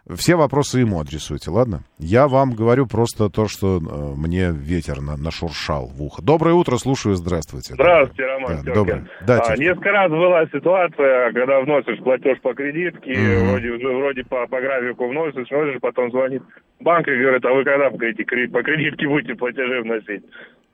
Все 0.09 0.37
вопросы 0.37 0.81
ему 0.81 1.01
адресуйте, 1.01 1.51
ладно? 1.51 1.85
Я 1.99 2.27
вам 2.27 2.53
говорю 2.53 2.87
просто 2.87 3.29
то, 3.29 3.47
что 3.49 3.79
э, 3.79 3.81
мне 4.17 4.51
ветер 4.51 5.01
на, 5.01 5.17
нашуршал 5.17 5.87
в 5.87 6.03
ухо. 6.03 6.23
Доброе 6.23 6.55
утро, 6.55 6.77
слушаю, 6.77 7.15
здравствуйте. 7.17 7.75
Здравствуйте, 7.75 8.25
Роман 8.25 8.65
да, 8.65 8.75
доброе. 8.75 9.11
Да, 9.27 9.41
а, 9.41 9.57
несколько 9.57 9.91
раз 9.91 10.11
была 10.11 10.47
ситуация, 10.47 11.33
когда 11.33 11.61
вносишь 11.61 12.03
платеж 12.03 12.41
по 12.41 12.55
кредитке, 12.55 13.13
mm-hmm. 13.13 13.51
вроде, 13.51 13.73
вроде 13.73 14.25
по, 14.25 14.47
по 14.47 14.61
графику 14.61 15.09
вносишь, 15.09 15.51
вносишь, 15.51 15.81
потом 15.81 16.11
звонит 16.11 16.43
банк 16.81 17.07
и 17.07 17.17
говорит, 17.17 17.45
а 17.45 17.53
вы 17.53 17.65
когда 17.65 17.91
по 17.91 17.99
кредитке, 17.99 18.49
по 18.49 18.63
кредитке 18.63 19.07
будете 19.07 19.35
платежи 19.35 19.83
вносить? 19.83 20.25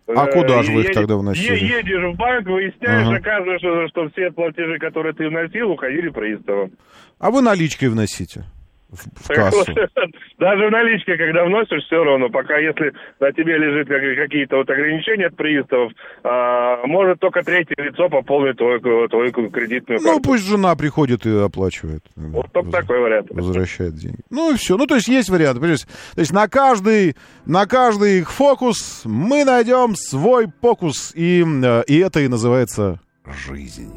А 0.08 0.26
куда 0.26 0.62
же 0.62 0.72
вы 0.72 0.82
их 0.82 0.92
тогда 0.92 1.16
вносили? 1.16 1.64
Едешь 1.64 2.14
в 2.14 2.16
банк, 2.16 2.46
выясняешь, 2.46 3.08
ага. 3.08 3.16
оказывается, 3.16 3.88
что 3.88 4.08
все 4.10 4.30
платежи, 4.30 4.78
которые 4.78 5.14
ты 5.14 5.28
вносил, 5.28 5.70
уходили 5.70 6.10
приставом. 6.10 6.70
А 7.18 7.30
вы 7.32 7.42
наличкой 7.42 7.88
вносите? 7.88 8.44
В, 8.90 9.28
кассу. 9.28 9.64
Даже 10.38 10.66
в 10.68 10.70
наличке, 10.70 11.16
когда 11.16 11.44
вносишь, 11.44 11.84
все 11.84 12.02
равно, 12.02 12.28
пока 12.28 12.58
если 12.58 12.92
на 13.20 13.32
тебе 13.32 13.58
лежит 13.58 13.88
какие-то 13.88 14.56
вот 14.56 14.70
ограничения 14.70 15.26
от 15.26 15.36
приставов, 15.36 15.92
а, 16.22 16.86
может 16.86 17.18
только 17.20 17.42
третье 17.42 17.74
лицо 17.78 18.08
пополнить 18.08 18.56
твою, 18.56 19.08
твою 19.08 19.32
кредитную 19.32 20.00
карту. 20.00 20.18
Ну, 20.18 20.20
пусть 20.20 20.46
жена 20.46 20.74
приходит 20.76 21.26
и 21.26 21.36
оплачивает. 21.36 22.04
Вот 22.14 22.52
только 22.52 22.66
Воз... 22.66 22.74
такой 22.76 23.00
вариант. 23.00 23.28
Возвращает 23.30 23.94
деньги. 23.94 24.20
Ну 24.30 24.52
и 24.52 24.56
все. 24.56 24.76
Ну, 24.76 24.86
то 24.86 24.94
есть 24.94 25.08
есть 25.08 25.28
вариант. 25.30 25.60
То 25.60 26.20
есть 26.20 26.32
на 26.32 26.48
каждый, 26.48 27.16
на 27.44 27.66
каждый 27.66 28.22
фокус 28.22 29.02
мы 29.04 29.44
найдем 29.44 29.94
свой 29.96 30.46
фокус. 30.60 31.12
И, 31.14 31.44
э, 31.44 31.82
и 31.86 31.98
это 31.98 32.20
и 32.20 32.28
называется 32.28 33.00
жизнь. 33.46 33.92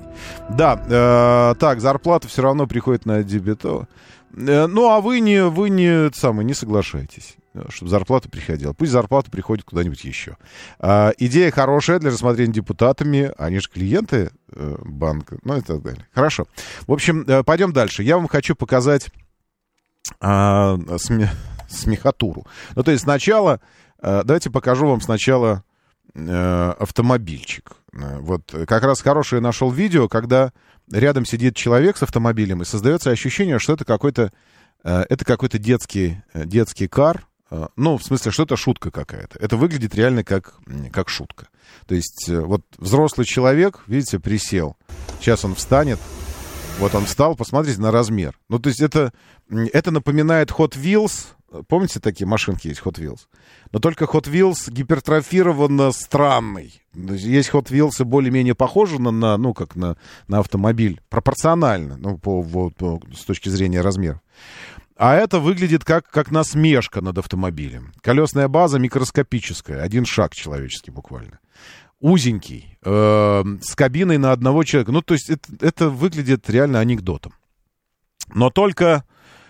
Да, 0.50 0.82
э, 0.90 1.56
так, 1.60 1.80
зарплата 1.80 2.28
все 2.28 2.42
равно 2.42 2.68
приходит 2.68 3.06
на 3.06 3.24
дебетово. 3.24 3.88
Э, 4.36 4.68
ну, 4.68 4.90
а 4.90 5.02
вы 5.02 5.20
не, 5.20 5.44
вы 5.46 5.70
не, 5.70 6.12
самое, 6.14 6.46
не 6.46 6.54
соглашаетесь 6.54 7.36
э, 7.54 7.64
чтобы 7.70 7.90
зарплата 7.90 8.30
приходила. 8.30 8.74
Пусть 8.74 8.92
зарплата 8.92 9.32
приходит 9.32 9.66
куда-нибудь 9.66 10.04
еще. 10.04 10.38
А, 10.80 11.12
идея 11.18 11.52
хорошая 11.52 12.00
для 12.00 12.12
рассмотрения 12.12 12.54
депутатами. 12.54 13.32
Они 13.38 13.60
же 13.60 13.70
клиенты 13.70 14.32
э, 14.52 14.76
банка, 14.84 15.38
ну 15.44 15.58
и 15.58 15.62
так 15.62 15.82
далее. 15.82 16.06
Хорошо. 16.14 16.46
В 16.88 16.94
общем, 16.94 17.24
э, 17.28 17.44
пойдем 17.44 17.74
дальше. 17.74 18.04
Я 18.04 18.18
вам 18.18 18.28
хочу 18.28 18.56
показать 18.56 19.10
а, 20.20 20.78
сме, 20.98 21.30
смехатуру. 21.70 22.46
Ну, 22.76 22.84
то 22.84 22.92
есть 22.92 23.04
сначала, 23.04 23.62
э, 24.02 24.24
давайте 24.24 24.50
покажу 24.50 24.88
вам 24.88 25.02
сначала 25.02 25.64
э, 26.14 26.74
автомобильчик. 26.80 27.72
Э, 27.94 28.20
вот 28.20 28.54
как 28.68 28.84
раз 28.84 29.02
хорошее 29.02 29.42
нашел 29.42 29.72
видео, 29.72 30.08
когда 30.08 30.52
рядом 30.92 31.26
сидит 31.26 31.56
человек 31.56 31.98
с 31.98 32.04
автомобилем, 32.04 32.62
и 32.62 32.66
создается 32.66 33.12
ощущение, 33.12 33.60
что 33.60 33.74
это 33.74 33.86
какой-то 33.86 34.32
э, 34.84 35.06
это 35.10 35.26
какой-то 35.26 35.58
детский, 35.58 36.22
э, 36.34 36.46
детский 36.46 36.88
кар, 36.88 37.28
э, 37.52 37.68
ну, 37.76 37.98
в 37.98 38.04
смысле, 38.04 38.32
что 38.32 38.44
это 38.44 38.56
шутка 38.58 38.92
какая-то. 38.92 39.38
Это 39.40 39.58
выглядит 39.58 39.96
реально 39.96 40.24
как, 40.24 40.56
как 40.92 41.10
шутка. 41.10 41.48
То 41.88 41.96
есть 41.96 42.28
вот 42.30 42.64
взрослый 42.78 43.26
человек, 43.26 43.82
видите, 43.88 44.20
присел. 44.20 44.78
Сейчас 45.20 45.46
он 45.46 45.56
встанет. 45.56 46.00
Вот 46.80 46.96
он 46.96 47.06
встал, 47.06 47.36
посмотрите 47.36 47.82
на 47.82 47.92
размер. 47.92 48.40
Ну, 48.48 48.58
то 48.58 48.70
есть 48.70 48.82
это, 48.82 49.12
это 49.50 49.92
напоминает 49.92 50.52
Hot 50.52 50.78
Wheels, 50.78 51.28
Помните, 51.68 52.00
такие 52.00 52.28
машинки 52.28 52.68
есть 52.68 52.82
Hot 52.82 53.00
Wheels? 53.00 53.22
Но 53.72 53.80
только 53.80 54.06
Hot 54.06 54.26
Wheels 54.26 54.72
гипертрофированно 54.72 55.92
странный. 55.92 56.82
Есть 56.94 57.50
Hot 57.52 57.68
Wheels 57.68 58.04
более-менее 58.04 58.56
похожи 58.56 59.02
на, 59.02 59.12
на, 59.12 59.38
ну, 59.38 59.54
как 59.54 59.76
на, 59.76 59.98
на 60.28 60.40
автомобиль. 60.40 61.02
Пропорционально, 61.10 61.98
ну, 61.98 62.18
по, 62.18 62.44
по, 62.44 62.70
по, 62.70 63.02
с 63.16 63.26
точки 63.26 63.50
зрения 63.50 63.82
размеров. 63.82 64.20
А 64.96 65.16
это 65.16 65.40
выглядит 65.40 65.86
как, 65.86 66.10
как 66.10 66.30
насмешка 66.30 67.02
над 67.02 67.18
автомобилем. 67.18 67.94
Колесная 68.02 68.48
база 68.48 68.80
микроскопическая, 68.80 69.82
один 69.82 70.06
шаг 70.06 70.36
человеческий 70.36 70.92
буквально. 70.92 71.40
Узенький, 72.02 72.78
э, 72.84 73.44
с 73.62 73.76
кабиной 73.76 74.18
на 74.18 74.34
одного 74.34 74.64
человека. 74.66 74.92
Ну, 74.92 75.02
то 75.02 75.14
есть 75.14 75.30
это, 75.30 75.50
это 75.62 75.90
выглядит 75.90 76.50
реально 76.50 76.80
анекдотом. 76.80 77.34
Но 78.34 78.50
только 78.50 79.06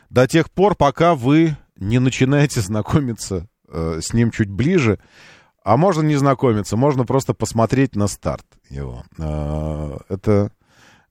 до 0.10 0.28
тех 0.28 0.52
пор, 0.52 0.76
пока 0.76 1.16
вы 1.16 1.58
не 1.80 2.00
начинаете 2.00 2.62
знакомиться 2.62 3.48
э, 3.68 4.00
с 4.02 4.14
ним 4.14 4.32
чуть 4.32 4.50
ближе, 4.50 5.00
а 5.64 5.78
можно 5.78 6.02
не 6.02 6.16
знакомиться, 6.16 6.78
можно 6.78 7.06
просто 7.06 7.34
посмотреть 7.34 7.96
на 7.96 8.08
старт 8.08 8.46
его. 8.70 9.04
Э, 9.18 9.98
это 10.10 10.52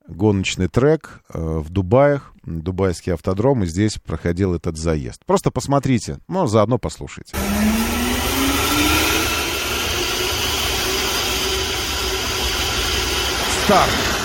гоночный 0.07 0.69
трек 0.69 1.23
э, 1.33 1.39
в 1.39 1.71
Дубаях, 1.71 2.33
дубайский 2.45 3.13
автодром, 3.13 3.63
и 3.65 3.67
здесь 3.67 3.99
проходил 3.99 4.55
этот 4.55 4.77
заезд. 4.77 5.25
Просто 5.27 5.51
посмотрите, 5.51 6.19
ну, 6.29 6.47
заодно 6.47 6.79
послушайте. 6.79 7.37
Старт. 13.65 14.18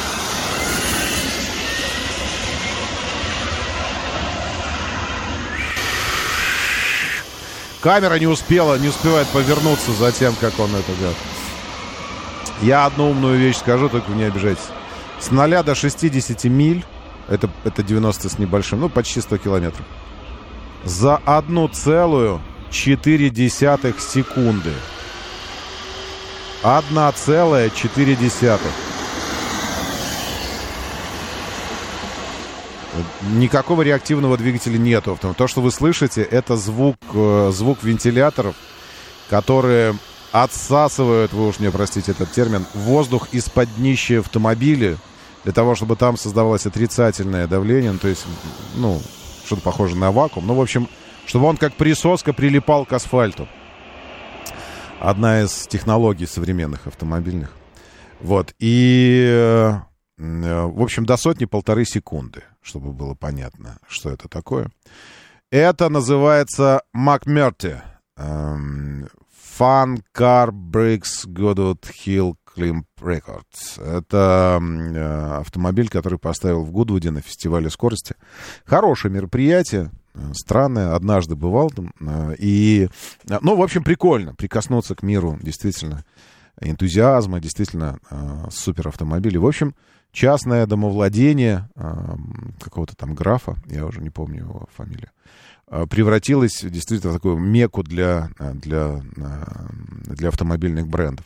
Камера 7.84 8.18
не 8.18 8.26
успела, 8.27 8.80
не 8.80 8.88
успевает 8.88 9.27
повернуться 9.27 9.91
за 9.91 10.14
тем, 10.14 10.34
как 10.39 10.57
он 10.57 10.73
это 10.73 10.95
делает. 10.95 11.18
Я 12.61 12.85
одну 12.85 13.11
умную 13.11 13.38
вещь 13.38 13.57
скажу, 13.57 13.89
только 13.89 14.10
не 14.14 14.23
обижайтесь. 14.23 14.69
С 15.19 15.31
0 15.31 15.61
до 15.64 15.76
60 15.76 16.45
миль, 16.45 16.85
это, 17.27 17.49
это 17.65 17.84
90 17.84 18.30
с 18.30 18.39
небольшим, 18.39 18.80
ну 18.80 18.88
почти 18.88 19.19
100 19.19 19.38
километров, 19.38 19.85
за 20.85 21.19
1,4 21.26 23.99
секунды. 23.99 24.72
1,4. 26.64 28.93
Никакого 33.36 33.82
реактивного 33.82 34.38
двигателя 34.38 34.78
нету. 34.78 35.18
То, 35.38 35.48
что 35.48 35.61
вы 35.61 35.72
слышите, 35.72 36.22
это 36.22 36.57
звук, 36.57 36.98
э, 37.14 37.52
звук 37.53 37.84
вентиляторов, 37.84 38.56
которые 39.30 39.95
отсасывают, 40.32 41.32
вы 41.34 41.48
уж 41.48 41.60
мне 41.60 41.72
простите 41.72 42.11
этот 42.11 42.32
термин, 42.32 42.65
воздух 42.74 43.30
из-под 43.32 43.74
днища 43.76 44.20
автомобиля 44.20 44.98
для 45.44 45.53
того, 45.53 45.76
чтобы 45.76 45.95
там 45.95 46.18
создавалось 46.18 46.65
отрицательное 46.65 47.48
давление, 47.48 47.91
ну, 47.91 47.99
то 47.99 48.07
есть, 48.07 48.26
ну, 48.76 49.02
что-то 49.45 49.61
похоже 49.61 49.95
на 49.95 50.11
вакуум. 50.11 50.48
Ну, 50.48 50.56
в 50.56 50.61
общем, 50.61 50.88
чтобы 51.26 51.45
он 51.45 51.57
как 51.57 51.74
присоска 51.76 52.34
прилипал 52.34 52.86
к 52.86 52.94
асфальту. 52.94 53.48
Одна 54.99 55.41
из 55.41 55.68
технологий 55.68 56.26
современных 56.26 56.88
автомобильных. 56.88 57.52
Вот. 58.22 58.53
И, 58.60 59.28
э, 59.30 59.82
в 60.18 60.81
общем, 60.81 61.06
до 61.06 61.18
сотни 61.18 61.45
полторы 61.45 61.85
секунды 61.85 62.44
чтобы 62.64 62.94
было 62.94 63.14
понятно, 63.14 63.77
что 63.88 64.10
это 64.10 64.27
такое. 64.27 64.72
Это 65.52 65.90
называется 65.90 66.81
McMurty. 66.95 67.80
Эм, 68.18 69.07
Fun 69.60 70.02
Car 70.15 70.49
Bricks 70.49 71.27
Godot 71.27 71.84
Hill 71.84 72.35
Climb 72.56 72.84
Records. 72.99 73.80
Это 73.84 74.60
э, 74.60 75.40
автомобиль, 75.41 75.90
который 75.90 76.18
поставил 76.18 76.64
в 76.64 76.72
Гудвуде 76.72 77.11
на 77.11 77.22
фестивале 77.22 77.69
скорости. 77.69 78.15
Хорошее 78.65 79.14
мероприятие, 79.14 79.91
э, 80.15 80.19
странное, 80.34 80.95
однажды 80.95 81.35
бывал 81.35 81.69
там. 81.69 81.94
Э, 81.99 82.35
и, 82.40 82.90
э, 83.30 83.38
ну, 83.41 83.56
в 83.56 83.61
общем, 83.61 83.84
прикольно 83.84 84.34
прикоснуться 84.34 84.95
к 84.95 85.03
миру, 85.03 85.38
действительно, 85.41 86.03
энтузиазма, 86.69 87.40
действительно, 87.40 87.99
э, 88.10 88.49
супер 88.52 88.88
автомобилей. 88.88 89.38
В 89.38 89.45
общем, 89.45 89.76
частное 90.11 90.65
домовладение 90.65 91.69
э, 91.76 92.15
какого-то 92.60 92.95
там 92.95 93.15
графа, 93.15 93.56
я 93.65 93.85
уже 93.85 94.02
не 94.02 94.10
помню 94.10 94.40
его 94.41 94.68
фамилию, 94.76 95.10
э, 95.68 95.85
превратилось 95.90 96.61
действительно 96.64 97.11
в 97.11 97.15
такую 97.15 97.38
меку 97.38 97.84
для, 97.84 98.30
для, 98.40 99.02
для 100.06 100.27
автомобильных 100.30 100.88
брендов. 100.88 101.26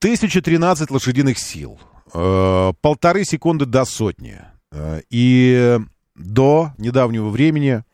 1013 0.00 0.90
лошадиных 0.90 1.38
сил. 1.38 1.78
Э, 2.12 2.72
полторы 2.80 3.24
секунды 3.24 3.64
до 3.64 3.84
сотни. 3.84 4.38
Э, 4.70 5.00
и 5.08 5.78
до 6.14 6.72
недавнего 6.78 7.30
времени 7.30 7.84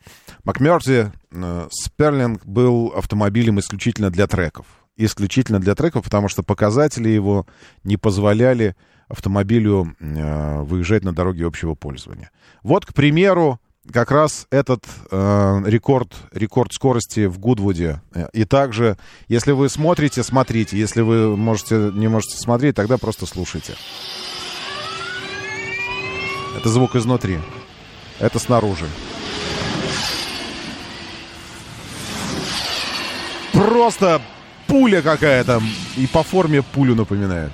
Макмерзи 0.45 1.13
э, 1.31 1.69
Сперлинг 1.71 2.45
был 2.45 2.93
автомобилем 2.97 3.61
исключительно 3.61 4.11
для 4.11 4.27
треков. 4.27 4.67
Исключительно 5.03 5.59
для 5.59 5.75
треков, 5.75 6.05
потому 6.05 6.29
что 6.29 6.43
показатели 6.43 7.09
его 7.09 7.47
не 7.85 7.97
позволяли 7.97 8.77
автомобилю 9.09 9.97
э, 9.99 10.61
выезжать 10.61 11.05
на 11.05 11.15
дороге 11.15 11.47
общего 11.47 11.75
пользования. 11.75 12.31
Вот, 12.63 12.85
к 12.85 12.93
примеру, 12.93 13.59
как 13.91 14.11
раз 14.11 14.47
этот 14.51 14.85
э, 15.11 15.63
рекорд, 15.65 16.13
рекорд 16.33 16.75
скорости 16.75 17.25
в 17.25 17.39
Гудвуде. 17.39 18.03
И 18.35 18.45
также, 18.45 18.99
если 19.27 19.53
вы 19.53 19.71
смотрите, 19.71 20.23
смотрите. 20.23 20.79
Если 20.79 21.01
вы 21.01 21.35
можете, 21.35 21.91
не 21.95 22.09
можете 22.09 22.37
смотреть, 22.37 22.77
тогда 22.77 22.99
просто 22.99 23.25
слушайте. 23.25 23.75
Это 26.59 26.69
звук 26.69 26.95
изнутри. 26.95 27.39
Это 28.19 28.39
снаружи. 28.39 28.87
Просто 33.55 34.21
пуля 34.71 35.03
какая-то. 35.03 35.61
И 35.97 36.07
по 36.07 36.23
форме 36.23 36.63
пулю 36.63 36.95
напоминает. 36.95 37.51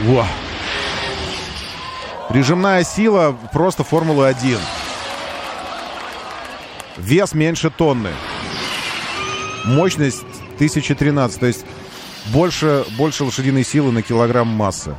Во. 0.00 0.26
Прижимная 2.28 2.84
сила 2.84 3.36
просто 3.52 3.82
Формула-1. 3.84 4.58
Вес 6.98 7.32
меньше 7.32 7.70
тонны. 7.70 8.10
Мощность 9.64 10.24
1013. 10.56 11.40
То 11.40 11.46
есть 11.46 11.64
больше, 12.26 12.84
больше 12.98 13.24
лошадиной 13.24 13.64
силы 13.64 13.92
на 13.92 14.02
килограмм 14.02 14.48
массы. 14.48 14.94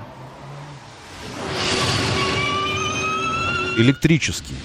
Электрический. 3.77 4.55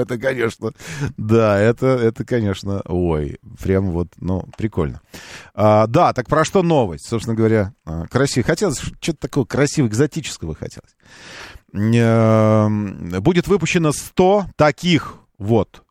Это, 0.00 0.18
конечно, 0.18 0.72
да, 1.16 1.58
это, 1.58 1.86
это, 1.86 2.24
конечно, 2.24 2.82
ой, 2.86 3.38
прям 3.62 3.90
вот, 3.90 4.08
ну, 4.18 4.44
прикольно. 4.56 5.00
А, 5.54 5.86
да, 5.86 6.12
так 6.12 6.28
про 6.28 6.44
что 6.44 6.62
новость? 6.62 7.08
Собственно 7.08 7.34
говоря, 7.36 7.72
а, 7.84 8.06
красиво. 8.06 8.46
Хотелось, 8.46 8.78
что-то 8.78 9.18
такого 9.18 9.44
красивого, 9.46 9.88
экзотического 9.90 10.54
хотелось. 10.54 10.94
Будет 11.72 13.48
выпущено 13.48 13.92
100 13.92 14.46
таких 14.56 15.14
вот 15.38 15.82
Э, 15.82 15.89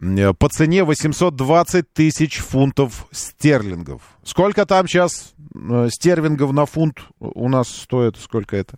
по 0.00 0.48
цене 0.48 0.84
820 0.84 1.92
тысяч 1.92 2.38
фунтов 2.38 3.06
стерлингов. 3.10 4.02
Сколько 4.22 4.64
там 4.64 4.86
сейчас 4.86 5.34
э, 5.54 5.88
стерлингов 5.90 6.52
на 6.52 6.66
фунт 6.66 7.00
у 7.18 7.48
нас 7.48 7.68
стоит? 7.68 8.16
Сколько 8.16 8.56
это? 8.56 8.76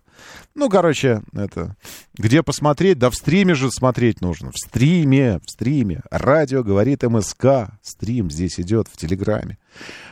Ну, 0.55 0.71
короче, 0.71 1.23
это... 1.35 1.77
Где 2.15 2.43
посмотреть? 2.43 2.99
Да 2.99 3.11
в 3.11 3.15
стриме 3.15 3.55
же 3.55 3.71
смотреть 3.71 4.21
нужно. 4.23 4.51
В 4.51 4.59
стриме, 4.59 5.41
в 5.45 5.51
стриме. 5.51 6.03
Радио 6.11 6.63
говорит 6.63 7.03
МСК. 7.03 7.71
Стрим 7.83 8.31
здесь 8.31 8.59
идет 8.59 8.89
в 8.89 8.97
Телеграме. 8.97 9.59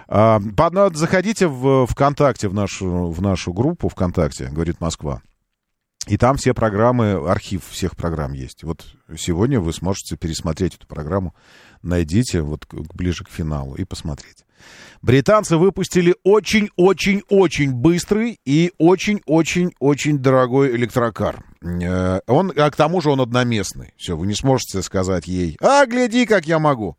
А, 0.09 0.41
заходите 0.93 1.47
в 1.47 1.87
ВКонтакте, 1.87 2.49
в 2.49 2.55
нашу, 2.55 3.11
в 3.11 3.23
нашу 3.23 3.53
группу 3.53 3.89
ВКонтакте, 3.89 4.47
говорит 4.47 4.81
Москва. 4.81 5.23
И 6.09 6.17
там 6.17 6.37
все 6.37 6.55
программы, 6.55 7.13
архив 7.29 7.63
всех 7.69 7.95
программ 7.95 8.33
есть. 8.33 8.65
Вот 8.65 8.87
сегодня 9.17 9.61
вы 9.61 9.73
сможете 9.73 10.17
пересмотреть 10.17 10.77
эту 10.77 10.87
программу. 10.87 11.35
Найдите 11.83 12.41
вот 12.41 12.67
ближе 12.95 13.25
к 13.25 13.31
финалу 13.31 13.75
и 13.75 13.85
посмотреть. 13.85 14.45
Британцы 15.03 15.57
выпустили 15.57 16.17
очень-очень-очень 16.25 17.73
быстрый 17.73 18.41
и 18.45 18.73
очень-очень-очень 18.79 20.19
дорогой 20.19 20.75
электрокар. 20.75 21.45
Э, 21.63 22.21
он, 22.27 22.53
а 22.57 22.71
к 22.71 22.77
тому 22.77 23.01
же 23.01 23.11
он 23.11 23.21
одноместный. 23.21 23.93
Все, 23.97 24.17
вы 24.17 24.27
не 24.27 24.35
сможете 24.35 24.83
сказать 24.83 25.29
ей, 25.29 25.57
а, 25.61 25.87
гляди, 25.87 26.27
как 26.27 26.47
я 26.47 26.59
могу. 26.59 26.97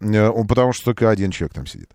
Э, 0.00 0.32
потому 0.48 0.72
что 0.72 0.86
только 0.86 1.10
один 1.10 1.30
человек 1.30 1.54
там 1.54 1.66
сидит. 1.66 1.90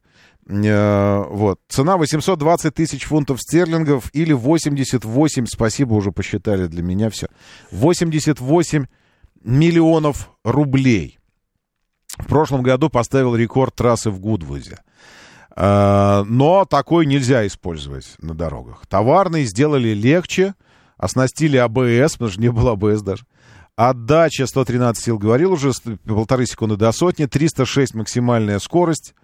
Э, 0.48 1.24
вот. 1.30 1.60
Цена 1.70 1.98
820 1.98 2.74
тысяч 2.74 3.06
фунтов 3.06 3.42
стерлингов 3.42 4.10
или 4.14 4.34
88, 4.34 5.46
спасибо, 5.46 5.94
уже 5.94 6.12
посчитали 6.12 6.68
для 6.68 6.84
меня 6.84 7.10
все, 7.10 7.28
88 7.72 8.86
миллионов 9.44 10.32
рублей. 10.44 11.20
В 12.18 12.28
прошлом 12.28 12.62
году 12.62 12.90
поставил 12.90 13.36
рекорд 13.36 13.76
трассы 13.76 14.10
в 14.10 14.20
Гудвузе. 14.20 14.80
Э, 15.56 16.24
но 16.28 16.66
такой 16.66 17.06
нельзя 17.06 17.48
использовать 17.48 18.16
на 18.20 18.34
дорогах. 18.34 18.86
Товарный 18.88 19.46
сделали 19.46 19.90
легче, 19.90 20.56
оснастили 20.98 21.58
АБС, 21.58 22.14
потому 22.14 22.32
что 22.32 22.42
не 22.42 22.52
было 22.52 22.74
АБС 22.74 23.02
даже. 23.02 23.26
Отдача 23.76 24.46
113 24.46 25.04
сил, 25.04 25.18
говорил 25.18 25.54
уже, 25.54 25.72
полторы 26.06 26.46
секунды 26.46 26.76
до 26.76 26.92
сотни, 26.92 27.26
306 27.26 27.96
максимальная 27.96 28.60
скорость. 28.60 29.16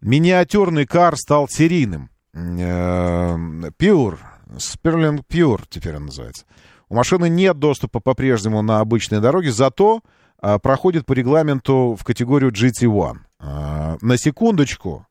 Миниатюрный 0.00 0.86
кар 0.86 1.16
стал 1.16 1.48
серийным. 1.48 2.10
Pure, 2.34 4.18
Sperling 4.56 5.24
Pure 5.28 5.64
теперь 5.68 5.96
он 5.96 6.06
называется. 6.06 6.44
У 6.88 6.94
машины 6.94 7.28
нет 7.28 7.58
доступа 7.58 8.00
по-прежнему 8.00 8.62
на 8.62 8.80
обычные 8.80 9.20
дороги, 9.20 9.48
зато 9.48 10.02
а, 10.38 10.58
проходит 10.58 11.06
по 11.06 11.14
регламенту 11.14 11.96
в 11.98 12.04
категорию 12.04 12.52
GT1. 12.52 13.16
А, 13.40 13.96
на 14.00 14.16
секундочку, 14.16 15.06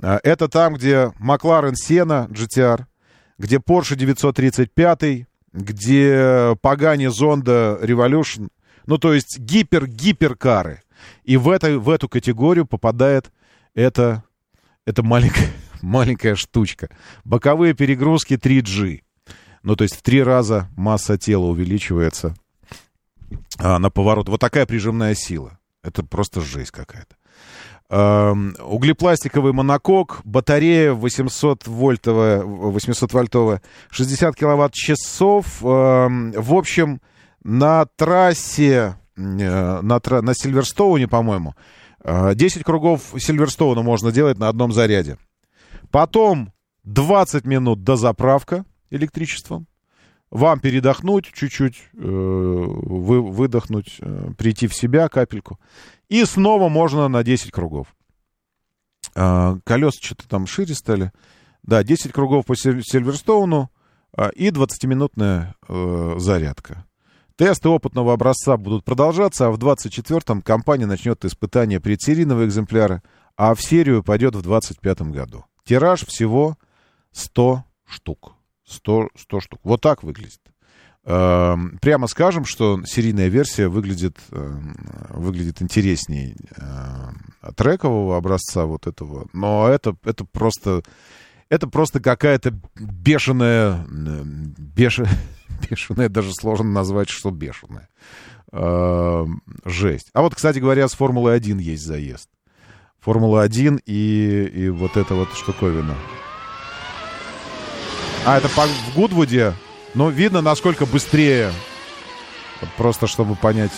а, 0.00 0.18
это 0.22 0.48
там, 0.48 0.74
где 0.74 1.12
McLaren 1.20 1.74
Sena 1.74 2.28
GTR, 2.28 2.84
где 3.38 3.56
Porsche 3.56 3.96
935, 3.96 5.26
где 5.52 6.12
Pagani 6.62 7.08
Zonda 7.08 7.82
Revolution, 7.82 8.48
ну 8.86 8.96
то 8.96 9.12
есть 9.12 9.38
гипер-гиперкары. 9.38 10.78
И 11.24 11.36
в, 11.36 11.48
этой, 11.50 11.78
в 11.78 11.88
эту 11.90 12.08
категорию 12.08 12.66
попадает 12.66 13.30
это, 13.74 14.24
это 14.84 15.02
маленькая, 15.02 15.50
маленькая 15.82 16.34
штучка. 16.34 16.90
Боковые 17.24 17.74
перегрузки 17.74 18.34
3G. 18.34 19.02
Ну, 19.62 19.76
то 19.76 19.84
есть 19.84 19.96
в 19.96 20.02
три 20.02 20.22
раза 20.22 20.68
масса 20.76 21.18
тела 21.18 21.44
увеличивается 21.46 22.34
а, 23.58 23.78
на 23.78 23.90
поворот. 23.90 24.28
Вот 24.28 24.40
такая 24.40 24.66
прижимная 24.66 25.14
сила. 25.14 25.58
Это 25.82 26.02
просто 26.04 26.40
жесть 26.40 26.70
какая-то. 26.70 27.16
Uh, 27.90 28.62
углепластиковый 28.62 29.52
монокок, 29.52 30.20
батарея 30.22 30.92
800 30.92 31.66
вольтовая, 31.66 32.40
800 32.44 33.12
вольтовая, 33.12 33.62
60 33.90 34.36
киловатт 34.36 34.72
часов. 34.74 35.60
Uh, 35.60 36.40
в 36.40 36.54
общем, 36.54 37.00
на 37.42 37.86
трассе, 37.96 38.96
uh, 39.16 39.82
на, 39.82 39.98
тра- 39.98 40.22
на 40.22 40.34
Сильверстоуне, 40.34 41.08
по-моему, 41.08 41.56
10 42.04 42.60
а, 42.60 42.64
кругов 42.64 43.14
Сильверстоуна 43.18 43.82
можно 43.82 44.10
делать 44.12 44.38
на 44.38 44.48
одном 44.48 44.72
заряде. 44.72 45.18
Потом 45.90 46.52
20 46.84 47.44
минут 47.44 47.82
до 47.82 47.96
заправка 47.96 48.64
электричеством. 48.90 49.66
Вам 50.30 50.60
передохнуть 50.60 51.32
чуть-чуть, 51.32 51.82
э, 51.92 51.98
вы, 51.98 53.20
выдохнуть, 53.20 53.96
э, 54.00 54.30
прийти 54.38 54.68
в 54.68 54.74
себя 54.74 55.08
капельку. 55.08 55.58
И 56.08 56.24
снова 56.24 56.68
можно 56.68 57.08
на 57.08 57.24
10 57.24 57.50
кругов. 57.50 57.88
Э, 59.16 59.56
колеса 59.64 59.98
что-то 60.00 60.28
там 60.28 60.46
шире 60.46 60.74
стали. 60.74 61.12
Да, 61.64 61.82
10 61.82 62.12
кругов 62.12 62.46
по 62.46 62.54
Сильверстоуну 62.54 63.70
э, 64.16 64.30
и 64.36 64.50
20-минутная 64.50 65.56
э, 65.68 66.14
зарядка. 66.18 66.86
Тесты 67.40 67.70
опытного 67.70 68.12
образца 68.12 68.58
будут 68.58 68.84
продолжаться, 68.84 69.46
а 69.46 69.50
в 69.50 69.56
24-м 69.56 70.42
компания 70.42 70.84
начнет 70.84 71.24
испытание 71.24 71.80
предсерийного 71.80 72.44
экземпляра, 72.44 73.02
а 73.34 73.54
в 73.54 73.62
серию 73.62 74.02
пойдет 74.02 74.36
в 74.36 74.42
25 74.42 75.00
году. 75.10 75.46
Тираж 75.64 76.04
всего 76.04 76.58
100 77.12 77.64
штук. 77.86 78.34
100, 78.66 79.08
100 79.16 79.40
штук. 79.40 79.60
Вот 79.62 79.80
так 79.80 80.02
выглядит. 80.02 80.42
Э, 81.06 81.56
прямо 81.80 82.08
скажем, 82.08 82.44
что 82.44 82.84
серийная 82.84 83.28
версия 83.28 83.68
выглядит, 83.68 84.18
э, 84.32 84.58
выглядит 85.08 85.62
интереснее 85.62 86.36
э, 86.58 87.52
трекового 87.56 88.18
образца 88.18 88.66
вот 88.66 88.86
этого. 88.86 89.28
Но 89.32 89.66
это, 89.66 89.96
это 90.04 90.26
просто... 90.26 90.82
Это 91.48 91.68
просто 91.68 92.00
какая-то 92.00 92.52
бешеная... 92.76 93.82
Бешеная 93.88 95.16
Бешеное, 95.68 96.08
даже 96.08 96.32
сложно 96.34 96.70
назвать, 96.70 97.08
что 97.08 97.30
бешеное, 97.30 97.88
эм, 98.52 99.42
жесть. 99.64 100.10
А 100.12 100.22
вот, 100.22 100.34
кстати 100.34 100.58
говоря, 100.58 100.88
с 100.88 100.94
Формулы-1 100.94 101.60
есть 101.60 101.84
заезд. 101.84 102.28
Формула-1 103.00 103.82
и, 103.86 104.50
и 104.52 104.68
вот 104.68 104.96
эта 104.96 105.14
вот 105.14 105.32
штуковина. 105.34 105.96
А, 108.26 108.36
это 108.36 108.48
по, 108.50 108.66
в 108.66 108.94
Гудвуде. 108.94 109.54
но 109.94 110.10
видно, 110.10 110.42
насколько 110.42 110.84
быстрее. 110.84 111.52
Просто 112.76 113.06
чтобы 113.06 113.36
понять. 113.36 113.72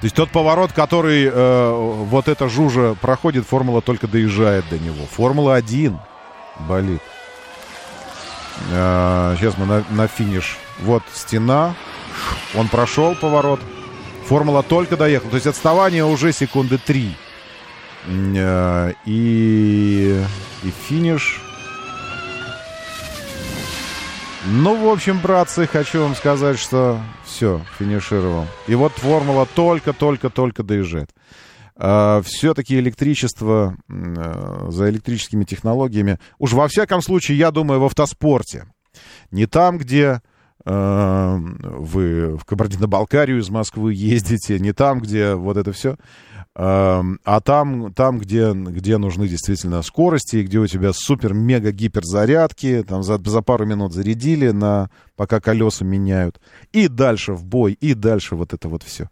То 0.00 0.06
есть 0.06 0.16
тот 0.16 0.30
поворот, 0.30 0.72
который 0.72 1.26
э, 1.26 1.70
вот 2.04 2.26
эта 2.28 2.48
жужа 2.48 2.96
проходит, 3.00 3.46
формула 3.46 3.80
только 3.80 4.08
доезжает 4.08 4.64
до 4.68 4.78
него. 4.78 5.06
Формула-1 5.06 5.96
болит. 6.68 7.00
Э, 8.70 9.34
сейчас 9.38 9.56
мы 9.58 9.66
на, 9.66 9.84
на 9.90 10.06
финиш. 10.06 10.58
Вот 10.80 11.02
стена. 11.12 11.74
Он 12.54 12.68
прошел 12.68 13.14
поворот. 13.14 13.60
Формула 14.26 14.62
только 14.62 14.96
доехала. 14.96 15.30
То 15.30 15.36
есть 15.36 15.46
отставание 15.46 16.04
уже 16.04 16.32
секунды 16.32 16.78
три. 16.78 17.14
Э, 18.06 18.92
и, 19.04 20.22
и 20.62 20.72
финиш. 20.88 21.40
Ну, 24.44 24.88
в 24.88 24.92
общем, 24.92 25.20
братцы, 25.20 25.68
хочу 25.68 26.02
вам 26.02 26.16
сказать, 26.16 26.58
что 26.58 27.00
все, 27.24 27.60
финишировал. 27.78 28.46
И 28.66 28.74
вот 28.74 28.92
формула 28.92 29.46
только-только-только 29.46 30.64
доезжает. 30.64 31.10
Uh, 31.82 32.22
все-таки 32.24 32.78
электричество 32.78 33.76
uh, 33.90 34.70
за 34.70 34.88
электрическими 34.88 35.42
технологиями, 35.42 36.20
уж 36.38 36.52
во 36.52 36.68
всяком 36.68 37.02
случае, 37.02 37.38
я 37.38 37.50
думаю, 37.50 37.80
в 37.80 37.84
автоспорте. 37.84 38.66
Не 39.32 39.46
там, 39.46 39.78
где 39.78 40.20
uh, 40.64 41.38
вы 41.76 42.36
в 42.36 42.44
Кабардино-Балкарию 42.44 43.40
из 43.40 43.50
Москвы 43.50 43.94
ездите, 43.94 44.60
не 44.60 44.72
там, 44.72 45.00
где 45.00 45.34
вот 45.34 45.56
это 45.56 45.72
все, 45.72 45.96
а 46.54 47.40
там, 47.40 47.94
там 47.94 48.18
где, 48.18 48.52
где 48.52 48.98
нужны 48.98 49.26
действительно 49.26 49.80
скорости, 49.80 50.42
где 50.42 50.58
у 50.58 50.66
тебя 50.66 50.92
супер-мега-гипер 50.92 52.04
зарядки, 52.04 52.84
там 52.86 53.02
за, 53.02 53.18
за 53.18 53.40
пару 53.40 53.64
минут 53.64 53.94
зарядили, 53.94 54.50
на, 54.50 54.90
пока 55.16 55.40
колеса 55.40 55.84
меняют, 55.86 56.40
и 56.72 56.88
дальше 56.88 57.32
в 57.32 57.44
бой, 57.46 57.72
и 57.72 57.94
дальше 57.94 58.36
вот 58.36 58.52
это 58.52 58.68
вот 58.68 58.82
все. 58.82 59.08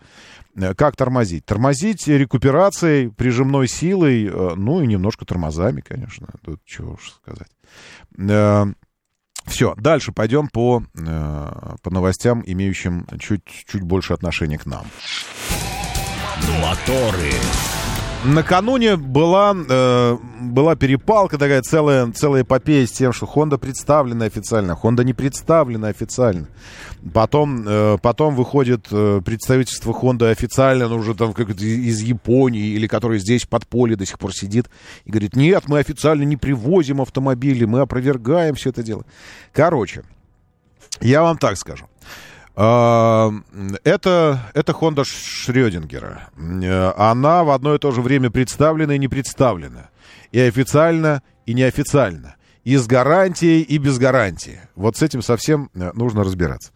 Э, 0.57 0.75
как 0.75 0.97
тормозить? 0.97 1.45
Тормозить 1.45 2.07
рекуперацией, 2.09 3.11
прижимной 3.11 3.69
силой, 3.69 4.27
э, 4.27 4.55
ну 4.57 4.83
и 4.83 4.87
немножко 4.87 5.25
тормозами, 5.25 5.81
конечно, 5.81 6.29
тут 6.45 6.61
чего 6.65 6.93
уж 6.93 7.13
сказать. 7.13 7.49
Э, 8.19 8.67
все, 9.47 9.75
дальше 9.77 10.13
пойдем 10.13 10.49
по, 10.49 10.83
по 10.93 11.91
новостям, 11.91 12.43
имеющим 12.45 13.07
чуть, 13.19 13.45
чуть 13.47 13.83
больше 13.83 14.13
отношения 14.13 14.59
к 14.59 14.67
нам. 14.67 14.85
Моторы. 16.63 17.33
Накануне 18.25 18.97
была, 18.97 19.57
э, 19.57 20.19
была 20.41 20.77
перепалка 20.77 21.39
такая, 21.39 21.63
целая, 21.63 22.13
целая 22.13 22.43
эпопея 22.43 22.87
с 22.87 22.91
тем, 22.91 23.15
что 23.15 23.25
Honda 23.25 23.57
представлена 23.57 24.27
официально, 24.27 24.79
Honda 24.81 25.05
не 25.05 25.15
представлена 25.15 25.89
официально. 25.89 26.47
Потом, 27.15 27.65
э, 27.67 27.97
потом 28.03 28.35
выходит 28.35 28.89
э, 28.91 29.23
представительство 29.25 29.93
Honda 29.93 30.31
официально, 30.31 30.87
ну, 30.87 30.97
уже 30.97 31.15
там 31.15 31.33
как 31.33 31.49
из 31.49 32.03
Японии, 32.03 32.67
или 32.75 32.87
который 32.87 33.21
здесь 33.21 33.45
в 33.45 33.49
подполье 33.49 33.97
до 33.97 34.05
сих 34.05 34.19
пор 34.19 34.35
сидит, 34.35 34.69
и 35.07 35.11
говорит, 35.11 35.35
нет, 35.35 35.65
мы 35.67 35.79
официально 35.79 36.25
не 36.25 36.37
привозим 36.37 37.01
автомобили, 37.01 37.65
мы 37.65 37.81
опровергаем 37.81 38.55
все 38.55 38.69
это 38.69 38.83
дело. 38.83 39.07
Короче, 39.53 40.03
я 41.01 41.23
вам 41.23 41.39
так 41.39 41.57
скажу. 41.57 41.90
А, 42.57 43.33
это, 43.85 44.51
это 44.55 44.73
Honda 44.73 45.05
Шрёдингера. 45.05 46.29
Она 46.97 47.45
в 47.45 47.51
одно 47.51 47.75
и 47.75 47.79
то 47.79 47.91
же 47.91 48.03
время 48.03 48.31
представлена 48.31 48.95
и 48.95 48.99
не 48.99 49.09
представлена. 49.09 49.91
И 50.33 50.41
официально, 50.41 51.23
и 51.47 51.55
неофициально. 51.55 52.37
И 52.65 52.77
с 52.77 52.87
гарантией, 52.87 53.63
и 53.63 53.79
без 53.79 53.99
гарантии. 53.99 54.61
Вот 54.75 54.97
с 54.97 55.03
этим 55.03 55.23
совсем 55.23 55.71
э, 55.75 55.93
нужно 55.95 56.23
разбираться. 56.23 56.73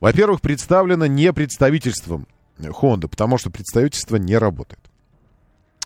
Во-первых, 0.00 0.40
представлена 0.40 1.08
не 1.08 1.32
представительством 1.32 2.26
Honda, 2.58 3.06
потому 3.06 3.36
что 3.38 3.50
представительство 3.50 4.16
не 4.16 4.38
работает. 4.38 4.80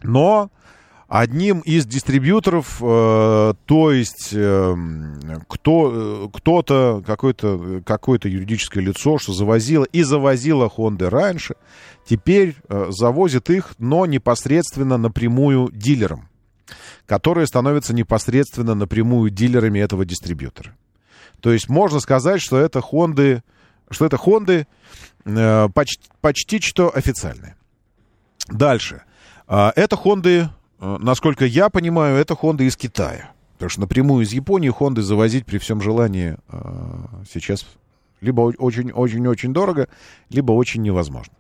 Но 0.02 0.50
одним 1.11 1.59
из 1.59 1.87
дистрибьюторов, 1.87 2.78
э, 2.81 3.55
то 3.66 3.93
есть 3.93 4.31
э, 4.32 4.77
кто, 5.49 5.93
э, 5.93 6.28
кто-то, 6.32 7.03
какое-то 7.05 7.82
какое 7.85 8.20
юридическое 8.23 8.82
лицо, 8.82 9.19
что 9.19 9.32
завозило 9.32 9.85
и 9.85 10.05
завозило 10.05 10.70
Хонды 10.70 11.11
раньше, 11.11 11.57
теперь 12.09 12.55
э, 12.69 12.87
завозит 12.91 13.51
их, 13.51 13.74
но 13.78 14.07
непосредственно 14.07 14.99
напрямую 14.99 15.70
дилерам, 15.73 16.28
которые 17.07 17.49
становятся 17.49 17.93
непосредственно 17.93 18.77
напрямую 18.77 19.31
дилерами 19.31 19.81
этого 19.81 20.05
дистрибьютора. 20.05 20.77
То 21.41 21.53
есть 21.53 21.69
можно 21.69 21.99
сказать, 21.99 22.41
что 22.41 22.57
это 22.57 22.81
Хонды, 22.81 23.43
что 23.91 24.07
это 24.07 24.16
Хонды 24.16 24.69
э, 25.24 25.69
почти, 25.74 26.09
почти 26.20 26.61
что 26.61 26.97
официальные. 26.97 27.57
Дальше. 28.49 29.03
Э, 29.49 29.73
это 29.74 29.97
Хонды 29.97 30.49
насколько 30.81 31.44
я 31.44 31.69
понимаю, 31.69 32.16
это 32.16 32.35
Honda 32.35 32.65
из 32.65 32.77
Китая. 32.77 33.32
Потому 33.55 33.70
что 33.70 33.81
напрямую 33.82 34.24
из 34.24 34.32
Японии 34.32 34.73
Honda 34.73 35.02
завозить 35.02 35.44
при 35.44 35.59
всем 35.59 35.82
желании 35.82 36.36
э, 36.48 36.59
сейчас 37.31 37.66
либо 38.23 38.40
очень-очень-очень 38.40 39.52
дорого, 39.52 39.89
либо 40.31 40.52
очень 40.52 40.81
невозможно. 40.82 41.35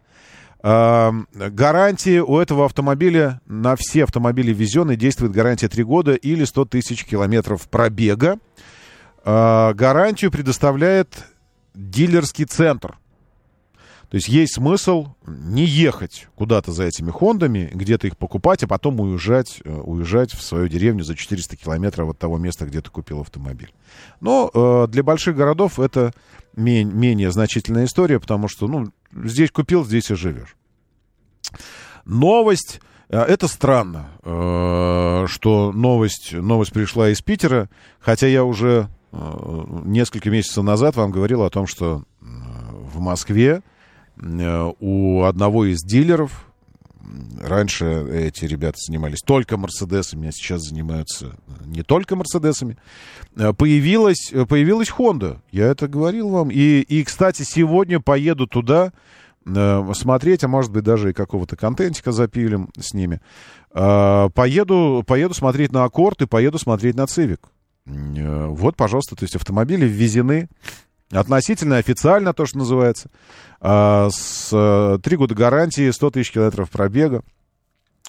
Э, 0.62 1.12
гарантии 1.32 2.18
у 2.18 2.38
этого 2.38 2.66
автомобиля 2.66 3.40
на 3.46 3.74
все 3.76 4.04
автомобили 4.04 4.52
везенные 4.52 4.98
действует 4.98 5.32
гарантия 5.32 5.68
3 5.68 5.82
года 5.84 6.14
или 6.14 6.44
100 6.44 6.66
тысяч 6.66 7.06
километров 7.06 7.68
пробега. 7.70 8.38
Э, 9.24 9.72
гарантию 9.72 10.30
предоставляет 10.30 11.24
дилерский 11.74 12.44
центр 12.44 12.98
то 14.10 14.16
есть 14.16 14.28
есть 14.28 14.54
смысл 14.54 15.14
не 15.24 15.64
ехать 15.64 16.26
куда-то 16.34 16.72
за 16.72 16.82
этими 16.82 17.12
Хондами, 17.12 17.70
где-то 17.72 18.08
их 18.08 18.16
покупать, 18.16 18.64
а 18.64 18.66
потом 18.66 18.98
уезжать, 18.98 19.60
э, 19.64 19.72
уезжать 19.72 20.32
в 20.32 20.42
свою 20.42 20.66
деревню 20.66 21.04
за 21.04 21.14
400 21.14 21.56
километров 21.56 22.10
от 22.10 22.18
того 22.18 22.36
места, 22.36 22.66
где 22.66 22.80
ты 22.80 22.90
купил 22.90 23.20
автомобиль. 23.20 23.72
Но 24.20 24.50
э, 24.52 24.88
для 24.88 25.04
больших 25.04 25.36
городов 25.36 25.78
это 25.78 26.12
мен- 26.56 26.92
менее 26.92 27.30
значительная 27.30 27.84
история, 27.84 28.18
потому 28.18 28.48
что 28.48 28.66
ну, 28.66 28.90
здесь 29.12 29.52
купил, 29.52 29.84
здесь 29.84 30.10
и 30.10 30.16
живешь. 30.16 30.56
Новость. 32.04 32.80
Э, 33.10 33.20
это 33.20 33.46
странно, 33.46 34.08
э, 34.24 35.26
что 35.28 35.70
новость, 35.70 36.32
новость 36.32 36.72
пришла 36.72 37.10
из 37.10 37.22
Питера, 37.22 37.70
хотя 38.00 38.26
я 38.26 38.42
уже 38.42 38.88
несколько 39.12 40.30
месяцев 40.30 40.62
назад 40.62 40.94
вам 40.94 41.10
говорил 41.10 41.42
о 41.42 41.50
том, 41.50 41.66
что 41.66 42.04
в 42.20 43.00
Москве 43.00 43.60
у 44.22 45.22
одного 45.22 45.64
из 45.64 45.80
дилеров, 45.82 46.46
раньше 47.40 48.06
эти 48.12 48.44
ребята 48.44 48.78
занимались 48.78 49.20
только 49.20 49.56
Мерседесами, 49.56 50.28
а 50.28 50.32
сейчас 50.32 50.62
занимаются 50.62 51.36
не 51.64 51.82
только 51.82 52.16
Мерседесами, 52.16 52.76
э, 53.36 53.52
появилась, 53.52 54.32
появилась 54.48 54.90
Honda. 54.90 55.38
Я 55.50 55.66
это 55.66 55.88
говорил 55.88 56.28
вам. 56.28 56.50
И, 56.50 56.80
и, 56.80 57.02
кстати, 57.04 57.42
сегодня 57.42 58.00
поеду 58.00 58.46
туда 58.46 58.92
э, 59.46 59.92
смотреть, 59.94 60.44
а 60.44 60.48
может 60.48 60.70
быть 60.70 60.84
даже 60.84 61.10
и 61.10 61.14
какого-то 61.14 61.56
контентика 61.56 62.12
запилим 62.12 62.70
с 62.78 62.94
ними. 62.94 63.20
Поеду, 63.72 65.04
поеду 65.06 65.32
смотреть 65.34 65.70
на 65.70 65.84
Аккорд 65.84 66.22
и 66.22 66.26
поеду 66.26 66.58
смотреть 66.58 66.96
на 66.96 67.06
Цивик. 67.06 67.40
Вот, 67.86 68.74
пожалуйста, 68.76 69.14
то 69.14 69.22
есть 69.22 69.36
автомобили 69.36 69.86
ввезены 69.86 70.48
относительно 71.10 71.78
официально, 71.78 72.32
то, 72.32 72.46
что 72.46 72.58
называется, 72.58 73.10
а, 73.60 74.08
с 74.10 74.50
3 75.02 75.16
года 75.16 75.34
гарантии, 75.34 75.90
100 75.90 76.10
тысяч 76.10 76.32
километров 76.32 76.70
пробега. 76.70 77.22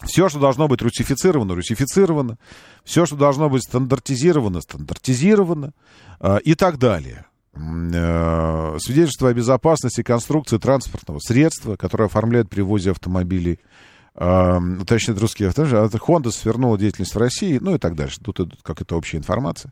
Все, 0.04 0.30
что 0.30 0.40
должно 0.40 0.68
быть 0.68 0.82
русифицировано, 0.82 1.54
русифицировано. 1.56 2.38
Все, 2.84 3.06
что 3.06 3.16
должно 3.16 3.50
быть 3.50 3.64
стандартизировано, 3.64 4.62
стандартизировано. 4.62 5.74
А, 6.20 6.38
и 6.38 6.56
так 6.56 6.78
далее. 6.78 7.26
Э, 7.54 8.78
свидетельство 8.80 9.30
о 9.30 9.34
безопасности 9.34 10.04
конструкции 10.04 10.58
транспортного 10.58 11.20
средства, 11.20 11.76
которое 11.76 12.06
оформляет 12.06 12.50
при 12.50 12.62
ввозе 12.62 12.92
автомобилей 12.92 13.60
уточнит 14.14 15.18
русские 15.20 15.50
автомобили, 15.50 15.80
Honda 15.80 16.32
свернула 16.32 16.78
деятельность 16.78 17.16
в 17.16 17.18
России, 17.18 17.60
ну 17.62 17.76
и 17.76 17.78
так 17.78 17.96
дальше. 17.96 18.20
Тут 18.22 18.42
идут 18.42 18.60
как 18.62 18.82
это 18.82 18.96
общая 18.96 19.18
информация. 19.18 19.72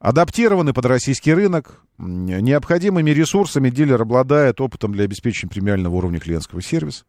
Адаптированы 0.00 0.72
под 0.72 0.86
российский 0.86 1.34
рынок. 1.34 1.82
Необходимыми 1.98 3.10
ресурсами 3.10 3.70
дилер 3.70 4.00
обладает 4.00 4.60
опытом 4.60 4.92
для 4.92 5.04
обеспечения 5.04 5.50
премиального 5.50 5.96
уровня 5.96 6.20
клиентского 6.20 6.62
сервиса. 6.62 7.04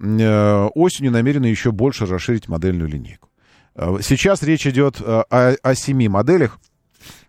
Э, 0.00 0.68
осенью 0.74 1.12
намерены 1.12 1.46
еще 1.46 1.70
больше 1.70 2.06
расширить 2.06 2.48
модельную 2.48 2.88
линейку. 2.88 3.28
Э, 3.74 3.98
сейчас 4.02 4.42
речь 4.42 4.66
идет 4.66 5.00
э, 5.00 5.04
о, 5.04 5.54
о 5.62 5.74
семи 5.76 6.08
моделях. 6.08 6.58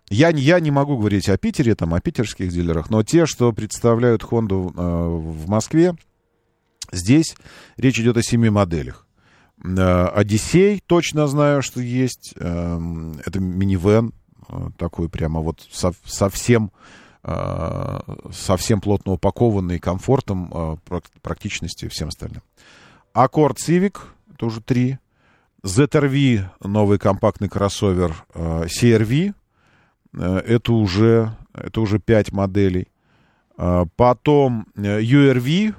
Я, 0.08 0.30
я 0.30 0.58
не 0.58 0.72
могу 0.72 0.98
говорить 0.98 1.28
о 1.28 1.36
Питере, 1.36 1.76
там, 1.76 1.94
о 1.94 2.00
питерских 2.00 2.50
дилерах, 2.50 2.90
но 2.90 3.04
те, 3.04 3.26
что 3.26 3.52
представляют 3.52 4.22
Honda 4.22 4.54
в 4.54 5.48
Москве, 5.48 5.94
здесь 6.92 7.34
речь 7.76 7.98
идет 7.98 8.16
о 8.16 8.22
семи 8.22 8.50
моделях. 8.50 9.06
Одиссей 9.62 10.82
точно 10.86 11.26
знаю, 11.26 11.60
что 11.62 11.80
есть. 11.80 12.32
Эм, 12.36 13.20
это 13.26 13.40
минивэн 13.40 14.14
Э, 14.50 14.70
такой 14.76 15.08
прямо 15.08 15.40
вот 15.40 15.66
со, 15.70 15.92
совсем 16.04 16.72
э, 17.22 17.98
совсем 18.32 18.80
плотно 18.80 19.12
упакованный 19.12 19.78
комфортом, 19.78 20.50
э, 20.52 21.00
практичностью 21.22 21.88
и 21.88 21.92
всем 21.92 22.08
остальным. 22.08 22.42
Accord 23.14 23.56
Civic, 23.56 23.98
тоже 24.36 24.60
три. 24.60 24.98
ZRV, 25.62 26.46
новый 26.64 26.98
компактный 26.98 27.48
кроссовер. 27.48 28.24
Э, 28.34 28.64
CRV, 28.66 29.34
э, 30.14 30.36
это 30.38 30.72
уже, 30.72 31.36
это 31.54 31.80
уже 31.80 31.98
пять 31.98 32.32
моделей. 32.32 32.88
Э, 33.56 33.84
потом 33.96 34.66
э, 34.74 35.00
URV, 35.00 35.74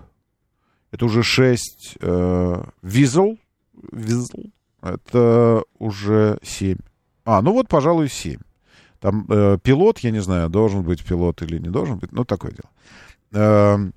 это 0.92 1.06
уже 1.06 1.24
шесть. 1.24 1.98
Э, 2.02 2.64
Weasel, 2.84 3.38
Weasel, 3.92 4.52
это 4.82 5.64
уже 5.80 6.38
семь. 6.44 6.80
А, 7.26 7.42
ну 7.42 7.54
вот, 7.54 7.68
пожалуй, 7.68 8.10
семь. 8.10 8.40
Там 9.00 9.26
э, 9.30 9.58
пилот, 9.62 10.00
я 10.00 10.12
не 10.12 10.22
знаю, 10.22 10.50
должен 10.50 10.84
быть 10.84 11.04
пилот 11.04 11.42
или 11.42 11.58
не 11.58 11.70
должен 11.70 11.98
быть, 11.98 12.12
ну, 12.12 12.24
такое 12.24 12.52
дело. 12.52 12.70
Э, 13.34 13.92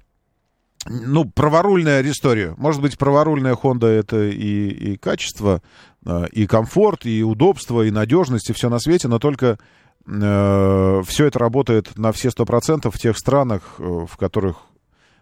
ну, 0.86 1.24
праворульная 1.26 2.02
история. 2.10 2.54
Может 2.56 2.80
быть, 2.80 2.96
праворульная 2.96 3.54
Honda 3.54 3.86
это 3.86 4.22
и, 4.24 4.68
и 4.68 4.96
качество, 4.96 5.62
э, 6.06 6.26
и 6.32 6.46
комфорт, 6.46 7.04
и 7.04 7.22
удобство, 7.22 7.82
и 7.82 7.90
надежность, 7.90 8.48
и 8.48 8.52
все 8.54 8.70
на 8.70 8.78
свете, 8.78 9.08
но 9.08 9.18
только 9.18 9.58
э, 10.06 11.02
все 11.06 11.26
это 11.26 11.38
работает 11.38 11.98
на 11.98 12.12
все 12.12 12.30
сто 12.30 12.46
процентов 12.46 12.94
в 12.94 12.98
тех 12.98 13.18
странах, 13.18 13.74
э, 13.78 13.82
в 13.82 14.16
которых 14.16 14.62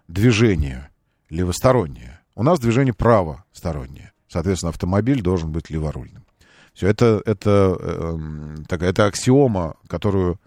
движение 0.06 0.91
левостороннее. 1.32 2.20
У 2.34 2.42
нас 2.42 2.60
движение 2.60 2.94
правостороннее. 2.94 4.12
Соответственно, 4.28 4.70
автомобиль 4.70 5.22
должен 5.22 5.50
быть 5.50 5.70
леворульным. 5.70 6.24
Все 6.74 6.88
это, 6.88 7.22
это, 7.26 7.76
э, 7.78 8.56
такая, 8.68 8.90
это 8.90 9.06
аксиома, 9.06 9.76
которую 9.88 10.40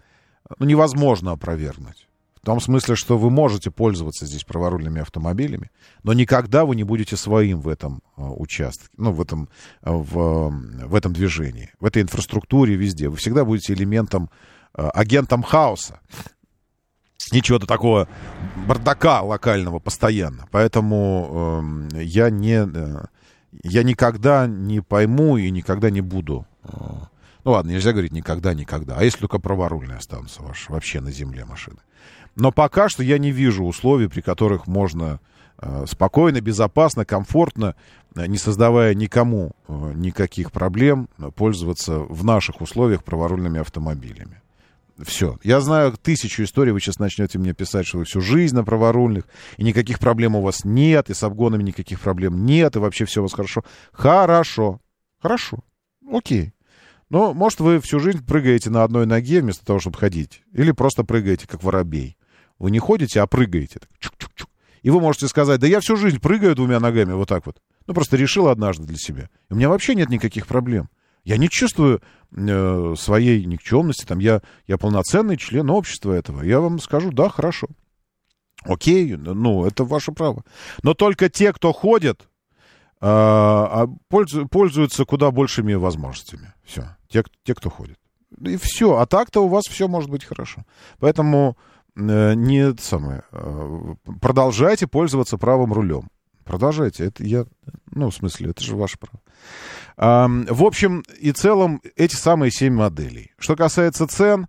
ну, 0.58 0.66
невозможно 0.66 1.32
опровергнуть. 1.32 2.08
В 2.42 2.46
том 2.46 2.60
смысле, 2.60 2.94
что 2.94 3.18
вы 3.18 3.30
можете 3.30 3.70
пользоваться 3.72 4.24
здесь 4.26 4.44
праворульными 4.44 5.00
автомобилями, 5.00 5.70
но 6.04 6.12
никогда 6.12 6.64
вы 6.64 6.76
не 6.76 6.84
будете 6.84 7.16
своим 7.16 7.60
в 7.60 7.68
этом 7.68 8.02
э, 8.16 8.22
участке, 8.22 8.88
ну, 8.96 9.12
в 9.12 9.20
этом, 9.20 9.48
э, 9.82 9.90
в, 9.90 10.50
в 10.50 10.94
этом 10.94 11.12
движении, 11.12 11.70
в 11.80 11.84
этой 11.84 12.02
инфраструктуре 12.02 12.76
везде. 12.76 13.08
Вы 13.08 13.16
всегда 13.16 13.44
будете 13.44 13.72
элементом, 13.72 14.30
э, 14.76 14.88
агентом 14.94 15.42
хаоса. 15.42 16.00
Ничего-то 17.32 17.66
такого 17.66 18.08
бардака 18.66 19.22
локального 19.22 19.78
постоянно. 19.78 20.46
Поэтому 20.50 21.88
э, 21.92 22.02
я 22.02 22.30
не... 22.30 22.66
Э, 22.66 23.04
я 23.62 23.82
никогда 23.82 24.46
не 24.46 24.80
пойму 24.80 25.36
и 25.38 25.50
никогда 25.50 25.90
не 25.90 26.02
буду. 26.02 26.46
э, 26.62 26.68
Ну 27.44 27.52
ладно, 27.52 27.70
нельзя 27.70 27.92
говорить 27.92 28.12
никогда, 28.12 28.54
никогда. 28.54 28.96
А 28.98 29.04
если 29.04 29.20
только 29.20 29.38
праворульные 29.38 29.98
останутся 29.98 30.42
ваши, 30.42 30.70
вообще 30.70 31.00
на 31.00 31.10
земле 31.10 31.44
машины. 31.44 31.78
Но 32.36 32.52
пока 32.52 32.88
что 32.88 33.02
я 33.02 33.18
не 33.18 33.32
вижу 33.32 33.64
условий, 33.64 34.08
при 34.08 34.20
которых 34.20 34.66
можно 34.66 35.20
э, 35.58 35.84
спокойно, 35.88 36.40
безопасно, 36.40 37.04
комфортно, 37.04 37.74
э, 38.14 38.26
не 38.26 38.36
создавая 38.36 38.94
никому 38.94 39.52
э, 39.68 39.92
никаких 39.94 40.52
проблем, 40.52 41.08
э, 41.18 41.30
пользоваться 41.34 41.98
в 41.98 42.24
наших 42.24 42.60
условиях 42.60 43.02
праворульными 43.04 43.60
автомобилями. 43.60 44.42
Все. 45.02 45.38
Я 45.42 45.60
знаю 45.60 45.92
тысячу 45.92 46.42
историй, 46.42 46.72
вы 46.72 46.80
сейчас 46.80 46.98
начнете 46.98 47.38
мне 47.38 47.52
писать, 47.52 47.86
что 47.86 47.98
вы 47.98 48.04
всю 48.04 48.20
жизнь 48.20 48.54
на 48.54 48.64
праворульных, 48.64 49.24
и 49.58 49.64
никаких 49.64 49.98
проблем 49.98 50.36
у 50.36 50.42
вас 50.42 50.64
нет, 50.64 51.10
и 51.10 51.14
с 51.14 51.22
обгонами 51.22 51.62
никаких 51.62 52.00
проблем 52.00 52.46
нет, 52.46 52.76
и 52.76 52.78
вообще 52.78 53.04
все 53.04 53.20
у 53.20 53.24
вас 53.24 53.34
хорошо. 53.34 53.62
Хорошо. 53.92 54.80
Хорошо. 55.20 55.58
Окей. 56.10 56.54
Но, 57.10 57.34
может, 57.34 57.60
вы 57.60 57.80
всю 57.80 58.00
жизнь 58.00 58.24
прыгаете 58.24 58.70
на 58.70 58.84
одной 58.84 59.06
ноге 59.06 59.40
вместо 59.40 59.64
того, 59.64 59.78
чтобы 59.78 59.98
ходить. 59.98 60.42
Или 60.52 60.72
просто 60.72 61.04
прыгаете, 61.04 61.46
как 61.46 61.62
воробей. 61.62 62.16
Вы 62.58 62.70
не 62.70 62.78
ходите, 62.78 63.20
а 63.20 63.26
прыгаете. 63.26 63.80
Так, 63.80 63.90
чук-чук-чук. 64.00 64.48
И 64.82 64.90
вы 64.90 65.00
можете 65.00 65.28
сказать, 65.28 65.60
да 65.60 65.66
я 65.66 65.80
всю 65.80 65.96
жизнь 65.96 66.20
прыгаю 66.20 66.54
двумя 66.54 66.80
ногами 66.80 67.12
вот 67.12 67.28
так 67.28 67.44
вот. 67.46 67.60
Ну, 67.86 67.94
просто 67.94 68.16
решил 68.16 68.48
однажды 68.48 68.84
для 68.84 68.96
себя. 68.96 69.28
И 69.50 69.52
у 69.52 69.56
меня 69.56 69.68
вообще 69.68 69.94
нет 69.94 70.08
никаких 70.08 70.46
проблем. 70.46 70.88
Я 71.26 71.38
не 71.38 71.48
чувствую 71.48 72.00
э, 72.36 72.94
своей 72.96 73.44
никчемности, 73.46 74.04
там, 74.04 74.20
я, 74.20 74.42
я 74.68 74.78
полноценный 74.78 75.36
член 75.36 75.70
общества 75.70 76.12
этого. 76.12 76.42
Я 76.42 76.60
вам 76.60 76.78
скажу, 76.78 77.10
да, 77.10 77.28
хорошо. 77.28 77.66
Окей, 78.62 79.16
ну, 79.16 79.66
это 79.66 79.82
ваше 79.82 80.12
право. 80.12 80.44
Но 80.84 80.94
только 80.94 81.28
те, 81.28 81.52
кто 81.52 81.72
ходят, 81.72 82.28
э, 83.00 83.86
пользу, 84.08 84.46
пользуются 84.46 85.04
куда 85.04 85.32
большими 85.32 85.74
возможностями. 85.74 86.54
Все, 86.64 86.96
те, 87.08 87.24
те, 87.42 87.56
кто 87.56 87.70
ходит. 87.70 87.98
И 88.40 88.56
все. 88.56 88.96
А 88.96 89.06
так-то 89.06 89.44
у 89.44 89.48
вас 89.48 89.64
все 89.64 89.88
может 89.88 90.08
быть 90.08 90.24
хорошо. 90.24 90.64
Поэтому 91.00 91.56
э, 91.96 92.34
не 92.34 92.72
самое. 92.78 93.24
Э, 93.32 93.94
продолжайте 94.20 94.86
пользоваться 94.86 95.38
правым 95.38 95.72
рулем. 95.72 96.08
Продолжайте. 96.44 97.06
Это 97.06 97.24
я, 97.24 97.46
ну, 97.90 98.10
в 98.10 98.14
смысле, 98.14 98.50
это 98.50 98.62
же 98.62 98.76
ваше 98.76 98.96
право. 98.96 99.20
А, 99.96 100.28
в 100.28 100.62
общем 100.62 101.02
и 101.18 101.32
целом, 101.32 101.80
эти 101.96 102.14
самые 102.14 102.50
семь 102.50 102.74
моделей. 102.74 103.32
Что 103.38 103.56
касается 103.56 104.06
цен, 104.06 104.46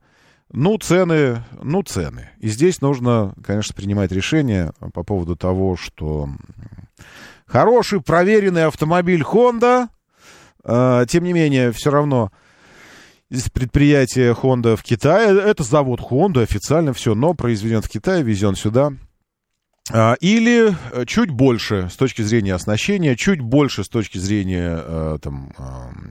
ну, 0.52 0.78
цены, 0.78 1.44
ну, 1.62 1.84
цены. 1.84 2.30
И 2.40 2.50
здесь 2.50 2.82
нужно, 2.82 3.34
конечно, 3.44 3.76
принимать 3.76 4.12
решение 4.12 4.72
по 4.94 5.04
поводу 5.04 5.36
того, 5.36 5.76
что 5.76 6.30
хороший, 7.46 8.02
проверенный 8.02 8.66
автомобиль 8.66 9.22
Honda, 9.22 9.90
э, 10.64 11.06
тем 11.10 11.24
не 11.24 11.34
менее, 11.34 11.72
все 11.72 11.92
равно 11.92 12.32
предприятие 13.54 14.34
Honda 14.34 14.78
в 14.78 14.84
Китае, 14.84 15.38
это 15.38 15.64
завод 15.64 16.00
Honda, 16.00 16.44
официально 16.44 16.94
все, 16.94 17.14
но 17.14 17.34
произведен 17.34 17.82
в 17.82 17.90
Китае, 17.90 18.24
везен 18.24 18.56
сюда, 18.56 18.94
а, 18.94 19.07
или 20.20 20.76
чуть 21.06 21.32
больше 21.32 21.90
с 21.90 21.96
точки 21.96 22.22
зрения 22.22 22.54
оснащения, 22.56 23.16
чуть 23.16 23.40
больше 23.40 23.84
с 23.84 23.90
точки 23.90 24.18
зрения 24.18 24.78
э, 24.80 25.18
там, 25.22 25.54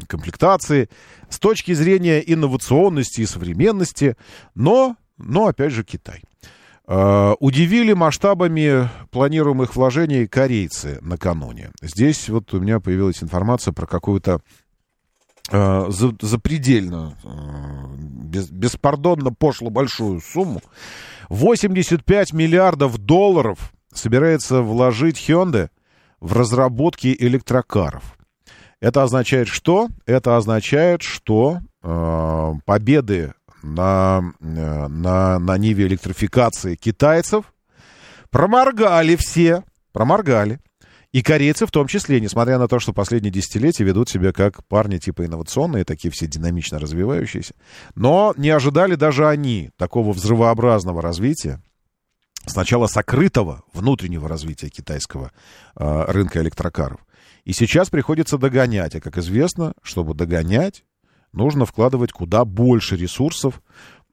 комплектации, 0.09 0.89
с 1.28 1.39
точки 1.39 1.74
зрения 1.74 2.20
инновационности 2.20 3.20
и 3.20 3.27
современности, 3.27 4.16
но, 4.55 4.97
но 5.19 5.47
опять 5.48 5.73
же, 5.73 5.85
Китай. 5.85 6.23
А, 6.89 7.35
удивили 7.40 7.93
масштабами 7.94 8.89
планируемых 9.11 9.74
вложений 9.74 10.28
корейцы 10.28 10.98
накануне. 11.01 11.73
Здесь 11.82 12.28
вот 12.28 12.55
у 12.55 12.61
меня 12.61 12.78
появилась 12.78 13.23
информация 13.23 13.73
про 13.73 13.86
какую-то 13.86 14.40
э, 15.51 15.86
запредельно, 16.20 17.16
э, 17.24 18.39
беспардонно 18.53 19.32
пошло 19.32 19.69
большую 19.70 20.20
сумму. 20.20 20.62
85 21.28 22.32
миллиардов 22.32 22.98
долларов 22.98 23.73
собирается 23.93 24.62
вложить 24.62 25.28
Hyundai 25.28 25.70
в 26.20 26.32
разработки 26.32 27.15
электрокаров. 27.19 28.16
Это 28.81 29.03
означает 29.03 29.48
что? 29.48 29.89
Это 30.05 30.36
означает, 30.36 31.03
что 31.03 31.61
э, 31.82 32.53
победы 32.65 33.32
на, 33.62 34.32
э, 34.40 34.86
на, 34.89 35.39
на 35.39 35.59
ниве 35.59 35.86
электрификации 35.86 36.74
китайцев 36.77 37.53
проморгали 38.31 39.16
все, 39.16 39.65
проморгали. 39.93 40.61
И 41.17 41.23
корейцы 41.23 41.65
в 41.65 41.71
том 41.71 41.87
числе, 41.87 42.21
несмотря 42.21 42.59
на 42.59 42.69
то, 42.69 42.79
что 42.79 42.93
последние 42.93 43.33
десятилетия 43.33 43.85
ведут 43.85 44.11
себя 44.11 44.35
как 44.35 44.63
парни 44.67 44.99
типа 44.99 45.25
инновационные, 45.25 45.87
такие 45.87 46.11
все 46.11 46.27
динамично 46.27 46.79
развивающиеся. 46.79 47.55
Но 47.95 48.35
не 48.37 48.51
ожидали 48.51 48.97
даже 48.97 49.27
они 49.27 49.71
такого 49.79 50.13
взрывообразного 50.13 51.01
развития, 51.01 51.63
сначала 52.45 52.87
сокрытого 52.87 53.63
внутреннего 53.73 54.29
развития 54.29 54.69
китайского 54.69 55.33
э, 55.75 56.05
рынка 56.09 56.43
электрокаров. 56.43 57.01
И 57.45 57.55
сейчас 57.55 57.89
приходится 57.89 58.37
догонять. 58.37 58.95
А 58.95 59.01
как 59.01 59.17
известно, 59.17 59.73
чтобы 59.81 60.13
догонять, 60.13 60.85
нужно 61.33 61.65
вкладывать 61.65 62.13
куда 62.13 62.45
больше 62.45 62.95
ресурсов. 62.95 63.63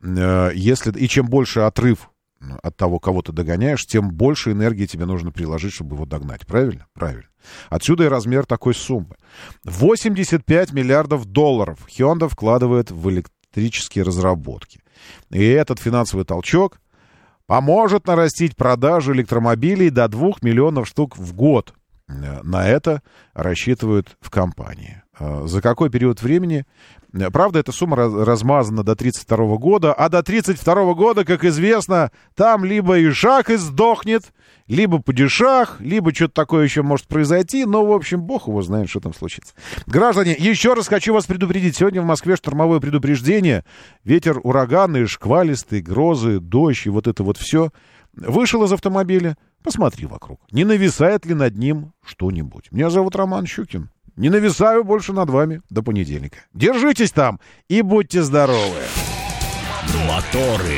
Э, 0.01 0.51
если, 0.55 0.97
и 0.97 1.09
чем 1.09 1.27
больше 1.27 1.59
отрыв 1.59 2.12
от 2.61 2.75
того, 2.75 2.99
кого 2.99 3.21
ты 3.21 3.31
догоняешь, 3.31 3.85
тем 3.85 4.11
больше 4.11 4.51
энергии 4.51 4.85
тебе 4.85 5.05
нужно 5.05 5.31
приложить, 5.31 5.73
чтобы 5.73 5.95
его 5.95 6.05
догнать. 6.05 6.45
Правильно? 6.45 6.87
Правильно. 6.93 7.29
Отсюда 7.69 8.05
и 8.05 8.07
размер 8.07 8.45
такой 8.45 8.73
суммы. 8.73 9.15
85 9.65 10.73
миллиардов 10.73 11.25
долларов 11.25 11.87
Hyundai 11.87 12.29
вкладывает 12.29 12.91
в 12.91 13.09
электрические 13.09 14.03
разработки. 14.03 14.81
И 15.29 15.43
этот 15.43 15.79
финансовый 15.79 16.25
толчок 16.25 16.79
поможет 17.45 18.07
нарастить 18.07 18.55
продажи 18.55 19.13
электромобилей 19.13 19.89
до 19.89 20.07
2 20.07 20.33
миллионов 20.41 20.87
штук 20.87 21.17
в 21.17 21.33
год. 21.33 21.73
На 22.07 22.67
это 22.67 23.01
рассчитывают 23.33 24.17
в 24.21 24.29
компании. 24.29 25.01
За 25.19 25.61
какой 25.61 25.89
период 25.89 26.21
времени 26.21 26.65
Правда, 27.31 27.59
эта 27.59 27.71
сумма 27.71 27.95
размазана 27.95 28.83
до 28.83 28.95
32 28.95 29.57
года, 29.57 29.93
а 29.93 30.09
до 30.09 30.23
32 30.23 30.93
года, 30.93 31.23
как 31.25 31.45
известно, 31.45 32.11
там 32.35 32.65
либо 32.65 32.97
и 32.97 33.09
сдохнет, 33.11 34.33
либо 34.67 34.99
падишах, 34.99 35.79
либо 35.79 36.13
что-то 36.13 36.33
такое 36.33 36.63
еще 36.63 36.81
может 36.81 37.07
произойти, 37.07 37.65
но, 37.65 37.85
в 37.85 37.91
общем, 37.91 38.21
бог 38.21 38.47
его 38.47 38.61
знает, 38.61 38.89
что 38.89 38.99
там 38.99 39.13
случится. 39.13 39.53
Граждане, 39.85 40.35
еще 40.37 40.73
раз 40.73 40.87
хочу 40.87 41.13
вас 41.13 41.25
предупредить. 41.25 41.75
Сегодня 41.75 42.01
в 42.01 42.05
Москве 42.05 42.35
штормовое 42.35 42.79
предупреждение. 42.79 43.63
Ветер 44.03 44.39
ураганный, 44.41 45.05
шквалистый, 45.05 45.81
грозы, 45.81 46.39
дождь 46.39 46.87
и 46.87 46.89
вот 46.89 47.07
это 47.07 47.23
вот 47.23 47.37
все. 47.37 47.71
Вышел 48.15 48.63
из 48.63 48.71
автомобиля, 48.71 49.37
Посмотри 49.63 50.05
вокруг. 50.05 50.41
Не 50.51 50.65
нависает 50.65 51.25
ли 51.25 51.33
над 51.33 51.57
ним 51.57 51.93
что-нибудь? 52.05 52.71
Меня 52.71 52.89
зовут 52.89 53.15
Роман 53.15 53.45
Щукин. 53.45 53.89
Не 54.15 54.29
нависаю 54.29 54.83
больше 54.83 55.13
над 55.13 55.29
вами 55.29 55.61
до 55.69 55.81
понедельника. 55.81 56.39
Держитесь 56.53 57.11
там 57.11 57.39
и 57.67 57.81
будьте 57.81 58.21
здоровы. 58.21 58.83
Моторы. 60.07 60.77